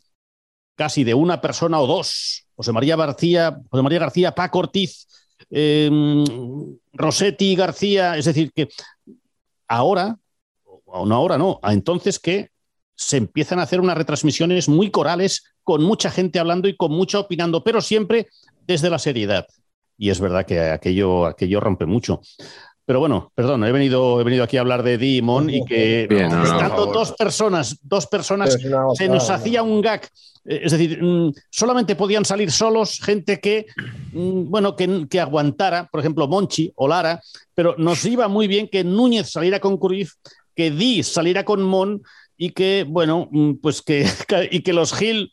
casi 0.76 1.04
de 1.04 1.14
una 1.14 1.42
persona 1.42 1.80
o 1.80 1.88
dos, 1.88 2.48
José 2.56 2.72
María 2.72 2.96
García, 2.96 3.60
José 3.70 3.84
María 3.84 4.00
García, 4.00 4.34
Paco 4.34 4.60
Ortiz, 4.60 5.08
eh, 5.50 5.90
Rossetti 6.94 7.56
García, 7.56 8.18
es 8.18 8.26
decir, 8.26 8.52
que 8.54 8.70
ahora, 9.68 10.18
no 10.94 11.16
ahora 11.16 11.38
no, 11.38 11.60
a 11.62 11.74
entonces 11.74 12.20
que 12.20 12.52
se 12.96 13.18
empiezan 13.18 13.60
a 13.60 13.64
hacer 13.64 13.80
unas 13.80 13.98
retransmisiones 13.98 14.70
muy 14.70 14.92
corales, 14.92 15.44
con 15.64 15.84
mucha 15.84 16.12
gente 16.12 16.40
hablando 16.40 16.68
y 16.68 16.76
con 16.76 16.92
mucha 16.92 17.20
opinando, 17.20 17.64
pero 17.64 17.82
siempre 17.82 18.28
desde 18.68 18.90
la 18.90 19.00
seriedad. 19.00 19.48
Y 19.98 20.10
es 20.10 20.20
verdad 20.20 20.46
que 20.46 20.60
aquello, 20.60 21.26
aquello 21.26 21.60
rompe 21.60 21.86
mucho. 21.86 22.22
Pero 22.86 23.00
bueno, 23.00 23.32
perdón, 23.34 23.64
he 23.64 23.72
venido, 23.72 24.20
he 24.20 24.24
venido 24.26 24.44
aquí 24.44 24.58
a 24.58 24.62
hablar 24.62 24.84
de 24.84 24.98
Dimon 24.98 25.50
y 25.50 25.64
que 25.64 26.04
estando 26.04 26.88
dos 26.88 27.14
personas, 27.14 27.78
dos 27.82 28.08
personas, 28.08 28.58
se 28.96 29.08
nos 29.08 29.30
hacía 29.30 29.64
un 29.64 29.82
gag. 29.82 30.02
Eh, 30.46 30.62
es 30.64 30.74
decir, 30.74 31.02
mm, 31.02 31.32
solamente 31.50 31.96
podían 31.96 32.26
salir 32.26 32.52
solos 32.52 33.00
gente 33.02 33.40
que, 33.40 33.68
mm, 34.12 34.50
bueno, 34.50 34.76
que, 34.76 35.08
que, 35.10 35.22
aguantara, 35.22 35.88
por 35.90 36.02
ejemplo, 36.02 36.28
Monchi 36.28 36.74
o 36.76 36.90
Lara, 36.90 37.22
pero 37.56 37.76
nos 37.78 38.04
iba 38.04 38.28
muy 38.28 38.48
bien 38.48 38.68
que 38.68 38.84
Núñez 38.84 39.32
saliera 39.32 39.62
con 39.62 39.78
Cruyff, 39.78 40.16
que 40.56 40.72
Di 40.72 41.04
saliera 41.04 41.44
con 41.44 41.62
Mon 41.64 42.02
y 42.38 42.52
que, 42.52 42.86
bueno, 42.88 43.30
mm, 43.32 43.54
pues 43.62 43.82
que, 43.82 44.06
y 44.52 44.62
que 44.62 44.74
los 44.74 44.94
Gil, 44.94 45.32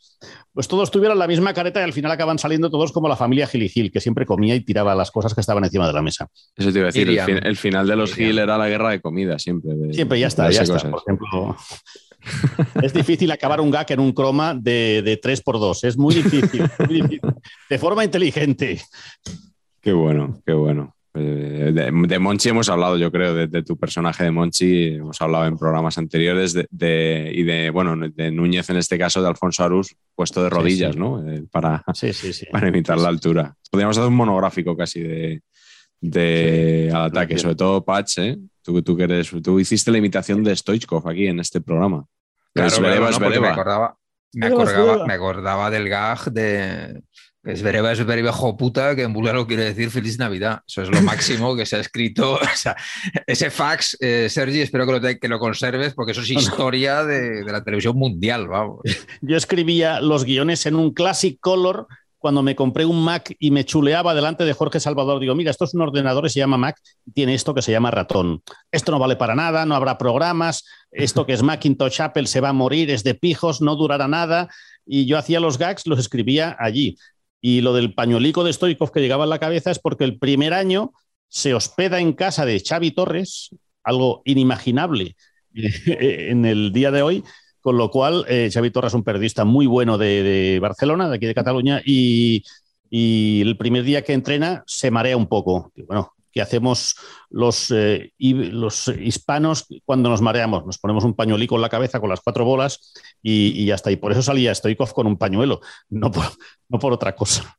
pues 0.53 0.67
todos 0.67 0.91
tuvieran 0.91 1.17
la 1.17 1.27
misma 1.27 1.53
careta 1.53 1.79
y 1.79 1.83
al 1.83 1.93
final 1.93 2.11
acaban 2.11 2.39
saliendo 2.39 2.69
todos 2.69 2.91
como 2.91 3.07
la 3.07 3.15
familia 3.15 3.47
Gil 3.47 3.63
y 3.63 3.69
Gil, 3.69 3.91
que 3.91 3.99
siempre 3.99 4.25
comía 4.25 4.55
y 4.55 4.61
tiraba 4.61 4.95
las 4.95 5.11
cosas 5.11 5.33
que 5.33 5.41
estaban 5.41 5.63
encima 5.63 5.87
de 5.87 5.93
la 5.93 6.01
mesa. 6.01 6.27
Eso 6.55 6.71
te 6.71 6.79
iba 6.79 6.87
a 6.87 6.91
decir, 6.91 7.09
el, 7.09 7.57
final 7.57 7.87
de 7.87 7.95
los 7.95 8.13
Gil 8.13 8.39
era 8.39 8.57
la 8.57 8.69
guerra 8.69 8.91
de 8.91 9.01
comida, 9.01 9.39
siempre. 9.39 9.71
siempre, 9.93 10.19
ya 10.19 10.27
está, 10.27 10.49
ya 10.51 10.61
está. 10.61 10.89
Por 10.89 11.01
ejemplo, 11.05 11.57
es 12.81 12.93
difícil 12.93 13.31
acabar 13.31 13.61
un 13.61 13.71
gag 13.71 13.91
en 13.91 13.99
un 13.99 14.11
croma 14.11 14.53
de, 14.53 15.01
de 15.01 15.19
3x2, 15.19 15.87
es 15.87 15.97
muy 15.97 16.15
difícil, 16.15 16.63
muy 16.87 17.01
difícil, 17.01 17.21
de 17.69 17.77
forma 17.79 18.03
inteligente. 18.03 18.81
Qué 19.81 19.93
bueno, 19.93 20.41
qué 20.45 20.53
bueno. 20.53 20.95
Eh, 21.13 21.71
de, 21.73 22.19
Monchi 22.19 22.49
hemos 22.49 22.69
hablado, 22.69 22.97
yo 22.97 23.11
creo, 23.11 23.35
de, 23.35 23.63
tu 23.63 23.77
personaje 23.77 24.23
de 24.23 24.31
Monchi, 24.31 24.95
hemos 24.95 25.21
hablado 25.21 25.45
en 25.45 25.57
programas 25.57 25.97
anteriores 25.97 26.53
de, 26.53 27.31
y 27.33 27.43
de, 27.43 27.69
bueno, 27.69 27.97
de 27.97 28.31
Núñez 28.31 28.69
en 28.69 28.77
este 28.77 28.97
caso, 28.97 29.21
de 29.21 29.27
Alfonso 29.27 29.63
Arús, 29.63 29.95
puesto 30.15 30.41
de 30.43 30.49
rodillas, 30.49 30.95
¿no? 30.95 31.27
Eh, 31.29 31.43
para, 31.51 31.83
para 32.51 32.67
imitar 32.67 32.97
la 32.97 33.09
altura. 33.09 33.55
Podríamos 33.69 33.97
hacer 33.97 34.09
un 34.09 34.15
monográfico 34.15 34.75
casi 34.77 35.01
de, 35.01 35.41
de 35.99 36.91
al 36.93 37.05
ataque, 37.05 37.37
sobre 37.37 37.55
todo 37.55 37.83
Patch, 37.83 38.17
¿eh? 38.19 38.37
Tú, 38.61 38.81
tú, 38.81 38.95
que 38.95 39.03
eres, 39.03 39.31
tú 39.43 39.59
hiciste 39.59 39.91
la 39.91 39.97
imitación 39.97 40.43
de 40.43 40.55
Stoichkov 40.55 41.07
aquí 41.07 41.27
en 41.27 41.39
este 41.39 41.61
programa. 41.61 42.05
Claro, 42.53 42.81
me, 42.81 42.89
acordaba, 42.89 43.97
me, 44.33 44.45
acordaba, 44.45 45.05
me 45.05 45.13
acordaba 45.13 45.69
del 45.71 45.89
gag 45.89 46.31
de 46.31 47.01
es 47.43 47.63
hijo 47.63 48.57
puta, 48.57 48.95
que 48.95 49.03
en 49.03 49.13
búlgaro 49.13 49.47
quiere 49.47 49.63
decir 49.63 49.89
feliz 49.89 50.19
Navidad. 50.19 50.61
Eso 50.67 50.83
es 50.83 50.89
lo 50.89 51.01
máximo 51.01 51.55
que 51.55 51.65
se 51.65 51.77
ha 51.77 51.79
escrito. 51.79 52.39
O 52.51 52.57
sea, 52.61 52.75
ese 53.25 53.49
fax, 53.49 53.97
eh, 53.99 54.27
Sergi, 54.29 54.61
espero 54.61 54.85
que 54.85 54.91
lo, 54.91 55.19
que 55.19 55.27
lo, 55.27 55.39
conserves 55.39 55.93
porque 55.95 56.11
eso 56.11 56.21
es 56.21 56.29
historia 56.31 57.03
de, 57.03 57.43
de, 57.43 57.51
la 57.51 57.63
televisión 57.63 57.97
mundial, 57.97 58.47
vamos. 58.47 58.81
Yo 59.21 59.35
escribía 59.37 59.99
los 60.01 60.25
guiones 60.25 60.65
en 60.65 60.75
un 60.75 60.93
Classic 60.93 61.39
Color 61.39 61.87
cuando 62.21 62.43
me 62.43 62.55
compré 62.55 62.85
un 62.85 63.03
Mac 63.03 63.35
y 63.39 63.49
me 63.49 63.65
chuleaba 63.65 64.13
delante 64.13 64.45
de 64.45 64.53
Jorge 64.53 64.79
Salvador. 64.79 65.19
Digo, 65.19 65.33
mira, 65.33 65.49
esto 65.49 65.65
es 65.65 65.73
un 65.73 65.81
ordenador, 65.81 66.29
se 66.29 66.39
llama 66.39 66.55
Mac, 66.55 66.79
tiene 67.15 67.33
esto 67.33 67.55
que 67.55 67.63
se 67.63 67.71
llama 67.71 67.89
ratón. 67.89 68.43
Esto 68.71 68.91
no 68.91 68.99
vale 68.99 69.15
para 69.15 69.33
nada, 69.33 69.65
no 69.65 69.75
habrá 69.75 69.97
programas, 69.97 70.63
esto 70.91 71.25
que 71.25 71.33
es 71.33 71.41
Macintosh 71.41 71.99
Apple 71.99 72.27
se 72.27 72.39
va 72.39 72.49
a 72.49 72.53
morir, 72.53 72.91
es 72.91 73.03
de 73.03 73.15
pijos, 73.15 73.59
no 73.59 73.75
durará 73.75 74.07
nada. 74.07 74.49
Y 74.85 75.07
yo 75.07 75.17
hacía 75.17 75.39
los 75.39 75.57
gags, 75.57 75.87
los 75.87 75.97
escribía 75.97 76.55
allí. 76.59 76.95
Y 77.41 77.61
lo 77.61 77.73
del 77.73 77.93
pañuelico 77.93 78.43
de 78.43 78.53
Stoikov 78.53 78.91
que 78.91 79.01
llegaba 79.01 79.23
en 79.23 79.31
la 79.31 79.39
cabeza 79.39 79.71
es 79.71 79.79
porque 79.79 80.03
el 80.03 80.19
primer 80.19 80.53
año 80.53 80.93
se 81.27 81.53
hospeda 81.53 81.99
en 81.99 82.13
casa 82.13 82.45
de 82.45 82.59
Xavi 82.59 82.91
Torres, 82.91 83.49
algo 83.83 84.21
inimaginable 84.25 85.15
en 85.53 86.45
el 86.45 86.71
día 86.71 86.91
de 86.91 87.01
hoy, 87.01 87.23
con 87.61 87.77
lo 87.77 87.89
cual 87.89 88.25
eh, 88.27 88.49
Xavi 88.51 88.71
Torres 88.71 88.91
es 88.91 88.95
un 88.95 89.03
periodista 89.03 89.45
muy 89.45 89.65
bueno 89.65 89.97
de, 89.97 90.59
Barcelona, 90.61 91.09
de 91.09 91.15
aquí 91.15 91.25
de 91.25 91.33
Cataluña, 91.33 91.81
y, 91.85 92.43
y, 92.89 93.41
el 93.41 93.57
primer 93.57 93.83
día 93.83 94.03
que 94.03 94.13
entrena 94.13 94.63
se 94.67 94.91
marea 94.91 95.17
un 95.17 95.27
poco. 95.27 95.71
Bueno, 95.87 96.13
¿qué 96.31 96.41
hacemos 96.41 96.95
los, 97.29 97.71
eh, 97.71 98.13
los 98.17 98.87
hispanos 98.87 99.67
cuando 99.85 100.09
nos 100.09 100.21
mareamos? 100.21 100.65
Nos 100.65 100.77
ponemos 100.77 101.03
un 101.03 101.13
pañuelico 101.13 101.55
en 101.55 101.61
la 101.61 101.69
cabeza 101.69 101.99
con 101.99 102.09
las 102.09 102.21
cuatro 102.21 102.45
bolas 102.45 102.93
y, 103.21 103.65
ya 103.65 103.75
está. 103.75 103.91
Y 103.91 103.97
por 103.97 104.11
eso 104.11 104.21
salía 104.21 104.53
Stoikov 104.53 104.93
con 104.93 105.07
un 105.07 105.17
pañuelo, 105.17 105.61
no 105.89 106.11
por, 106.11 106.25
no 106.69 106.79
por 106.79 106.93
otra 106.93 107.15
cosa. 107.15 107.57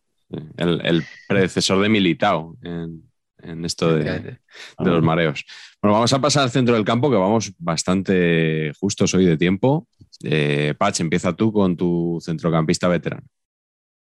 El, 0.57 1.05
predecesor 1.29 1.83
de 1.83 1.89
Militao 1.89 2.57
en, 2.63 3.65
esto 3.65 3.95
de, 3.97 4.39
los 4.79 5.03
mareos. 5.03 5.45
Bueno, 5.81 5.95
vamos 5.95 6.13
a 6.13 6.21
pasar 6.21 6.45
al 6.45 6.51
centro 6.51 6.75
del 6.75 6.85
campo, 6.85 7.11
que 7.11 7.17
vamos 7.17 7.53
bastante 7.59 8.73
justos 8.79 9.13
hoy 9.15 9.27
de 9.27 9.37
tiempo. 9.37 9.89
Eh, 10.23 10.75
Pach, 10.79 10.99
empieza 11.01 11.35
tú 11.35 11.53
con 11.53 11.77
tu 11.77 12.19
centrocampista 12.23 12.89
veterano. 12.89 13.27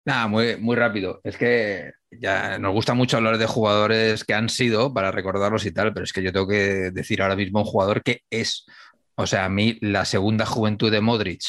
Nada, 0.04 0.26
muy, 0.28 0.56
muy 0.56 0.76
rápido. 0.76 1.20
Es 1.24 1.36
que 1.36 1.92
ya 2.10 2.58
nos 2.58 2.72
gusta 2.72 2.94
mucho 2.94 3.16
hablar 3.16 3.38
de 3.38 3.46
jugadores 3.46 4.24
que 4.24 4.34
han 4.34 4.48
sido 4.48 4.92
para 4.92 5.12
recordarlos 5.12 5.66
y 5.66 5.72
tal, 5.72 5.92
pero 5.92 6.04
es 6.04 6.12
que 6.12 6.22
yo 6.22 6.32
tengo 6.32 6.48
que 6.48 6.90
decir 6.90 7.22
ahora 7.22 7.36
mismo 7.36 7.60
un 7.60 7.66
jugador 7.66 8.02
que 8.02 8.22
es. 8.30 8.66
O 9.14 9.26
sea, 9.26 9.44
a 9.44 9.48
mí 9.48 9.78
la 9.80 10.04
segunda 10.04 10.46
juventud 10.46 10.90
de 10.90 11.00
Modric, 11.00 11.42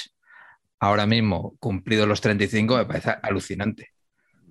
ahora 0.80 1.06
mismo 1.06 1.56
cumplido 1.60 2.06
los 2.06 2.22
35, 2.22 2.78
me 2.78 2.86
parece 2.86 3.16
alucinante. 3.22 3.90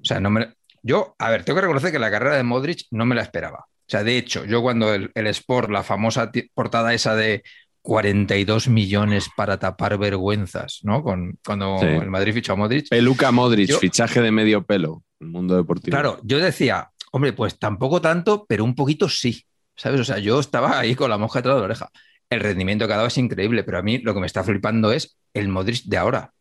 O 0.01 0.05
sea, 0.05 0.20
no 0.20 0.30
me, 0.30 0.55
yo, 0.82 1.14
a 1.18 1.30
ver, 1.30 1.44
tengo 1.44 1.57
que 1.57 1.62
reconocer 1.62 1.92
que 1.92 1.98
la 1.98 2.11
carrera 2.11 2.36
de 2.36 2.42
Modric 2.42 2.86
no 2.90 3.05
me 3.05 3.14
la 3.14 3.22
esperaba. 3.22 3.66
O 3.68 3.90
sea, 3.90 4.05
de 4.05 4.16
hecho, 4.16 4.44
yo 4.44 4.62
cuando 4.62 4.94
el, 4.94 5.11
Sport, 5.14 5.70
la 5.70 5.82
famosa 5.82 6.30
portada 6.55 6.94
esa 6.94 7.14
de 7.16 7.42
42 7.82 8.68
millones 8.68 9.28
para 9.36 9.58
tapar 9.58 9.98
vergüenzas, 9.98 10.80
¿no? 10.82 11.02
Con, 11.02 11.38
cuando 11.44 11.80
el 11.80 12.10
Madrid 12.10 12.34
fichó 12.34 12.52
a 12.52 12.56
Modric. 12.56 12.88
Peluca 12.88 13.30
Modric, 13.30 13.78
fichaje 13.78 14.20
de 14.20 14.30
medio 14.30 14.64
pelo, 14.64 15.02
el 15.20 15.28
mundo 15.28 15.56
deportivo. 15.56 15.92
Claro, 15.94 16.20
yo 16.22 16.38
decía, 16.38 16.90
hombre, 17.12 17.32
pues 17.32 17.58
tampoco 17.58 18.00
tanto, 18.00 18.46
pero 18.48 18.64
un 18.64 18.74
poquito 18.74 19.08
sí. 19.08 19.44
¿Sabes? 19.76 20.00
O 20.00 20.04
sea, 20.04 20.18
yo 20.18 20.40
estaba 20.40 20.78
ahí 20.78 20.94
con 20.94 21.08
la 21.08 21.16
monja 21.16 21.38
detrás 21.38 21.54
de 21.54 21.60
la 21.60 21.64
oreja 21.64 21.90
el 22.30 22.40
rendimiento 22.40 22.86
que 22.86 22.92
ha 22.92 22.96
dado 22.96 23.08
es 23.08 23.18
increíble, 23.18 23.64
pero 23.64 23.78
a 23.78 23.82
mí 23.82 23.98
lo 23.98 24.14
que 24.14 24.20
me 24.20 24.26
está 24.26 24.44
flipando 24.44 24.92
es 24.92 25.18
el 25.34 25.48
Modric 25.48 25.82
de 25.84 25.96
ahora. 25.96 26.32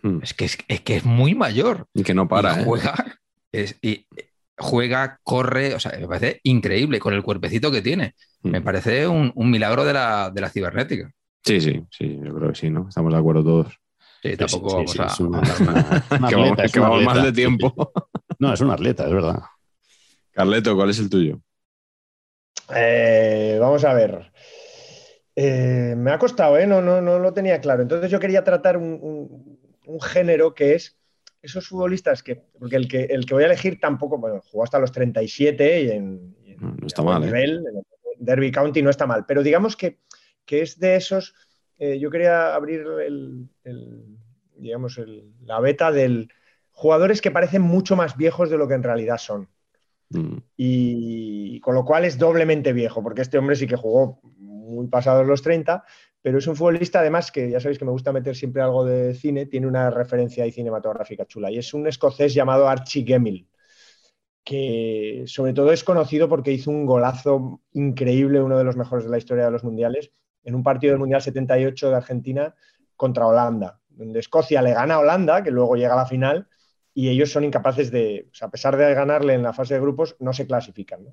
Hmm. 0.00 0.20
Es, 0.22 0.34
que 0.34 0.44
es, 0.44 0.56
que 0.56 0.96
es 0.96 1.04
muy 1.04 1.34
mayor. 1.34 1.88
Y 1.92 2.04
que 2.04 2.14
no 2.14 2.28
para. 2.28 2.60
¿eh? 2.60 2.64
juega, 2.64 2.94
y 3.52 4.06
juega, 4.62 5.20
corre, 5.22 5.74
o 5.74 5.80
sea, 5.80 5.92
me 5.98 6.08
parece 6.08 6.40
increíble 6.44 6.98
con 6.98 7.14
el 7.14 7.22
cuerpecito 7.22 7.70
que 7.70 7.82
tiene. 7.82 8.14
Me 8.42 8.60
hmm. 8.60 8.64
parece 8.64 9.06
un, 9.06 9.32
milagro 9.36 9.84
de 9.84 9.92
la, 9.92 10.30
de 10.30 10.40
la, 10.40 10.48
cibernética. 10.48 11.12
Sí, 11.44 11.60
sí, 11.60 11.84
sí, 11.90 12.18
yo 12.22 12.34
creo 12.34 12.50
que 12.50 12.58
sí, 12.58 12.70
¿no? 12.70 12.88
Estamos 12.88 13.12
de 13.12 13.18
acuerdo 13.18 13.44
todos. 13.44 13.78
Sí, 14.22 14.36
tampoco 14.36 14.76
vamos 14.76 15.00
a. 15.00 16.68
que 16.72 16.80
vamos, 16.80 17.02
más 17.04 17.22
de 17.22 17.32
tiempo. 17.32 17.92
No, 18.38 18.52
es 18.52 18.60
un 18.60 18.70
atleta, 18.70 19.04
es 19.06 19.12
verdad. 19.12 19.40
Carleto, 20.32 20.74
¿cuál 20.74 20.90
es 20.90 20.98
el 20.98 21.08
tuyo? 21.08 21.38
Eh, 22.74 23.56
vamos 23.60 23.84
a 23.84 23.94
ver. 23.94 24.32
Eh, 25.36 25.94
me 25.96 26.10
ha 26.10 26.18
costado, 26.18 26.58
¿eh? 26.58 26.66
No, 26.66 26.82
no, 26.82 27.00
no 27.00 27.18
lo 27.18 27.32
tenía 27.32 27.60
claro. 27.60 27.82
Entonces 27.82 28.10
yo 28.10 28.18
quería 28.18 28.42
tratar 28.42 28.76
un, 28.76 29.58
género 30.00 30.54
que 30.54 30.74
es 30.74 30.98
esos 31.42 31.66
futbolistas 31.68 32.22
que, 32.22 32.36
porque 32.58 32.76
el 32.76 32.88
que, 32.88 33.04
el 33.04 33.26
que 33.26 33.34
voy 33.34 33.42
a 33.42 33.46
elegir 33.46 33.80
tampoco, 33.80 34.16
bueno, 34.18 34.40
jugó 34.40 34.64
hasta 34.64 34.78
los 34.78 34.92
37 34.92 35.82
y 35.82 35.90
en, 35.90 36.36
no 36.60 36.86
está 36.86 37.02
mal, 37.02 37.22
nivel, 37.22 37.64
en 37.66 38.24
Derby 38.24 38.52
County 38.52 38.82
no 38.82 38.90
está 38.90 39.06
mal, 39.06 39.26
pero 39.26 39.42
digamos 39.42 39.76
que, 39.76 39.98
es 40.46 40.78
de 40.78 40.96
esos, 40.96 41.34
yo 41.78 42.10
quería 42.10 42.54
abrir 42.54 42.84
el, 43.04 43.48
digamos, 44.56 45.00
la 45.44 45.60
beta 45.60 45.90
de 45.90 46.28
jugadores 46.70 47.20
que 47.20 47.30
parecen 47.30 47.62
mucho 47.62 47.96
más 47.96 48.16
viejos 48.16 48.50
de 48.50 48.58
lo 48.58 48.68
que 48.68 48.74
en 48.74 48.82
realidad 48.82 49.18
son. 49.18 49.48
Mm. 50.10 50.36
Y 50.56 51.60
con 51.60 51.74
lo 51.74 51.84
cual 51.84 52.04
es 52.04 52.18
doblemente 52.18 52.72
viejo, 52.72 53.02
porque 53.02 53.22
este 53.22 53.38
hombre 53.38 53.56
sí 53.56 53.66
que 53.66 53.76
jugó 53.76 54.20
muy 54.38 54.88
pasados 54.88 55.26
los 55.26 55.42
30, 55.42 55.84
pero 56.22 56.38
es 56.38 56.46
un 56.46 56.56
futbolista 56.56 57.00
además 57.00 57.32
que 57.32 57.50
ya 57.50 57.60
sabéis 57.60 57.78
que 57.78 57.84
me 57.84 57.90
gusta 57.90 58.12
meter 58.12 58.36
siempre 58.36 58.62
algo 58.62 58.84
de 58.84 59.12
cine, 59.14 59.46
tiene 59.46 59.66
una 59.66 59.90
referencia 59.90 60.44
ahí 60.44 60.52
cinematográfica 60.52 61.26
chula 61.26 61.50
y 61.50 61.58
es 61.58 61.74
un 61.74 61.86
escocés 61.88 62.32
llamado 62.32 62.68
Archie 62.68 63.04
Gemmill, 63.04 63.48
que 64.44 65.24
sobre 65.26 65.52
todo 65.52 65.72
es 65.72 65.84
conocido 65.84 66.28
porque 66.28 66.52
hizo 66.52 66.70
un 66.70 66.86
golazo 66.86 67.60
increíble, 67.72 68.40
uno 68.40 68.56
de 68.56 68.64
los 68.64 68.76
mejores 68.76 69.04
de 69.04 69.10
la 69.10 69.18
historia 69.18 69.44
de 69.44 69.50
los 69.50 69.64
mundiales, 69.64 70.12
en 70.44 70.54
un 70.54 70.62
partido 70.62 70.92
del 70.92 71.00
Mundial 71.00 71.22
78 71.22 71.90
de 71.90 71.96
Argentina 71.96 72.54
contra 72.96 73.26
Holanda, 73.26 73.80
donde 73.88 74.20
Escocia 74.20 74.62
le 74.62 74.74
gana 74.74 74.94
a 74.94 74.98
Holanda, 75.00 75.42
que 75.42 75.50
luego 75.50 75.76
llega 75.76 75.94
a 75.94 75.96
la 75.96 76.06
final, 76.06 76.48
y 76.94 77.08
ellos 77.08 77.30
son 77.30 77.44
incapaces 77.44 77.90
de, 77.90 78.28
a 78.40 78.50
pesar 78.50 78.76
de 78.76 78.94
ganarle 78.94 79.34
en 79.34 79.42
la 79.42 79.52
fase 79.52 79.74
de 79.74 79.80
grupos, 79.80 80.16
no 80.20 80.32
se 80.32 80.46
clasifican. 80.46 81.06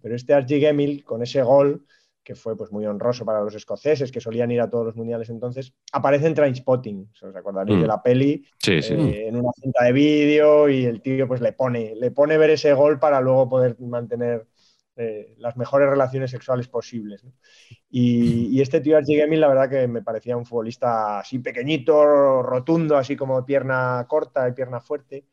Pero 0.00 0.14
este 0.14 0.34
Archie 0.34 0.60
Gemmill, 0.60 1.04
con 1.04 1.22
ese 1.22 1.42
gol, 1.42 1.84
que 2.28 2.34
fue 2.34 2.54
pues, 2.58 2.70
muy 2.70 2.84
honroso 2.84 3.24
para 3.24 3.40
los 3.40 3.54
escoceses, 3.54 4.12
que 4.12 4.20
solían 4.20 4.50
ir 4.50 4.60
a 4.60 4.68
todos 4.68 4.84
los 4.84 4.96
mundiales 4.96 5.30
entonces, 5.30 5.72
aparece 5.94 6.26
en 6.26 6.34
Trainspotting, 6.34 7.10
¿os 7.22 7.34
acordaréis 7.34 7.78
de 7.78 7.86
mm. 7.86 7.88
la 7.88 8.02
peli? 8.02 8.44
Sí, 8.58 8.82
sí. 8.82 8.92
Eh, 8.92 9.28
en 9.28 9.36
una 9.36 9.48
cinta 9.58 9.82
de 9.84 9.92
vídeo 9.92 10.68
y 10.68 10.84
el 10.84 11.00
tío 11.00 11.26
pues 11.26 11.40
le 11.40 11.54
pone, 11.54 11.94
le 11.94 12.10
pone 12.10 12.36
ver 12.36 12.50
ese 12.50 12.74
gol 12.74 12.98
para 12.98 13.22
luego 13.22 13.48
poder 13.48 13.80
mantener 13.80 14.46
eh, 14.96 15.36
las 15.38 15.56
mejores 15.56 15.88
relaciones 15.88 16.30
sexuales 16.30 16.68
posibles. 16.68 17.24
Y, 17.88 18.60
este 18.60 18.82
tío 18.82 18.98
Archie 18.98 19.16
Gemmill, 19.16 19.40
la 19.40 19.48
verdad 19.48 19.70
que 19.70 19.88
me 19.88 20.02
parecía 20.02 20.36
un 20.36 20.44
futbolista 20.44 21.20
así 21.20 21.38
pequeñito, 21.38 22.42
rotundo, 22.42 22.98
así 22.98 23.16
como 23.16 23.42
pierna 23.46 24.04
corta 24.06 24.46
y 24.46 24.52
pierna 24.52 24.80
fuerte, 24.80 25.24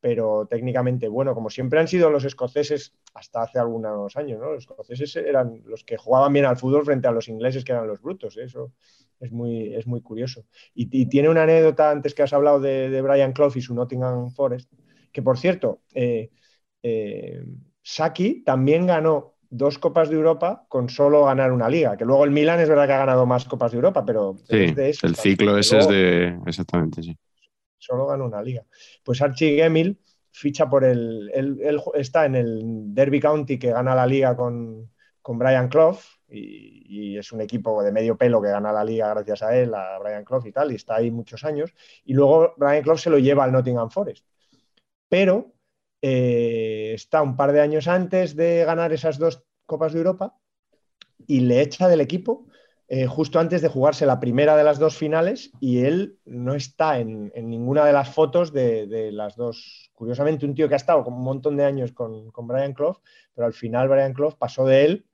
pero 0.00 0.46
técnicamente 0.48 1.08
bueno, 1.08 1.34
como 1.34 1.50
siempre 1.50 1.78
han 1.78 1.88
sido 1.88 2.10
los 2.10 2.24
escoceses 2.24 2.94
hasta 3.14 3.42
hace 3.42 3.58
algunos 3.58 4.16
años, 4.16 4.40
¿no? 4.40 4.52
Los 4.52 4.64
escoceses 4.64 5.14
eran 5.16 5.62
los 5.66 5.84
que 5.84 5.98
jugaban 5.98 6.32
bien 6.32 6.46
al 6.46 6.56
fútbol 6.56 6.84
frente 6.84 7.06
a 7.06 7.12
los 7.12 7.28
ingleses 7.28 7.64
que 7.64 7.72
eran 7.72 7.86
los 7.86 8.00
brutos, 8.00 8.36
¿eh? 8.38 8.44
eso 8.44 8.72
es 9.20 9.30
muy, 9.30 9.74
es 9.74 9.86
muy 9.86 10.00
curioso. 10.00 10.46
Y, 10.74 11.06
tiene 11.06 11.28
una 11.28 11.42
anécdota 11.42 11.90
antes 11.90 12.14
que 12.14 12.22
has 12.22 12.32
hablado 12.32 12.58
de, 12.60 13.02
Brian 13.02 13.32
Clough 13.32 13.54
y 13.56 13.60
su 13.60 13.74
Nottingham 13.74 14.30
Forest, 14.30 14.72
que 15.12 15.20
por 15.20 15.38
cierto, 15.38 15.82
eh, 15.92 16.30
eh, 16.82 17.44
Saki 17.82 18.42
también 18.42 18.86
ganó 18.86 19.34
dos 19.50 19.78
Copas 19.78 20.08
de 20.08 20.16
Europa 20.16 20.64
con 20.68 20.88
solo 20.88 21.24
ganar 21.24 21.52
una 21.52 21.68
liga, 21.68 21.96
que 21.98 22.06
luego 22.06 22.24
el 22.24 22.30
Milan 22.30 22.60
es 22.60 22.68
verdad 22.68 22.86
que 22.86 22.94
ha 22.94 22.98
ganado 22.98 23.26
más 23.26 23.44
Copas 23.44 23.72
de 23.72 23.76
Europa, 23.76 24.04
pero 24.06 24.36
sí, 24.48 24.74
el 25.02 25.16
ciclo 25.16 25.58
ese 25.58 25.78
es 25.78 25.88
de... 25.88 26.38
Exactamente, 26.46 27.02
sí. 27.02 27.18
Solo 27.80 28.06
ganó 28.06 28.26
una 28.26 28.42
liga. 28.42 28.64
Pues 29.02 29.20
Archie 29.20 29.56
Gemmill 29.56 29.98
ficha 30.30 30.68
por 30.68 30.84
el... 30.84 31.30
Él, 31.34 31.82
está 31.94 32.26
en 32.26 32.36
el 32.36 32.94
Derby 32.94 33.20
County 33.20 33.58
que 33.58 33.72
gana 33.72 33.94
la 33.94 34.06
liga 34.06 34.36
con, 34.36 34.92
con 35.20 35.38
Brian 35.38 35.68
Clough 35.68 35.98
y, 36.28 36.84
y, 36.86 37.18
es 37.18 37.32
un 37.32 37.40
equipo 37.40 37.82
de 37.82 37.90
medio 37.90 38.16
pelo 38.16 38.40
que 38.40 38.50
gana 38.50 38.72
la 38.72 38.84
liga 38.84 39.12
gracias 39.12 39.42
a 39.42 39.56
él, 39.56 39.74
a 39.74 39.98
Brian 39.98 40.24
Clough 40.24 40.46
y 40.46 40.52
tal, 40.52 40.70
y 40.70 40.76
está 40.76 40.96
ahí 40.96 41.10
muchos 41.10 41.42
años. 41.42 41.74
Y 42.04 42.14
luego 42.14 42.54
Brian 42.56 42.82
Clough 42.84 42.98
se 42.98 43.10
lo 43.10 43.18
lleva 43.18 43.42
al 43.42 43.52
Nottingham 43.52 43.90
Forest. 43.90 44.24
Pero 45.08 45.54
eh, 46.02 46.92
está 46.94 47.22
un 47.22 47.36
par 47.36 47.52
de 47.52 47.60
años 47.60 47.88
antes 47.88 48.36
de 48.36 48.64
ganar 48.64 48.92
esas 48.92 49.18
dos 49.18 49.42
Copas 49.66 49.92
de 49.92 49.98
Europa 49.98 50.36
y 51.26 51.40
le 51.40 51.60
echa 51.60 51.88
del 51.88 52.00
equipo 52.00 52.46
eh, 52.92 53.06
justo 53.06 53.38
antes 53.38 53.62
de 53.62 53.68
jugarse 53.68 54.04
la 54.04 54.18
primera 54.18 54.56
de 54.56 54.64
las 54.64 54.80
dos 54.80 54.96
finales 54.96 55.52
y 55.60 55.84
él 55.84 56.18
no 56.24 56.56
está 56.56 56.98
en, 56.98 57.30
ninguna 57.36 57.84
de 57.84 57.92
las 57.92 58.12
fotos 58.12 58.52
de, 58.52 59.10
las 59.12 59.36
dos. 59.36 59.92
Curiosamente, 59.94 60.44
un 60.44 60.56
tío 60.56 60.66
que 60.66 60.74
ha 60.74 60.76
estado 60.76 61.04
un 61.04 61.22
montón 61.22 61.56
de 61.56 61.64
años 61.64 61.92
con, 61.92 62.32
Brian 62.48 62.72
Clough, 62.72 62.96
pero 63.32 63.46
al 63.46 63.52
final 63.52 63.88
Brian 63.88 64.12
Clough 64.12 64.36
pasó 64.36 64.66
de 64.66 64.84
él 64.84 65.06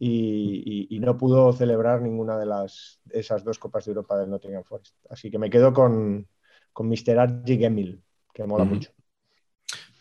y, 0.00 0.98
no 1.00 1.16
pudo 1.16 1.52
celebrar 1.52 2.02
ninguna 2.02 2.36
de 2.36 2.46
las 2.46 3.00
esas 3.10 3.44
dos 3.44 3.60
Copas 3.60 3.84
de 3.84 3.92
Europa 3.92 4.18
del 4.18 4.30
Nottingham 4.30 4.64
Forest. 4.64 4.96
Así 5.08 5.30
que 5.30 5.38
me 5.38 5.50
quedo 5.50 5.72
con, 5.72 6.26
con 6.72 6.88
Mr. 6.88 7.16
Archie 7.16 7.58
Gemmill, 7.58 8.02
que 8.32 8.42
mola 8.42 8.64
mucho. 8.64 8.90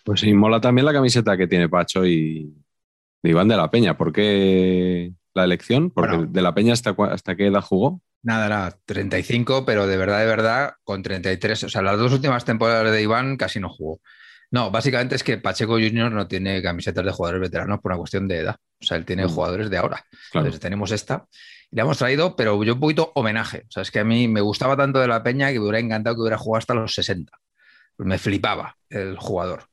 Pues 0.03 0.21
sí, 0.21 0.33
mola 0.33 0.59
también 0.59 0.85
la 0.85 0.93
camiseta 0.93 1.37
que 1.37 1.45
tiene 1.45 1.69
Pacho 1.69 2.07
y 2.07 2.55
Iván 3.21 3.49
de 3.49 3.57
la 3.57 3.69
Peña. 3.69 3.95
¿Por 3.95 4.11
qué 4.11 5.13
la 5.33 5.43
elección? 5.43 5.91
Porque 5.91 6.25
de 6.29 6.41
la 6.41 6.53
Peña 6.53 6.73
hasta, 6.73 6.95
hasta 7.11 7.35
qué 7.35 7.47
edad 7.47 7.61
jugó. 7.61 8.01
Nada, 8.21 8.45
era 8.45 8.77
35, 8.85 9.65
pero 9.65 9.85
de 9.85 9.97
verdad, 9.97 10.19
de 10.19 10.25
verdad, 10.25 10.73
con 10.83 11.03
33. 11.03 11.63
O 11.65 11.69
sea, 11.69 11.81
las 11.81 11.97
dos 11.97 12.13
últimas 12.13 12.45
temporadas 12.45 12.91
de 12.91 13.01
Iván 13.01 13.35
casi 13.35 13.59
no 13.59 13.69
jugó. 13.69 13.99
No, 14.49 14.69
básicamente 14.69 15.15
es 15.15 15.23
que 15.23 15.37
Pacheco 15.39 15.73
Junior 15.73 16.11
no 16.11 16.27
tiene 16.27 16.61
camisetas 16.61 17.03
de 17.03 17.11
jugadores 17.11 17.41
veteranos 17.41 17.81
por 17.81 17.91
una 17.91 17.97
cuestión 17.97 18.27
de 18.27 18.37
edad. 18.37 18.55
O 18.79 18.85
sea, 18.85 18.97
él 18.97 19.05
tiene 19.05 19.25
mm. 19.25 19.29
jugadores 19.29 19.69
de 19.69 19.77
ahora. 19.77 20.05
Entonces 20.31 20.59
tenemos 20.59 20.91
esta. 20.91 21.25
Y 21.71 21.75
la 21.75 21.81
hemos 21.81 21.97
traído, 21.97 22.35
pero 22.35 22.63
yo 22.63 22.75
un 22.75 22.79
poquito 22.79 23.11
homenaje. 23.15 23.63
O 23.67 23.71
sea, 23.71 23.81
es 23.81 23.89
que 23.89 23.99
a 23.99 24.03
mí 24.03 24.27
me 24.27 24.41
gustaba 24.41 24.77
tanto 24.77 24.99
de 24.99 25.07
la 25.07 25.23
Peña 25.23 25.47
que 25.51 25.55
me 25.55 25.63
hubiera 25.63 25.79
encantado 25.79 26.15
que 26.15 26.21
hubiera 26.21 26.37
jugado 26.37 26.59
hasta 26.59 26.75
los 26.75 26.93
60. 26.93 27.31
me 27.97 28.19
flipaba 28.19 28.77
el 28.89 29.17
jugador. 29.17 29.65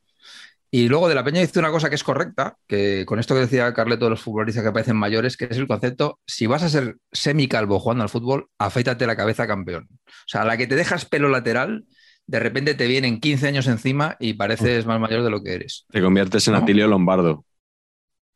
Y 0.73 0.89
luego 0.89 1.09
de 1.09 1.17
la 1.17 1.25
Peña 1.25 1.41
dice 1.41 1.59
una 1.59 1.73
cosa 1.73 1.89
que 1.89 1.97
es 1.97 2.05
correcta, 2.05 2.57
que 2.69 3.05
con 3.05 3.19
esto 3.19 3.35
que 3.35 3.41
decía 3.41 3.75
Carleto 3.75 4.05
de 4.05 4.11
los 4.11 4.21
futbolistas 4.21 4.63
que 4.63 4.71
parecen 4.71 4.97
mayores, 4.97 5.37
que 5.37 5.47
es 5.47 5.59
el 5.59 5.67
concepto, 5.67 6.21
si 6.27 6.47
vas 6.47 6.63
a 6.63 6.69
ser 6.69 6.99
semicalvo 7.11 7.81
jugando 7.81 8.05
al 8.05 8.09
fútbol, 8.09 8.47
afeítate 8.57 9.07
la 9.07 9.17
cabeza 9.17 9.49
campeón. 9.49 9.89
O 9.91 10.29
sea, 10.29 10.43
a 10.43 10.45
la 10.45 10.57
que 10.57 10.69
te 10.69 10.77
dejas 10.77 11.07
pelo 11.07 11.29
lateral, 11.29 11.87
de 12.27 12.39
repente 12.39 12.75
te 12.75 12.87
vienen 12.87 13.19
15 13.19 13.49
años 13.49 13.67
encima 13.67 14.17
y 14.21 14.35
pareces 14.35 14.87
más 14.87 15.01
mayor 15.01 15.25
de 15.25 15.31
lo 15.31 15.43
que 15.43 15.55
eres. 15.55 15.87
Te 15.91 16.01
conviertes 16.01 16.47
en 16.47 16.55
Atilio 16.55 16.87
Lombardo. 16.87 17.45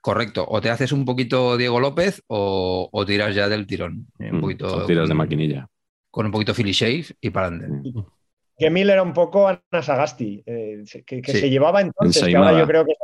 Correcto, 0.00 0.44
o 0.48 0.60
te 0.60 0.70
haces 0.70 0.90
un 0.90 1.04
poquito 1.04 1.56
Diego 1.56 1.78
López 1.78 2.22
o, 2.26 3.04
tiras 3.06 3.34
ya 3.34 3.48
del 3.48 3.66
tirón. 3.66 4.08
Un 4.18 4.38
mm, 4.38 4.40
poquito, 4.40 4.76
o 4.76 4.86
tiras 4.86 5.08
de 5.08 5.14
maquinilla. 5.14 5.68
Con 6.10 6.26
un 6.26 6.32
poquito 6.32 6.52
Philly 6.52 6.72
Shave 6.72 7.06
y 7.20 7.30
para 7.30 7.46
adelante. 7.46 7.90
Gemil 8.58 8.90
era 8.90 9.02
un 9.02 9.12
poco 9.12 9.48
Ana 9.48 9.82
Sagasti, 9.82 10.42
eh, 10.46 10.84
que, 11.04 11.22
se 11.24 11.50
llevaba 11.50 11.80
entonces, 11.80 12.24
que 12.24 12.36
ahora 12.36 12.58
yo 12.58 12.66
creo 12.66 12.84
que 12.84 12.94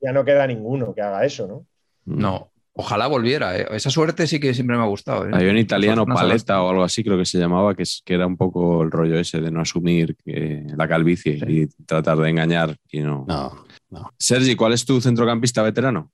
ya 0.00 0.12
no, 0.12 0.24
queda 0.24 0.46
ninguno 0.46 0.94
que 0.94 1.00
haga 1.00 1.24
eso, 1.24 1.46
¿no? 1.46 1.66
No, 2.04 2.50
ojalá 2.72 3.06
volviera. 3.06 3.56
¿eh? 3.56 3.66
Esa 3.72 3.90
suerte 3.90 4.26
sí 4.26 4.38
que 4.40 4.54
siempre 4.54 4.76
me 4.76 4.82
ha 4.82 4.86
gustado. 4.86 5.26
¿eh? 5.26 5.30
Hay 5.32 5.46
un 5.46 5.58
italiano, 5.58 6.06
Paleta 6.06 6.62
o 6.62 6.70
algo 6.70 6.82
así, 6.82 7.02
creo 7.02 7.18
que 7.18 7.24
se 7.24 7.38
llamaba, 7.38 7.74
que, 7.74 7.84
que 8.04 8.14
era 8.14 8.26
un 8.26 8.36
poco 8.36 8.82
el 8.82 8.90
rollo 8.90 9.18
ese 9.18 9.40
de 9.40 9.50
no 9.50 9.60
asumir 9.60 10.16
la 10.24 10.86
calvicie 10.88 11.38
y 11.46 11.66
tratar 11.84 12.18
de 12.18 12.30
engañar 12.30 12.76
y 12.90 13.00
no. 13.00 13.24
No, 13.26 13.64
no. 13.90 14.10
Sergi, 14.18 14.54
¿cuál 14.54 14.72
es 14.72 14.84
tu 14.84 15.00
centrocampista 15.00 15.62
veterano? 15.62 16.10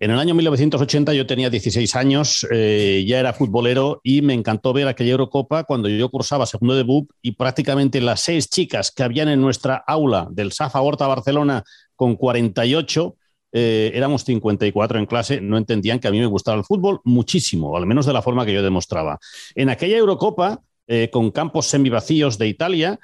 En 0.00 0.12
el 0.12 0.18
año 0.20 0.32
1980 0.34 1.12
yo 1.12 1.26
tenía 1.26 1.50
16 1.50 1.96
años, 1.96 2.46
eh, 2.52 3.04
ya 3.04 3.18
era 3.18 3.32
futbolero 3.32 4.00
y 4.04 4.22
me 4.22 4.32
encantó 4.32 4.72
ver 4.72 4.86
aquella 4.86 5.10
Eurocopa 5.10 5.64
cuando 5.64 5.88
yo 5.88 6.08
cursaba 6.08 6.46
segundo 6.46 6.76
de 6.76 6.84
BUP 6.84 7.10
y 7.20 7.32
prácticamente 7.32 8.00
las 8.00 8.20
seis 8.20 8.48
chicas 8.48 8.92
que 8.92 9.02
habían 9.02 9.28
en 9.28 9.40
nuestra 9.40 9.74
aula 9.74 10.28
del 10.30 10.52
Safa 10.52 10.80
Horta 10.80 11.08
Barcelona 11.08 11.64
con 11.96 12.14
48, 12.14 13.16
eh, 13.50 13.90
éramos 13.92 14.22
54 14.22 15.00
en 15.00 15.06
clase, 15.06 15.40
no 15.40 15.58
entendían 15.58 15.98
que 15.98 16.06
a 16.06 16.12
mí 16.12 16.20
me 16.20 16.26
gustaba 16.26 16.56
el 16.56 16.64
fútbol 16.64 17.00
muchísimo, 17.02 17.76
al 17.76 17.86
menos 17.86 18.06
de 18.06 18.12
la 18.12 18.22
forma 18.22 18.46
que 18.46 18.54
yo 18.54 18.62
demostraba. 18.62 19.18
En 19.56 19.68
aquella 19.68 19.96
Eurocopa, 19.96 20.60
eh, 20.86 21.10
con 21.10 21.32
campos 21.32 21.66
semivacíos 21.66 22.38
de 22.38 22.46
Italia, 22.46 23.00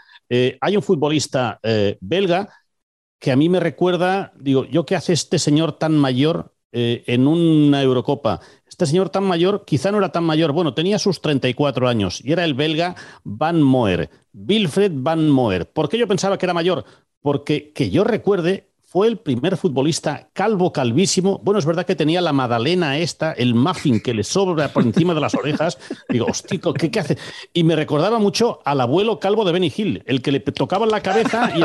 hay 0.60 0.76
un 0.76 0.82
futbolista 0.82 1.60
belga 2.00 2.48
que 3.20 3.30
a 3.30 3.36
mí 3.36 3.48
me 3.48 3.60
recuerda, 3.60 4.32
digo, 4.36 4.64
¿yo 4.64 4.84
qué 4.84 4.96
hace 4.96 5.12
este 5.12 5.38
señor 5.38 5.78
tan 5.78 5.96
mayor 5.96 6.53
eh, 6.76 7.04
en 7.06 7.28
una 7.28 7.80
Eurocopa. 7.80 8.40
Este 8.68 8.84
señor 8.86 9.08
tan 9.08 9.22
mayor, 9.22 9.64
quizá 9.64 9.92
no 9.92 9.98
era 9.98 10.10
tan 10.10 10.24
mayor, 10.24 10.50
bueno, 10.50 10.74
tenía 10.74 10.98
sus 10.98 11.20
34 11.20 11.86
años 11.86 12.20
y 12.24 12.32
era 12.32 12.44
el 12.44 12.54
belga 12.54 12.96
Van 13.22 13.62
Moer, 13.62 14.10
Wilfred 14.32 14.90
Van 14.92 15.30
Moer. 15.30 15.70
¿Por 15.70 15.88
qué 15.88 15.98
yo 15.98 16.08
pensaba 16.08 16.36
que 16.36 16.46
era 16.46 16.52
mayor? 16.52 16.84
Porque 17.20 17.72
que 17.72 17.90
yo 17.90 18.02
recuerde, 18.02 18.70
fue 18.80 19.06
el 19.06 19.18
primer 19.18 19.56
futbolista 19.56 20.30
calvo, 20.32 20.72
calvísimo. 20.72 21.40
Bueno, 21.44 21.60
es 21.60 21.66
verdad 21.66 21.86
que 21.86 21.94
tenía 21.94 22.20
la 22.20 22.32
magdalena 22.32 22.98
esta, 22.98 23.30
el 23.30 23.54
muffin 23.54 24.00
que 24.00 24.12
le 24.12 24.24
sobra 24.24 24.68
por 24.68 24.82
encima 24.82 25.14
de 25.14 25.20
las 25.20 25.36
orejas. 25.36 25.78
Digo, 26.08 26.26
hostico, 26.26 26.74
¿qué, 26.74 26.90
¿qué, 26.90 26.98
hace? 26.98 27.18
Y 27.52 27.62
me 27.62 27.76
recordaba 27.76 28.18
mucho 28.18 28.58
al 28.64 28.80
abuelo 28.80 29.20
calvo 29.20 29.44
de 29.44 29.52
Benny 29.52 29.72
Hill, 29.76 30.02
el 30.06 30.22
que 30.22 30.32
le 30.32 30.40
tocaba 30.40 30.86
en 30.86 30.90
la 30.90 31.02
cabeza 31.02 31.52
y 31.56 31.62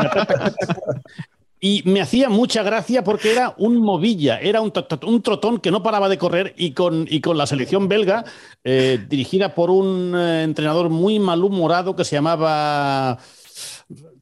y 1.60 1.82
me 1.84 2.00
hacía 2.00 2.30
mucha 2.30 2.62
gracia 2.62 3.04
porque 3.04 3.32
era 3.32 3.54
un 3.58 3.76
movilla, 3.76 4.40
era 4.40 4.62
un, 4.62 4.72
un 5.06 5.22
trotón 5.22 5.58
que 5.58 5.70
no 5.70 5.82
paraba 5.82 6.08
de 6.08 6.16
correr 6.16 6.54
y 6.56 6.72
con, 6.72 7.06
y 7.08 7.20
con 7.20 7.36
la 7.36 7.46
selección 7.46 7.86
belga, 7.86 8.24
eh, 8.64 8.98
dirigida 9.08 9.54
por 9.54 9.70
un 9.70 10.14
eh, 10.16 10.42
entrenador 10.42 10.88
muy 10.88 11.18
malhumorado 11.18 11.94
que 11.94 12.04
se 12.04 12.16
llamaba 12.16 13.18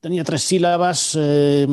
tenía 0.01 0.25
tres 0.25 0.43
sílabas, 0.43 1.17
eh, 1.21 1.67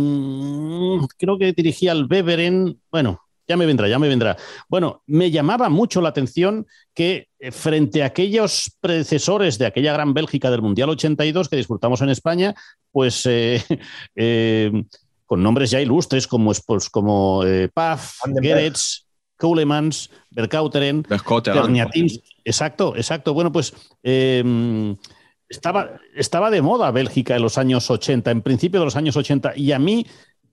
creo 1.17 1.37
que 1.37 1.53
dirigía 1.53 1.91
al 1.93 2.05
Beveren, 2.05 2.79
bueno, 2.91 3.21
ya 3.47 3.57
me 3.57 3.65
vendrá, 3.65 3.87
ya 3.87 3.99
me 3.99 4.07
vendrá. 4.07 4.35
Bueno, 4.67 5.03
me 5.05 5.29
llamaba 5.29 5.69
mucho 5.69 6.01
la 6.01 6.09
atención 6.09 6.65
que 6.93 7.29
frente 7.51 8.01
a 8.01 8.07
aquellos 8.07 8.75
predecesores 8.81 9.59
de 9.59 9.67
aquella 9.67 9.93
gran 9.93 10.15
Bélgica 10.15 10.49
del 10.49 10.63
Mundial 10.63 10.89
82 10.89 11.49
que 11.49 11.55
disfrutamos 11.55 12.01
en 12.01 12.09
España, 12.09 12.55
pues 12.91 13.27
con 15.25 15.41
nombres 15.41 15.71
ya 15.71 15.81
ilustres 15.81 16.27
como, 16.27 16.51
pues, 16.65 16.89
como 16.89 17.43
eh, 17.45 17.69
Paf, 17.73 18.19
Geretz, 18.41 19.05
Koulemans, 19.37 20.09
Berkauteren, 20.31 21.03
Exacto, 22.43 22.95
exacto. 22.95 23.33
Bueno, 23.33 23.51
pues 23.51 23.73
em, 24.03 24.95
estaba, 25.49 25.99
estaba 26.15 26.49
de 26.49 26.61
moda 26.61 26.91
Bélgica 26.91 27.35
en 27.35 27.41
los 27.41 27.57
años 27.57 27.89
80, 27.89 28.31
en 28.31 28.41
principio 28.41 28.79
de 28.79 28.85
los 28.85 28.95
años 28.95 29.17
80, 29.17 29.53
y 29.55 29.71
a 29.71 29.79
mí, 29.79 30.05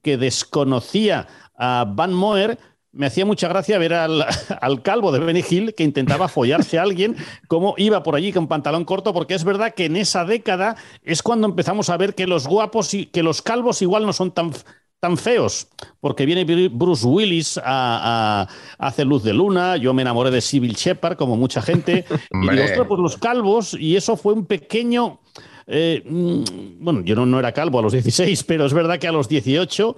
que 0.02 0.16
desconocía 0.16 1.28
a 1.56 1.84
Van 1.86 2.12
Moer, 2.12 2.58
me 2.92 3.06
hacía 3.06 3.24
mucha 3.24 3.48
gracia 3.48 3.78
ver 3.78 3.94
al, 3.94 4.82
calvo 4.82 5.12
de 5.12 5.18
Benny 5.18 5.44
Hill 5.48 5.74
que 5.74 5.84
intentaba 5.84 6.28
follarse 6.28 6.78
a 6.78 6.82
alguien, 6.82 7.16
como 7.48 7.74
iba 7.78 8.02
por 8.02 8.14
allí 8.14 8.32
con 8.32 8.48
pantalón 8.48 8.84
corto, 8.84 9.12
porque 9.12 9.34
es 9.34 9.44
verdad 9.44 9.74
que 9.74 9.86
en 9.86 9.96
esa 9.96 10.24
década 10.24 10.76
es 11.02 11.22
cuando 11.22 11.46
empezamos 11.46 11.90
a 11.90 11.96
ver 11.96 12.14
que 12.14 12.26
los 12.26 12.46
guapos 12.46 12.94
y 12.94 13.06
que 13.06 13.22
los 13.22 13.42
calvos 13.42 13.82
igual 13.82 14.06
no 14.06 14.12
son 14.12 14.32
tan, 14.32 14.52
tan 15.00 15.16
feos, 15.16 15.68
porque 16.00 16.26
viene 16.26 16.44
Bruce 16.68 17.06
Willis 17.06 17.60
a, 17.62 18.46
hacer 18.78 19.06
luz 19.06 19.22
de 19.22 19.32
luna, 19.32 19.76
yo 19.76 19.94
me 19.94 20.02
enamoré 20.02 20.30
de 20.30 20.40
Civil 20.40 20.74
Shepard, 20.74 21.16
como 21.16 21.36
mucha 21.36 21.62
gente, 21.62 22.04
y 22.30 22.50
digo, 22.50 22.86
pues 22.86 23.00
los 23.00 23.16
calvos, 23.16 23.74
y 23.74 23.96
eso 23.96 24.16
fue 24.16 24.34
un 24.34 24.46
pequeño 24.46 25.20
eh, 25.66 26.02
mm, 26.04 26.84
bueno, 26.84 27.02
yo 27.02 27.14
no, 27.14 27.26
no, 27.26 27.38
era 27.38 27.52
calvo 27.52 27.78
a 27.78 27.82
los 27.82 27.92
16, 27.92 28.44
pero 28.46 28.66
es 28.66 28.72
verdad 28.72 28.98
que 28.98 29.08
a 29.08 29.12
los 29.12 29.28
18, 29.28 29.96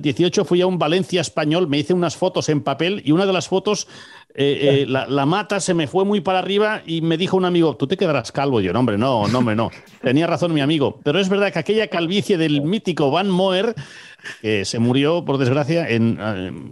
18 0.00 0.44
fui 0.44 0.60
a 0.60 0.66
un 0.66 0.78
Valencia 0.78 1.20
español, 1.20 1.68
me 1.68 1.78
hice 1.78 1.94
unas 1.94 2.16
fotos 2.16 2.48
en 2.48 2.62
papel 2.62 3.02
y 3.04 3.12
una 3.12 3.26
de 3.26 3.32
las 3.32 3.48
fotos, 3.48 3.86
eh, 4.36 4.82
eh, 4.82 4.86
la, 4.88 5.06
la, 5.06 5.26
mata 5.26 5.60
se 5.60 5.74
me 5.74 5.86
fue 5.86 6.04
muy 6.04 6.20
para 6.20 6.40
arriba 6.40 6.82
y 6.84 7.02
me 7.02 7.16
dijo 7.16 7.36
un 7.36 7.44
amigo, 7.44 7.76
tú 7.76 7.86
te 7.86 7.96
quedarás 7.96 8.32
calvo. 8.32 8.60
Y 8.60 8.64
yo, 8.64 8.72
no, 8.72 8.80
hombre, 8.80 8.98
no, 8.98 9.28
no, 9.28 9.38
hombre, 9.38 9.54
no. 9.54 9.70
Tenía 10.02 10.26
razón 10.26 10.52
mi 10.52 10.60
amigo. 10.60 10.98
Pero 11.04 11.20
es 11.20 11.28
verdad 11.28 11.52
que 11.52 11.60
aquella 11.60 11.86
calvicie 11.86 12.36
del 12.36 12.62
mítico 12.62 13.10
Van 13.12 13.30
Moer 13.30 13.74
que 14.40 14.64
se 14.64 14.78
murió, 14.78 15.24
por 15.24 15.36
desgracia, 15.36 15.88
en, 15.88 16.18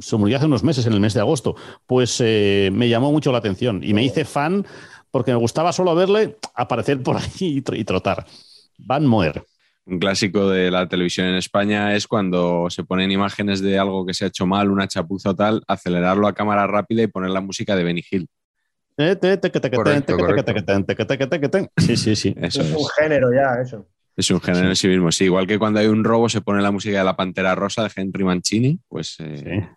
se 0.01 0.17
murió 0.17 0.39
hace 0.39 0.47
unos 0.47 0.65
meses, 0.65 0.87
en 0.87 0.95
el 0.95 1.01
mes 1.01 1.13
de 1.13 1.21
agosto, 1.21 1.55
pues 1.87 2.19
me 2.19 2.89
llamó 2.89 3.13
mucho 3.13 3.31
la 3.31 3.39
atención 3.39 3.83
y 3.85 3.93
me 3.93 4.03
hice 4.03 4.25
fan 4.25 4.65
porque 5.13 5.31
me 5.31 5.37
gustaba 5.37 5.73
solo 5.73 5.95
verle 5.95 6.39
aparecer 6.55 7.01
por 7.03 7.17
ahí 7.17 7.63
y 7.65 7.85
trotar. 7.85 8.27
Van 8.79 9.07
Moer. 9.07 9.45
Un 9.85 9.99
clásico 9.99 10.49
de 10.49 10.71
la 10.71 10.89
televisión 10.89 11.27
en 11.27 11.35
España 11.35 11.95
es 11.95 12.07
cuando 12.07 12.69
se 12.71 12.85
ponen 12.85 13.11
imágenes 13.11 13.61
de 13.61 13.79
algo 13.79 14.07
que 14.07 14.15
se 14.15 14.25
ha 14.25 14.29
hecho 14.29 14.47
mal, 14.47 14.71
una 14.71 14.87
chapuza 14.87 15.31
o 15.31 15.37
tal, 15.37 15.63
acelerarlo 15.67 16.27
a 16.29 16.35
cámara 16.35 16.67
rápida 16.67 17.03
y 17.03 17.09
poner 17.09 17.31
la 17.31 17.41
música 17.41 17.75
de 17.75 17.85
Benny 17.85 18.05
Hill. 18.09 18.29
Sí, 21.79 21.97
sí, 21.97 22.15
sí. 22.15 22.35
Eso 22.41 22.63
es, 22.63 22.71
un 22.71 22.87
género 22.97 23.33
ya, 23.35 23.61
eso. 23.61 23.87
Es 24.17 24.31
un 24.31 24.41
género 24.41 24.69
en 24.69 24.77
sí 24.77 24.87
mismo, 24.87 25.11
sí. 25.11 25.25
Igual 25.25 25.47
que 25.49 25.59
cuando 25.59 25.81
hay 25.81 25.87
un 25.87 26.05
robo 26.05 26.29
se 26.29 26.43
pone 26.43 26.63
la 26.63 26.71
música 26.71 26.99
de 26.99 27.05
la 27.05 27.17
Pantera 27.17 27.55
Rosa 27.57 27.83
de 27.83 27.91
Henry 27.97 28.23
Mancini, 28.23 28.79
pues 28.87 29.17
eh, 29.19 29.69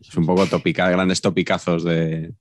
es 0.00 0.16
un 0.16 0.26
poco 0.26 0.46
topica, 0.46 0.90
grandes 0.90 1.20
topicazos 1.20 1.84
de, 1.84 2.32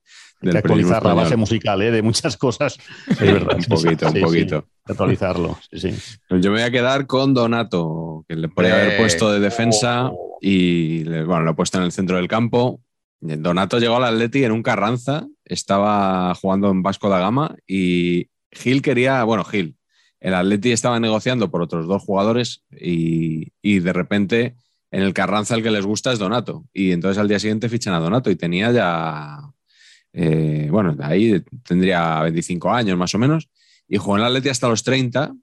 de 0.42 0.58
actualizar 0.58 1.06
la 1.06 1.14
base 1.14 1.36
musical 1.36 1.82
¿eh? 1.82 1.92
de 1.92 2.02
muchas 2.02 2.38
cosas. 2.38 2.78
verdad. 3.20 3.58
un 3.58 3.64
poquito, 3.66 4.08
un 4.08 4.22
poquito. 4.22 4.66
actualizarlo, 4.86 5.58
sí, 5.72 5.94
pues 6.28 6.42
Yo 6.42 6.52
me 6.52 6.58
voy 6.58 6.62
a 6.62 6.72
quedar 6.72 7.06
con 7.06 7.34
Donato, 7.34 8.26
que 8.28 8.36
le 8.36 8.50
podría 8.50 8.76
haber 8.76 8.98
puesto 8.98 9.32
de 9.32 9.40
defensa 9.40 10.08
oh. 10.08 10.38
y 10.42 11.04
bueno, 11.04 11.42
lo 11.42 11.52
he 11.52 11.56
puesto 11.56 11.78
en 11.78 11.84
el 11.84 11.92
centro 11.92 12.18
del 12.18 12.28
campo. 12.28 12.82
Donato 13.20 13.78
llegó 13.78 13.98
al 13.98 14.06
Atleti 14.06 14.44
en 14.44 14.52
un 14.52 14.64
Carranza, 14.64 15.28
estaba 15.46 16.34
jugando 16.34 16.72
en 16.72 16.82
Vasco 16.82 17.08
da 17.08 17.20
Gama 17.20 17.56
y 17.68 18.30
Gil 18.52 18.82
quería, 18.82 19.24
bueno, 19.24 19.44
Gil, 19.44 19.76
el 20.20 20.34
Atleti 20.34 20.72
estaba 20.72 21.00
negociando 21.00 21.52
por 21.52 21.62
otros 21.62 21.88
dos 21.88 22.02
jugadores 22.02 22.64
y, 22.72 23.54
y 23.62 23.80
de 23.80 23.94
repente 23.94 24.56
en 24.90 25.04
el 25.04 25.14
Carranza 25.14 25.56
el 25.56 25.64
que 25.64 25.72
les 25.72 25.86
gusta 25.86 26.12
es 26.12 26.20
Donato. 26.20 26.66
Y 26.74 26.92
entonces 26.92 27.18
al 27.18 27.28
día 27.28 27.40
siguiente 27.40 27.70
fichan 27.70 27.94
a 27.94 28.00
Donato 28.00 28.30
y 28.30 28.36
tenía 28.36 28.72
ya 28.72 29.40
eh, 30.14 30.68
bueno, 30.70 30.96
ahí 31.02 31.42
tendría 31.64 32.22
25 32.22 32.72
años 32.72 32.98
más 32.98 33.14
o 33.16 33.18
menos, 33.18 33.50
y 33.88 33.98
jugó 33.98 34.16
en 34.18 34.22
el 34.22 34.28
Atleti 34.28 34.50
hasta 34.50 34.70
los 34.70 34.84
30 34.84 35.34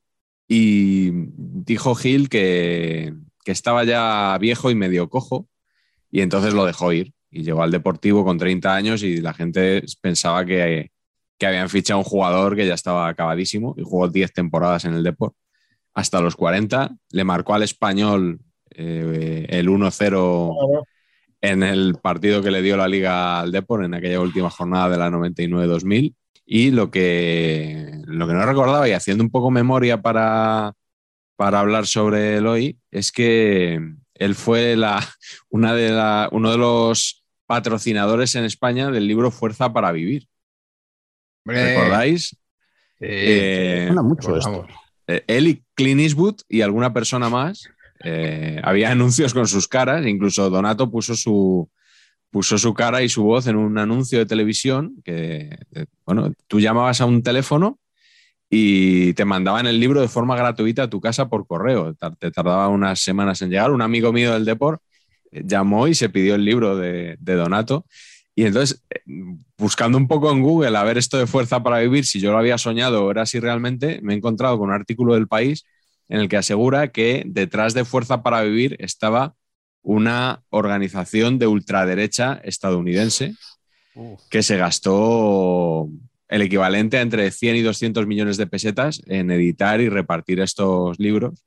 y 0.49 1.11
dijo 1.12 1.95
Gil 1.95 2.29
que, 2.29 3.14
estaba 3.45 3.85
ya 3.85 4.37
viejo 4.39 4.71
y 4.71 4.75
medio 4.75 5.09
cojo. 5.09 5.49
Y 6.11 6.21
entonces 6.23 6.55
lo 6.55 6.66
dejó 6.66 6.93
ir. 6.93 7.12
Y 7.31 7.43
llegó 7.43 7.62
al 7.62 7.71
Deportivo 7.71 8.25
con 8.25 8.39
30 8.39 8.75
años 8.75 9.03
y 9.03 9.21
la 9.23 9.35
gente 9.35 9.83
pensaba 10.01 10.45
que, 10.45 10.91
habían 11.41 11.69
fichado 11.69 11.99
un 11.99 12.05
jugador 12.05 12.57
que 12.57 12.66
ya 12.66 12.75
estaba 12.75 13.09
acabadísimo. 13.09 13.75
Y 13.79 13.83
jugó 13.83 14.09
10 14.09 14.33
temporadas 14.33 14.85
en 14.85 14.95
el 14.95 15.03
Deport 15.03 15.35
hasta 15.95 16.21
los 16.21 16.37
40, 16.37 16.97
le 17.11 17.25
marcó 17.25 17.55
al 17.55 17.64
español 17.64 18.41
eh, 18.71 19.47
el 19.49 19.69
1-0 19.69 20.85
en 21.41 21.62
el 21.62 21.97
partido 21.97 22.43
que 22.43 22.51
le 22.51 22.62
dio 22.62 22.76
la 22.76 22.89
liga 22.89 23.41
al 23.41 23.53
Depor 23.53 23.84
en 23.84 23.95
aquella 23.95 24.20
última 24.20 24.51
jornada 24.51 24.89
de 24.89 24.97
la 24.99 25.11
99-2000. 25.11 26.14
Y 26.47 26.70
lo 26.70 26.91
que, 26.91 28.01
lo 28.07 28.26
que 28.26 28.32
no 28.32 28.45
recordaba, 28.47 28.89
y 28.89 28.93
haciendo 28.93 29.22
un 29.22 29.30
poco 29.30 29.51
memoria 29.51 30.01
para, 30.01 30.72
para 31.36 31.61
hablar 31.61 31.86
sobre 31.86 32.36
él 32.39 32.47
hoy, 32.47 32.78
es 32.91 33.12
que 33.12 33.80
él 34.14 34.34
fue 34.34 34.76
la, 34.76 35.07
una 35.51 35.74
de 35.74 35.91
la, 35.91 36.28
uno 36.32 36.51
de 36.51 36.59
los 36.59 37.24
patrocinadores 37.47 38.34
en 38.34 38.45
España 38.45 38.91
del 38.91 39.07
libro 39.07 39.30
Fuerza 39.30 39.72
para 39.72 39.93
Vivir. 39.93 40.26
¿Recordáis? 41.45 42.36
Eh, 43.01 43.91
mucho 44.03 44.36
esto. 44.36 44.66
Eh, 45.07 45.24
él 45.26 45.49
y 45.49 45.64
Clint 45.74 46.01
Eastwood 46.01 46.41
y 46.49 46.61
alguna 46.61 46.93
persona 46.93 47.30
más 47.30 47.70
eh, 48.05 48.61
había 48.63 48.91
anuncios 48.93 49.35
con 49.35 49.47
sus 49.47 49.69
caras, 49.69 50.07
incluso 50.07 50.51
Donato 50.51 50.91
puso 50.91 51.15
su, 51.15 51.69
puso 52.31 52.59
su 52.59 52.75
cara 52.75 53.03
y 53.03 53.09
su 53.09 53.23
voz 53.25 53.47
en 53.47 53.57
un 53.57 53.79
anuncio 53.79 54.19
de 54.19 54.27
televisión 54.27 54.97
que, 55.05 55.59
eh, 55.75 55.87
bueno, 56.05 56.33
tú 56.47 56.61
llamabas 56.61 57.01
a 57.01 57.07
un 57.07 57.23
teléfono 57.23 57.79
y 58.51 59.13
te 59.15 59.25
mandaban 59.25 59.67
el 59.67 59.79
libro 59.79 60.01
de 60.01 60.09
forma 60.09 60.37
gratuita 60.37 60.85
a 60.85 60.91
tu 60.91 61.01
casa 61.01 61.29
por 61.29 61.47
correo. 61.47 61.95
Te 62.19 62.31
tardaba 62.31 62.69
unas 62.69 63.01
semanas 63.01 63.43
en 63.43 63.51
llegar. 63.51 63.71
Un 63.71 63.83
amigo 63.83 64.11
mío 64.11 64.33
del 64.33 64.47
Deport 64.47 64.81
eh, 65.31 65.43
llamó 65.45 65.87
y 65.87 65.95
se 65.95 66.09
pidió 66.09 66.35
el 66.35 66.45
libro 66.45 66.77
de, 66.77 67.17
de 67.21 67.35
Donato. 67.35 67.85
Y 68.35 68.45
entonces, 68.45 68.83
buscando 69.59 69.99
un 69.99 70.07
poco 70.07 70.31
en 70.31 70.43
Google 70.43 70.79
a 70.79 70.85
ver 70.85 70.97
esto 70.97 71.19
de 71.19 71.27
fuerza 71.27 71.63
para 71.63 71.81
vivir, 71.81 72.07
si 72.07 72.21
yo 72.21 72.31
lo 72.31 72.39
había 72.39 72.57
soñado 72.57 73.05
o 73.05 73.11
era 73.11 73.23
así 73.23 73.41
realmente, 73.41 73.99
me 74.01 74.15
he 74.15 74.17
encontrado 74.17 74.57
con 74.59 74.69
un 74.69 74.75
artículo 74.77 75.15
del 75.15 75.27
país 75.27 75.65
en 76.09 76.21
el 76.21 76.29
que 76.29 76.37
asegura 76.37 76.89
que 76.89 77.23
detrás 77.27 77.75
de 77.75 77.85
Fuerza 77.85 78.23
para 78.23 78.43
Vivir 78.43 78.77
estaba 78.81 79.35
una 79.83 80.43
organización 80.51 81.39
de 81.39 81.47
ultraderecha 81.47 82.41
estadounidense 82.45 83.35
que 84.31 84.43
se 84.43 84.57
gastó 84.57 85.89
el 86.29 86.43
equivalente 86.43 86.99
a 86.99 87.03
entre 87.03 87.31
100 87.31 87.57
y 87.57 87.63
200 87.63 88.07
millones 88.07 88.37
de 88.37 88.47
pesetas 88.47 89.03
en 89.07 89.31
editar 89.31 89.81
y 89.81 89.89
repartir 89.89 90.41
estos 90.41 90.99
libros, 90.99 91.45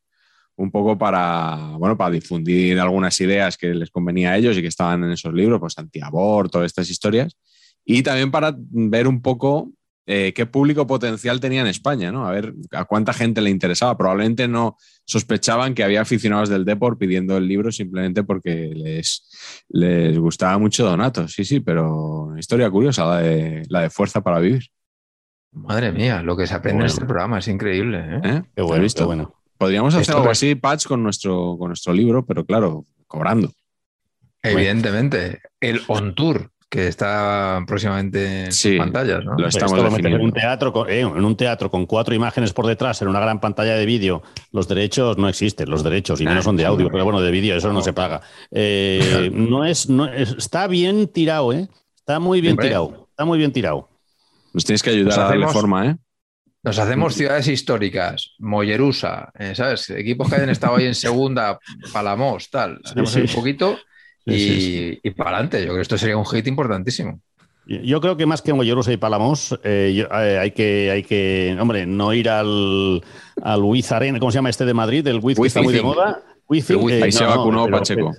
un 0.56 0.72
poco 0.72 0.98
para, 0.98 1.76
bueno, 1.78 1.98
para 1.98 2.12
difundir 2.12 2.80
algunas 2.80 3.20
ideas 3.22 3.58
que 3.58 3.74
les 3.74 3.92
convenía 3.92 4.32
a 4.32 4.38
ellos 4.38 4.58
y 4.58 4.62
que 4.62 4.68
estaban 4.68 5.04
en 5.04 5.12
esos 5.12 5.34
libros, 5.34 5.60
pues 5.60 5.78
antiaborto, 5.78 6.64
estas 6.64 6.90
historias, 6.90 7.38
y 7.86 8.04
también 8.04 8.32
para 8.32 8.56
ver 8.58 9.08
un 9.08 9.22
poco 9.22 9.72
eh, 10.14 10.34
qué 10.34 10.46
público 10.46 10.86
potencial 10.86 11.40
tenía 11.40 11.62
en 11.62 11.68
España, 11.68 12.12
¿no? 12.12 12.28
A 12.28 12.32
ver 12.32 12.54
a 12.72 12.84
cuánta 12.84 13.14
gente 13.14 13.40
le 13.40 13.50
interesaba. 13.50 13.98
Probablemente 13.98 14.46
no 14.46 14.76
sospechaban 15.06 15.74
que 15.74 15.86
había 15.86 16.02
aficionados 16.02 16.50
del 16.50 16.66
Deport 16.66 17.00
pidiendo 17.00 17.38
el 17.38 17.48
libro 17.48 17.72
simplemente 17.72 18.22
porque 18.24 18.74
les, 18.76 19.64
les 19.70 20.20
gustaba 20.20 20.58
mucho 20.58 20.84
Donato. 20.84 21.30
Sí, 21.30 21.46
sí, 21.46 21.62
pero 21.62 22.34
historia 22.38 22.70
curiosa 22.70 23.06
la 23.06 23.18
de, 23.20 23.64
la 23.70 23.84
de 23.84 23.90
Fuerza 23.90 24.20
para 24.20 24.40
Vivir. 24.40 24.68
Madre 25.54 25.94
mía, 25.94 26.22
lo 26.22 26.36
que 26.36 26.46
se 26.46 26.56
aprende 26.56 26.82
en 26.82 26.88
este 26.88 27.06
programa 27.06 27.40
es 27.40 27.48
increíble. 27.48 28.00
¿eh? 28.00 28.22
¿Eh? 28.22 28.42
Qué 28.54 28.62
bueno, 28.64 28.84
visto. 28.84 29.06
bueno. 29.06 29.34
Podríamos 29.58 29.96
hacer 29.96 30.14
algo 30.14 30.30
así, 30.30 30.56
Patch, 30.56 30.88
con 30.88 31.02
nuestro, 31.04 31.56
con 31.58 31.70
nuestro 31.70 31.94
libro, 31.94 32.26
pero 32.26 32.46
claro, 32.46 32.86
cobrando. 33.08 33.50
Evidentemente. 34.44 35.40
El 35.62 35.82
On 35.88 36.16
Tour 36.16 36.51
que 36.72 36.88
está 36.88 37.62
próximamente 37.68 38.46
en 38.46 38.78
pantallas. 38.78 39.26
¿no? 39.26 39.36
Lo 39.38 39.48
estamos 39.48 39.78
en 40.00 40.22
un 40.22 40.32
teatro 40.32 40.72
con, 40.72 40.90
eh, 40.90 41.02
en 41.02 41.26
un 41.26 41.36
teatro 41.36 41.70
con 41.70 41.86
cuatro 41.86 42.16
imágenes 42.16 42.54
por 42.54 42.66
detrás, 42.66 43.02
en 43.02 43.10
una 43.10 43.20
gran 43.20 43.42
pantalla 43.42 43.76
de 43.76 43.86
vídeo. 43.86 44.24
Los 44.54 44.70
derechos 44.70 45.18
no 45.18 45.28
existen, 45.28 45.70
los 45.70 45.84
derechos, 45.84 46.22
y 46.22 46.24
no 46.24 46.42
son 46.42 46.56
de 46.56 46.66
audio, 46.66 46.90
pero 46.90 47.04
bueno, 47.04 47.20
de 47.20 47.30
vídeo, 47.30 47.58
eso 47.58 47.74
no 47.74 47.82
se 47.82 47.92
paga. 47.92 48.22
Eh, 48.52 49.30
no 49.34 49.66
es, 49.66 49.90
no 49.90 50.06
está 50.06 50.68
bien 50.68 51.10
tirado, 51.10 51.52
¿eh? 51.52 51.68
Está 51.98 52.20
muy 52.22 52.40
bien 52.40 52.56
tirado. 52.56 53.10
Está 53.10 53.26
muy 53.26 53.38
bien 53.38 53.52
tirado. 53.52 53.90
Nos 54.54 54.64
tienes 54.64 54.82
que 54.82 54.92
ayudar 54.92 55.20
a 55.20 55.24
darle 55.24 55.48
forma, 55.50 55.88
¿eh? 55.88 55.98
Nos 56.64 56.80
hacemos 56.80 57.16
ciudades 57.16 57.50
históricas, 57.50 58.36
Mollerusa, 58.40 59.34
eh, 59.38 59.56
¿sabes? 59.56 59.90
Equipos 59.90 60.30
que 60.30 60.36
hayan 60.36 60.52
estado 60.52 60.78
ahí 60.78 60.86
en 60.86 60.96
segunda, 60.96 61.60
Palamos, 61.92 62.50
tal. 62.50 62.80
Hacemos 62.86 63.14
un 63.14 63.28
poquito 63.28 63.78
y, 64.26 65.10
para 65.12 65.32
adelante. 65.32 65.60
Yo 65.60 65.66
creo 65.66 65.76
que 65.76 65.82
esto 65.82 65.98
sería 65.98 66.18
un 66.18 66.26
hit 66.26 66.48
importantísimo. 66.48 67.20
Yo 67.66 68.02
creo 68.02 68.18
que 68.18 68.26
más 68.26 68.42
que 68.42 68.54
Mollerusa 68.54 68.92
y 68.92 68.98
Palamos, 68.98 69.58
eh, 69.64 70.06
eh, 70.12 70.38
hay, 70.38 70.52
que, 70.52 70.92
hay 70.92 71.04
que, 71.04 71.56
hombre, 71.60 71.86
no 71.86 72.12
ir 72.14 72.30
al, 72.30 73.02
al 73.42 73.62
Wiz 73.62 73.92
Arena, 73.92 74.20
¿cómo 74.20 74.32
se 74.32 74.40
llama 74.40 74.50
este 74.50 74.66
de 74.66 74.74
Madrid? 74.74 75.08
El 75.08 75.20
Wiz 75.22 75.38
que 75.38 75.48
está 75.48 75.62
muy 75.62 75.74
de 75.74 75.82
moda. 75.82 76.24
Eh, 76.50 77.02
ahí 77.04 77.12
se 77.12 77.24
vacunó 77.24 77.68
Pacheco. 77.68 78.14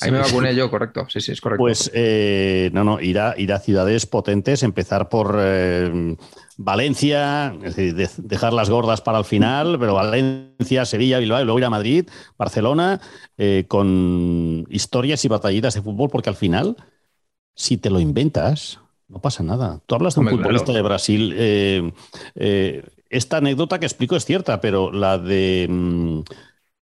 Ahí 0.00 0.10
me 0.10 0.18
vacuné 0.18 0.54
yo, 0.54 0.70
correcto. 0.70 1.06
Sí, 1.08 1.20
sí, 1.20 1.32
es 1.32 1.40
correcto. 1.40 1.62
Pues 1.62 1.92
no, 2.72 2.82
no, 2.82 3.00
ir 3.00 3.20
a, 3.20 3.34
ir 3.36 3.52
a 3.52 3.60
ciudades 3.60 4.06
potentes, 4.06 4.62
empezar 4.62 5.08
por 5.08 5.38
Valencia, 6.58 7.54
es 7.62 7.76
decir, 7.76 8.24
dejar 8.24 8.52
las 8.52 8.70
gordas 8.70 9.00
para 9.00 9.18
el 9.18 9.24
final, 9.24 9.78
pero 9.78 9.94
Valencia, 9.94 10.84
Sevilla, 10.84 11.18
Bilbao 11.18 11.40
y 11.40 11.44
luego 11.44 11.58
ir 11.58 11.64
a 11.64 11.70
Madrid, 11.70 12.08
Barcelona, 12.38 13.00
eh, 13.36 13.64
con 13.68 14.66
historias 14.70 15.24
y 15.24 15.28
batallitas 15.28 15.74
de 15.74 15.82
fútbol, 15.82 16.10
porque 16.10 16.30
al 16.30 16.36
final, 16.36 16.76
si 17.54 17.76
te 17.76 17.90
lo 17.90 18.00
inventas, 18.00 18.80
no 19.08 19.20
pasa 19.20 19.42
nada. 19.42 19.80
Tú 19.86 19.94
hablas 19.94 20.14
de 20.14 20.20
un 20.20 20.28
futbolista 20.28 20.72
de 20.72 20.82
Brasil. 20.82 21.34
Eh, 21.36 21.92
eh, 22.34 22.84
esta 23.10 23.36
anécdota 23.38 23.78
que 23.78 23.86
explico 23.86 24.16
es 24.16 24.24
cierta, 24.24 24.60
pero 24.60 24.90
la 24.90 25.18
de 25.18 25.66
mm, 25.68 26.20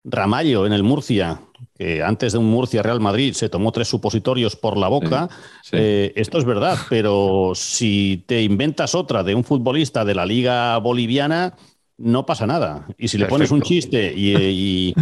Ramallo 0.03 0.65
en 0.65 0.73
el 0.73 0.83
Murcia, 0.83 1.41
que 1.77 2.01
antes 2.01 2.33
de 2.33 2.39
un 2.39 2.49
Murcia 2.49 2.81
Real 2.81 2.99
Madrid 2.99 3.33
se 3.33 3.49
tomó 3.49 3.71
tres 3.71 3.87
supositorios 3.87 4.55
por 4.55 4.77
la 4.77 4.87
boca, 4.87 5.29
eh, 5.71 6.11
esto 6.15 6.37
es 6.37 6.45
verdad, 6.45 6.77
pero 6.89 7.51
si 7.55 8.23
te 8.27 8.41
inventas 8.41 8.95
otra 8.95 9.23
de 9.23 9.35
un 9.35 9.43
futbolista 9.43 10.03
de 10.03 10.15
la 10.15 10.25
liga 10.25 10.77
boliviana, 10.79 11.55
no 11.97 12.25
pasa 12.25 12.47
nada. 12.47 12.87
Y 12.97 13.09
si 13.09 13.17
le 13.17 13.27
pones 13.27 13.51
un 13.51 13.61
chiste 13.61 14.11
y, 14.15 14.93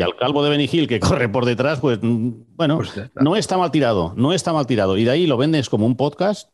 al 0.00 0.16
calvo 0.16 0.44
de 0.44 0.50
Benigil 0.50 0.86
que 0.86 1.00
corre 1.00 1.28
por 1.28 1.46
detrás, 1.46 1.80
pues 1.80 1.98
mm, 2.00 2.30
bueno, 2.56 2.76
pues 2.76 2.92
no 3.16 3.34
está 3.36 3.58
mal 3.58 3.70
tirado, 3.70 4.14
no 4.16 4.32
está 4.32 4.52
mal 4.52 4.66
tirado. 4.66 4.96
Y 4.96 5.04
de 5.04 5.10
ahí 5.10 5.26
lo 5.26 5.36
vendes 5.36 5.68
como 5.68 5.86
un 5.86 5.96
podcast 5.96 6.53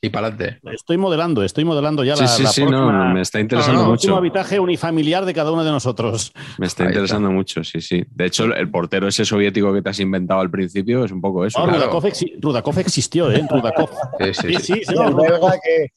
y 0.00 0.10
para 0.10 0.28
adelante. 0.28 0.60
Estoy 0.72 0.96
modelando, 0.96 1.42
estoy 1.42 1.64
modelando 1.64 2.04
ya 2.04 2.16
la, 2.16 2.26
sí, 2.26 2.44
sí, 2.46 2.64
no, 2.64 3.12
me 3.12 3.20
está 3.20 3.40
interesando 3.40 3.84
mucho. 3.84 4.12
Un 4.12 4.18
habitaje 4.18 4.58
unifamiliar 4.58 5.24
de 5.24 5.32
cada 5.32 5.52
uno 5.52 5.64
de 5.64 5.70
nosotros. 5.70 6.32
Me 6.58 6.66
está 6.66 6.84
interesando 6.84 7.30
mucho, 7.30 7.62
sí, 7.62 7.80
sí. 7.80 8.04
De 8.10 8.26
hecho, 8.26 8.44
el 8.44 8.70
portero 8.70 9.06
ese 9.08 9.24
soviético 9.24 9.72
que 9.72 9.82
te 9.82 9.90
has 9.90 10.00
inventado 10.00 10.40
al 10.40 10.50
principio 10.50 11.04
es 11.04 11.12
un 11.12 11.20
poco 11.20 11.46
eso. 11.46 11.64
Rudakov, 11.66 12.78
existió, 12.78 13.30
¿eh? 13.30 13.46
Rudakov. 13.48 13.90
Sí, 14.32 14.54
sí, 14.58 14.74
sí. 14.84 14.94
el 14.94 15.14
belga 15.14 15.58
que... 15.62 15.92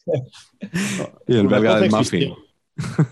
Y 1.27 1.37
el 1.37 1.47
belga 1.47 1.79
del 1.79 1.91
muffin. 1.91 2.35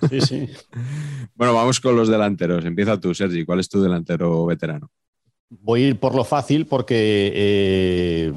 Sí, 0.09 0.21
sí. 0.21 0.49
bueno, 1.35 1.53
vamos 1.53 1.79
con 1.79 1.95
los 1.95 2.07
delanteros. 2.07 2.65
Empieza 2.65 2.99
tú, 2.99 3.13
Sergi. 3.13 3.45
¿Cuál 3.45 3.59
es 3.59 3.69
tu 3.69 3.81
delantero 3.81 4.45
veterano? 4.45 4.91
Voy 5.49 5.83
a 5.83 5.87
ir 5.89 5.99
por 5.99 6.15
lo 6.15 6.23
fácil 6.23 6.65
porque, 6.65 7.31
eh, 7.35 8.33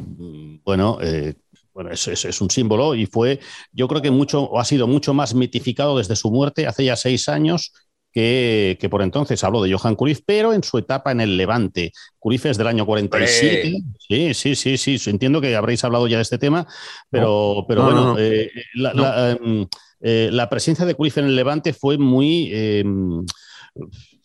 bueno, 0.64 0.98
eh, 1.00 1.34
bueno, 1.78 1.92
es, 1.92 2.08
es, 2.08 2.40
un 2.40 2.50
símbolo 2.50 2.96
y 2.96 3.06
fue, 3.06 3.38
yo 3.70 3.86
creo 3.86 4.02
que 4.02 4.10
mucho, 4.10 4.42
o 4.42 4.58
ha 4.58 4.64
sido 4.64 4.88
mucho 4.88 5.14
más 5.14 5.32
mitificado 5.32 5.96
desde 5.96 6.16
su 6.16 6.28
muerte 6.28 6.66
hace 6.66 6.84
ya 6.84 6.96
seis 6.96 7.28
años 7.28 7.72
que, 8.12 8.88
por 8.90 9.00
entonces 9.00 9.44
habló 9.44 9.62
de 9.62 9.72
Johan 9.72 9.94
Cruyff, 9.94 10.22
pero 10.26 10.52
en 10.52 10.64
su 10.64 10.76
etapa 10.76 11.12
en 11.12 11.20
el 11.20 11.36
Levante. 11.36 11.92
Cruyff 12.18 12.46
es 12.46 12.58
del 12.58 12.66
año 12.66 12.84
47. 12.84 13.74
Sí, 14.08 14.34
sí, 14.34 14.56
sí, 14.56 14.98
sí. 14.98 15.08
Entiendo 15.08 15.40
que 15.40 15.54
habréis 15.54 15.84
hablado 15.84 16.08
ya 16.08 16.16
de 16.16 16.24
este 16.24 16.36
tema, 16.36 16.66
pero, 17.10 17.64
pero 17.68 17.84
bueno, 17.84 18.18
eh, 18.18 18.50
em, 18.74 19.64
eh, 20.00 20.30
la, 20.32 20.48
presencia 20.48 20.84
de 20.84 20.96
Cruyff 20.96 21.18
en 21.18 21.26
el 21.26 21.36
Levante 21.36 21.72
fue 21.72 21.96
muy 21.96 22.50
em, 22.52 23.24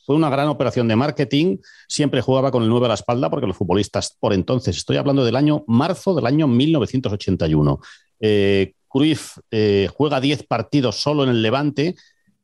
fue 0.06 0.16
una 0.16 0.30
gran 0.30 0.48
operación 0.50 0.88
de 0.88 0.96
marketing. 0.96 1.58
Siempre 1.88 2.22
jugaba 2.22 2.52
con 2.52 2.64
el 2.64 2.70
9 2.70 2.86
a 2.86 2.90
la 2.90 2.96
espalda 2.96 3.30
porque 3.30 3.48
los 3.48 3.58
futbolistas, 3.58 4.16
por 4.20 4.34
entonces, 4.34 4.76
estoy 4.78 4.98
hablando 4.98 5.24
del 5.24 5.36
año 5.36 5.64
marzo 5.68 6.14
del 6.14 6.26
año 6.26 6.48
1981. 6.48 7.80
Eh, 8.20 8.74
Cruyff 8.90 9.38
eh, 9.50 9.90
juega 9.94 10.20
10 10.20 10.44
partidos 10.44 10.98
solo 11.02 11.24
en 11.24 11.30
el 11.30 11.42
Levante. 11.42 11.96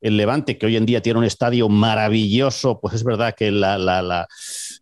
El 0.01 0.15
Levante, 0.15 0.57
que 0.57 0.65
hoy 0.65 0.77
en 0.77 0.85
día 0.85 1.01
tiene 1.01 1.19
un 1.19 1.25
estadio 1.25 1.67
maravilloso, 1.67 2.79
pues 2.79 2.95
es 2.95 3.03
verdad 3.03 3.35
que 3.37 3.51
la, 3.51 3.77
la, 3.77 4.25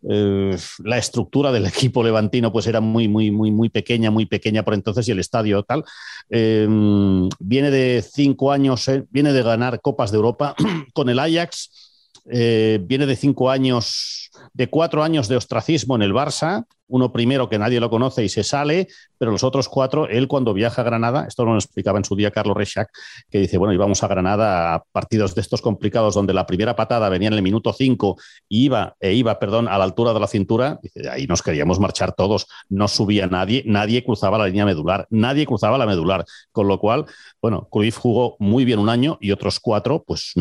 eh, 0.08 0.56
estructura 0.96 1.50
del 1.50 1.66
equipo 1.66 2.04
levantino 2.04 2.52
pues 2.52 2.68
era 2.68 2.80
muy, 2.80 3.08
muy, 3.08 3.32
muy, 3.32 3.50
muy 3.50 3.68
pequeña, 3.68 4.12
muy 4.12 4.26
pequeña 4.26 4.64
por 4.64 4.74
entonces 4.74 5.08
y 5.08 5.10
el 5.10 5.18
estadio 5.18 5.64
tal. 5.64 5.82
viene 6.30 7.70
de 7.72 8.04
cinco 8.08 8.52
años, 8.52 8.88
viene 9.10 9.32
de 9.32 9.42
ganar 9.42 9.80
Copas 9.80 10.12
de 10.12 10.18
Europa 10.18 10.54
con 10.94 11.08
el 11.08 11.18
Ajax 11.18 11.87
eh, 12.30 12.78
viene 12.82 13.06
de 13.06 13.16
cinco 13.16 13.50
años, 13.50 14.30
de 14.52 14.68
cuatro 14.68 15.02
años 15.02 15.28
de 15.28 15.36
ostracismo 15.36 15.96
en 15.96 16.02
el 16.02 16.12
Barça, 16.12 16.66
uno 16.88 17.12
primero 17.12 17.48
que 17.48 17.58
nadie 17.58 17.80
lo 17.80 17.90
conoce 17.90 18.24
y 18.24 18.28
se 18.28 18.42
sale, 18.42 18.88
pero 19.18 19.30
los 19.30 19.44
otros 19.44 19.68
cuatro, 19.68 20.08
él 20.08 20.26
cuando 20.26 20.54
viaja 20.54 20.82
a 20.82 20.84
Granada, 20.84 21.26
esto 21.28 21.44
lo 21.44 21.54
explicaba 21.54 21.98
en 21.98 22.04
su 22.04 22.16
día 22.16 22.30
Carlos 22.30 22.56
Rechac, 22.56 22.90
que 23.30 23.38
dice, 23.38 23.58
bueno, 23.58 23.74
íbamos 23.74 24.02
a 24.02 24.08
Granada 24.08 24.74
a 24.74 24.84
partidos 24.90 25.34
de 25.34 25.42
estos 25.42 25.60
complicados 25.60 26.14
donde 26.14 26.32
la 26.32 26.46
primera 26.46 26.74
patada 26.76 27.08
venía 27.08 27.28
en 27.28 27.34
el 27.34 27.42
minuto 27.42 27.72
cinco 27.72 28.16
y 28.48 28.64
iba, 28.64 28.96
e 29.00 29.12
iba, 29.12 29.38
perdón, 29.38 29.68
a 29.68 29.78
la 29.78 29.84
altura 29.84 30.12
de 30.12 30.20
la 30.20 30.26
cintura, 30.26 30.78
dice, 30.82 31.08
ahí 31.08 31.26
nos 31.26 31.42
queríamos 31.42 31.78
marchar 31.78 32.14
todos, 32.14 32.46
no 32.68 32.88
subía 32.88 33.26
nadie, 33.26 33.62
nadie 33.66 34.02
cruzaba 34.02 34.38
la 34.38 34.46
línea 34.46 34.64
medular, 34.64 35.06
nadie 35.10 35.46
cruzaba 35.46 35.78
la 35.78 35.86
medular, 35.86 36.24
con 36.52 36.68
lo 36.68 36.78
cual, 36.78 37.04
bueno, 37.42 37.68
Cruyff 37.70 37.98
jugó 37.98 38.36
muy 38.38 38.64
bien 38.64 38.78
un 38.78 38.88
año 38.88 39.18
y 39.20 39.30
otros 39.32 39.60
cuatro, 39.60 40.02
pues... 40.06 40.32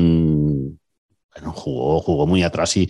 Jugó, 1.45 1.99
jugó 1.99 2.27
muy 2.27 2.43
atrás 2.43 2.77
y, 2.77 2.89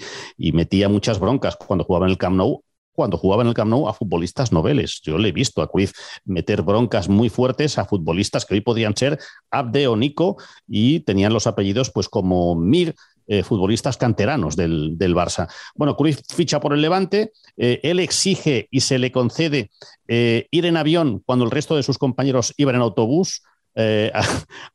metía 0.52 0.90
muchas 0.90 1.20
broncas 1.20 1.56
cuando 1.56 1.84
jugaba 1.84 2.06
en 2.06 2.12
el 2.12 2.18
Camp 2.18 2.36
Nou 2.36 2.64
cuando 2.92 3.18
jugaba 3.18 3.44
en 3.44 3.50
el 3.50 3.54
Camp 3.54 3.70
Nou 3.70 3.88
a 3.88 3.94
futbolistas 3.94 4.52
noveles. 4.52 5.02
Yo 5.04 5.20
le 5.20 5.30
he 5.30 5.32
visto 5.32 5.62
a 5.62 5.70
Cruyff 5.70 5.94
meter 6.26 6.64
broncas 6.64 7.08
muy 7.08 7.30
fuertes 7.30 7.78
a 7.78 7.86
futbolistas 7.86 8.44
que 8.44 8.56
hoy 8.56 8.62
podían 8.62 8.98
ser 8.98 9.20
Abde 9.52 9.86
o 9.88 9.96
Nico 9.96 10.38
y 10.68 11.02
tenían 11.02 11.32
los 11.32 11.46
apellidos 11.46 11.92
pues 11.92 12.10
como 12.10 12.56
Mir, 12.56 12.96
eh, 13.30 13.44
futbolistas 13.44 13.98
canteranos 13.98 14.56
del, 14.56 14.98
Barça. 14.98 15.50
Bueno, 15.76 15.98
Cruyff 15.98 16.22
ficha 16.34 16.62
por 16.62 16.74
el 16.74 16.82
Levante, 16.82 17.34
eh, 17.58 17.82
él 17.84 18.00
exige 18.00 18.70
y 18.72 18.80
se 18.80 18.98
le 19.00 19.12
concede 19.12 19.70
eh, 20.08 20.48
ir 20.50 20.66
en 20.66 20.78
avión 20.78 21.22
cuando 21.26 21.44
el 21.44 21.52
resto 21.52 21.76
de 21.76 21.84
sus 21.84 21.98
compañeros 21.98 22.54
iban 22.56 22.76
en 22.76 22.82
autobús. 22.82 23.44
Eh, 23.80 24.12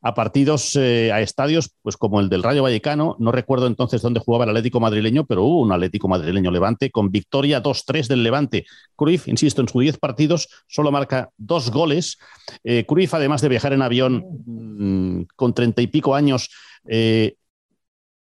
a, 0.01 0.13
partidos, 0.13 0.77
eh, 0.77 1.11
a 1.11 1.19
estadios, 1.19 1.71
pues 1.81 1.97
como 1.97 2.21
el 2.21 2.29
del 2.29 2.41
Rayo 2.41 2.63
Vallecano. 2.63 3.17
No 3.19 3.33
recuerdo 3.33 3.67
entonces 3.67 4.01
dónde 4.01 4.21
jugaba 4.21 4.45
el 4.45 4.51
Atlético 4.51 4.79
madrileño, 4.79 5.25
pero 5.25 5.43
hubo 5.43 5.59
un 5.59 5.73
Atlético 5.73 6.07
madrileño 6.07 6.49
Levante 6.51 6.89
con 6.89 7.11
victoria 7.11 7.61
2-3 7.61 8.07
del 8.07 8.23
Levante. 8.23 8.65
Cruyff, 8.95 9.27
insisto, 9.27 9.61
en 9.61 9.67
sus 9.67 9.81
10 9.81 9.97
partidos 9.97 10.47
solo 10.67 10.89
marca 10.89 11.31
dos 11.35 11.69
goles. 11.69 12.17
Eh, 12.63 12.85
Cruyff, 12.87 13.13
además 13.13 13.41
de 13.41 13.49
viajar 13.49 13.73
en 13.73 13.81
avión 13.81 14.25
mm, 14.45 15.23
con 15.35 15.53
treinta 15.53 15.81
y 15.81 15.87
pico 15.87 16.15
años, 16.15 16.49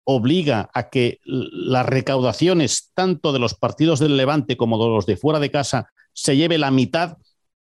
obliga 0.03 0.69
a 0.73 0.89
que 0.89 1.19
las 1.23 1.85
recaudaciones 1.85 2.91
tanto 2.93 3.33
de 3.33 3.39
los 3.39 3.55
partidos 3.55 3.99
del 3.99 4.15
Levante 4.15 4.57
como 4.57 4.83
de 4.83 4.89
los 4.89 5.05
de 5.05 5.17
fuera 5.17 5.39
de 5.39 5.51
casa 5.51 5.89
se 6.13 6.35
lleve 6.35 6.57
la 6.57 6.71
mitad 6.71 7.17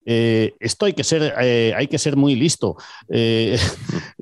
eh, 0.05 0.53
esto 0.59 0.85
hay 0.85 0.93
que 0.93 1.03
ser, 1.03 1.33
eh, 1.41 1.73
hay 1.75 1.87
que 1.87 1.97
ser 1.97 2.15
muy 2.15 2.35
listo. 2.35 2.77
Eh, 3.09 3.57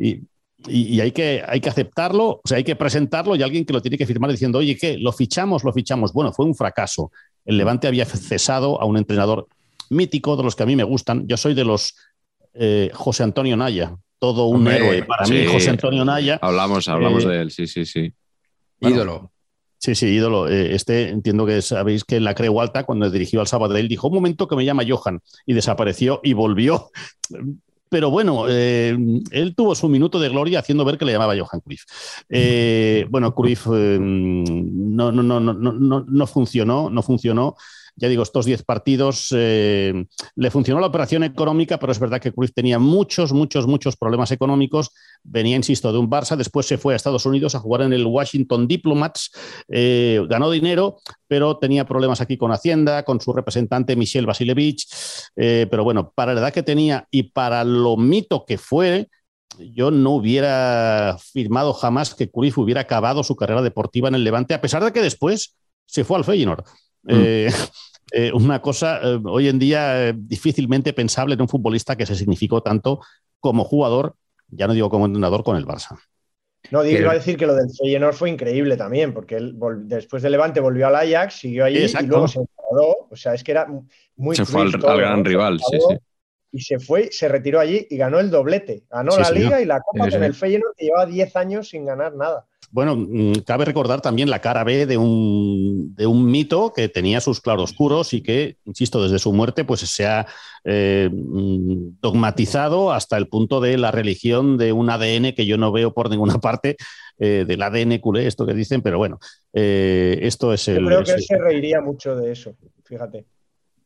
y, 0.66 1.00
hay, 1.02 1.12
que, 1.12 1.44
hay 1.46 1.60
que 1.60 1.68
aceptarlo, 1.70 2.42
o 2.42 2.42
sea, 2.46 2.58
hay 2.58 2.64
que 2.64 2.78
presentarlo 2.78 3.36
y 3.36 3.44
alguien 3.44 3.66
que 3.66 3.74
lo 3.74 3.82
tiene 3.82 3.98
que 3.98 4.06
firmar 4.06 4.32
diciendo, 4.32 4.60
oye, 4.60 4.78
¿qué? 4.78 4.98
¿Lo 4.98 5.12
fichamos? 5.12 5.64
¿Lo 5.66 5.74
fichamos? 5.74 6.14
Bueno, 6.14 6.32
fue 6.32 6.46
un 6.46 6.56
fracaso. 6.56 7.12
El 7.44 7.58
Levante 7.58 7.88
había 7.88 8.06
cesado 8.06 8.82
a 8.82 8.86
un 8.86 8.96
entrenador 8.96 9.48
mítico, 9.90 10.38
de 10.38 10.44
los 10.44 10.56
que 10.56 10.64
a 10.64 10.66
mí 10.66 10.78
me 10.78 10.86
gustan. 10.86 11.28
Yo 11.28 11.36
soy 11.36 11.54
de 11.54 11.66
los 11.66 11.96
José 12.94 13.24
Antonio 13.24 13.58
Naya, 13.58 13.96
todo 14.20 14.46
un 14.46 14.68
héroe 14.68 15.04
para 15.04 15.26
mí, 15.26 15.46
José 15.48 15.72
Antonio 15.72 16.06
Naya. 16.06 16.40
Hablamos, 16.42 16.88
hablamos 16.88 17.26
de 17.26 17.42
él, 17.42 17.52
sí, 17.52 17.68
sí, 17.68 17.84
sí. 17.86 18.14
Ídolo. 18.80 19.33
Sí, 19.84 19.96
sí, 19.96 20.06
ídolo. 20.08 20.48
Eh, 20.48 20.74
este 20.76 21.10
entiendo 21.10 21.46
que 21.46 21.62
sabéis 21.62 22.06
que 22.06 22.16
en 22.16 22.24
la 22.24 22.34
Creu 22.34 22.62
Alta, 22.62 22.86
cuando 22.86 23.10
dirigió 23.10 23.42
al 23.42 23.48
Sabadell, 23.48 23.90
dijo 23.90 24.08
un 24.08 24.14
momento 24.14 24.48
que 24.48 24.56
me 24.56 24.64
llama 24.64 24.84
Johan 24.88 25.20
y 25.46 25.54
desapareció 25.54 26.22
y 26.24 26.32
volvió. 26.32 26.90
Pero 27.90 28.10
bueno, 28.10 28.46
eh, 28.48 28.98
él 29.32 29.56
tuvo 29.56 29.76
su 29.76 29.90
minuto 29.90 30.22
de 30.22 30.30
gloria 30.30 30.60
haciendo 30.60 30.86
ver 30.86 30.98
que 30.98 31.04
le 31.04 31.12
llamaba 31.12 31.36
Johan 31.38 31.60
Cruyff. 31.60 31.84
Eh, 32.30 33.06
bueno, 33.10 33.36
Cruyff 33.36 33.68
no, 33.68 35.12
no, 35.12 35.22
no, 35.22 35.40
no, 35.42 35.54
no, 35.54 36.06
no 36.08 36.28
funcionó, 36.28 36.90
no 36.90 37.04
funcionó 37.04 37.56
ya 37.96 38.08
digo, 38.08 38.24
estos 38.24 38.46
10 38.46 38.64
partidos 38.64 39.34
eh, 39.36 40.06
le 40.36 40.52
funcionó 40.52 40.82
la 40.82 40.88
operación 40.88 41.24
económica, 41.24 41.78
pero 41.78 41.92
es 41.92 42.00
verdad 42.00 42.20
que 42.20 42.32
Cruyff 42.32 42.54
tenía 42.54 42.80
muchos, 42.80 43.34
muchos, 43.34 43.68
muchos 43.68 43.96
problemas 43.96 44.32
económicos. 44.32 44.92
Venía, 45.24 45.56
insisto, 45.56 45.92
de 45.92 46.00
un 46.00 46.10
Barça, 46.10 46.36
después 46.36 46.66
se 46.66 46.78
fue 46.78 46.94
a 46.94 46.96
Estados 46.96 47.26
Unidos 47.26 47.54
a 47.56 47.60
jugar 47.60 47.84
en 47.84 47.94
el 47.94 48.06
Washington 48.06 48.68
Diplomats, 48.68 49.32
eh, 49.70 50.22
ganó 50.28 50.50
dinero, 50.50 50.98
pero 51.28 51.58
tenía 51.58 51.86
problemas 51.86 52.20
aquí 52.20 52.38
con 52.38 52.52
Hacienda, 52.52 53.04
con 53.04 53.22
su 53.22 53.32
representante 53.32 53.96
Michel 53.96 54.26
Vasilevich. 54.26 54.88
Eh, 55.36 55.68
pero 55.70 55.84
bueno, 55.84 56.12
para 56.16 56.34
la 56.34 56.42
edad 56.42 56.54
que 56.54 56.64
tenía 56.64 57.08
y 57.12 57.24
para 57.24 57.64
lo 57.64 57.96
mito 57.96 58.46
que 58.46 58.58
fue, 58.58 59.08
yo 59.60 59.92
no 59.92 60.12
hubiera 60.12 61.18
firmado 61.20 61.74
jamás 61.74 62.16
que 62.16 62.30
Cruyff 62.30 62.58
hubiera 62.58 62.82
acabado 62.82 63.24
su 63.24 63.36
carrera 63.36 63.62
deportiva 63.62 64.08
en 64.08 64.16
el 64.16 64.24
Levante, 64.24 64.56
a 64.56 64.62
pesar 64.62 64.84
de 64.84 64.92
que 64.92 65.02
después 65.02 65.56
se 65.86 66.04
fue 66.04 66.18
al 66.18 66.24
Feyenoord. 66.24 66.66
Mm. 67.04 67.12
Eh, 67.12 67.48
eh, 68.12 68.32
una 68.34 68.62
cosa 68.62 69.00
eh, 69.04 69.20
hoy 69.26 69.48
en 69.48 69.60
día 69.60 70.14
difícilmente 70.14 70.94
pensable 70.94 71.36
en 71.36 71.42
un 71.42 71.50
futbolista 71.50 71.96
que 71.96 72.06
se 72.06 72.16
significó 72.16 72.62
tanto 72.62 73.02
como 73.40 73.64
jugador, 73.64 74.16
ya 74.50 74.68
no 74.68 74.74
digo 74.74 74.90
como 74.90 75.06
entrenador, 75.06 75.44
con 75.44 75.58
el 75.58 75.66
Barça. 75.66 76.00
No, 76.72 76.86
iba 76.86 77.12
a 77.12 77.16
decir 77.16 77.36
que 77.36 77.46
lo 77.46 77.56
del 77.56 77.68
Feyenoord 77.78 78.16
fue 78.16 78.30
increíble 78.30 78.78
también, 78.78 79.14
porque 79.14 79.36
él 79.36 79.58
después 79.82 80.24
de 80.24 80.30
Levante 80.30 80.62
volvió 80.62 80.88
al 80.88 80.96
Ajax, 80.96 81.36
siguió 81.36 81.66
allí 81.66 81.80
y 81.80 82.06
luego 82.06 82.28
se 82.28 82.40
enfadó. 82.40 83.08
O 83.10 83.16
sea, 83.16 83.34
es 83.34 83.44
que 83.44 83.52
era 83.52 83.68
muy 84.16 84.36
Se 84.36 84.46
fue 84.46 84.62
al, 84.62 84.72
gran 84.72 85.26
rival, 85.26 85.60
sí, 85.60 85.78
sí. 85.78 85.98
Y 86.54 86.62
se 86.62 86.80
fue, 86.80 87.12
se 87.12 87.28
retiró 87.28 87.60
allí 87.60 87.86
y 87.90 87.98
ganó 87.98 88.20
el 88.20 88.30
doblete. 88.30 88.86
Ganó 88.90 89.18
la 89.18 89.32
Liga 89.32 89.62
y 89.62 89.66
la 89.66 89.82
Copa 89.82 90.10
con 90.10 90.24
el 90.24 90.34
Feyenoord, 90.34 90.76
que 90.78 90.86
llevaba 90.86 91.06
10 91.06 91.36
años 91.36 91.68
sin 91.68 91.84
ganar 91.86 92.16
nada. 92.16 92.46
Bueno, 92.74 92.96
mm, 92.96 93.44
cabe 93.46 93.66
recordar 93.66 94.02
también 94.02 94.32
la 94.32 94.42
cara 94.42 94.64
B 94.64 94.88
de 94.88 94.98
un, 94.98 95.94
de 95.94 96.08
un 96.08 96.26
mito 96.26 96.74
que 96.76 96.90
tenía 96.90 97.22
sus 97.22 97.40
claroscuros 97.40 98.14
y 98.14 98.24
que, 98.24 98.58
insisto, 98.66 99.04
desde 99.04 99.20
su 99.20 99.32
muerte 99.32 99.64
pues 99.64 99.82
se 99.82 100.08
ha 100.08 100.26
eh, 100.64 101.08
mm, 101.12 102.00
dogmatizado 102.02 102.92
hasta 102.92 103.16
el 103.18 103.28
punto 103.28 103.62
de 103.62 103.78
la 103.78 103.92
religión 103.92 104.58
de 104.58 104.72
un 104.72 104.90
ADN 104.90 105.34
que 105.36 105.46
yo 105.46 105.60
no 105.60 105.72
veo 105.72 105.94
por 105.94 106.10
ninguna 106.10 106.40
parte, 106.40 106.76
eh, 107.20 107.46
del 107.48 107.62
ADN 107.62 108.00
culé, 108.00 108.26
esto 108.26 108.44
que 108.44 108.56
dicen, 108.56 108.82
pero 108.82 108.98
bueno, 108.98 109.20
eh, 109.54 110.18
esto 110.24 110.52
es 110.52 110.68
el... 110.68 110.80
Yo 110.80 110.88
creo 110.88 111.04
que 111.04 111.12
él 111.12 111.22
se 111.22 111.38
reiría 111.38 111.80
mucho 111.80 112.16
de 112.16 112.32
eso, 112.32 112.58
fíjate. 112.86 113.28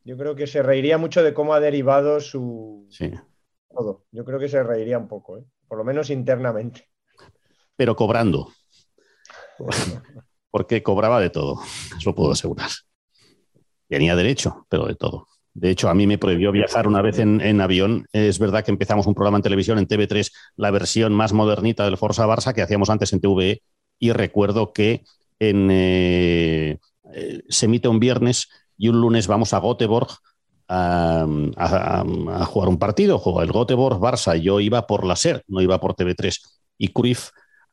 Yo 0.06 0.16
creo 0.16 0.34
que 0.34 0.48
se 0.48 0.64
reiría 0.64 0.98
mucho 0.98 1.24
de 1.24 1.34
cómo 1.34 1.54
ha 1.54 1.60
derivado 1.60 2.22
su... 2.22 2.88
Sí. 2.90 3.12
Todo. 3.70 4.06
Yo 4.14 4.24
creo 4.24 4.40
que 4.40 4.48
se 4.48 4.64
reiría 4.64 4.98
un 4.98 5.10
poco, 5.10 5.44
por 5.68 5.78
lo 5.78 5.84
menos 5.84 6.10
internamente. 6.10 6.88
pero 7.76 7.94
cobrando. 7.94 8.48
Porque 10.52 10.84
cobraba 10.84 11.20
de 11.20 11.30
todo, 11.30 11.62
eso 11.98 12.16
puedo 12.16 12.32
asegurar. 12.32 12.70
Tenía 13.88 14.16
derecho, 14.16 14.66
pero 14.70 14.86
de 14.86 14.96
todo. 14.96 15.28
De 15.54 15.72
hecho, 15.72 15.90
a 15.90 15.96
mí 15.96 16.06
me 16.06 16.20
prohibió 16.20 16.52
viajar 16.52 16.88
una 16.88 17.02
vez 17.02 17.18
en, 17.18 17.62
avión. 17.62 18.06
Es 18.12 18.38
verdad 18.38 18.64
que 18.64 18.70
empezamos 18.70 19.08
un 19.08 19.16
programa 19.16 19.38
en 19.38 19.44
televisión 19.44 19.80
en 19.80 19.88
TV3, 19.88 20.32
la 20.56 20.70
versión 20.70 21.14
más 21.14 21.34
modernita 21.34 21.84
del 21.86 21.98
Forza 21.98 22.28
Barça 22.28 22.54
que 22.54 22.62
hacíamos 22.62 22.92
antes 22.92 23.12
en 23.12 23.22
TVE, 23.22 23.64
y 23.98 24.12
recuerdo 24.12 24.72
que 24.72 25.04
eh, 25.40 26.78
eh, 27.14 27.42
se 27.50 27.66
emite 27.66 27.88
un 27.88 28.00
viernes 28.00 28.50
y 28.78 28.90
un 28.90 29.02
lunes 29.02 29.26
vamos 29.26 29.54
a 29.54 29.60
Göteborg 29.60 30.10
a, 30.68 31.26
jugar 32.46 32.70
un 32.70 32.78
partido. 32.78 33.18
Juega 33.18 33.44
el 33.44 33.52
Göteborg 33.52 34.00
Barça. 34.00 34.40
Yo 34.40 34.60
iba 34.60 34.86
por 34.86 35.06
la 35.06 35.16
SER, 35.16 35.44
no 35.48 35.62
iba 35.62 35.80
por 35.80 35.96
TV3. 35.96 36.40
Y 36.78 36.90
Cruyff 36.90 37.30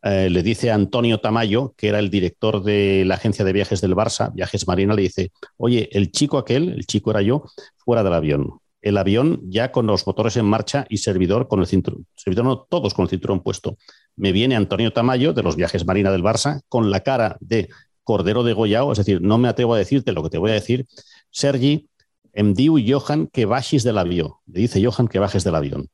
eh, 0.06 0.28
le 0.28 0.42
dice 0.42 0.70
a 0.70 0.74
Antonio 0.74 1.18
Tamayo, 1.18 1.72
que 1.78 1.88
era 1.88 1.98
el 1.98 2.10
director 2.10 2.62
de 2.62 3.04
la 3.06 3.14
agencia 3.14 3.42
de 3.42 3.54
viajes 3.54 3.80
del 3.80 3.96
Barça, 3.96 4.34
Viajes 4.34 4.68
Marina, 4.68 4.92
le 4.92 5.00
dice, 5.00 5.32
oye, 5.56 5.88
el 5.92 6.12
chico 6.12 6.36
aquel, 6.36 6.68
el 6.68 6.86
chico 6.86 7.10
era 7.10 7.22
yo, 7.22 7.44
fuera 7.78 8.04
del 8.04 8.12
avión. 8.12 8.60
El 8.82 8.98
avión 8.98 9.40
ya 9.44 9.72
con 9.72 9.86
los 9.86 10.06
motores 10.06 10.36
en 10.36 10.44
marcha 10.44 10.84
y 10.90 10.98
servidor 10.98 11.48
con 11.48 11.60
el 11.60 11.66
cinturón, 11.66 12.06
servidor 12.14 12.44
no, 12.44 12.58
todos 12.68 12.92
con 12.92 13.04
el 13.04 13.08
cinturón 13.08 13.42
puesto. 13.42 13.78
Me 14.14 14.32
viene 14.32 14.56
Antonio 14.56 14.92
Tamayo 14.92 15.32
de 15.32 15.42
los 15.42 15.56
Viajes 15.56 15.86
Marina 15.86 16.12
del 16.12 16.22
Barça 16.22 16.60
con 16.68 16.90
la 16.90 17.00
cara 17.00 17.38
de 17.40 17.70
cordero 18.02 18.42
de 18.42 18.52
Goyao, 18.52 18.92
es 18.92 18.98
decir, 18.98 19.22
no 19.22 19.38
me 19.38 19.48
atrevo 19.48 19.72
a 19.72 19.78
decirte 19.78 20.12
lo 20.12 20.22
que 20.22 20.28
te 20.28 20.36
voy 20.36 20.50
a 20.50 20.54
decir. 20.54 20.84
Sergi, 21.30 21.88
em 22.34 22.52
diu 22.52 22.76
Johan 22.76 23.28
que 23.28 23.46
bajes 23.46 23.84
del 23.84 23.96
avión. 23.96 24.34
Le 24.46 24.60
dice 24.60 24.84
Johan 24.84 25.08
que 25.08 25.18
bajes 25.18 25.44
del 25.44 25.54
avión. 25.54 25.88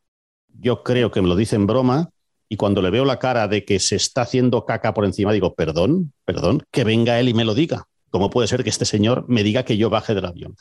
Yo 0.59 0.83
creo 0.83 1.13
que 1.13 1.23
me 1.23 1.29
lo 1.29 1.37
dice 1.37 1.55
en 1.55 1.69
broma, 1.69 2.11
y 2.53 2.57
cuando 2.57 2.83
le 2.83 2.91
veo 2.91 3.05
la 3.05 3.21
cara 3.21 3.47
de 3.47 3.65
que 3.65 3.79
se 3.79 3.95
está 3.95 4.23
haciendo 4.23 4.67
caca 4.67 4.93
por 4.93 5.05
encima, 5.05 5.33
digo, 5.33 5.55
perdón, 5.55 6.13
perdón, 6.25 6.65
que 6.73 6.83
venga 6.83 7.21
él 7.21 7.29
y 7.29 7.35
me 7.35 7.45
lo 7.45 7.55
diga. 7.55 7.87
¿Cómo 8.11 8.29
puede 8.29 8.49
ser 8.49 8.65
que 8.65 8.71
este 8.71 8.85
señor 8.85 9.25
me 9.29 9.45
diga 9.45 9.65
que 9.65 9.77
yo 9.77 9.89
baje 9.89 10.17
del 10.17 10.25
avión? 10.25 10.57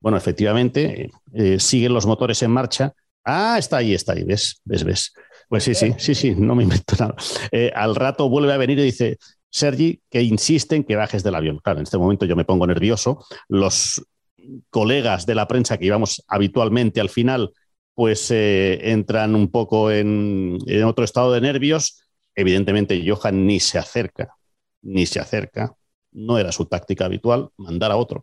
Bueno, 0.00 0.18
efectivamente, 0.18 1.10
eh, 1.32 1.60
siguen 1.60 1.94
los 1.94 2.06
motores 2.06 2.42
en 2.42 2.50
marcha. 2.50 2.92
Ah, 3.24 3.56
está 3.56 3.76
ahí, 3.76 3.94
está 3.94 4.14
ahí, 4.14 4.24
ves, 4.24 4.60
ves, 4.64 4.82
ves. 4.82 5.12
Pues 5.48 5.62
sí, 5.62 5.76
sí, 5.76 5.94
sí, 5.96 6.16
sí, 6.16 6.34
no 6.36 6.56
me 6.56 6.64
invento 6.64 6.96
nada. 6.98 7.14
Eh, 7.52 7.70
al 7.72 7.94
rato 7.94 8.28
vuelve 8.28 8.52
a 8.52 8.56
venir 8.56 8.80
y 8.80 8.82
dice, 8.82 9.18
Sergi, 9.48 10.02
que 10.10 10.22
insisten 10.22 10.82
que 10.82 10.96
bajes 10.96 11.22
del 11.22 11.36
avión. 11.36 11.60
Claro, 11.62 11.78
en 11.78 11.84
este 11.84 11.98
momento 11.98 12.26
yo 12.26 12.34
me 12.34 12.44
pongo 12.44 12.66
nervioso. 12.66 13.24
Los 13.46 14.02
colegas 14.70 15.24
de 15.24 15.36
la 15.36 15.46
prensa 15.46 15.78
que 15.78 15.86
íbamos 15.86 16.24
habitualmente 16.26 17.00
al 17.00 17.10
final 17.10 17.52
pues 17.98 18.30
eh, 18.30 18.92
entran 18.92 19.34
un 19.34 19.50
poco 19.50 19.90
en, 19.90 20.56
otro 20.84 21.04
estado 21.04 21.32
de 21.32 21.40
nervios. 21.40 22.00
Evidentemente, 22.36 23.04
Johan 23.04 23.44
ni 23.44 23.58
se 23.58 23.76
acerca, 23.76 24.36
ni 24.82 25.04
se 25.04 25.18
acerca. 25.18 25.74
No 26.12 26.38
era 26.38 26.52
su 26.52 26.66
táctica 26.66 27.06
habitual, 27.06 27.48
mandar 27.56 27.90
a 27.90 27.96
otro. 27.96 28.22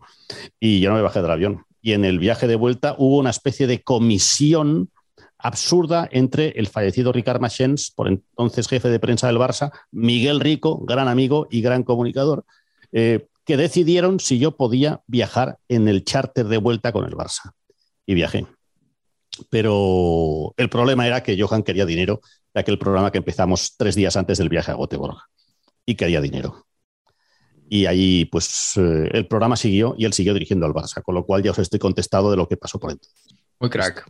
Y 0.62 0.80
yo 0.80 0.92
no 0.92 0.96
me 0.96 1.02
bajé 1.02 1.22
del 1.22 1.30
avión. 1.30 1.66
Y 1.82 1.92
en 1.92 2.06
el 2.06 2.20
viaje 2.20 2.48
de 2.48 2.56
vuelta 2.56 2.96
hubo 2.98 3.18
una 3.18 3.32
especie 3.32 3.68
de 3.68 3.84
comisión 3.84 4.92
absurda 5.38 6.08
entre 6.10 6.52
el 6.56 6.68
fallecido 6.68 7.12
Ricard 7.12 7.42
Machens, 7.42 7.92
por 7.92 8.08
entonces 8.08 8.70
jefe 8.70 8.88
de 8.88 9.00
prensa 9.02 9.28
del 9.28 9.40
Barça, 9.40 9.74
Miguel 9.92 10.40
Rico, 10.40 10.86
gran 10.86 11.10
amigo 11.10 11.50
y 11.52 11.60
gran 11.60 11.84
comunicador, 11.84 12.46
eh, 12.94 13.28
que 13.44 13.58
decidieron 13.58 14.22
si 14.22 14.40
yo 14.40 14.56
podía 14.56 15.02
viajar 15.06 15.58
en 15.68 15.90
el 15.90 16.06
charter 16.06 16.48
de 16.48 16.60
vuelta 16.60 16.94
con 16.94 17.04
el 17.04 17.12
Barça. 17.12 17.52
Y 18.06 18.14
viajé. 18.14 18.46
Pero 19.50 20.54
el 20.58 20.70
problema 20.70 21.08
era 21.08 21.24
que 21.24 21.40
Johan 21.40 21.64
quería 21.64 21.86
dinero 21.86 22.22
de 22.54 22.62
aquel 22.62 22.78
programa 22.78 23.12
que 23.12 23.18
empezamos 23.18 23.76
tres 23.78 23.96
días 23.96 24.16
antes 24.16 24.38
del 24.38 24.50
viaje 24.50 24.72
a 24.72 24.76
Göteborg. 24.76 25.18
Y 25.86 25.96
quería 25.96 26.22
dinero. 26.22 26.66
Y 27.68 27.86
ahí, 27.88 28.26
pues, 28.26 28.74
eh, 28.78 29.10
el 29.12 29.28
programa 29.28 29.56
siguió 29.56 29.96
y 29.98 30.06
él 30.06 30.14
siguió 30.14 30.34
dirigiendo 30.34 30.66
al 30.66 30.74
Barça, 30.74 31.02
con 31.02 31.16
lo 31.16 31.26
cual 31.26 31.44
ya 31.44 31.52
os 31.52 31.60
estoy 31.60 31.80
contestado 31.80 32.30
de 32.30 32.38
lo 32.38 32.48
que 32.48 32.58
pasó 32.58 32.80
por 32.80 32.92
entonces. 32.92 33.36
Muy 33.60 33.70
crack. 33.70 34.10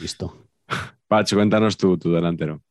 Listo. 0.00 0.48
Pacho, 1.08 1.36
cuéntanos 1.36 1.76
tú, 1.76 1.98
tu 1.98 2.12
delantero. 2.12 2.62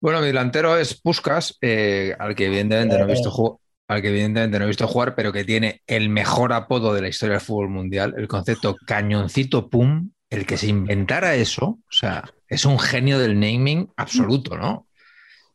Bueno, 0.00 0.20
mi 0.20 0.28
delantero 0.28 0.78
es 0.78 0.98
Puskas, 0.98 1.58
eh, 1.60 2.14
al 2.18 2.34
que 2.34 2.46
evidentemente 2.46 2.96
no 2.96 3.04
he 3.04 3.12
visto 3.12 3.60
al 3.90 4.02
que 4.02 4.08
evidentemente 4.08 4.56
no 4.56 4.66
he 4.66 4.68
visto 4.68 4.86
jugar, 4.86 5.16
pero 5.16 5.32
que 5.32 5.44
tiene 5.44 5.82
el 5.88 6.10
mejor 6.10 6.52
apodo 6.52 6.94
de 6.94 7.02
la 7.02 7.08
historia 7.08 7.34
del 7.34 7.40
fútbol 7.44 7.70
mundial, 7.70 8.14
el 8.16 8.28
concepto 8.28 8.76
cañoncito 8.86 9.68
pum, 9.68 10.12
el 10.30 10.46
que 10.46 10.56
se 10.56 10.68
inventara 10.68 11.34
eso, 11.34 11.64
o 11.64 11.80
sea, 11.90 12.22
es 12.46 12.64
un 12.64 12.78
genio 12.78 13.18
del 13.18 13.40
naming 13.40 13.90
absoluto, 13.96 14.56
¿no? 14.56 14.86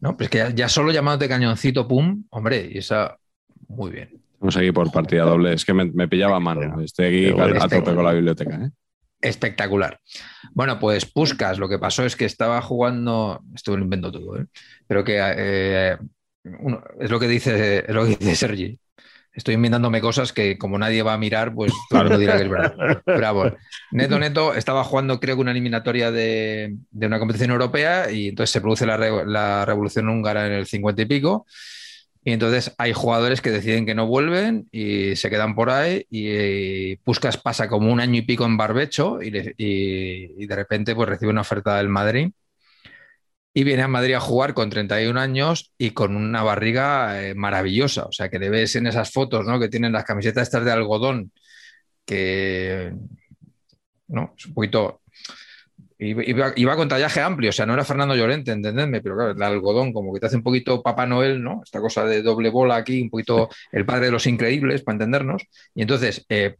No, 0.01 0.17
pues 0.17 0.29
que 0.29 0.51
ya, 0.53 0.67
solo 0.67 0.91
llamándote 0.91 1.29
cañoncito 1.29 1.87
pum, 1.87 2.25
hombre, 2.29 2.69
y 2.73 2.79
esa, 2.79 3.15
muy 3.69 3.91
bien. 3.91 4.21
Vamos 4.41 4.57
aquí 4.57 4.73
por 4.73 4.91
partida 4.91 5.23
doble, 5.23 5.53
es 5.53 5.63
que 5.63 5.73
me, 5.73 6.07
pillaba 6.09 6.35
a 6.35 6.41
mano, 6.41 6.81
estoy 6.81 7.05
aquí 7.05 7.39
a, 7.39 7.69
tope 7.69 7.95
con 7.95 8.03
la 8.03 8.11
biblioteca, 8.11 8.65
¿eh? 8.65 8.69
Espectacular. 9.21 10.01
Bueno, 10.51 10.77
pues 10.77 11.05
Puskas, 11.05 11.57
lo 11.57 11.69
que 11.69 11.79
pasó 11.79 12.03
es 12.03 12.17
que 12.17 12.25
estaba 12.25 12.61
jugando, 12.61 13.41
esto 13.55 13.77
lo 13.77 13.83
invento 13.83 14.11
todo, 14.11 14.37
¿eh? 14.37 14.45
pero 14.87 15.05
que 15.05 15.19
eh, 15.19 15.97
es 16.99 17.09
lo 17.09 17.19
que 17.19 17.27
dice, 17.27 17.80
es 17.80 17.93
lo 17.95 18.03
que 18.03 18.15
dice 18.17 18.35
Sergi. 18.35 18.80
Estoy 19.34 19.55
inventándome 19.55 19.99
cosas 19.99 20.31
que 20.31 20.57
como 20.57 20.77
nadie 20.77 21.03
va 21.03 21.13
a 21.13 21.17
mirar, 21.17 21.53
pues 21.53 21.73
claro, 21.89 22.09
no 22.09 22.17
dirá 22.17 22.38
que 22.38 22.43
es 22.43 22.49
verdad. 22.49 23.01
Bravo. 23.05 23.51
Neto 23.91 24.17
Neto 24.17 24.53
estaba 24.53 24.84
jugando, 24.84 25.19
creo 25.19 25.35
que 25.35 25.41
una 25.41 25.51
eliminatoria 25.51 26.11
de, 26.11 26.76
una 26.93 27.19
competición 27.19 27.51
europea 27.51 28.09
y 28.11 28.30
entonces 28.30 28.51
se 28.51 28.61
produce 28.61 28.85
la, 28.85 29.65
revolución 29.65 30.07
húngara 30.07 30.47
en 30.47 30.53
el 30.53 30.65
50 30.65 31.01
y 31.01 31.05
pico. 31.05 31.45
Y 32.23 32.31
entonces 32.31 32.73
hay 32.80 32.91
jugadores 32.93 33.39
que 33.41 33.51
deciden 33.51 33.85
que 33.85 33.93
no 33.93 34.07
vuelven 34.07 34.67
y 34.72 35.15
se 35.15 35.30
quedan 35.30 35.53
por 35.53 35.69
ahí 35.69 36.07
y, 36.09 36.95
Puskas 36.97 37.38
pasa 37.38 37.67
como 37.67 37.91
un 37.91 37.99
año 37.99 38.19
y 38.19 38.22
pico 38.23 38.45
en 38.45 38.57
barbecho 38.57 39.22
y, 39.22 39.53
y 39.57 40.45
de 40.47 40.55
repente 40.55 40.95
pues 40.95 41.09
recibe 41.09 41.31
una 41.31 41.41
oferta 41.41 41.77
del 41.77 41.89
Madrid 41.89 42.31
y 43.57 43.64
viene 43.64 43.84
a 43.84 43.88
Madrid 43.88 44.15
a 44.15 44.19
jugar 44.19 44.53
con 44.53 44.69
31 44.69 45.18
años 45.18 45.72
y 45.77 45.91
con 45.91 46.18
una 46.18 46.44
barriga 46.44 47.23
eh, 47.23 47.36
maravillosa. 47.36 48.03
O 48.03 48.11
sea, 48.11 48.27
que 48.30 48.38
le 48.38 48.49
ves 48.49 48.76
en 48.76 48.86
esas 48.86 49.14
fotos, 49.14 49.45
¿no? 49.45 49.61
Que 49.61 49.69
tienen 49.69 49.94
las 49.94 50.03
camisetas 50.03 50.44
estas 50.44 50.65
de 50.65 50.73
algodón, 50.73 51.32
que, 52.06 52.94
¿no? 54.10 54.34
Es 54.38 54.45
un 54.45 54.53
poquito... 54.53 55.02
Iba, 55.98 56.76
con 56.76 56.90
tallaje 56.90 57.22
amplio, 57.22 57.52
o 57.52 57.53
sea, 57.53 57.65
no 57.65 57.73
era 57.73 57.86
Fernando 57.86 58.14
Llorente, 58.18 58.52
entendedme, 58.52 59.02
pero 59.02 59.15
claro, 59.15 59.32
el 59.32 59.41
algodón 59.41 59.94
como 59.94 60.14
que 60.14 60.19
te 60.19 60.26
hace 60.26 60.36
un 60.36 60.44
poquito 60.44 60.84
Papá 60.84 61.06
Noel, 61.06 61.41
¿no? 61.41 61.61
Esta 61.64 61.80
cosa 61.80 62.03
de 62.03 62.22
doble 62.22 62.49
bola 62.49 62.76
aquí, 62.76 63.02
un 63.02 63.10
poquito 63.10 63.48
el 63.72 63.86
padre 63.86 64.07
de 64.07 64.11
los 64.11 64.27
increíbles, 64.27 64.84
para 64.84 64.95
entendernos. 64.95 65.44
Y 65.73 65.84
entonces, 65.84 66.26
eh, 66.27 66.57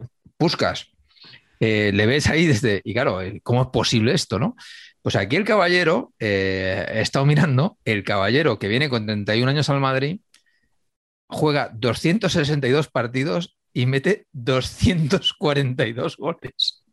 eh, 1.60 1.92
le 1.94 2.06
ves 2.06 2.28
ahí 2.28 2.46
desde, 2.48 2.82
y 2.86 2.94
claro, 2.94 3.20
¿cómo 3.44 3.64
es 3.64 3.68
posible 3.68 4.14
esto, 4.14 4.40
no? 4.40 4.56
Pues 5.06 5.16
aquí 5.16 5.36
el 5.36 5.46
caballero, 5.46 6.16
eh, 6.18 6.84
he 6.92 7.02
estado 7.02 7.28
mirando, 7.28 7.78
el 7.86 8.04
caballero 8.04 8.58
que 8.58 8.68
viene 8.68 8.90
con 8.90 9.06
31 9.06 9.52
años 9.52 9.70
al 9.70 9.80
Madrid, 9.80 10.22
juega 11.28 11.70
262 11.76 12.88
partidos 12.88 13.56
y 13.72 13.86
mete 13.86 14.26
242 14.32 16.18
goles. 16.18 16.84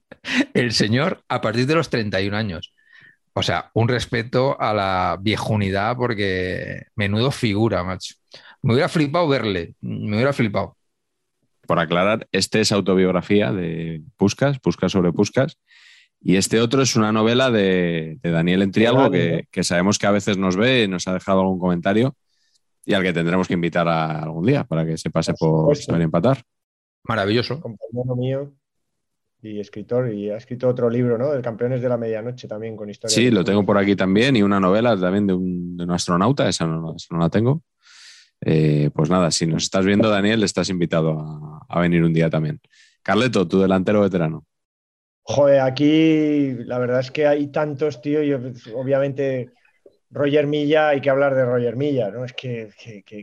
El 0.52 0.72
señor 0.74 1.24
a 1.26 1.40
partir 1.40 1.66
de 1.66 1.74
los 1.74 1.88
31 1.88 2.36
años. 2.36 2.74
O 3.32 3.42
sea, 3.42 3.70
un 3.72 3.88
respeto 3.88 4.60
a 4.60 4.74
la 4.74 5.16
viejunidad 5.18 5.96
porque 5.96 6.88
menudo 6.94 7.30
figura, 7.30 7.82
macho. 7.82 8.16
Me 8.60 8.74
hubiera 8.74 8.90
flipado 8.90 9.26
verle, 9.26 9.74
me 9.80 10.16
hubiera 10.16 10.34
flipado. 10.34 10.76
Por 11.66 11.78
aclarar, 11.78 12.28
este 12.30 12.60
es 12.60 12.72
autobiografía 12.72 13.52
de 13.52 14.02
Puscas, 14.18 14.58
Puscas 14.58 14.92
sobre 14.92 15.12
Puscas, 15.12 15.56
y 16.24 16.36
este 16.36 16.60
otro 16.60 16.82
es 16.82 16.94
una 16.94 17.12
novela 17.12 17.50
de, 17.50 18.18
Daniel 18.22 18.62
Entrialgo, 18.62 19.10
que, 19.10 19.48
que, 19.50 19.64
sabemos 19.64 19.98
que 19.98 20.06
a 20.06 20.12
veces 20.12 20.38
nos 20.38 20.56
ve 20.56 20.84
y 20.84 20.88
nos 20.88 21.08
ha 21.08 21.14
dejado 21.14 21.40
algún 21.40 21.58
comentario 21.58 22.16
y 22.84 22.94
al 22.94 23.02
que 23.02 23.12
tendremos 23.12 23.48
que 23.48 23.54
invitar 23.54 23.88
a 23.88 24.22
algún 24.22 24.46
día 24.46 24.64
para 24.64 24.84
que 24.86 24.96
se 24.96 25.10
pase 25.10 25.34
por 25.34 25.76
saber 25.76 26.02
empatar. 26.02 26.42
Maravilloso. 27.04 27.60
Compañero 27.60 28.16
mío 28.16 28.52
y 29.42 29.58
escritor, 29.58 30.14
y 30.14 30.30
ha 30.30 30.36
escrito 30.36 30.68
otro 30.68 30.88
libro, 30.88 31.18
¿no? 31.18 31.32
El 31.32 31.42
Campeones 31.42 31.82
de 31.82 31.88
la 31.88 31.96
Medianoche 31.96 32.46
también 32.46 32.76
con 32.76 32.88
historia. 32.88 33.12
Sí, 33.12 33.28
lo 33.30 33.42
tengo 33.42 33.66
por 33.66 33.76
aquí 33.76 33.96
también 33.96 34.36
y 34.36 34.42
una 34.42 34.60
novela 34.60 34.96
también 34.96 35.26
de 35.26 35.34
un, 35.34 35.76
de 35.76 35.82
un 35.82 35.90
astronauta, 35.90 36.48
esa 36.48 36.64
no, 36.64 36.94
la 37.18 37.28
tengo. 37.28 37.62
Eh, 38.40 38.90
pues 38.94 39.10
nada, 39.10 39.32
si 39.32 39.46
nos 39.46 39.64
estás 39.64 39.84
viendo, 39.84 40.08
Daniel, 40.08 40.44
estás 40.44 40.68
invitado 40.68 41.18
a, 41.18 41.66
a 41.68 41.80
venir 41.80 42.04
un 42.04 42.12
día 42.12 42.30
también. 42.30 42.60
Carleto, 43.02 43.48
tu 43.48 43.60
delantero 43.60 44.00
veterano. 44.00 44.46
Joder, 45.24 45.60
aquí 45.60 46.52
la 46.64 46.78
verdad 46.78 47.00
es 47.00 47.10
que 47.10 47.26
hay 47.26 47.48
tantos, 47.48 48.02
tío. 48.02 48.22
Yo, 48.22 48.38
obviamente, 48.74 49.50
Roger 50.12 50.46
Milla, 50.46 50.88
hay 50.88 51.00
que 51.00 51.08
hablar 51.08 51.34
de 51.34 51.44
Roger 51.44 51.74
Milla, 51.74 52.10
¿no? 52.10 52.24
Es 52.24 52.34
que, 52.34 52.70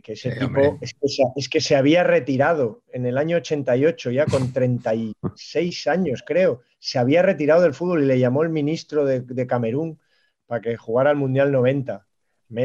ese 0.08 0.32
tipo 0.32 0.80
es 0.82 1.50
que, 1.50 1.62
se, 1.62 1.76
había 1.76 2.04
retirado 2.04 2.82
en 2.92 3.06
el 3.06 3.18
año 3.18 3.38
88, 3.38 4.10
ya 4.10 4.26
con 4.26 4.52
36 4.52 5.88
años, 5.88 6.24
creo. 6.26 6.62
Se 6.80 6.98
había 6.98 7.22
retirado 7.22 7.62
del 7.62 7.76
fútbol 7.76 8.04
y 8.04 8.08
le 8.08 8.18
llamó 8.18 8.42
el 8.42 8.50
ministro 8.50 9.06
de, 9.06 9.48
Camerún 9.48 10.00
para 10.48 10.62
que 10.62 10.78
jugara 10.78 11.12
al 11.12 11.18
Mundial 11.18 11.52
90. 11.52 12.08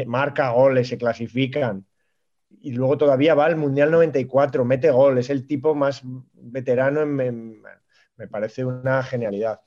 marca 0.07 0.49
goles, 0.49 0.87
se 0.87 0.97
clasifican. 0.97 1.85
Y 2.61 2.71
luego 2.71 2.97
todavía 2.97 3.35
va 3.35 3.45
al 3.45 3.57
Mundial 3.57 3.91
94, 3.91 4.65
mete 4.65 4.89
goles, 4.89 5.25
es 5.25 5.29
el 5.29 5.45
tipo 5.45 5.75
más 5.75 6.01
veterano 6.33 7.01
en, 7.01 7.61
me 8.17 8.27
parece 8.27 8.65
una 8.65 9.03
genialidad. 9.03 9.61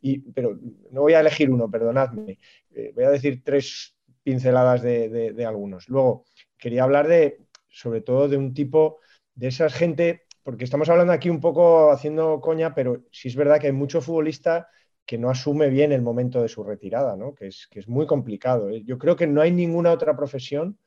Y, 0.00 0.18
pero 0.32 0.58
no 0.90 1.02
voy 1.02 1.14
a 1.14 1.20
elegir 1.20 1.50
uno, 1.50 1.70
perdonadme. 1.70 2.38
Eh, 2.74 2.92
voy 2.94 3.04
a 3.04 3.10
decir 3.10 3.42
tres 3.44 3.96
pinceladas 4.22 4.82
de, 4.82 5.44
algunos. 5.46 5.88
Luego, 5.88 6.24
quería 6.58 6.84
hablar 6.84 7.08
de, 7.08 7.46
sobre 7.68 8.00
todo, 8.00 8.28
de 8.28 8.36
un 8.36 8.54
tipo, 8.54 8.98
de 9.34 9.48
esa 9.48 9.68
gente, 9.70 10.22
porque 10.42 10.64
estamos 10.64 10.88
hablando 10.88 11.12
aquí 11.12 11.30
un 11.30 11.40
poco 11.40 11.90
haciendo 11.90 12.40
coña, 12.40 12.74
pero 12.74 13.04
sí 13.10 13.28
es 13.28 13.36
verdad 13.36 13.60
que 13.60 13.68
hay 13.68 13.72
mucho 13.72 14.00
futbolista 14.00 14.68
que 15.06 15.18
no 15.18 15.28
asume 15.28 15.68
bien 15.68 15.92
el 15.92 16.02
momento 16.02 16.40
de 16.40 16.48
su 16.48 16.64
retirada, 16.64 17.16
¿no? 17.16 17.34
que, 17.34 17.48
es, 17.48 17.66
que 17.70 17.80
es 17.80 17.88
muy 17.88 18.06
complicado. 18.06 18.70
Yo 18.70 18.98
creo 18.98 19.16
que 19.16 19.26
no 19.26 19.42
hay 19.42 19.50
ninguna 19.50 19.92
otra 19.92 20.16
profesión 20.16 20.78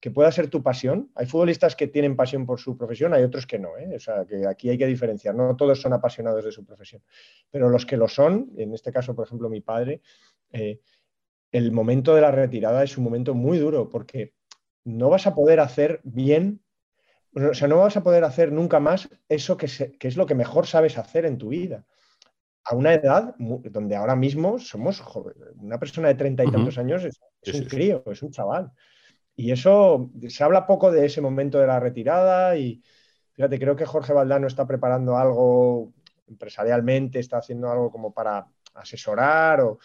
que 0.00 0.10
pueda 0.10 0.30
ser 0.30 0.48
tu 0.48 0.62
pasión. 0.62 1.10
Hay 1.14 1.26
futbolistas 1.26 1.76
que 1.76 1.86
tienen 1.86 2.14
pasión 2.16 2.44
por 2.44 2.60
su 2.60 2.76
profesión, 2.76 3.14
hay 3.14 3.22
otros 3.22 3.46
que 3.46 3.58
no. 3.58 3.76
¿eh? 3.78 3.96
O 3.96 3.98
sea, 3.98 4.24
que 4.24 4.46
aquí 4.46 4.68
hay 4.68 4.78
que 4.78 4.86
diferenciar. 4.86 5.34
No 5.34 5.56
todos 5.56 5.80
son 5.80 5.92
apasionados 5.92 6.44
de 6.44 6.52
su 6.52 6.64
profesión. 6.64 7.02
Pero 7.50 7.68
los 7.68 7.86
que 7.86 7.96
lo 7.96 8.08
son, 8.08 8.52
en 8.56 8.74
este 8.74 8.92
caso, 8.92 9.14
por 9.14 9.26
ejemplo, 9.26 9.48
mi 9.48 9.60
padre, 9.60 10.02
eh, 10.52 10.80
el 11.52 11.72
momento 11.72 12.14
de 12.14 12.20
la 12.20 12.32
retirada 12.32 12.82
es 12.82 12.98
un 12.98 13.04
momento 13.04 13.32
muy 13.32 13.58
duro 13.58 13.88
porque 13.88 14.34
no 14.84 15.08
vas 15.08 15.26
a 15.26 15.34
poder 15.34 15.60
hacer 15.60 16.00
bien, 16.04 16.60
o 17.34 17.54
sea, 17.54 17.68
no 17.68 17.78
vas 17.78 17.96
a 17.96 18.02
poder 18.02 18.24
hacer 18.24 18.52
nunca 18.52 18.80
más 18.80 19.08
eso 19.28 19.56
que, 19.56 19.66
es 19.66 20.16
lo 20.16 20.26
que 20.26 20.34
mejor 20.34 20.66
sabes 20.66 20.98
hacer 20.98 21.24
en 21.24 21.38
tu 21.38 21.48
vida. 21.48 21.86
A 22.64 22.74
una 22.74 22.94
edad 22.94 23.34
donde 23.38 23.96
ahora 23.96 24.16
mismo 24.16 24.58
somos 24.58 25.02
una 25.56 25.78
persona 25.78 26.08
de 26.08 26.14
treinta 26.14 26.44
y 26.44 26.50
tantos 26.50 26.78
años 26.78 27.04
es, 27.04 27.54
un 27.54 27.64
crío, 27.66 28.02
es 28.06 28.22
un 28.22 28.30
chaval. 28.30 28.72
Y 29.36 29.50
eso, 29.50 30.10
se 30.28 30.44
habla 30.44 30.66
poco 30.66 30.92
de 30.92 31.06
ese 31.06 31.20
momento 31.20 31.58
de 31.58 31.66
la 31.66 31.80
retirada 31.80 32.56
y 32.56 32.82
fíjate, 33.32 33.58
creo 33.58 33.76
que 33.76 33.84
Jorge 33.84 34.12
Valdano 34.12 34.46
está 34.46 34.66
preparando 34.66 35.16
algo 35.16 35.92
empresarialmente, 36.28 37.18
está 37.18 37.38
haciendo 37.38 37.70
algo 37.70 37.90
como 37.90 38.12
para 38.12 38.46
asesorar 38.74 39.60
o, 39.60 39.78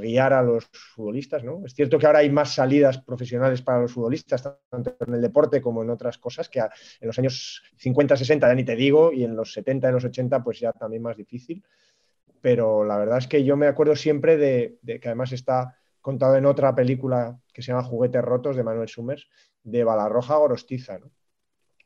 guiar 0.00 0.32
a 0.32 0.42
los 0.42 0.66
futbolistas, 0.66 1.42
¿no? 1.42 1.66
Es 1.66 1.74
cierto 1.74 1.98
que 1.98 2.06
ahora 2.06 2.20
hay 2.20 2.30
más 2.30 2.54
salidas 2.54 2.98
profesionales 2.98 3.60
para 3.60 3.80
los 3.80 3.92
futbolistas, 3.92 4.42
tanto 4.68 4.96
en 5.00 5.14
el 5.14 5.20
deporte 5.20 5.60
como 5.60 5.82
en 5.82 5.90
otras 5.90 6.18
cosas, 6.18 6.48
que 6.48 6.60
en 6.60 6.68
los 7.00 7.18
años 7.18 7.62
50, 7.76 8.16
60 8.16 8.48
ya 8.48 8.54
ni 8.54 8.64
te 8.64 8.76
digo, 8.76 9.12
y 9.12 9.24
en 9.24 9.34
los 9.34 9.52
70, 9.52 9.88
en 9.88 9.94
los 9.94 10.04
80 10.04 10.44
pues 10.44 10.60
ya 10.60 10.72
también 10.72 11.02
más 11.02 11.16
difícil. 11.16 11.64
Pero 12.40 12.84
la 12.84 12.96
verdad 12.98 13.18
es 13.18 13.26
que 13.26 13.42
yo 13.42 13.56
me 13.56 13.66
acuerdo 13.66 13.96
siempre 13.96 14.36
de 14.36 14.78
que 15.00 15.08
además 15.08 15.32
está 15.32 15.76
contado 16.02 16.36
en 16.36 16.44
otra 16.44 16.74
película 16.74 17.38
que 17.52 17.62
se 17.62 17.68
llama 17.68 17.84
Juguetes 17.84 18.22
Rotos 18.22 18.56
de 18.56 18.64
Manuel 18.64 18.88
Summers, 18.88 19.28
de 19.62 19.84
Balarroja 19.84 20.36
Gorostiza. 20.36 20.98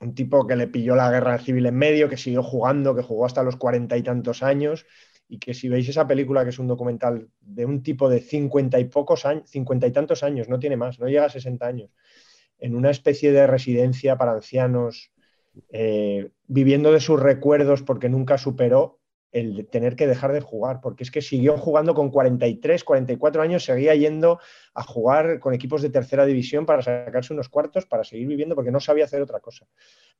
Un 0.00 0.14
tipo 0.14 0.46
que 0.46 0.56
le 0.56 0.66
pilló 0.66 0.96
la 0.96 1.10
guerra 1.10 1.38
civil 1.38 1.66
en 1.66 1.76
medio, 1.76 2.08
que 2.08 2.16
siguió 2.16 2.42
jugando, 2.42 2.94
que 2.94 3.02
jugó 3.02 3.26
hasta 3.26 3.42
los 3.42 3.56
cuarenta 3.56 3.96
y 3.96 4.02
tantos 4.02 4.42
años, 4.42 4.86
y 5.28 5.38
que 5.38 5.54
si 5.54 5.68
veis 5.68 5.88
esa 5.88 6.06
película, 6.06 6.44
que 6.44 6.50
es 6.50 6.58
un 6.58 6.66
documental 6.66 7.28
de 7.40 7.64
un 7.64 7.82
tipo 7.82 8.08
de 8.08 8.20
cincuenta 8.20 8.78
y 8.78 8.84
pocos 8.84 9.26
años, 9.26 9.48
cincuenta 9.48 9.86
y 9.86 9.92
tantos 9.92 10.22
años, 10.22 10.48
no 10.48 10.58
tiene 10.58 10.76
más, 10.76 10.98
no 10.98 11.06
llega 11.06 11.26
a 11.26 11.30
sesenta 11.30 11.66
años, 11.66 11.90
en 12.58 12.74
una 12.74 12.90
especie 12.90 13.32
de 13.32 13.46
residencia 13.46 14.16
para 14.16 14.32
ancianos, 14.32 15.12
eh, 15.70 16.30
viviendo 16.46 16.92
de 16.92 17.00
sus 17.00 17.20
recuerdos 17.20 17.82
porque 17.82 18.08
nunca 18.08 18.38
superó 18.38 19.00
el 19.36 19.66
tener 19.66 19.96
que 19.96 20.06
dejar 20.06 20.32
de 20.32 20.40
jugar, 20.40 20.80
porque 20.80 21.04
es 21.04 21.10
que 21.10 21.20
siguió 21.20 21.58
jugando 21.58 21.94
con 21.94 22.10
43, 22.10 22.82
44 22.82 23.42
años, 23.42 23.64
seguía 23.64 23.94
yendo 23.94 24.40
a 24.72 24.82
jugar 24.82 25.40
con 25.40 25.52
equipos 25.52 25.82
de 25.82 25.90
tercera 25.90 26.24
división 26.24 26.64
para 26.64 26.80
sacarse 26.80 27.34
unos 27.34 27.50
cuartos, 27.50 27.84
para 27.84 28.02
seguir 28.02 28.26
viviendo, 28.28 28.54
porque 28.54 28.70
no 28.70 28.80
sabía 28.80 29.04
hacer 29.04 29.20
otra 29.20 29.40
cosa. 29.40 29.66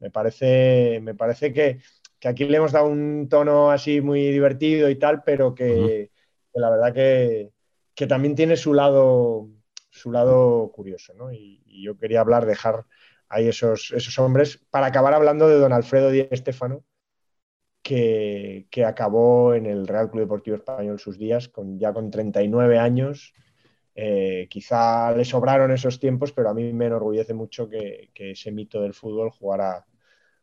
Me 0.01 0.11
parece, 0.11 1.01
me 1.03 1.15
parece 1.15 1.55
que, 1.55 1.81
aquí 2.25 2.45
le 2.45 2.59
hemos 2.59 2.73
dado 2.73 2.89
un 2.89 3.27
tono 3.31 3.71
así 3.71 4.03
muy 4.03 4.31
divertido 4.31 4.91
y 4.91 4.97
tal, 4.97 5.23
pero 5.23 5.55
que, 5.55 6.11
la 6.53 6.69
verdad 6.69 6.93
que, 6.93 7.53
también 8.07 8.35
tiene 8.35 8.59
su 8.59 8.75
lado, 8.75 9.49
su 9.89 10.13
lado 10.13 10.71
curioso, 10.75 11.15
¿no? 11.15 11.33
Y, 11.33 11.63
yo 11.83 11.97
quería 11.97 12.21
hablar, 12.21 12.47
dejar 12.47 12.85
ahí 13.29 13.49
esos, 13.49 13.93
esos 13.93 14.19
hombres, 14.19 14.61
para 14.71 14.87
acabar 14.87 15.15
hablando 15.15 15.49
de 15.49 15.57
don 15.57 15.73
Alfredo 15.73 16.11
Di 16.11 16.27
Estefano 16.31 16.85
que, 17.87 18.85
acabó 18.85 19.55
en 19.55 19.67
el 19.67 19.87
Real 19.87 20.11
Club 20.11 20.23
Deportivo 20.25 20.57
Español 20.57 20.99
sus 20.99 21.19
días, 21.19 21.49
con, 21.49 21.79
ya 21.79 21.93
con 21.93 22.11
39 22.11 22.79
años. 22.79 23.33
Eh, 23.95 24.49
quizá 24.51 25.13
le 25.13 25.25
sobraron 25.25 25.71
esos 25.71 26.01
tiempos, 26.01 26.33
pero 26.33 26.51
a 26.51 26.55
mí 26.55 26.73
me 26.73 26.87
enorgullece 26.87 27.33
mucho 27.33 27.69
que, 27.69 28.11
ese 28.15 28.51
mito 28.51 28.81
del 28.83 28.93
fútbol 28.93 29.31
jugara, 29.31 29.87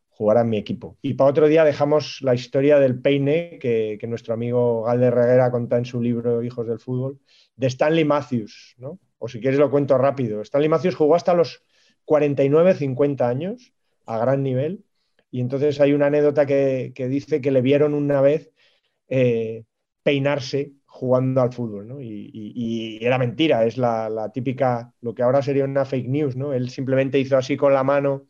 jugara, 0.10 0.41
en 0.41 0.49
mi 0.49 0.57
equipo. 0.57 0.98
Y 1.02 1.15
para 1.15 1.32
otro 1.32 1.48
día 1.48 1.65
dejamos 1.65 2.20
la 2.22 2.34
historia 2.34 2.80
del 2.80 3.02
peine 3.02 3.60
que, 3.60 3.99
nuestro 4.07 4.34
amigo 4.34 4.84
Galde 4.84 5.11
Reguera 5.11 5.52
cuenta 5.52 5.78
en 5.78 5.86
su 5.86 6.02
libro 6.02 6.41
Hijos 6.44 6.65
del 6.65 6.80
Fútbol, 6.80 7.20
de 7.57 7.68
Stanley 7.68 8.06
Matthews, 8.06 8.76
¿no? 8.78 8.99
O 9.20 9.28
si 9.28 9.41
quieres 9.41 9.60
lo 9.60 9.70
cuento 9.70 9.98
rápido. 9.98 10.41
Stanley 10.41 10.70
Matthews 10.70 10.95
jugó 10.95 11.15
hasta 11.15 11.34
los 11.34 11.61
49-50 12.06 13.28
años 13.28 13.74
a 14.06 14.18
gran 14.18 14.44
nivel 14.44 14.86
y 15.34 15.42
entonces 15.42 15.82
hay 15.82 15.94
una 15.94 16.06
anécdota 16.06 16.46
que, 16.46 16.94
dice 16.96 17.42
que 17.42 17.50
le 17.50 17.62
vieron 17.62 17.96
una 17.96 18.22
vez 18.22 18.52
eh, 19.08 19.64
peinarse 20.04 20.74
jugando 20.86 21.42
al 21.42 21.52
fútbol, 21.52 21.88
¿no? 21.88 22.00
Y, 22.00 23.00
era 23.02 23.18
mentira, 23.18 23.66
es 23.66 23.80
la, 23.80 24.30
típica, 24.32 24.94
lo 25.02 25.16
que 25.16 25.24
ahora 25.24 25.42
sería 25.42 25.66
una 25.66 25.86
fake 25.86 26.08
news, 26.08 26.36
¿no? 26.36 26.54
Él 26.54 26.70
simplemente 26.70 27.18
hizo 27.18 27.36
así 27.36 27.58
con 27.58 27.74
la 27.74 27.84
mano 27.84 28.28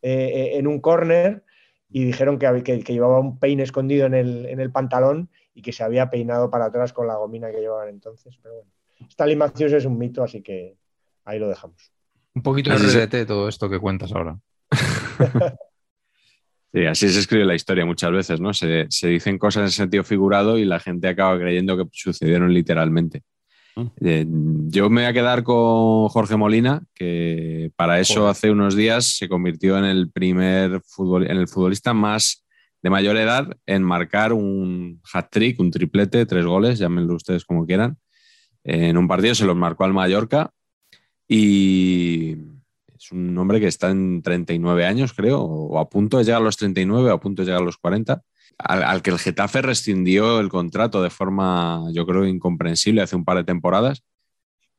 eh, 0.00 0.32
eh, 0.34 0.56
en 0.56 0.66
un 0.66 0.80
corner 0.80 1.44
y 1.90 2.06
dijeron 2.06 2.38
que, 2.38 2.62
que, 2.62 2.92
llevaba 2.94 3.20
un 3.20 3.38
peine 3.38 3.62
escondido 3.62 4.06
en 4.06 4.14
el, 4.14 4.72
pantalón 4.72 5.28
y 5.52 5.60
que 5.60 5.72
se 5.72 5.84
había 5.84 6.08
peinado 6.08 6.50
para 6.50 6.64
atrás 6.64 6.94
con 6.94 7.06
la 7.06 7.16
gomina 7.16 7.50
que 7.50 7.60
llevaban 7.60 7.90
entonces. 7.90 8.38
Pero 8.42 8.54
bueno, 8.54 8.70
Stanley 9.10 9.36
Matthews 9.36 9.74
es 9.74 9.84
un 9.84 9.98
mito, 9.98 10.22
así 10.22 10.40
que 10.40 10.78
ahí 11.26 11.38
lo 11.38 11.50
dejamos. 11.50 11.92
Un 12.34 12.42
poquito 12.42 12.70
de 12.70 13.26
todo 13.26 13.46
esto 13.46 13.68
que 13.68 13.78
cuentas 13.78 14.10
ahora. 14.14 14.38
Sí, 16.72 16.84
así 16.84 17.08
se 17.08 17.20
escribe 17.20 17.44
la 17.44 17.54
historia 17.54 17.86
muchas 17.86 18.12
veces, 18.12 18.40
¿no? 18.40 18.52
Se, 18.52 18.88
dicen 19.02 19.38
cosas 19.38 19.64
en 19.64 19.70
sentido 19.70 20.04
figurado 20.04 20.58
y 20.58 20.64
la 20.64 20.80
gente 20.80 21.08
acaba 21.08 21.38
creyendo 21.38 21.76
que 21.76 21.84
sucedieron 21.92 22.52
literalmente. 22.52 23.22
Mm. 23.76 23.86
Eh, 24.00 24.26
yo 24.68 24.90
me 24.90 25.02
voy 25.02 25.08
a 25.08 25.12
quedar 25.12 25.42
con 25.42 26.08
Jorge 26.08 26.36
Molina, 26.36 26.82
que 26.94 27.70
para 27.76 28.00
eso 28.00 28.28
hace 28.28 28.50
unos 28.50 28.76
días 28.76 29.16
se 29.16 29.28
convirtió 29.28 29.78
en 29.78 29.84
el 29.84 30.10
primer 30.10 30.82
en 30.98 31.36
el 31.36 31.48
futbolista 31.48 31.94
más 31.94 32.44
de 32.82 32.90
mayor 32.90 33.16
edad 33.16 33.48
en 33.66 33.82
marcar 33.82 34.32
un 34.32 35.00
hat-trick, 35.12 35.58
un 35.60 35.70
triplete, 35.70 36.26
tres 36.26 36.44
goles, 36.44 36.78
llámenlo 36.78 37.14
ustedes 37.14 37.44
como 37.44 37.66
quieran. 37.66 37.96
En 38.64 38.96
un 38.96 39.08
partido 39.08 39.34
se 39.34 39.44
los 39.44 39.56
marcó 39.56 39.84
al 39.84 39.94
Mallorca 39.94 40.50
y 41.28 42.36
un 43.12 43.36
hombre 43.38 43.60
que 43.60 43.66
está 43.66 43.90
en 43.90 44.22
39 44.22 44.86
años, 44.86 45.12
creo, 45.12 45.40
o 45.40 45.78
a 45.78 45.88
punto 45.88 46.18
de 46.18 46.24
llegar 46.24 46.40
a 46.40 46.44
los 46.44 46.56
39 46.56 47.10
o 47.10 47.14
a 47.14 47.20
punto 47.20 47.42
de 47.42 47.46
llegar 47.46 47.62
a 47.62 47.64
los 47.64 47.78
40, 47.78 48.22
al, 48.58 49.02
que 49.02 49.10
el 49.10 49.18
Getafe 49.18 49.62
rescindió 49.62 50.40
el 50.40 50.48
contrato 50.48 51.02
de 51.02 51.10
forma, 51.10 51.84
yo 51.92 52.06
creo, 52.06 52.26
incomprensible 52.26 53.02
hace 53.02 53.16
un 53.16 53.24
par 53.24 53.36
de 53.36 53.44
temporadas. 53.44 54.02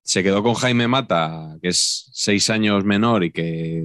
Se 0.04 0.24
quedó 0.24 0.41
con 0.41 0.54
Jaime 0.56 0.88
Mata, 0.88 1.58
que 1.62 1.70
es 1.70 2.10
seis 2.14 2.49
años 2.49 2.86
menor 2.86 3.24
y 3.24 3.32
que 3.32 3.84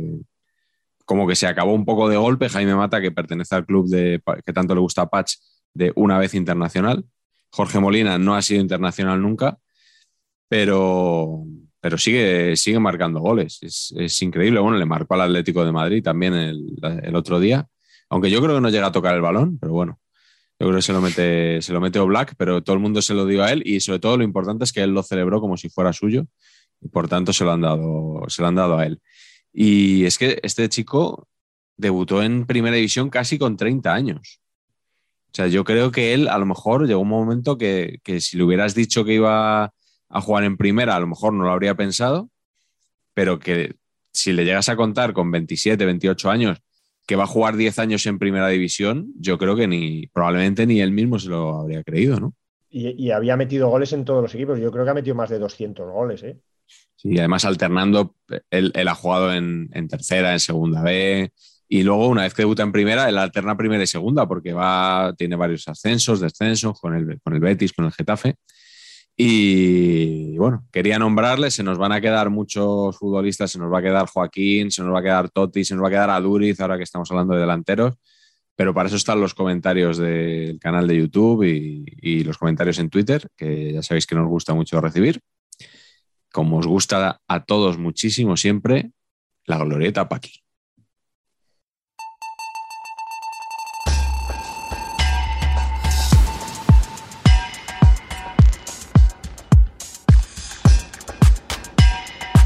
como 1.05 1.27
que 1.27 1.36
se 1.36 1.47
acabó 1.47 1.74
un 1.74 1.85
poco 1.85 2.09
de 2.09 2.16
golpe. 2.16 2.48
Jaime 2.48 2.74
Mata, 2.74 3.01
que 3.01 3.10
pertenece 3.10 3.55
al 3.55 3.66
club 3.66 3.89
de, 3.89 4.23
que 4.44 4.52
tanto 4.52 4.74
le 4.74 4.81
gusta 4.81 5.02
a 5.02 5.10
Patch, 5.10 5.35
de 5.74 5.93
una 5.97 6.19
vez 6.19 6.35
internacional. 6.35 7.05
Jorge 7.51 7.81
Molina 7.81 8.19
no 8.19 8.35
ha 8.35 8.43
sido 8.43 8.60
internacional 8.60 9.20
nunca, 9.20 9.59
pero, 10.48 11.44
pero 11.82 11.98
sigue, 11.98 12.56
sigue 12.56 12.78
marcando 12.78 13.18
goles. 13.18 13.59
Es, 13.60 14.22
increíble. 14.22 14.60
Bueno, 14.60 14.78
le 14.78 14.86
marcó 14.86 15.14
al 15.14 15.22
Atlético 15.22 15.64
de 15.64 15.72
Madrid 15.72 16.00
también 16.00 16.32
el, 16.32 17.16
otro 17.16 17.40
día, 17.40 17.66
aunque 18.09 18.30
yo 18.30 18.40
creo 18.40 18.54
que 18.54 18.60
no 18.60 18.70
llega 18.70 18.86
a 18.86 18.92
tocar 18.92 19.16
el 19.16 19.20
balón, 19.20 19.59
pero 19.59 19.72
bueno, 19.72 19.98
yo 20.60 20.68
creo 20.68 20.76
que 20.76 20.82
se 20.82 20.92
lo 20.92 21.00
mete, 21.00 21.60
se 21.60 21.72
lo 21.72 21.80
mete 21.80 21.98
Black, 21.98 22.36
pero 22.38 22.62
todo 22.62 22.74
el 22.74 22.80
mundo 22.80 23.02
se 23.02 23.14
lo 23.14 23.26
dio 23.26 23.42
a 23.42 23.50
él 23.50 23.64
y 23.66 23.80
sobre 23.80 23.98
todo 23.98 24.16
lo 24.16 24.22
importante 24.22 24.62
es 24.62 24.72
que 24.72 24.80
él 24.80 24.90
lo 24.94 25.02
celebró 25.02 25.40
como 25.40 25.56
si 25.56 25.70
fuera 25.70 25.92
suyo 25.92 26.24
y 26.80 26.86
por 26.86 27.09
tanto 27.09 27.32
se 27.32 27.44
lo 27.44 27.50
han 27.50 27.62
dado, 27.62 28.22
se 28.28 28.42
lo 28.42 28.48
han 28.48 28.54
dado 28.54 28.78
a 28.78 28.86
él. 28.86 29.00
Y 29.52 30.04
es 30.04 30.18
que 30.18 30.38
este 30.44 30.68
chico 30.68 31.26
debutó 31.76 32.22
en 32.22 32.46
primera 32.46 32.76
división 32.76 33.10
casi 33.10 33.38
con 33.38 33.56
30 33.56 33.92
años. 33.92 34.40
O 35.26 35.34
sea, 35.34 35.48
yo 35.48 35.64
creo 35.64 35.90
que 35.90 36.14
él 36.14 36.28
a 36.28 36.38
lo 36.38 36.46
mejor 36.46 36.86
llegó 36.86 37.00
un 37.00 37.09
momento 37.09 37.59
que, 37.59 37.98
que 38.04 38.20
si 38.20 38.36
le 38.36 38.44
hubieras 38.44 38.76
dicho 38.76 39.04
que 39.04 39.14
iba 39.14 39.72
a 40.12 40.20
jugar 40.20 40.44
en 40.44 40.56
primera, 40.56 40.94
a 40.94 41.01
lo 41.01 41.06
mejor 41.06 41.32
no 41.32 41.44
lo 41.44 41.51
habría 41.51 41.74
pensado, 41.74 42.30
pero 43.14 43.39
que 43.39 43.74
si 44.12 44.32
le 44.32 44.44
llegas 44.44 44.68
a 44.68 44.76
contar 44.76 45.12
con 45.12 45.30
27, 45.30 45.84
28 45.84 46.30
años 46.30 46.59
que 47.06 47.16
va 47.16 47.24
a 47.24 47.26
jugar 47.26 47.56
10 47.56 47.78
años 47.80 48.06
en 48.06 48.18
primera 48.18 48.48
división, 48.48 49.12
yo 49.18 49.39
creo 49.39 49.56
que 49.56 49.66
ni 49.66 50.06
probablemente 50.06 50.66
ni 50.66 50.80
él 50.80 50.93
mismo 50.93 51.18
se 51.18 51.28
lo 51.28 51.56
habría 51.56 51.82
creído, 51.82 52.20
¿no? 52.20 52.34
Y, 52.70 53.10
había 53.10 53.36
metido 53.36 53.68
goles 53.68 53.93
en 53.93 54.05
todos 54.06 54.22
los 54.22 54.34
equipos. 54.34 54.59
Yo 54.59 54.70
creo 54.72 54.84
que 54.84 54.90
ha 54.90 54.94
metido 54.94 55.14
más 55.14 55.28
de 55.28 55.39
200 55.39 55.90
goles, 55.90 56.22
¿eh? 56.22 56.39
Sí, 56.97 57.18
además 57.18 57.44
alternando, 57.44 58.14
él, 58.51 58.72
él 58.74 58.89
ha 58.89 58.94
jugado 58.94 59.34
en, 59.34 59.68
en 59.74 59.89
tercera, 59.89 60.32
en 60.32 60.40
segunda 60.40 60.82
B, 60.82 61.30
y 61.72 61.84
luego, 61.84 62.06
una 62.09 62.24
vez 62.24 62.34
que 62.34 62.43
debuta 62.43 62.62
en 62.62 62.70
primera, 62.70 63.09
él 63.09 63.16
alterna 63.16 63.56
primera 63.56 63.82
y 63.82 63.86
segunda, 63.86 64.28
porque 64.28 64.52
va, 64.52 65.14
tiene 65.16 65.36
varios 65.36 65.66
ascensos, 65.68 66.20
descensos 66.20 66.78
con 66.78 66.94
el, 66.94 67.18
con 67.22 67.32
el 67.32 67.40
Betis, 67.40 67.72
con 67.72 67.86
el 67.86 67.93
Getafe. 67.93 68.34
Y 69.24 70.36
bueno, 70.36 70.66
quería 70.72 70.98
nombrarle, 70.98 71.52
se 71.52 71.62
nos 71.62 71.78
van 71.78 71.92
a 71.92 72.00
quedar 72.00 72.28
muchos 72.28 72.98
futbolistas, 72.98 73.52
se 73.52 73.58
nos 73.60 73.72
va 73.72 73.78
a 73.78 73.82
quedar 73.82 74.08
Joaquín, 74.08 74.72
se 74.72 74.82
nos 74.82 74.92
va 74.92 74.98
a 74.98 75.02
quedar 75.02 75.30
Totti, 75.30 75.64
se 75.64 75.76
nos 75.76 75.84
va 75.84 75.86
a 75.86 75.90
quedar 75.92 76.10
Aduriz, 76.10 76.60
ahora 76.60 76.76
que 76.76 76.82
estamos 76.82 77.08
hablando 77.12 77.34
de 77.34 77.40
delanteros, 77.42 77.94
pero 78.56 78.74
para 78.74 78.88
eso 78.88 78.96
están 78.96 79.20
los 79.20 79.32
comentarios 79.32 79.98
del 79.98 80.58
canal 80.58 80.88
de 80.88 80.96
YouTube 80.96 81.44
y, 81.44 81.84
y 82.00 82.24
los 82.24 82.36
comentarios 82.36 82.80
en 82.80 82.90
Twitter, 82.90 83.28
que 83.36 83.74
ya 83.74 83.82
sabéis 83.84 84.08
que 84.08 84.16
nos 84.16 84.26
gusta 84.26 84.54
mucho 84.54 84.80
recibir. 84.80 85.20
Como 86.32 86.58
os 86.58 86.66
gusta 86.66 87.20
a 87.28 87.44
todos 87.44 87.78
muchísimo 87.78 88.36
siempre, 88.36 88.90
la 89.46 89.58
glorieta 89.58 90.08
Paqui. 90.08 90.41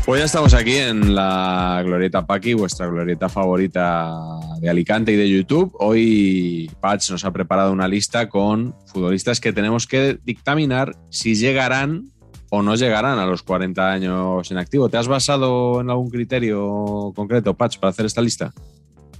Pues 0.06 0.20
ya 0.20 0.26
estamos 0.26 0.54
aquí 0.54 0.76
en 0.76 1.16
la 1.16 1.82
Glorieta 1.84 2.24
Paqui, 2.24 2.54
vuestra 2.54 2.86
glorieta 2.86 3.28
favorita 3.28 4.14
de 4.60 4.70
Alicante 4.70 5.10
y 5.10 5.16
de 5.16 5.28
YouTube. 5.28 5.74
Hoy 5.80 6.70
Patch 6.78 7.10
nos 7.10 7.24
ha 7.24 7.32
preparado 7.32 7.72
una 7.72 7.88
lista 7.88 8.28
con 8.28 8.76
futbolistas 8.86 9.40
que 9.40 9.52
tenemos 9.52 9.88
que 9.88 10.20
dictaminar 10.24 10.94
si 11.10 11.34
llegarán 11.34 12.12
o 12.50 12.62
no 12.62 12.76
llegarán 12.76 13.18
a 13.18 13.26
los 13.26 13.42
40 13.42 13.90
años 13.90 14.48
en 14.48 14.58
activo. 14.58 14.88
¿Te 14.88 14.96
has 14.96 15.08
basado 15.08 15.80
en 15.80 15.90
algún 15.90 16.08
criterio 16.08 17.12
concreto, 17.16 17.54
Patch, 17.54 17.78
para 17.78 17.90
hacer 17.90 18.06
esta 18.06 18.22
lista? 18.22 18.54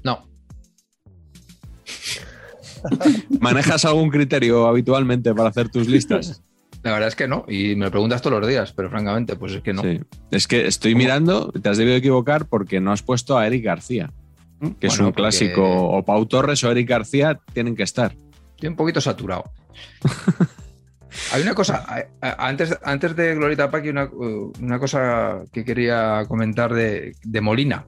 No. 0.05 0.29
¿Manejas 3.41 3.85
algún 3.85 4.09
criterio 4.09 4.69
habitualmente 4.69 5.35
para 5.35 5.49
hacer 5.49 5.69
tus 5.69 5.89
listas? 5.89 6.45
La 6.87 6.93
verdad 6.93 7.09
es 7.09 7.17
que 7.17 7.27
no, 7.27 7.45
y 7.49 7.75
me 7.75 7.87
lo 7.87 7.91
preguntas 7.91 8.23
todos 8.23 8.39
los 8.39 8.49
días, 8.49 8.73
pero 8.73 8.89
francamente, 8.89 9.35
pues 9.35 9.55
es 9.55 9.61
que 9.61 9.73
no. 9.73 9.83
Sí. 9.83 10.01
Es 10.31 10.47
que 10.47 10.69
estoy 10.69 10.95
mirando, 10.95 11.51
te 11.51 11.69
has 11.69 11.79
debido 11.79 11.97
equivocar 11.97 12.47
porque 12.47 12.79
no 12.81 12.93
has 12.93 13.03
puesto 13.03 13.37
a 13.37 13.45
Eric 13.45 13.65
García, 13.65 14.13
que 14.79 14.87
es 14.87 14.97
un 15.01 15.11
clásico. 15.11 15.65
O 15.65 16.05
Pau 16.05 16.25
Torres 16.27 16.63
o 16.63 16.71
Eric 16.71 16.89
García 16.89 17.41
tienen 17.53 17.75
que 17.75 17.83
estar. 17.83 18.15
Estoy 18.51 18.69
un 18.69 18.77
poquito 18.77 19.01
saturado. 19.01 19.51
Hay 21.33 21.43
una 21.43 21.55
cosa, 21.55 21.85
antes, 22.21 22.79
antes 22.85 23.17
de 23.17 23.35
Glorita 23.35 23.69
Paqui, 23.69 23.89
una, 23.89 24.09
una 24.61 24.79
cosa 24.79 25.43
que 25.53 25.65
quería 25.65 26.23
comentar 26.29 26.73
de, 26.73 27.17
de 27.21 27.41
Molina. 27.41 27.85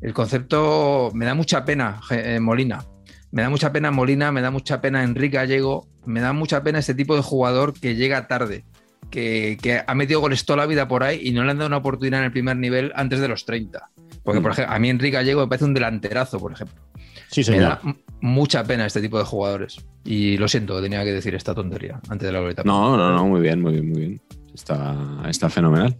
El 0.00 0.14
concepto, 0.14 1.10
me 1.12 1.26
da 1.26 1.34
mucha 1.34 1.66
pena 1.66 2.00
eh, 2.08 2.40
Molina. 2.40 2.82
Me 3.30 3.42
da 3.42 3.50
mucha 3.50 3.70
pena 3.72 3.90
Molina, 3.90 4.32
me 4.32 4.40
da 4.40 4.50
mucha 4.50 4.80
pena 4.80 5.02
Enrique 5.02 5.36
Gallego, 5.36 5.86
me 6.06 6.20
da 6.20 6.32
mucha 6.32 6.62
pena 6.62 6.78
este 6.78 6.94
tipo 6.94 7.14
de 7.16 7.22
jugador 7.22 7.72
que 7.78 7.94
llega 7.96 8.26
tarde, 8.28 8.64
que, 9.10 9.58
que 9.60 9.82
ha 9.86 9.94
metido 9.94 10.20
goles 10.20 10.44
toda 10.44 10.58
la 10.58 10.66
vida 10.66 10.88
por 10.88 11.02
ahí 11.02 11.20
y 11.22 11.32
no 11.32 11.44
le 11.44 11.50
han 11.50 11.58
dado 11.58 11.68
una 11.68 11.76
oportunidad 11.78 12.20
en 12.20 12.26
el 12.26 12.32
primer 12.32 12.56
nivel 12.56 12.92
antes 12.94 13.20
de 13.20 13.28
los 13.28 13.44
30. 13.44 13.90
Porque, 14.24 14.40
por 14.40 14.52
ejemplo, 14.52 14.74
a 14.74 14.78
mí 14.78 14.88
Enrique 14.88 15.16
Gallego 15.16 15.40
me 15.42 15.48
parece 15.48 15.64
un 15.64 15.74
delanterazo, 15.74 16.38
por 16.38 16.52
ejemplo. 16.52 16.80
Sí, 17.28 17.40
Me 17.40 17.44
señor. 17.44 17.62
da 17.62 17.80
m- 17.82 17.96
mucha 18.20 18.62
pena 18.62 18.86
este 18.86 19.00
tipo 19.00 19.18
de 19.18 19.24
jugadores. 19.24 19.78
Y 20.04 20.36
lo 20.36 20.46
siento, 20.48 20.80
tenía 20.80 21.02
que 21.04 21.12
decir 21.12 21.34
esta 21.34 21.54
tontería 21.54 22.00
antes 22.08 22.26
de 22.26 22.32
la 22.32 22.38
glorieta. 22.38 22.62
No, 22.64 22.96
no, 22.96 23.12
no, 23.12 23.26
muy 23.26 23.40
bien, 23.40 23.60
muy 23.60 23.72
bien, 23.72 23.88
muy 23.90 24.00
bien. 24.00 24.22
Está, 24.54 24.96
está 25.28 25.48
fenomenal. 25.48 25.96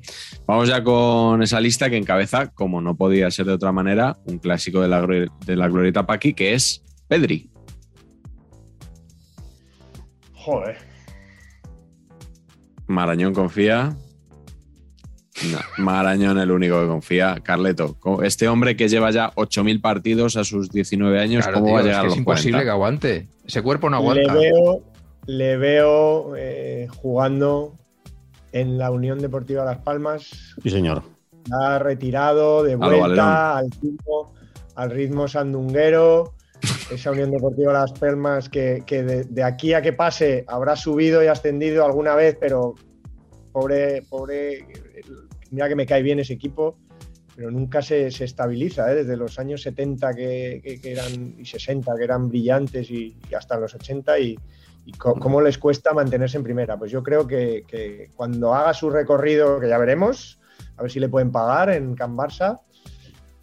Vamos 0.46 0.68
ya 0.68 0.84
con 0.84 1.42
esa 1.42 1.58
lista 1.60 1.88
que 1.90 1.96
encabeza, 1.96 2.48
como 2.48 2.80
no 2.80 2.94
podía 2.96 3.30
ser 3.30 3.46
de 3.46 3.52
otra 3.54 3.72
manera, 3.72 4.18
un 4.26 4.38
clásico 4.38 4.80
de 4.82 4.88
la, 4.88 5.00
de 5.06 5.56
la 5.56 5.68
Glorieta 5.68 6.06
Paqui, 6.06 6.34
que 6.34 6.52
es 6.54 6.84
Pedri. 7.08 7.50
Joder. 10.44 10.76
Marañón 12.86 13.32
confía. 13.34 13.96
No, 15.50 15.58
Marañón 15.78 16.38
el 16.38 16.50
único 16.50 16.80
que 16.80 16.86
confía. 16.86 17.36
Carleto, 17.42 17.96
este 18.22 18.48
hombre 18.48 18.76
que 18.76 18.88
lleva 18.88 19.10
ya 19.10 19.32
8.000 19.34 19.80
partidos 19.80 20.36
a 20.36 20.44
sus 20.44 20.70
19 20.70 21.18
años, 21.20 21.44
Claro, 21.44 21.60
¿cómo 21.60 21.66
tío, 21.66 21.74
va 21.74 21.78
a 21.78 21.82
es 21.82 21.86
llegar 21.86 22.00
que 22.00 22.06
a 22.06 22.08
es 22.08 22.10
los 22.12 22.18
imposible 22.18 22.52
40? 22.58 22.64
que 22.64 22.70
aguante. 22.70 23.28
Ese 23.46 23.62
cuerpo 23.62 23.88
no 23.90 23.96
Le 23.98 24.02
aguanta. 24.02 24.34
veo, 24.34 24.82
le 25.26 25.56
veo 25.56 26.34
eh, 26.36 26.86
jugando 26.96 27.74
en 28.52 28.78
la 28.78 28.90
Unión 28.90 29.18
Deportiva 29.20 29.64
Las 29.64 29.78
Palmas. 29.78 30.54
Sí, 30.62 30.70
señor. 30.70 31.02
Ha 31.50 31.78
retirado 31.78 32.62
de 32.62 32.76
vuelta 32.76 33.56
al 33.58 33.70
ritmo, 33.80 34.34
al 34.76 34.90
ritmo 34.90 35.28
sandunguero. 35.28 36.34
Esa 36.94 37.10
Unión 37.10 37.30
Deportiva 37.30 37.72
Las 37.72 37.92
Palmas 37.92 38.48
que, 38.48 38.82
que 38.86 39.02
de, 39.02 39.24
de 39.24 39.42
aquí 39.42 39.72
a 39.74 39.82
que 39.82 39.92
pase 39.92 40.44
habrá 40.46 40.76
subido 40.76 41.22
y 41.22 41.26
ascendido 41.26 41.84
alguna 41.84 42.14
vez, 42.14 42.36
pero 42.40 42.74
pobre, 43.52 44.02
pobre, 44.08 44.66
mira 45.50 45.68
que 45.68 45.74
me 45.76 45.86
cae 45.86 46.02
bien 46.02 46.18
ese 46.20 46.34
equipo, 46.34 46.78
pero 47.34 47.50
nunca 47.50 47.80
se, 47.82 48.10
se 48.10 48.24
estabiliza, 48.24 48.90
¿eh? 48.92 48.96
desde 48.96 49.16
los 49.16 49.38
años 49.38 49.62
70 49.62 50.14
que, 50.14 50.60
que- 50.62 50.80
que 50.80 50.92
eran, 50.92 51.34
y 51.38 51.44
60 51.44 51.94
que 51.96 52.04
eran 52.04 52.28
brillantes 52.28 52.90
y, 52.90 53.16
y 53.30 53.34
hasta 53.34 53.58
los 53.58 53.74
80 53.74 54.18
y, 54.18 54.38
y 54.84 54.92
cómo 54.92 55.40
les 55.40 55.58
cuesta 55.58 55.92
mantenerse 55.94 56.36
en 56.36 56.42
primera. 56.44 56.76
Pues 56.78 56.90
yo 56.90 57.02
creo 57.02 57.26
que, 57.26 57.64
que 57.66 58.10
cuando 58.14 58.54
haga 58.54 58.74
su 58.74 58.90
recorrido, 58.90 59.60
que 59.60 59.68
ya 59.68 59.78
veremos, 59.78 60.38
a 60.76 60.82
ver 60.82 60.90
si 60.90 61.00
le 61.00 61.08
pueden 61.08 61.30
pagar 61.32 61.70
en 61.70 61.94
Can 61.94 62.16
Barça, 62.16 62.60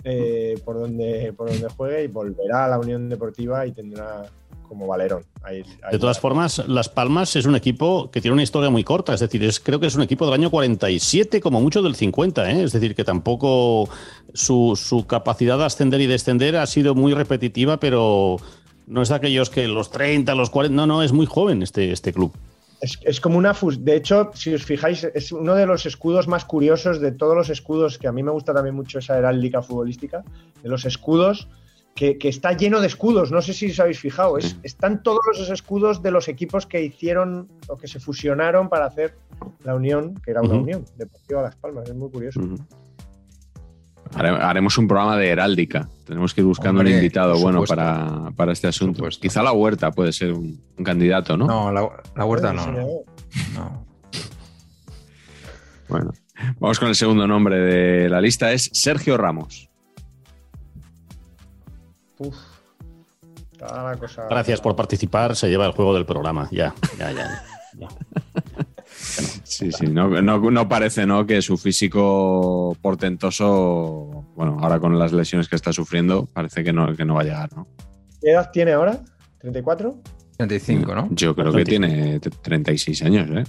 eh, 0.04 0.58
por, 0.64 0.80
donde, 0.80 1.34
por 1.36 1.50
donde 1.50 1.68
juegue 1.70 2.04
y 2.04 2.08
volverá 2.08 2.66
a 2.66 2.68
la 2.70 2.80
Unión 2.80 3.10
Deportiva 3.10 3.66
y 3.66 3.72
tendrá 3.72 4.24
como 4.68 4.86
Valerón. 4.86 5.24
Ahí- 5.42 5.64
ahí 5.82 5.94
De 5.94 5.98
todas 6.00 6.20
formas, 6.20 6.64
Las 6.68 6.90
Palmas 6.90 7.36
es 7.36 7.46
un 7.48 7.56
equipo 7.56 8.12
que 8.12 8.22
tiene 8.22 8.34
una 8.34 8.44
historia 8.44 8.70
muy 8.70 8.84
corta, 8.84 9.14
es 9.16 9.20
decir, 9.20 9.44
es, 9.44 9.60
creo 9.60 9.80
que 9.80 9.88
es 9.88 9.96
un 9.96 10.04
equipo 10.04 10.26
del 10.26 10.36
año 10.36 10.52
47, 10.52 11.42
como 11.42 11.60
mucho 11.60 11.82
del 11.82 11.96
50, 11.96 12.52
¿eh? 12.52 12.64
es 12.64 12.72
decir, 12.74 12.94
que 12.94 13.04
tampoco 13.04 13.90
su, 14.34 14.76
su 14.80 15.08
capacidad 15.08 15.58
de 15.58 15.66
ascender 15.66 16.02
y 16.02 16.06
descender 16.08 16.56
ha 16.56 16.68
sido 16.68 16.94
muy 16.94 17.14
repetitiva, 17.16 17.80
pero 17.80 18.38
no 18.86 19.02
es 19.02 19.10
de 19.10 19.16
aquellos 19.16 19.50
que 19.50 19.68
los 19.68 19.90
30, 19.90 20.36
los 20.36 20.52
40, 20.52 20.76
no, 20.76 20.86
no, 20.86 21.02
es 21.04 21.14
muy 21.14 21.26
joven 21.26 21.64
este, 21.64 21.92
este 21.92 22.14
club. 22.14 22.32
Es, 22.82 22.98
es 23.04 23.20
como 23.20 23.38
una 23.38 23.54
fus. 23.54 23.84
De 23.84 23.96
hecho, 23.96 24.32
si 24.34 24.54
os 24.54 24.64
fijáis, 24.64 25.04
es 25.04 25.32
uno 25.32 25.54
de 25.56 25.66
los 25.66 25.86
escudos 25.86 26.28
más 26.28 26.46
curiosos 26.46 27.02
de 27.02 27.12
todos 27.12 27.36
los 27.36 27.50
escudos, 27.50 27.98
que 27.98 28.08
a 28.08 28.12
mí 28.12 28.24
me 28.24 28.32
gusta 28.32 28.54
también 28.54 28.76
mucho 28.76 29.00
esa 29.00 29.18
heráldica 29.18 29.62
futbolística, 29.62 30.24
de 30.64 30.70
los 30.70 30.86
escudos, 30.86 31.50
que, 31.94 32.18
que 32.18 32.30
está 32.30 32.54
lleno 32.54 32.80
de 32.80 32.88
escudos. 32.88 33.32
No 33.32 33.42
sé 33.42 33.52
si 33.54 33.70
os 33.72 33.80
habéis 33.82 34.00
fijado. 34.00 34.38
Es- 34.38 34.56
están 34.64 35.04
todos 35.04 35.20
los 35.38 35.50
escudos 35.50 36.02
de 36.02 36.12
los 36.12 36.30
equipos 36.30 36.66
que 36.66 36.82
hicieron 36.82 37.50
o 37.68 37.76
que 37.78 37.88
se 37.90 38.00
fusionaron 38.00 38.70
para 38.70 38.86
hacer 38.86 39.16
la 39.66 39.76
unión, 39.76 40.16
que 40.24 40.32
era 40.32 40.42
una 40.42 40.54
unión, 40.64 40.86
Deportiva 40.98 41.42
Las 41.42 41.58
Palmas. 41.58 41.90
Es 41.90 41.96
muy 41.96 42.10
curioso. 42.10 42.40
Haremos 44.16 44.78
un 44.78 44.88
programa 44.88 45.18
de 45.18 45.30
heráldica. 45.30 45.88
Tenemos 46.06 46.34
que 46.34 46.42
ir 46.42 46.48
buscando 46.48 46.80
Hombre, 46.80 46.94
un 46.94 46.98
invitado 46.98 47.38
bueno 47.40 47.64
para, 47.64 48.32
para 48.36 48.52
este 48.52 48.68
asunto. 48.68 49.08
Quizá 49.22 49.44
la 49.44 49.52
huerta 49.52 49.92
puede 49.92 50.12
ser 50.12 50.34
un, 50.34 50.60
un 50.78 50.84
candidato, 50.84 51.38
¿no? 51.38 51.46
No, 51.46 51.72
la, 51.72 51.88
la 52.16 52.26
huerta 52.26 52.52
no. 52.52 53.04
Bueno, 55.88 56.12
vamos 56.60 56.80
con 56.80 56.88
el 56.88 56.96
segundo 56.96 57.28
nombre 57.28 57.58
de 57.58 58.10
la 58.10 58.22
lista, 58.22 58.52
es 58.52 58.70
Sergio 58.74 59.18
Ramos. 59.18 59.70
Uf. 62.20 62.36
Está 63.52 63.84
la 63.84 63.98
cosa. 63.98 64.26
Gracias 64.30 64.62
por 64.62 64.76
participar, 64.76 65.36
se 65.36 65.50
lleva 65.50 65.66
el 65.66 65.72
juego 65.72 65.94
del 65.94 66.06
programa, 66.06 66.48
ya, 66.52 66.74
ya, 66.98 67.12
ya. 67.12 67.44
ya. 67.78 67.88
Sí, 69.50 69.72
sí, 69.72 69.88
no, 69.88 70.08
no- 70.22 70.52
no 70.52 70.70
parece 70.70 71.06
¿no? 71.08 71.26
que 71.26 71.42
su 71.42 71.58
físico 71.58 72.78
portentoso, 72.82 74.26
bueno, 74.36 74.58
ahora 74.62 74.80
con 74.80 74.98
las 75.00 75.12
lesiones 75.12 75.48
que 75.48 75.56
está 75.56 75.74
sufriendo, 75.74 76.28
parece 76.32 76.64
que 76.64 76.72
no, 76.74 76.96
que 76.96 77.04
no 77.06 77.16
va 77.16 77.22
a 77.22 77.24
llegar, 77.24 77.50
¿no? 77.56 77.68
¿Qué 78.22 78.32
edad 78.32 78.50
tiene 78.52 78.74
ahora? 78.74 79.00
¿34? 79.42 79.96
35, 80.38 80.96
¿no? 80.96 81.08
Yo 81.12 81.36
creo 81.36 81.52
que 81.52 81.66
tiene 81.66 82.20
t- 82.20 82.30
36 82.30 83.02
años, 83.04 83.28
¿eh? 83.32 83.44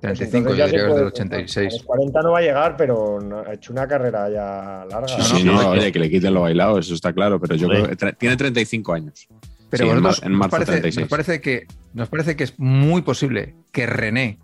35, 0.00 0.50
Entonces 0.50 0.58
yo 0.58 0.64
diría 0.66 0.68
que 0.68 0.76
es 0.90 0.96
del 0.96 1.12
pensar. 1.12 1.26
A 1.26 1.42
86. 1.42 1.72
los 1.72 1.82
40 1.82 2.22
no 2.22 2.30
va 2.32 2.38
a 2.38 2.42
llegar, 2.42 2.76
pero 2.76 3.18
ha 3.46 3.52
hecho 3.52 3.72
una 3.72 3.86
carrera 3.88 4.30
ya 4.30 4.86
larga. 4.88 5.08
Sí, 5.08 5.16
¿no? 5.18 5.24
sí, 5.24 5.44
no, 5.44 5.68
oye, 5.70 5.90
que 5.92 5.98
le 5.98 6.08
quiten 6.10 6.34
lo 6.34 6.42
bailado, 6.42 6.78
eso 6.78 6.94
está 6.94 7.12
claro, 7.12 7.40
pero 7.40 7.54
yo 7.56 7.68
creo 7.68 7.88
que 7.88 8.12
tiene 8.12 8.36
35 8.36 8.92
años. 8.92 9.28
Pero 9.70 9.84
Sí, 9.84 9.90
en 9.90 9.96
vosotros, 10.02 10.20
mar- 10.22 10.26
en 10.26 10.32
nos 10.32 10.38
marzo 10.38 10.50
parece, 10.56 10.72
36. 10.72 11.00
nos 11.02 11.10
parece 11.10 11.40
que, 11.40 11.66
nos 11.94 12.08
parece 12.08 12.36
que 12.36 12.44
es 12.44 12.54
muy 12.58 13.02
posible 13.02 13.54
que 13.72 13.86
René 13.86 14.38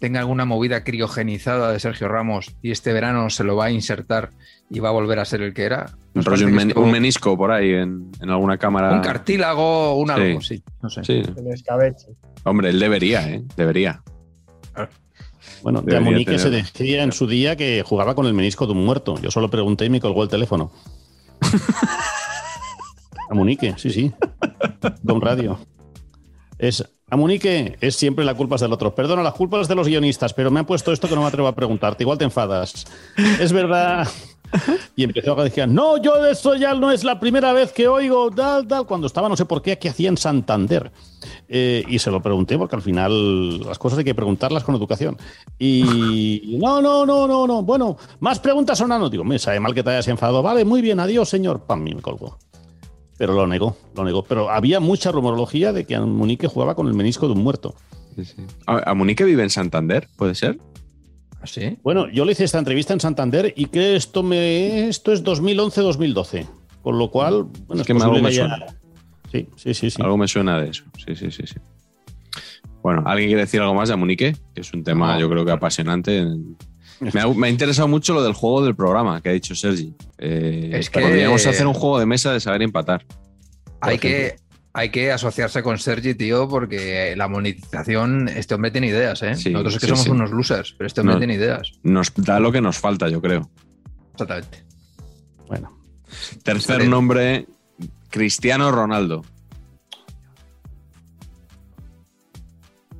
tenga 0.00 0.18
alguna 0.20 0.44
movida 0.44 0.82
criogenizada 0.82 1.70
de 1.72 1.78
Sergio 1.78 2.08
Ramos 2.08 2.56
y 2.62 2.72
este 2.72 2.92
verano 2.92 3.30
se 3.30 3.44
lo 3.44 3.54
va 3.54 3.66
a 3.66 3.70
insertar 3.70 4.30
y 4.68 4.80
va 4.80 4.88
a 4.88 4.92
volver 4.92 5.18
a 5.20 5.24
ser 5.24 5.42
el 5.42 5.54
que 5.54 5.62
era. 5.64 5.90
Nos 6.14 6.24
rollo, 6.24 6.46
un, 6.46 6.50
que 6.52 6.56
men- 6.56 6.68
estuvo- 6.70 6.84
un 6.84 6.90
menisco 6.90 7.36
por 7.36 7.52
ahí 7.52 7.70
en, 7.72 8.10
en 8.20 8.30
alguna 8.30 8.56
cámara. 8.58 8.92
un 8.92 9.00
cartílago, 9.00 9.94
un 9.96 10.10
algo, 10.10 10.40
Sí. 10.40 10.56
sí. 10.56 10.64
No 10.82 10.88
sé. 10.90 11.04
Sí, 11.04 11.22
escabeche. 11.52 12.08
hombre, 12.44 12.70
él 12.70 12.80
debería, 12.80 13.28
¿eh? 13.30 13.44
Debería. 13.56 14.02
Bueno, 15.62 15.82
de 15.82 15.96
Amunique 15.96 16.38
se 16.38 16.48
decía 16.50 17.02
en 17.02 17.12
su 17.12 17.26
día 17.26 17.54
que 17.56 17.82
jugaba 17.86 18.14
con 18.14 18.24
el 18.26 18.32
menisco 18.34 18.66
de 18.66 18.72
un 18.72 18.84
muerto. 18.84 19.18
Yo 19.20 19.30
solo 19.30 19.50
pregunté 19.50 19.84
y 19.84 19.90
me 19.90 20.00
colgó 20.00 20.22
el 20.22 20.28
teléfono. 20.30 20.72
Amunique, 23.30 23.74
sí, 23.76 23.90
sí. 23.90 24.12
Con 25.06 25.20
radio. 25.20 25.58
Es 26.58 26.84
Amunique, 27.10 27.76
es 27.80 27.96
siempre 27.96 28.24
la 28.24 28.34
culpa 28.34 28.54
es 28.54 28.60
del 28.60 28.72
otro. 28.72 28.94
Perdona, 28.94 29.22
las 29.22 29.34
culpas 29.34 29.66
de 29.66 29.74
los 29.74 29.88
guionistas, 29.88 30.32
pero 30.32 30.50
me 30.50 30.60
han 30.60 30.66
puesto 30.66 30.92
esto 30.92 31.08
que 31.08 31.14
no 31.14 31.22
me 31.22 31.26
atrevo 31.26 31.48
a 31.48 31.54
preguntarte. 31.54 32.04
Igual 32.04 32.18
te 32.18 32.24
enfadas. 32.24 32.86
Es 33.40 33.52
verdad. 33.52 34.08
Y 34.96 35.04
empezó 35.04 35.38
a 35.38 35.44
decir, 35.44 35.68
no, 35.68 35.96
yo 36.02 36.20
de 36.22 36.32
eso 36.32 36.54
ya 36.56 36.74
no 36.74 36.90
es 36.90 37.04
la 37.04 37.20
primera 37.20 37.52
vez 37.52 37.72
que 37.72 37.86
oigo, 37.86 38.30
tal, 38.30 38.66
tal, 38.66 38.86
cuando 38.86 39.06
estaba, 39.06 39.28
no 39.28 39.36
sé 39.36 39.44
por 39.44 39.62
qué, 39.62 39.72
aquí 39.72 39.88
hacía 39.88 40.08
en 40.08 40.16
Santander. 40.16 40.90
Eh, 41.48 41.84
y 41.88 41.98
se 41.98 42.10
lo 42.10 42.20
pregunté 42.20 42.58
porque 42.58 42.76
al 42.76 42.82
final 42.82 43.60
las 43.60 43.78
cosas 43.78 43.98
hay 44.00 44.04
que 44.04 44.14
preguntarlas 44.14 44.64
con 44.64 44.74
educación. 44.74 45.16
Y 45.58 46.56
no, 46.60 46.82
no, 46.82 47.06
no, 47.06 47.26
no, 47.26 47.46
no. 47.46 47.62
Bueno, 47.62 47.96
más 48.20 48.40
preguntas 48.40 48.80
o 48.80 48.86
no. 48.86 49.08
Digo, 49.08 49.24
me 49.24 49.38
sabe 49.38 49.60
mal 49.60 49.74
que 49.74 49.82
te 49.82 49.90
hayas 49.90 50.08
enfadado. 50.08 50.42
Vale, 50.42 50.64
muy 50.64 50.82
bien, 50.82 51.00
adiós, 51.00 51.28
señor. 51.28 51.62
Pam, 51.62 51.86
y 51.86 51.94
me 51.94 52.02
colgó. 52.02 52.38
Pero 53.20 53.34
lo 53.34 53.46
negó, 53.46 53.76
lo 53.94 54.02
negó. 54.02 54.22
Pero 54.24 54.48
había 54.48 54.80
mucha 54.80 55.12
rumorología 55.12 55.74
de 55.74 55.84
que 55.84 56.00
Munique 56.00 56.46
jugaba 56.48 56.74
con 56.74 56.86
el 56.86 56.94
menisco 56.94 57.26
de 57.26 57.34
un 57.34 57.42
muerto. 57.42 57.74
¿A, 58.66 58.90
a 58.92 58.94
Munique 58.94 59.24
vive 59.24 59.42
en 59.42 59.50
Santander? 59.50 60.08
¿Puede 60.16 60.34
ser? 60.34 60.58
¿Sí? 61.44 61.76
Bueno, 61.82 62.08
yo 62.10 62.24
le 62.24 62.32
hice 62.32 62.44
esta 62.44 62.58
entrevista 62.58 62.94
en 62.94 63.00
Santander 63.00 63.52
y 63.54 63.66
que 63.66 63.94
esto 63.94 64.22
me 64.22 64.88
esto 64.88 65.12
es 65.12 65.22
2011-2012. 65.22 66.46
Con 66.80 66.96
lo 66.98 67.10
cual, 67.10 67.44
bueno, 67.66 67.82
Es 67.82 67.86
que 67.86 67.92
me- 67.92 68.00
algo 68.02 68.14
me 68.14 68.22
que 68.22 68.26
haya- 68.28 68.66
Sí, 69.30 69.46
sí, 69.54 69.74
sí, 69.74 69.90
sí. 69.90 70.02
Algo 70.02 70.16
me 70.16 70.26
suena 70.26 70.58
de 70.58 70.70
eso. 70.70 70.84
Sí, 71.06 71.14
sí, 71.14 71.30
sí, 71.30 71.42
sí. 71.46 71.56
Bueno, 72.82 73.02
¿alguien 73.04 73.28
quiere 73.28 73.42
decir 73.42 73.60
algo 73.60 73.74
más 73.74 73.88
de 73.88 73.94
Amunique? 73.94 74.34
Que 74.54 74.62
es 74.62 74.72
un 74.72 74.82
tema, 74.82 75.12
No. 75.14 75.20
yo 75.20 75.28
creo 75.28 75.44
que 75.44 75.50
apasionante. 75.52 76.26
Me 77.00 77.20
ha, 77.20 77.26
me 77.28 77.46
ha 77.46 77.50
interesado 77.50 77.88
mucho 77.88 78.12
lo 78.14 78.22
del 78.22 78.34
juego 78.34 78.62
del 78.64 78.74
programa 78.76 79.20
que 79.22 79.30
ha 79.30 79.32
dicho 79.32 79.54
Sergi. 79.54 79.94
Eh, 80.18 80.70
Es 80.74 80.90
que- 80.90 81.00
Podríamos 81.00 81.46
hacer 81.46 81.66
un 81.66 81.74
juego 81.74 81.98
de 81.98 82.06
mesa 82.06 82.32
de 82.32 82.40
saber 82.40 82.62
empatar. 82.62 83.04
Hay 83.80 83.98
que, 83.98 84.36
hay 84.74 84.90
que 84.90 85.10
asociarse 85.10 85.62
con 85.62 85.78
Sergi, 85.78 86.14
tío, 86.14 86.46
porque 86.48 87.14
la 87.16 87.26
monetización, 87.28 88.28
este 88.28 88.54
hombre 88.54 88.70
tiene 88.70 88.88
ideas, 88.88 89.22
¿eh? 89.22 89.34
Sí, 89.34 89.50
Nosotros 89.50 89.74
es 89.76 89.80
que 89.80 89.86
sí, 89.86 89.90
somos 89.92 90.04
sí. 90.04 90.10
unos 90.10 90.30
losers, 90.30 90.74
pero 90.76 90.86
este 90.86 91.00
hombre 91.00 91.16
tiene 91.16 91.34
ideas. 91.34 91.72
Nos 91.82 92.12
da 92.14 92.38
lo 92.38 92.52
que 92.52 92.60
nos 92.60 92.76
falta, 92.78 93.08
yo 93.08 93.20
creo. 93.22 93.50
Exactamente. 94.12 94.64
Bueno, 95.48 95.76
Tercer 96.42 96.86
nombre, 96.86 97.46
Cristiano 98.10 98.70
Ronaldo. 98.70 99.24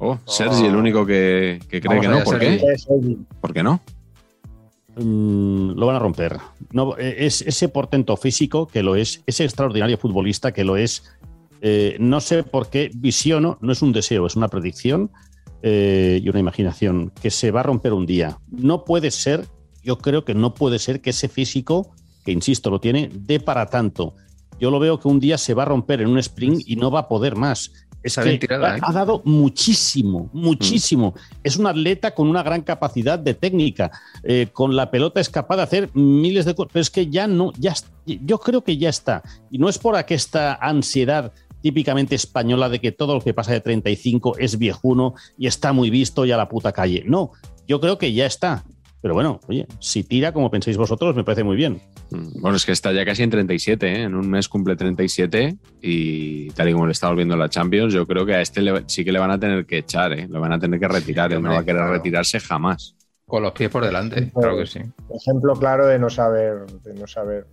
Oh, 0.01 0.19
Sergi, 0.27 0.65
el 0.65 0.77
único 0.77 1.05
que, 1.05 1.61
que 1.69 1.81
cree 1.81 2.01
Vamos 2.01 2.03
que 2.03 2.09
no. 2.09 2.25
¿Por 2.25 2.39
qué? 2.39 2.77
¿Por 3.41 3.53
qué 3.53 3.63
no? 3.63 3.81
mm, 4.97 5.73
lo 5.73 5.87
van 5.87 5.97
a 5.97 5.99
romper. 5.99 6.39
No, 6.73 6.97
es 6.97 7.43
ese 7.43 7.69
portento 7.69 8.17
físico 8.17 8.67
que 8.67 8.83
lo 8.83 8.97
es, 8.97 9.23
ese 9.27 9.45
extraordinario 9.45 9.99
futbolista 9.99 10.53
que 10.53 10.65
lo 10.65 10.77
es. 10.77 11.05
eh, 11.61 11.97
no 12.01 12.21
sé 12.21 12.43
por 12.43 12.71
qué 12.71 12.91
visiono, 12.95 13.59
no 13.61 13.73
es 13.73 13.83
un 13.83 13.93
deseo, 13.93 14.27
es 14.27 14.37
una 14.37 14.49
predicción 14.49 15.11
eh, 15.63 16.21
y 16.23 16.29
una 16.31 16.41
imaginación 16.41 17.13
que 17.21 17.31
se 17.31 17.51
va 17.51 17.61
a 17.61 17.65
romper 17.65 17.93
un 17.93 18.07
día. 18.07 18.39
No 18.51 18.85
puede 18.85 19.11
ser, 19.11 19.47
yo 19.83 19.99
creo 19.99 20.25
que 20.25 20.35
no 20.35 20.55
puede 20.55 20.79
ser 20.79 21.03
que 21.03 21.11
ese 21.11 21.29
físico, 21.29 21.93
que 22.25 22.33
insisto, 22.33 22.71
lo 22.71 22.81
tiene, 22.81 23.11
dé 23.13 23.41
para 23.41 23.67
tanto. 23.67 24.15
Yo 24.59 24.71
lo 24.71 24.79
veo 24.79 24.99
que 24.99 25.09
un 25.09 25.21
día 25.21 25.37
se 25.37 25.55
va 25.55 25.63
a 25.63 25.67
romper 25.67 26.01
en 26.01 26.09
un 26.09 26.19
sprint 26.19 26.63
y 26.67 26.77
no 26.77 26.91
va 26.91 27.01
a 27.01 27.09
poder 27.09 27.37
más. 27.37 27.73
Es 28.03 28.17
Esa 28.17 28.23
ha, 28.23 28.33
¿eh? 28.33 28.81
ha 28.83 28.93
dado 28.93 29.21
muchísimo, 29.25 30.31
muchísimo. 30.33 31.15
Es 31.43 31.57
un 31.57 31.67
atleta 31.67 32.15
con 32.15 32.29
una 32.29 32.43
gran 32.43 32.63
capacidad 32.63 33.19
de 33.19 33.35
técnica. 33.35 33.91
Eh, 34.23 34.49
con 34.53 34.75
la 34.75 34.91
pelota 34.91 35.21
es 35.21 35.29
capaz 35.29 35.57
de 35.57 35.63
hacer 35.63 35.91
miles 35.95 36.47
de 36.47 36.55
cosas. 36.55 36.73
Pero 36.73 36.83
es 36.83 36.91
que 36.91 37.09
ya 37.09 37.27
no, 37.27 37.53
ya, 37.59 37.75
yo 38.07 38.39
creo 38.39 38.65
que 38.65 38.79
ya 38.79 38.89
está. 38.89 39.23
Y 39.51 39.59
no 39.59 39.69
es 39.69 39.79
por 39.79 39.97
aquesta 39.97 40.55
ansiedad 40.55 41.33
típicamente 41.61 42.15
española 42.15 42.69
de 42.69 42.81
que 42.81 42.93
todo 42.93 43.15
lo 43.15 43.21
que 43.21 43.35
pasa 43.35 43.53
de 43.53 43.61
35 43.61 44.39
es 44.39 44.59
viejuno 44.59 45.15
y 45.37 45.47
está 45.47 45.73
muy 45.73 45.91
visto 45.91 46.25
y 46.25 46.33
a 46.33 46.37
la 46.37 46.49
puta 46.49 46.73
calle. 46.73 47.05
No, 47.07 47.33
yo 47.69 47.81
creo 47.81 47.99
que 47.99 48.13
ya 48.13 48.27
está. 48.27 48.65
Pero 49.03 49.15
bueno, 49.15 49.41
oye, 49.49 49.67
si 49.79 50.05
tira 50.05 50.33
como 50.33 50.51
pensáis 50.51 50.77
vosotros, 50.77 51.17
me 51.17 51.25
parece 51.25 51.43
muy 51.43 51.57
bien. 51.57 51.81
Mm, 52.11 52.41
Bueno, 52.43 52.57
es 52.57 52.67
que 52.67 52.73
está 52.73 52.93
ya 52.93 53.05
casi 53.05 53.23
en 53.23 53.31
37, 53.31 53.87
¿eh? 53.87 54.03
en 54.03 54.15
un 54.15 54.29
mes 54.29 54.49
cumple 54.49 54.77
37 54.77 55.57
y 55.81 56.51
tal 56.51 56.69
y 56.69 56.73
como 56.73 56.87
le 56.87 56.93
estamos 56.93 57.17
viendo 57.17 57.35
en 57.35 57.41
la 57.41 57.49
Champions, 57.49 57.95
yo 57.95 58.07
creo 58.07 58.27
que 58.27 58.35
a 58.35 58.41
este 58.43 58.61
le- 58.61 58.85
sí 58.87 59.05
que 59.05 59.13
le 59.13 59.19
van 59.19 59.31
a 59.31 59.41
tener 59.41 59.65
que 59.65 59.79
echar, 59.79 60.13
¿eh? 60.13 60.29
le 60.29 60.39
van 60.39 60.53
a 60.53 60.59
tener 60.59 60.79
que 60.79 60.89
retirar, 60.89 61.31
no 61.31 61.37
hombre, 61.39 61.53
va 61.55 61.59
a 61.61 61.65
querer 61.65 61.81
claro. 61.81 61.93
retirarse 61.95 62.41
jamás. 62.41 62.95
Con 63.27 63.43
los 63.43 63.53
pies 63.53 63.71
por 63.71 63.85
delante, 63.85 64.31
claro 64.35 64.57
que 64.59 64.67
sí. 64.67 64.81
Ejemplo 65.15 65.55
claro 65.55 65.87
de 65.87 65.99
no 65.99 66.11
saber, 66.11 66.67
de 66.83 66.93
no 66.95 67.07
saber 67.07 67.47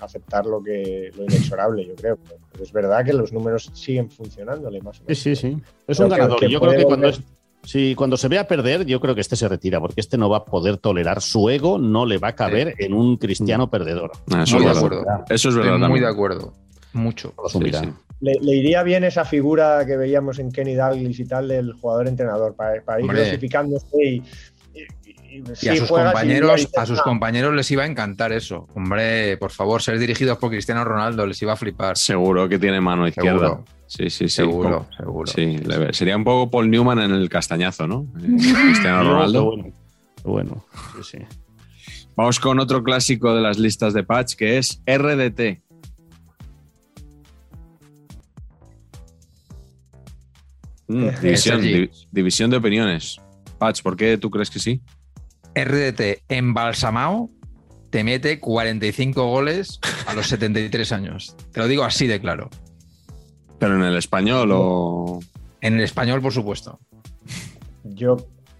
aceptar 0.00 0.46
lo 0.46 0.62
que 0.62 1.10
lo 1.16 1.24
inexorable, 1.24 1.86
yo 1.86 1.94
creo. 1.94 2.18
Pero 2.50 2.64
es 2.64 2.72
verdad 2.72 3.04
que 3.04 3.12
los 3.12 3.32
números 3.32 3.70
siguen 3.74 4.10
funcionándole 4.10 4.80
más 4.80 4.98
o 5.00 5.04
menos. 5.04 5.18
Sí, 5.18 5.36
sí, 5.36 5.50
sí. 5.54 5.62
Es 5.86 6.00
un 6.00 6.08
ganador. 6.08 6.40
que 6.40 6.48
yo 6.50 6.58
creo 6.58 6.72
que 6.72 6.84
cuando, 6.84 7.06
volver. 7.08 7.20
es- 7.20 7.39
sí, 7.62 7.94
cuando 7.94 8.16
se 8.16 8.28
vea 8.28 8.46
perder, 8.48 8.84
yo 8.86 9.00
creo 9.00 9.14
que 9.14 9.20
este 9.20 9.36
se 9.36 9.48
retira, 9.48 9.80
porque 9.80 10.00
este 10.00 10.16
no 10.18 10.28
va 10.28 10.38
a 10.38 10.44
poder 10.44 10.76
tolerar 10.78 11.20
su 11.20 11.48
ego, 11.50 11.78
no 11.78 12.06
le 12.06 12.18
va 12.18 12.28
a 12.28 12.34
caber 12.34 12.74
en 12.78 12.94
un 12.94 13.16
cristiano 13.16 13.70
perdedor. 13.70 14.12
Ah, 14.32 14.42
Eso, 14.44 14.56
Muy 14.58 14.66
es 14.66 14.74
de 14.74 14.80
verdad. 14.82 15.00
acuerdo. 15.02 15.24
Eso 15.28 15.48
es 15.48 15.54
Estoy 15.56 15.70
verdad. 15.70 15.88
muy 15.88 16.00
de 16.00 16.06
acuerdo. 16.08 16.52
Mucho. 16.92 17.34
Sí. 17.48 17.60
Le, 18.20 18.34
le 18.40 18.56
iría 18.56 18.82
bien 18.82 19.04
esa 19.04 19.24
figura 19.24 19.86
que 19.86 19.96
veíamos 19.96 20.38
en 20.40 20.50
Kenny 20.52 20.74
Dalglish 20.74 21.20
y 21.20 21.24
tal 21.24 21.48
del 21.48 21.72
jugador-entrenador 21.74 22.54
para, 22.54 22.82
para 22.82 22.98
ir 23.00 23.04
Hombre. 23.04 23.24
dosificándose 23.24 23.86
y, 24.04 24.22
y- 25.30 25.68
a 25.68 25.76
sus 25.76 25.88
compañeros, 25.88 26.68
a 26.76 26.86
sus 26.86 26.98
"Ah, 26.98 27.02
compañeros 27.04 27.54
les 27.54 27.70
iba 27.70 27.84
a 27.84 27.86
encantar 27.86 28.32
eso. 28.32 28.66
Hombre, 28.74 29.36
por 29.36 29.50
favor, 29.50 29.80
ser 29.82 29.98
dirigidos 29.98 30.38
por 30.38 30.50
Cristiano 30.50 30.84
Ronaldo 30.84 31.26
les 31.26 31.40
iba 31.42 31.52
a 31.52 31.56
flipar. 31.56 31.96
Seguro 31.96 32.48
que 32.48 32.58
tiene 32.58 32.80
mano 32.80 33.06
izquierda. 33.06 33.38
Seguro. 33.48 33.64
Sí, 33.86 34.04
sí, 34.10 34.28
sí. 34.28 34.28
Seguro, 34.28 34.70
Como- 34.86 34.96
seguro. 34.96 35.32
Sí, 35.32 35.58
le- 35.58 35.92
sería 35.92 36.16
un 36.16 36.24
poco 36.24 36.50
Paul 36.50 36.70
Newman 36.70 36.98
en 37.00 37.10
el 37.12 37.28
castañazo, 37.28 37.86
¿no? 37.86 38.06
Eh, 38.20 38.26
Cristiano 38.62 39.02
Ronaldo. 39.12 39.44
bueno. 39.44 39.72
Bueno. 40.22 40.64
Sí, 41.02 41.18
sí. 41.18 42.06
Vamos 42.16 42.38
con 42.40 42.58
otro 42.60 42.82
clásico 42.82 43.34
de 43.34 43.40
las 43.40 43.58
listas 43.58 43.94
de 43.94 44.02
patch 44.04 44.34
que 44.34 44.58
es 44.58 44.82
RDT. 44.86 45.62
Mm, 50.88 51.08
división, 51.22 51.60
división 52.10 52.50
de 52.50 52.56
opiniones. 52.56 53.20
Patch, 53.58 53.82
¿por 53.82 53.96
qué 53.96 54.18
tú 54.18 54.30
crees 54.30 54.50
que 54.50 54.58
sí? 54.58 54.80
RDT 55.54 56.24
embalsamado 56.28 57.30
te 57.90 58.04
mete 58.04 58.38
45 58.38 59.26
goles 59.26 59.80
a 60.06 60.14
los 60.14 60.28
73 60.28 60.92
años. 60.92 61.36
Te 61.52 61.60
lo 61.60 61.66
digo 61.66 61.82
así 61.82 62.06
de 62.06 62.20
claro. 62.20 62.48
Pero 63.58 63.74
en 63.74 63.82
el 63.82 63.96
español 63.96 64.50
o. 64.52 65.20
En 65.60 65.74
el 65.74 65.80
español, 65.80 66.22
por 66.22 66.32
supuesto. 66.32 66.78
Yo, 67.84 68.16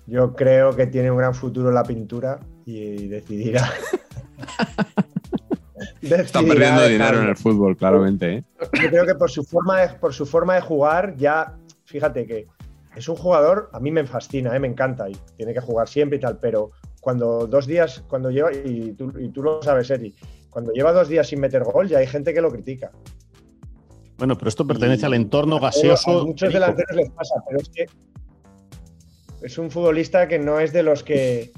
yo 0.07 0.35
creo 0.35 0.77
que 0.77 0.87
tiene 0.87 1.11
un 1.11 1.17
gran 1.17 1.35
futuro 1.35 1.69
en 1.69 1.75
la 1.77 1.85
pintura 1.85 2.41
y 2.67 3.07
decidirá. 3.07 3.73
Está 6.03 6.43
perdiendo 6.43 6.87
dinero 6.87 7.23
en 7.23 7.29
el 7.29 7.37
fútbol, 7.37 7.77
claramente. 7.77 8.39
¿eh? 8.39 8.45
Yo 8.83 8.91
creo 8.91 9.07
que 9.07 9.15
por 9.15 9.31
su 9.31 9.45
forma 9.45 9.81
de, 9.81 9.89
por 9.95 10.13
su 10.13 10.27
forma 10.27 10.55
de 10.55 10.61
jugar, 10.61 11.15
ya, 11.17 11.57
fíjate 11.85 12.27
que 12.27 12.47
es 12.97 13.09
un 13.09 13.17
jugador, 13.17 13.71
a 13.73 13.81
mí 13.81 13.91
me 13.91 14.05
fascina, 14.05 14.55
¿eh? 14.55 14.59
me 14.59 14.69
encanta 14.69 15.09
y 15.09 15.17
tiene 15.37 15.55
que 15.55 15.61
jugar 15.61 15.89
siempre 15.89 16.19
y 16.19 16.21
tal, 16.21 16.39
pero 16.39 16.73
cuando 17.01 17.47
dos 17.47 17.67
días, 17.67 18.05
cuando 18.09 18.31
lleva, 18.31 18.53
y 18.53 18.93
tú, 18.93 19.13
y 19.19 19.29
tú 19.31 19.43
lo 19.43 19.63
sabes, 19.63 19.91
Eri, 19.91 20.15
cuando 20.51 20.73
lleva 20.73 20.93
dos 20.93 21.09
días 21.09 21.27
sin 21.29 21.41
meter 21.41 21.65
gol, 21.65 21.89
ya 21.89 21.99
hay 21.99 22.07
gente 22.07 22.33
que 22.35 22.41
lo 22.41 22.51
critica. 22.51 22.91
Bueno, 24.19 24.37
pero 24.37 24.49
esto 24.51 24.67
pertenece 24.67 25.03
Y- 25.03 25.07
al 25.07 25.15
entorno 25.15 25.57
A 25.57 25.61
gaseoso. 25.61 26.27
muchos 26.27 26.49
Perico. 26.49 26.61
delanteros 26.61 26.97
les 26.97 27.11
pasa, 27.11 27.35
pero 27.49 27.61
es 27.61 27.69
que 27.71 27.87
es 29.43 29.57
un 29.59 29.71
futbolista 29.71 30.29
que 30.29 30.39
no 30.39 30.61
es 30.61 30.73
de 30.73 30.83
los 30.83 31.03
que 31.03 31.53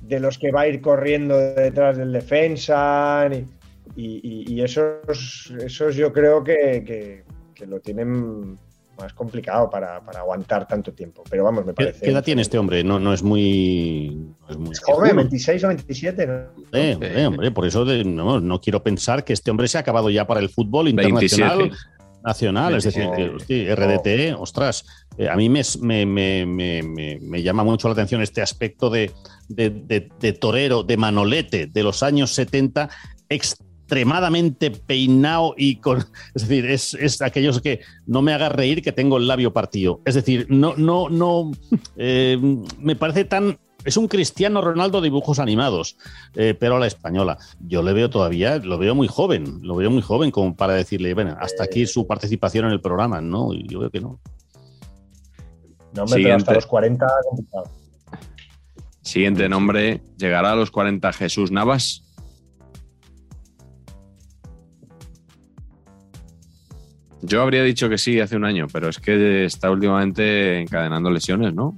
de 0.00 0.18
los 0.18 0.38
que 0.38 0.50
va 0.50 0.62
a 0.62 0.68
ir 0.68 0.80
corriendo 0.80 1.36
detrás 1.38 1.96
del 1.96 2.12
defensa 2.12 3.28
ni- 3.28 3.46
y, 3.94 4.20
y- 4.48 4.54
y 4.54 4.62
esos, 4.62 5.52
esos 5.64 5.94
yo 5.94 6.12
creo 6.12 6.42
que, 6.42 6.82
que- 6.84 7.24
que 7.54 7.66
lo 7.66 7.78
tienen 7.78 8.58
más 8.98 9.12
complicado 9.14 9.68
para, 9.70 10.00
para 10.04 10.20
aguantar 10.20 10.66
tanto 10.68 10.92
tiempo. 10.92 11.22
Pero 11.28 11.44
vamos, 11.44 11.64
me 11.64 11.72
¿Qué, 11.72 11.84
parece. 11.84 12.00
qué 12.04 12.10
edad 12.10 12.22
tiene 12.24 12.42
este 12.42 12.58
hombre? 12.58 12.84
No, 12.84 12.98
no 13.00 13.12
es 13.12 13.22
muy. 13.22 14.16
No 14.40 14.50
es 14.50 14.56
muy 14.58 14.74
joven, 14.82 15.02
viejuno. 15.02 15.22
26 15.22 15.64
o 15.64 15.68
27. 15.68 16.26
¿no? 16.26 16.34
Eh, 16.72 16.92
hombre, 16.94 17.26
hombre, 17.26 17.50
por 17.50 17.66
eso 17.66 17.84
de- 17.84 18.04
no, 18.04 18.40
no 18.40 18.60
quiero 18.60 18.82
pensar 18.82 19.24
que 19.24 19.32
este 19.32 19.50
hombre 19.50 19.68
se 19.68 19.78
ha 19.78 19.80
acabado 19.80 20.10
ya 20.10 20.26
para 20.26 20.40
el 20.40 20.48
fútbol 20.48 20.88
internacional 20.88 21.58
27. 21.58 21.86
nacional. 22.24 22.74
Es 22.76 22.84
decir, 22.84 23.08
27. 23.08 23.44
que, 23.46 23.54
sí, 23.54 23.74
RDT, 23.74 24.34
ostras, 24.38 24.84
eh, 25.18 25.28
a 25.28 25.36
mí 25.36 25.48
me, 25.48 25.62
me- 25.80 26.06
me- 26.46 27.18
me- 27.20 27.42
llama 27.42 27.64
mucho 27.64 27.88
la 27.88 27.92
atención 27.92 28.22
este 28.22 28.42
aspecto 28.42 28.90
de, 28.90 29.10
de- 29.48 29.70
de- 29.70 30.08
de 30.20 30.32
torero, 30.34 30.82
de 30.84 30.96
manolete 30.96 31.66
de 31.66 31.82
los 31.82 32.02
años 32.02 32.32
70, 32.34 32.88
extremadamente 33.92 34.70
peinado 34.70 35.54
y 35.56 35.76
con. 35.76 35.98
Es 36.34 36.48
decir, 36.48 36.66
es, 36.66 36.94
es 36.94 37.20
aquellos 37.20 37.60
que 37.60 37.80
no 38.06 38.22
me 38.22 38.32
haga 38.32 38.48
reír 38.48 38.82
que 38.82 38.92
tengo 38.92 39.18
el 39.18 39.26
labio 39.26 39.52
partido. 39.52 40.00
Es 40.06 40.14
decir, 40.14 40.46
no, 40.48 40.74
no, 40.76 41.10
no. 41.10 41.52
eh, 41.96 42.38
me 42.78 42.96
parece 42.96 43.24
tan. 43.24 43.58
Es 43.84 43.96
un 43.96 44.06
Cristiano 44.06 44.60
Ronaldo 44.60 45.00
de 45.00 45.06
dibujos 45.06 45.40
animados, 45.40 45.96
eh, 46.36 46.54
pero 46.58 46.76
a 46.76 46.78
la 46.78 46.86
española. 46.86 47.36
Yo 47.66 47.82
le 47.82 47.92
veo 47.92 48.08
todavía, 48.08 48.58
lo 48.58 48.78
veo 48.78 48.94
muy 48.94 49.08
joven, 49.08 49.58
lo 49.62 49.74
veo 49.74 49.90
muy 49.90 50.02
joven 50.02 50.30
como 50.30 50.54
para 50.54 50.74
decirle, 50.74 51.12
bueno, 51.14 51.36
hasta 51.40 51.64
aquí 51.64 51.84
su 51.86 52.06
participación 52.06 52.66
en 52.66 52.72
el 52.72 52.80
programa, 52.80 53.20
¿no? 53.20 53.52
Y 53.52 53.66
yo 53.66 53.80
veo 53.80 53.90
que 53.90 54.00
no. 54.00 54.20
No, 55.94 56.04
hombre, 56.04 56.06
pero 56.06 56.06
Siguiente. 56.06 56.36
hasta 56.36 56.54
los 56.54 56.66
40 56.66 57.06
complicado. 57.28 57.64
Siguiente 59.02 59.48
nombre, 59.48 60.00
llegará 60.16 60.52
a 60.52 60.56
los 60.56 60.70
40 60.70 61.12
Jesús 61.12 61.50
Navas. 61.50 62.04
Yo 67.22 67.42
habría 67.42 67.62
dicho 67.62 67.88
que 67.88 67.98
sí 67.98 68.18
hace 68.20 68.36
un 68.36 68.44
año, 68.44 68.66
pero 68.72 68.88
es 68.88 68.98
que 68.98 69.44
está 69.44 69.70
últimamente 69.70 70.60
encadenando 70.60 71.10
lesiones, 71.10 71.54
¿no? 71.54 71.76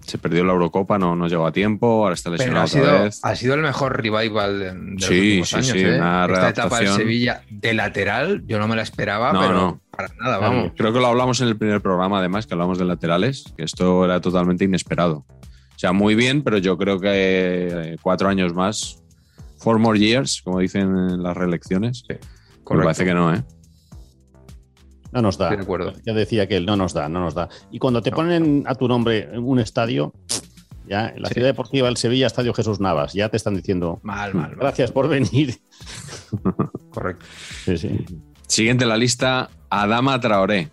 Se 0.00 0.18
perdió 0.18 0.44
la 0.44 0.52
Eurocopa, 0.52 0.98
no, 0.98 1.16
no 1.16 1.26
llegó 1.26 1.46
a 1.46 1.52
tiempo, 1.52 1.86
ahora 2.04 2.14
está 2.14 2.30
Pero 2.30 2.38
lesionado 2.38 2.62
ha 2.62 2.66
otra 2.66 2.80
sido, 2.80 3.02
vez. 3.02 3.20
ha 3.24 3.34
sido 3.36 3.54
el 3.54 3.60
mejor 3.60 4.00
revival 4.00 4.58
de, 4.60 4.72
de 4.72 4.90
los 4.94 5.04
Sí, 5.04 5.18
últimos 5.18 5.48
sí, 5.48 5.54
años. 5.56 5.68
sí, 5.68 5.78
¿eh? 5.80 5.96
una 5.98 6.24
Esta 6.26 6.48
etapa 6.48 6.78
del. 6.78 6.88
Sevilla 6.90 7.42
de 7.50 7.74
lateral, 7.74 8.44
yo 8.46 8.58
no 8.60 8.68
me 8.68 8.76
la 8.76 8.82
esperaba, 8.82 9.32
No, 9.32 9.40
pero 9.40 9.52
no. 9.52 9.80
para 9.90 10.08
nada, 10.20 10.38
vamos. 10.38 10.72
Creo 10.76 10.92
que 10.92 11.00
lo 11.00 11.06
hablamos 11.08 11.40
en 11.40 11.48
el 11.48 11.56
primer 11.58 11.80
programa, 11.82 12.20
además, 12.20 12.46
que 12.46 12.54
hablamos 12.54 12.78
de 12.78 12.84
laterales, 12.84 13.52
que 13.56 13.64
esto 13.64 14.04
era 14.04 14.20
totalmente 14.20 14.64
inesperado. 14.64 15.24
O 15.28 15.78
sea, 15.78 15.92
muy 15.92 16.14
bien, 16.14 16.42
pero 16.42 16.58
yo 16.58 16.78
creo 16.78 17.00
que 17.00 17.08
eh, 17.12 17.96
cuatro 18.00 18.28
años 18.28 18.54
más, 18.54 19.02
four 19.58 19.78
more 19.80 19.98
years, 19.98 20.40
como 20.42 20.60
dicen 20.60 20.82
en 20.96 21.22
las 21.22 21.36
reelecciones, 21.36 22.04
me 22.08 22.18
Correcto. 22.62 22.84
parece 22.84 23.04
que 23.04 23.12
no, 23.14 23.34
¿eh? 23.34 23.42
No 25.16 25.22
nos 25.22 25.38
da. 25.38 25.46
Estoy 25.46 25.56
de 25.56 25.62
acuerdo. 25.62 25.92
Ya 26.04 26.12
decía 26.12 26.46
que 26.46 26.56
él 26.58 26.66
no 26.66 26.76
nos 26.76 26.92
da, 26.92 27.08
no 27.08 27.20
nos 27.20 27.34
da. 27.34 27.48
Y 27.70 27.78
cuando 27.78 28.02
te 28.02 28.10
No. 28.10 28.16
ponen 28.16 28.64
a 28.66 28.74
tu 28.74 28.86
nombre 28.86 29.30
un 29.38 29.58
estadio, 29.58 30.12
ya 30.86 31.08
en 31.08 31.22
la 31.22 31.28
Sí. 31.28 31.34
ciudad 31.34 31.48
deportiva 31.48 31.86
del 31.88 31.96
Sevilla, 31.96 32.26
Estadio 32.26 32.52
Jesús 32.52 32.80
Navas, 32.80 33.14
ya 33.14 33.28
te 33.30 33.38
están 33.38 33.54
diciendo 33.56 33.98
Mal, 34.02 34.34
mal, 34.34 34.50
mal. 34.50 34.56
gracias 34.60 34.92
por 34.92 35.08
venir. 35.08 35.56
Correcto. 36.90 37.24
Sí, 37.64 37.78
sí. 37.78 38.04
Siguiente 38.46 38.84
en 38.84 38.90
la 38.90 38.96
lista, 38.98 39.48
Adama 39.70 40.20
Traoré. 40.20 40.70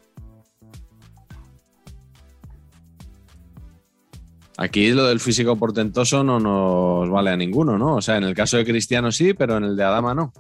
Aquí 4.58 4.92
lo 4.92 5.06
del 5.08 5.20
físico 5.20 5.56
portentoso 5.56 6.24
no 6.24 6.40
nos 6.40 7.10
vale 7.10 7.32
a 7.32 7.38
ninguno, 7.38 7.78
¿no? 7.78 7.96
O 7.96 8.02
sea, 8.02 8.18
en 8.18 8.24
el 8.24 8.36
caso 8.36 8.58
de 8.58 8.66
Cristiano 8.66 9.12
sí, 9.12 9.34
pero 9.34 9.58
en 9.58 9.64
el 9.64 9.76
de 9.76 9.84
Adama 9.84 10.14
no. 10.14 10.32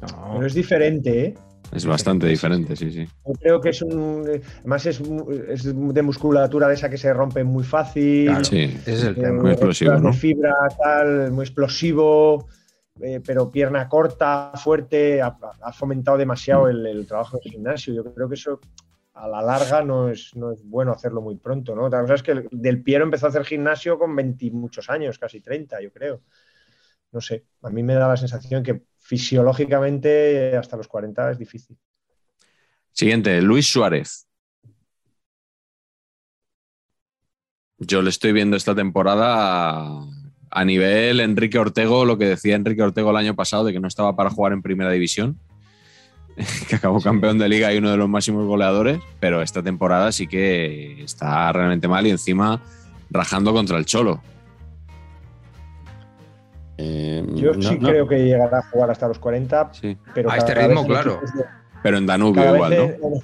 No. 0.00 0.30
Pero 0.34 0.46
es 0.46 0.54
diferente, 0.54 1.24
¿eh? 1.26 1.34
Es 1.72 1.84
bastante 1.84 2.26
diferente, 2.26 2.74
sí, 2.76 2.90
sí. 2.90 3.06
Yo 3.26 3.32
creo 3.34 3.60
que 3.60 3.70
es 3.70 3.82
un. 3.82 4.24
Además, 4.60 4.86
es, 4.86 5.00
de 5.02 6.02
musculatura 6.02 6.68
de 6.68 6.74
esa 6.74 6.88
que 6.88 6.96
se 6.98 7.12
rompe 7.12 7.44
muy 7.44 7.64
fácil. 7.64 8.26
Claro. 8.26 8.44
Sí. 8.44 8.62
Ese 8.62 8.92
es 8.94 9.02
el 9.04 9.18
eh, 9.18 9.20
tema. 9.20 9.42
Muy 9.42 9.50
explosivo, 9.52 9.92
¿no? 9.94 10.10
De 10.10 10.16
fibra, 10.16 10.54
tal, 10.82 11.30
muy 11.32 11.44
explosivo, 11.44 12.48
eh, 13.00 13.20
pero 13.24 13.50
pierna 13.50 13.88
corta, 13.88 14.52
fuerte. 14.54 15.20
Ha, 15.20 15.36
ha 15.62 15.72
fomentado 15.72 16.16
demasiado 16.16 16.68
el, 16.68 16.86
el 16.86 17.06
trabajo 17.06 17.38
del 17.42 17.52
gimnasio. 17.52 17.94
Yo 17.94 18.14
creo 18.14 18.28
que 18.28 18.34
eso 18.34 18.60
a 19.14 19.26
la 19.28 19.42
larga 19.42 19.82
no 19.82 20.08
es, 20.08 20.34
no 20.36 20.52
es 20.52 20.62
bueno 20.64 20.92
hacerlo 20.92 21.20
muy 21.20 21.36
pronto, 21.36 21.74
¿no? 21.74 21.84
Otra 21.86 22.00
cosa 22.02 22.14
es 22.14 22.22
que 22.22 22.30
el- 22.32 22.48
Del 22.52 22.82
Piero 22.82 23.04
empezó 23.04 23.26
a 23.26 23.30
hacer 23.30 23.44
gimnasio 23.44 23.98
con 23.98 24.14
20 24.14 24.46
y 24.46 24.50
muchos 24.52 24.88
años, 24.88 25.18
casi 25.18 25.40
30, 25.40 25.80
yo 25.82 25.90
creo. 25.92 26.20
No 27.12 27.20
sé, 27.20 27.46
a 27.62 27.70
mí 27.70 27.82
me 27.82 27.94
da 27.94 28.08
la 28.08 28.16
sensación 28.16 28.62
que 28.62 28.82
fisiológicamente 28.98 30.56
hasta 30.56 30.76
los 30.76 30.88
40 30.88 31.30
es 31.32 31.38
difícil. 31.38 31.76
Siguiente, 32.92 33.40
Luis 33.40 33.66
Suárez. 33.66 34.26
Yo 37.78 38.02
le 38.02 38.10
estoy 38.10 38.32
viendo 38.32 38.56
esta 38.56 38.74
temporada 38.74 40.04
a, 40.50 40.64
nivel 40.64 41.20
Enrique 41.20 41.58
Ortego, 41.58 42.04
lo 42.04 42.18
que 42.18 42.26
decía 42.26 42.56
Enrique 42.56 42.82
Ortego 42.82 43.10
el 43.10 43.16
año 43.16 43.36
pasado 43.36 43.64
de 43.64 43.72
que 43.72 43.78
no 43.78 43.86
estaba 43.86 44.16
para 44.16 44.30
jugar 44.30 44.52
en 44.52 44.62
primera 44.62 44.90
división, 44.90 45.38
que 46.68 46.74
acabó 46.74 47.00
campeón 47.00 47.38
de 47.38 47.48
liga 47.48 47.72
y 47.72 47.78
uno 47.78 47.92
de 47.92 47.96
los 47.96 48.08
máximos 48.08 48.46
goleadores, 48.46 48.98
pero 49.20 49.42
esta 49.42 49.62
temporada 49.62 50.10
sí 50.10 50.26
que 50.26 51.04
está 51.04 51.52
realmente 51.52 51.86
mal 51.86 52.04
y 52.06 52.10
encima 52.10 52.60
rajando 53.10 53.52
contra 53.52 53.78
el 53.78 53.86
Cholo. 53.86 54.20
Eh, 56.80 57.24
Yo 57.34 57.54
no- 57.54 57.62
sí 57.62 57.76
no. 57.80 57.88
creo 57.88 58.06
que 58.06 58.24
llegará 58.24 58.58
a 58.58 58.62
jugar 58.70 58.90
hasta 58.90 59.08
los 59.08 59.18
40, 59.18 59.70
Sí. 59.72 59.98
pero 60.14 60.30
A 60.30 60.36
este 60.36 60.54
ritmo, 60.54 60.86
claro. 60.86 61.20
de- 61.34 61.44
Pero 61.82 61.98
en 61.98 62.06
Danubio 62.06 62.42
cada 62.42 62.54
igual, 62.56 62.76
¿no? 62.76 62.82
en- 62.84 63.22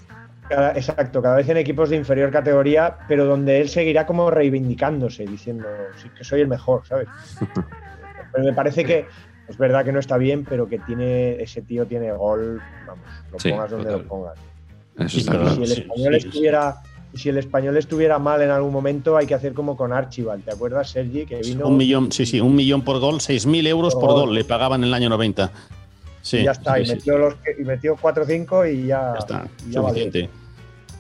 cada- 0.49 0.73
exacto, 0.73 1.23
cada 1.23 1.37
vez 1.37 1.49
en 1.49 1.57
equipos 1.57 1.91
de 1.91 1.97
inferior 1.97 2.31
categoría, 2.33 2.99
pero 3.09 3.25
donde 3.27 3.61
él 3.61 3.69
seguirá 3.69 4.07
como 4.07 4.29
reivindicándose, 4.31 5.25
diciendo 5.25 5.67
sí, 5.97 6.11
que 6.17 6.25
soy 6.25 6.41
el 6.41 6.49
mejor, 6.49 6.85
¿sabes? 6.87 7.07
pero 8.33 8.45
me 8.45 8.53
parece 8.53 8.85
que 8.85 9.07
es 9.49 9.57
verdad 9.57 9.85
que 9.85 9.93
no 9.93 10.01
está 10.01 10.17
bien, 10.19 10.45
pero 10.45 10.69
que 10.69 10.79
tiene 10.81 11.41
ese 11.41 11.63
tío 11.63 11.87
tiene 11.87 12.11
gol, 12.13 12.61
vamos, 12.87 13.07
lo 13.31 13.39
Sí, 13.39 13.51
pongas 13.51 13.71
donde 13.71 13.87
total. 13.87 14.03
lo 14.03 14.09
pongas. 14.09 14.39
Eso 14.99 15.09
Sí, 15.09 15.19
está 15.21 15.33
pero 15.33 15.43
claro. 15.45 15.57
si 15.57 15.63
el 15.63 15.69
sí, 15.69 15.81
español 15.83 16.15
sí, 16.15 16.21
sí. 16.21 16.39
Si 17.15 17.28
el 17.28 17.39
español 17.39 17.77
estuviera 17.77 18.19
mal 18.19 18.43
en 18.43 18.51
algún 18.51 18.73
momento, 18.73 19.16
hay 19.16 19.27
que 19.27 19.35
hacer 19.35 19.53
como 19.55 19.77
con 19.77 19.93
Archibald, 19.93 20.45
¿te 20.45 20.53
acuerdas, 20.53 20.91
Sergi? 20.91 21.27
Que 21.27 21.41
vino 21.41 21.69
Un 21.69 21.77
millón, 21.77 22.12
sí, 22.12 22.27
sí, 22.27 22.41
un 22.41 22.55
millón 22.55 22.82
por 22.82 22.99
gol, 22.99 23.16
6.000 23.16 23.66
euros 23.66 23.95
Por 23.95 24.03
por 24.03 24.12
gol. 24.12 24.27
gol, 24.27 24.35
le 24.35 24.45
pagaban 24.45 24.82
en 24.82 24.89
el 24.89 24.95
año 24.95 25.09
90. 25.09 25.51
Sí, 26.23 26.39
y 26.39 26.45
ya 26.45 26.53
está, 26.53 26.77
sí, 26.77 26.82
y, 26.82 26.86
sí. 26.86 26.93
metió 26.95 27.19
los, 27.19 27.35
y 27.59 27.62
metió 27.65 27.97
4 28.01 28.23
o 28.23 28.27
5 28.27 28.66
y 28.66 28.86
ya, 28.86 29.12
Ya 29.12 29.19
está, 29.19 29.49
y 29.69 29.73
ya 29.73 29.81
valió. 29.81 30.11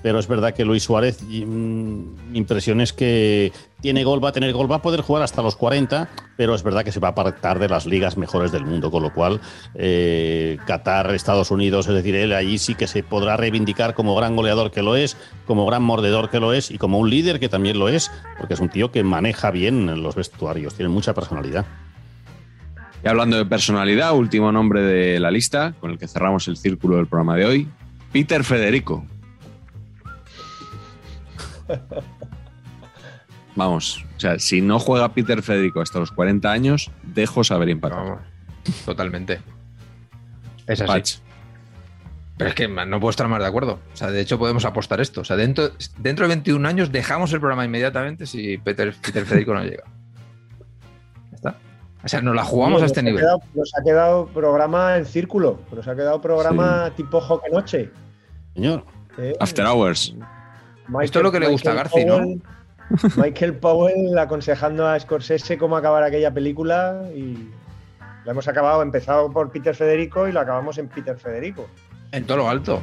Pero 0.04 0.18
es 0.18 0.28
verdad 0.28 0.52
que 0.52 0.66
Luis 0.66 0.82
Suárez, 0.82 1.22
y, 1.30 1.46
mm, 1.46 2.32
mi 2.32 2.36
impresión 2.36 2.82
es 2.82 2.92
que 2.92 3.52
tiene 3.80 4.04
gol, 4.04 4.22
va 4.22 4.28
a 4.28 4.32
tener 4.32 4.52
gol, 4.52 4.70
va 4.70 4.76
a 4.76 4.82
poder 4.82 5.00
jugar 5.00 5.22
hasta 5.22 5.40
los 5.40 5.56
40, 5.56 6.10
pero 6.36 6.54
es 6.54 6.62
verdad 6.62 6.84
que 6.84 6.92
se 6.92 7.00
va 7.00 7.08
a 7.08 7.10
apartar 7.12 7.58
de 7.58 7.70
las 7.70 7.86
ligas 7.86 8.18
mejores 8.18 8.52
del 8.52 8.66
mundo, 8.66 8.90
con 8.90 9.02
lo 9.02 9.14
cual 9.14 9.40
eh, 9.74 10.58
Qatar, 10.66 11.14
Estados 11.14 11.50
Unidos, 11.50 11.88
es 11.88 11.94
decir, 11.94 12.16
él 12.16 12.34
allí 12.34 12.58
sí 12.58 12.74
que 12.74 12.86
se 12.86 13.02
podrá 13.02 13.38
reivindicar 13.38 13.94
como 13.94 14.14
gran 14.14 14.36
goleador 14.36 14.70
que 14.70 14.82
lo 14.82 14.94
es, 14.94 15.16
como 15.46 15.64
gran 15.64 15.82
mordedor 15.82 16.28
que 16.28 16.38
lo 16.38 16.52
es 16.52 16.70
y 16.70 16.76
como 16.76 16.98
un 16.98 17.08
líder 17.08 17.40
que 17.40 17.48
también 17.48 17.78
lo 17.78 17.88
es, 17.88 18.10
porque 18.36 18.52
es 18.52 18.60
un 18.60 18.68
tío 18.68 18.92
que 18.92 19.02
maneja 19.04 19.50
bien 19.50 20.02
los 20.02 20.16
vestuarios, 20.16 20.74
tiene 20.74 20.90
mucha 20.90 21.14
personalidad. 21.14 21.64
Y 23.02 23.08
hablando 23.08 23.38
de 23.38 23.46
personalidad, 23.46 24.14
último 24.14 24.52
nombre 24.52 24.82
de 24.82 25.18
la 25.18 25.30
lista, 25.30 25.72
con 25.80 25.92
el 25.92 25.98
que 25.98 26.08
cerramos 26.08 26.46
el 26.48 26.58
círculo 26.58 26.96
del 26.96 27.06
programa 27.06 27.36
de 27.36 27.46
hoy, 27.46 27.68
Peter 28.12 28.44
Federico. 28.44 29.06
Vamos, 33.56 34.04
o 34.16 34.20
sea, 34.20 34.38
si 34.40 34.60
no 34.60 34.80
juega 34.80 35.10
Peter 35.14 35.40
Federico 35.42 35.80
hasta 35.80 36.00
los 36.00 36.10
40 36.10 36.50
años, 36.50 36.90
dejo 37.04 37.44
saber 37.44 37.68
empatar. 37.68 37.98
Vamos, 38.04 38.20
totalmente. 38.84 39.40
Es 40.66 40.80
así. 40.80 40.88
Patch. 40.92 41.14
Pero 42.36 42.48
es 42.50 42.56
que 42.56 42.66
no 42.66 42.98
puedo 42.98 43.10
estar 43.10 43.28
más 43.28 43.38
de 43.40 43.46
acuerdo. 43.46 43.78
O 43.92 43.96
sea, 43.96 44.10
de 44.10 44.20
hecho 44.20 44.40
podemos 44.40 44.64
apostar 44.64 45.00
esto. 45.00 45.20
O 45.20 45.24
sea, 45.24 45.36
dentro, 45.36 45.70
dentro 45.98 46.24
de 46.26 46.34
21 46.34 46.66
años 46.68 46.90
dejamos 46.90 47.32
el 47.32 47.38
programa 47.38 47.64
inmediatamente 47.64 48.26
si 48.26 48.58
Peter, 48.58 48.92
Peter 49.00 49.24
Federico 49.24 49.54
no 49.54 49.62
llega. 49.62 49.84
Ya 51.30 51.36
está. 51.36 51.56
O 52.02 52.08
sea, 52.08 52.22
nos 52.22 52.34
la 52.34 52.42
jugamos 52.42 52.78
a 52.78 52.82
Nos 52.82 52.90
este 52.90 53.00
ha 53.00 53.02
nivel. 53.04 53.20
quedado- 53.20 53.40
nos 53.54 53.70
ha 53.78 53.84
quedado 53.84 54.26
programa 54.26 54.96
en 54.96 55.06
círculo, 55.06 55.60
nos 55.72 55.86
ha 55.86 55.94
quedado 55.94 56.20
programa 56.20 56.90
tipo 56.96 57.20
Joque 57.20 57.50
Noche. 57.50 57.90
Señor, 58.54 58.84
¿eh? 59.16 59.32
After 59.38 59.64
Hours. 59.64 60.12
Michael- 60.88 61.04
Esto 61.04 61.18
es 61.18 61.22
lo 61.22 61.32
que 61.32 61.40
le 61.40 61.48
gusta 61.48 61.72
a 61.72 61.74
Garci, 61.74 62.04
¿no? 62.04 62.20
Michael 63.16 63.54
Powell 63.56 64.18
aconsejando 64.18 64.86
a 64.86 64.98
Scorsese 65.00 65.56
cómo 65.56 65.76
acabar 65.76 66.02
aquella 66.02 66.32
película 66.32 67.02
y 67.14 67.48
la 68.24 68.32
hemos 68.32 68.46
acabado, 68.48 68.82
empezado 68.82 69.30
por 69.30 69.50
Peter 69.50 69.74
Federico 69.74 70.28
y 70.28 70.32
la 70.32 70.42
acabamos 70.42 70.76
en 70.78 70.88
Peter 70.88 71.16
Federico. 71.18 71.66
En 72.12 72.26
todo 72.26 72.38
lo 72.38 72.48
alto. 72.48 72.82